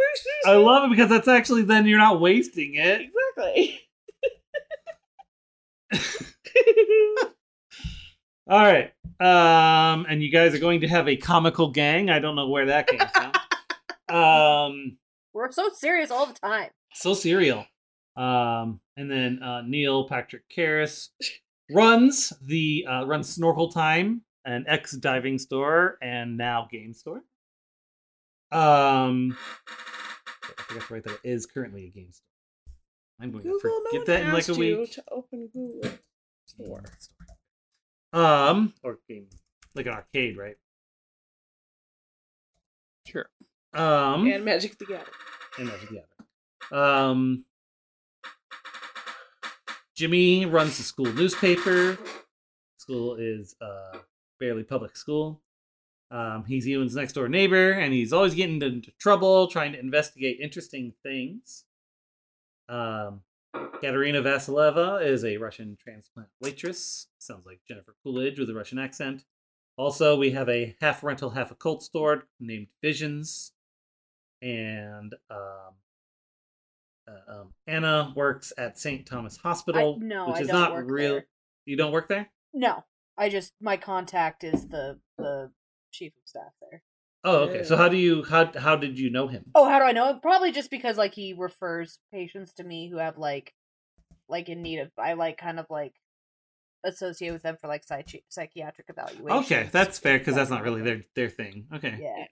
[0.46, 3.10] I love it because that's actually then you're not wasting it.
[3.36, 3.80] exactly.
[8.48, 8.92] All right.
[9.20, 12.08] Um, and you guys are going to have a comical gang.
[12.10, 13.00] I don't know where that came
[14.08, 14.16] from.
[14.16, 14.96] um,
[15.32, 16.70] We're so serious all the time.
[16.94, 17.64] so serial.
[18.16, 21.10] Um, and then uh, Neil Patrick Carris
[21.74, 27.22] runs the uh, runs Snorkel Time, an ex diving store and now game store.
[28.50, 29.36] Um,
[29.68, 32.26] I forgot to write that it is currently a game store.
[33.20, 34.92] I'm going Google, to no forget one that in like a asked you week.
[34.92, 35.90] to open Google
[36.46, 36.82] Store.
[38.12, 39.26] Um, or game
[39.74, 40.56] like an arcade, right?
[43.06, 43.26] Sure.
[43.74, 45.06] Um, And Magic the Gathering.
[45.58, 45.94] and Magic the
[46.70, 46.84] Gathering.
[46.84, 47.44] Um,
[50.02, 51.96] Jimmy runs the school newspaper.
[52.76, 53.98] School is uh
[54.40, 55.40] Bearly public school.
[56.10, 60.40] Um, he's Ewan's next door neighbor, and he's always getting into trouble trying to investigate
[60.40, 61.66] interesting things.
[62.68, 63.20] Um,
[63.80, 67.06] Katerina Vassilieva is a Russian transplant waitress.
[67.20, 69.22] Sounds like Jennifer Coolidge with a Russian accent.
[69.76, 73.52] Also, we have a half rental, half occult store named Visions.
[74.42, 75.74] And um,
[77.08, 79.06] uh, um, Anna works at St.
[79.06, 81.14] Thomas Hospital, I- no, which I is not real.
[81.14, 81.26] there.
[81.64, 82.30] You don't work there?
[82.52, 82.84] No,
[83.16, 85.50] I just my contact is the the
[85.92, 86.82] chief of staff there.
[87.24, 87.62] Oh, okay.
[87.62, 89.44] So how do you how how did you know him?
[89.54, 90.18] Oh, how do I know?
[90.20, 93.54] Probably just because like he refers patients to me who have like
[94.28, 95.94] like in need of I like kind of like
[96.84, 99.44] associate with them for like psychi- psychiatric evaluation.
[99.44, 101.66] Okay, that's fair because that's not really their their thing.
[101.74, 102.24] Okay, yeah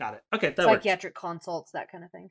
[0.00, 0.22] got it.
[0.34, 0.78] Okay, that works.
[0.78, 2.30] psychiatric consults that kind of thing.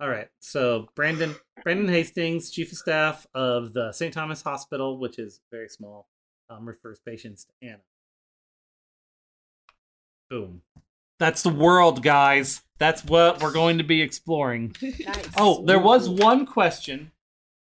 [0.00, 0.28] All right.
[0.40, 4.14] So Brandon Brandon Hastings, chief of staff of the St.
[4.14, 6.08] Thomas Hospital, which is very small,
[6.48, 7.82] um, refers patients to Anna.
[10.30, 10.62] Boom.
[11.18, 12.62] That's the world, guys.
[12.78, 14.74] That's what we're going to be exploring.
[14.82, 15.28] Nice.
[15.36, 17.12] Oh, there was one question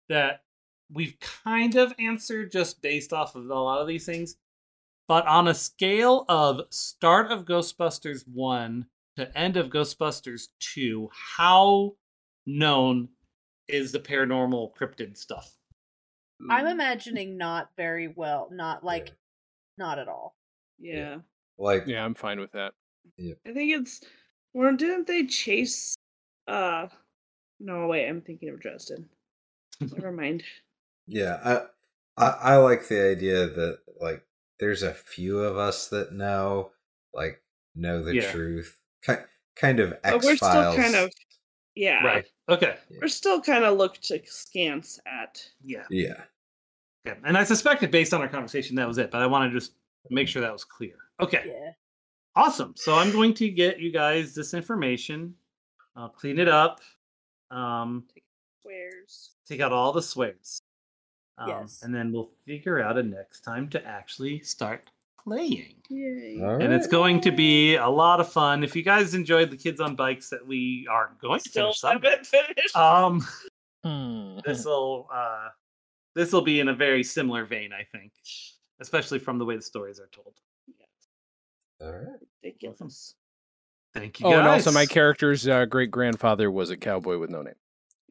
[0.08, 0.44] that
[0.92, 4.38] we've kind of answered just based off of a lot of these things.
[5.10, 8.86] But on a scale of start of Ghostbusters 1
[9.18, 11.96] to end of Ghostbusters 2, how
[12.58, 13.10] known
[13.68, 15.56] is the paranormal cryptid stuff?
[16.50, 19.14] I'm imagining not very well, not like Yeah.
[19.78, 20.36] not at all.
[20.80, 21.18] Yeah.
[21.58, 22.72] Like Yeah, I'm fine with that.
[23.20, 24.02] I think it's
[24.54, 25.96] or didn't they chase
[26.48, 26.88] uh
[27.60, 29.10] no wait, I'm thinking of Dresden.
[29.82, 30.44] Never mind.
[31.08, 31.68] Yeah,
[32.18, 34.24] I, I I like the idea that like
[34.60, 36.72] there's a few of us that know
[37.14, 37.42] like
[37.76, 38.32] know the Yeah.
[38.32, 38.80] truth.
[39.06, 40.76] Ki- kind of But X we're still Files.
[40.78, 41.12] kind of
[41.80, 42.04] yeah.
[42.04, 42.26] Right.
[42.50, 42.76] Okay.
[43.02, 45.42] We're still kind of looked askance at.
[45.64, 45.86] Yeah.
[45.90, 46.22] Yeah.
[47.08, 47.18] Okay.
[47.24, 49.72] And I suspected based on our conversation that was it, but I want to just
[50.10, 50.96] make sure that was clear.
[51.22, 51.44] Okay.
[51.48, 51.72] Yeah.
[52.36, 52.74] Awesome.
[52.76, 55.34] So I'm going to get you guys this information.
[55.96, 56.82] I'll clean it up.
[57.50, 58.04] Um,
[58.60, 59.32] Squares.
[59.48, 60.62] take out all the swears.
[61.38, 61.80] Um, Yes.
[61.82, 64.84] And then we'll figure out a next time to actually start
[65.24, 65.76] playing.
[65.90, 66.40] Yay.
[66.42, 68.64] All And it's going to be a lot of fun.
[68.64, 71.82] If you guys enjoyed the kids on bikes that we are going to Still finish
[71.82, 72.76] haven't finished.
[72.76, 73.26] um,
[73.84, 74.40] Hmm.
[74.46, 75.48] this will uh,
[76.14, 78.12] this will be in a very similar vein, I think,
[78.82, 80.34] especially from the way the stories are told.
[81.82, 82.20] All right.
[82.44, 83.16] Ridiculous.
[83.94, 84.28] Thank you.
[84.28, 87.54] Oh, and also my character's uh, great grandfather was a cowboy with no name.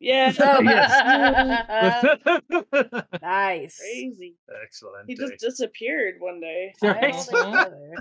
[0.01, 0.33] Yeah.
[0.41, 2.05] Oh, yes.
[3.23, 3.78] nice.
[3.78, 4.36] Crazy.
[4.62, 5.09] Excellent.
[5.09, 6.73] He just disappeared one day.
[6.81, 7.93] Tie it all together.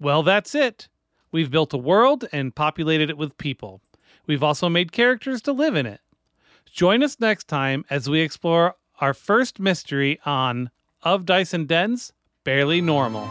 [0.00, 0.88] Well, that's it.
[1.32, 3.80] We've built a world and populated it with people.
[4.26, 6.00] We've also made characters to live in it.
[6.70, 10.70] Join us next time as we explore our first mystery on
[11.02, 12.12] Of Dice and Dens
[12.44, 13.28] Bearly Normal.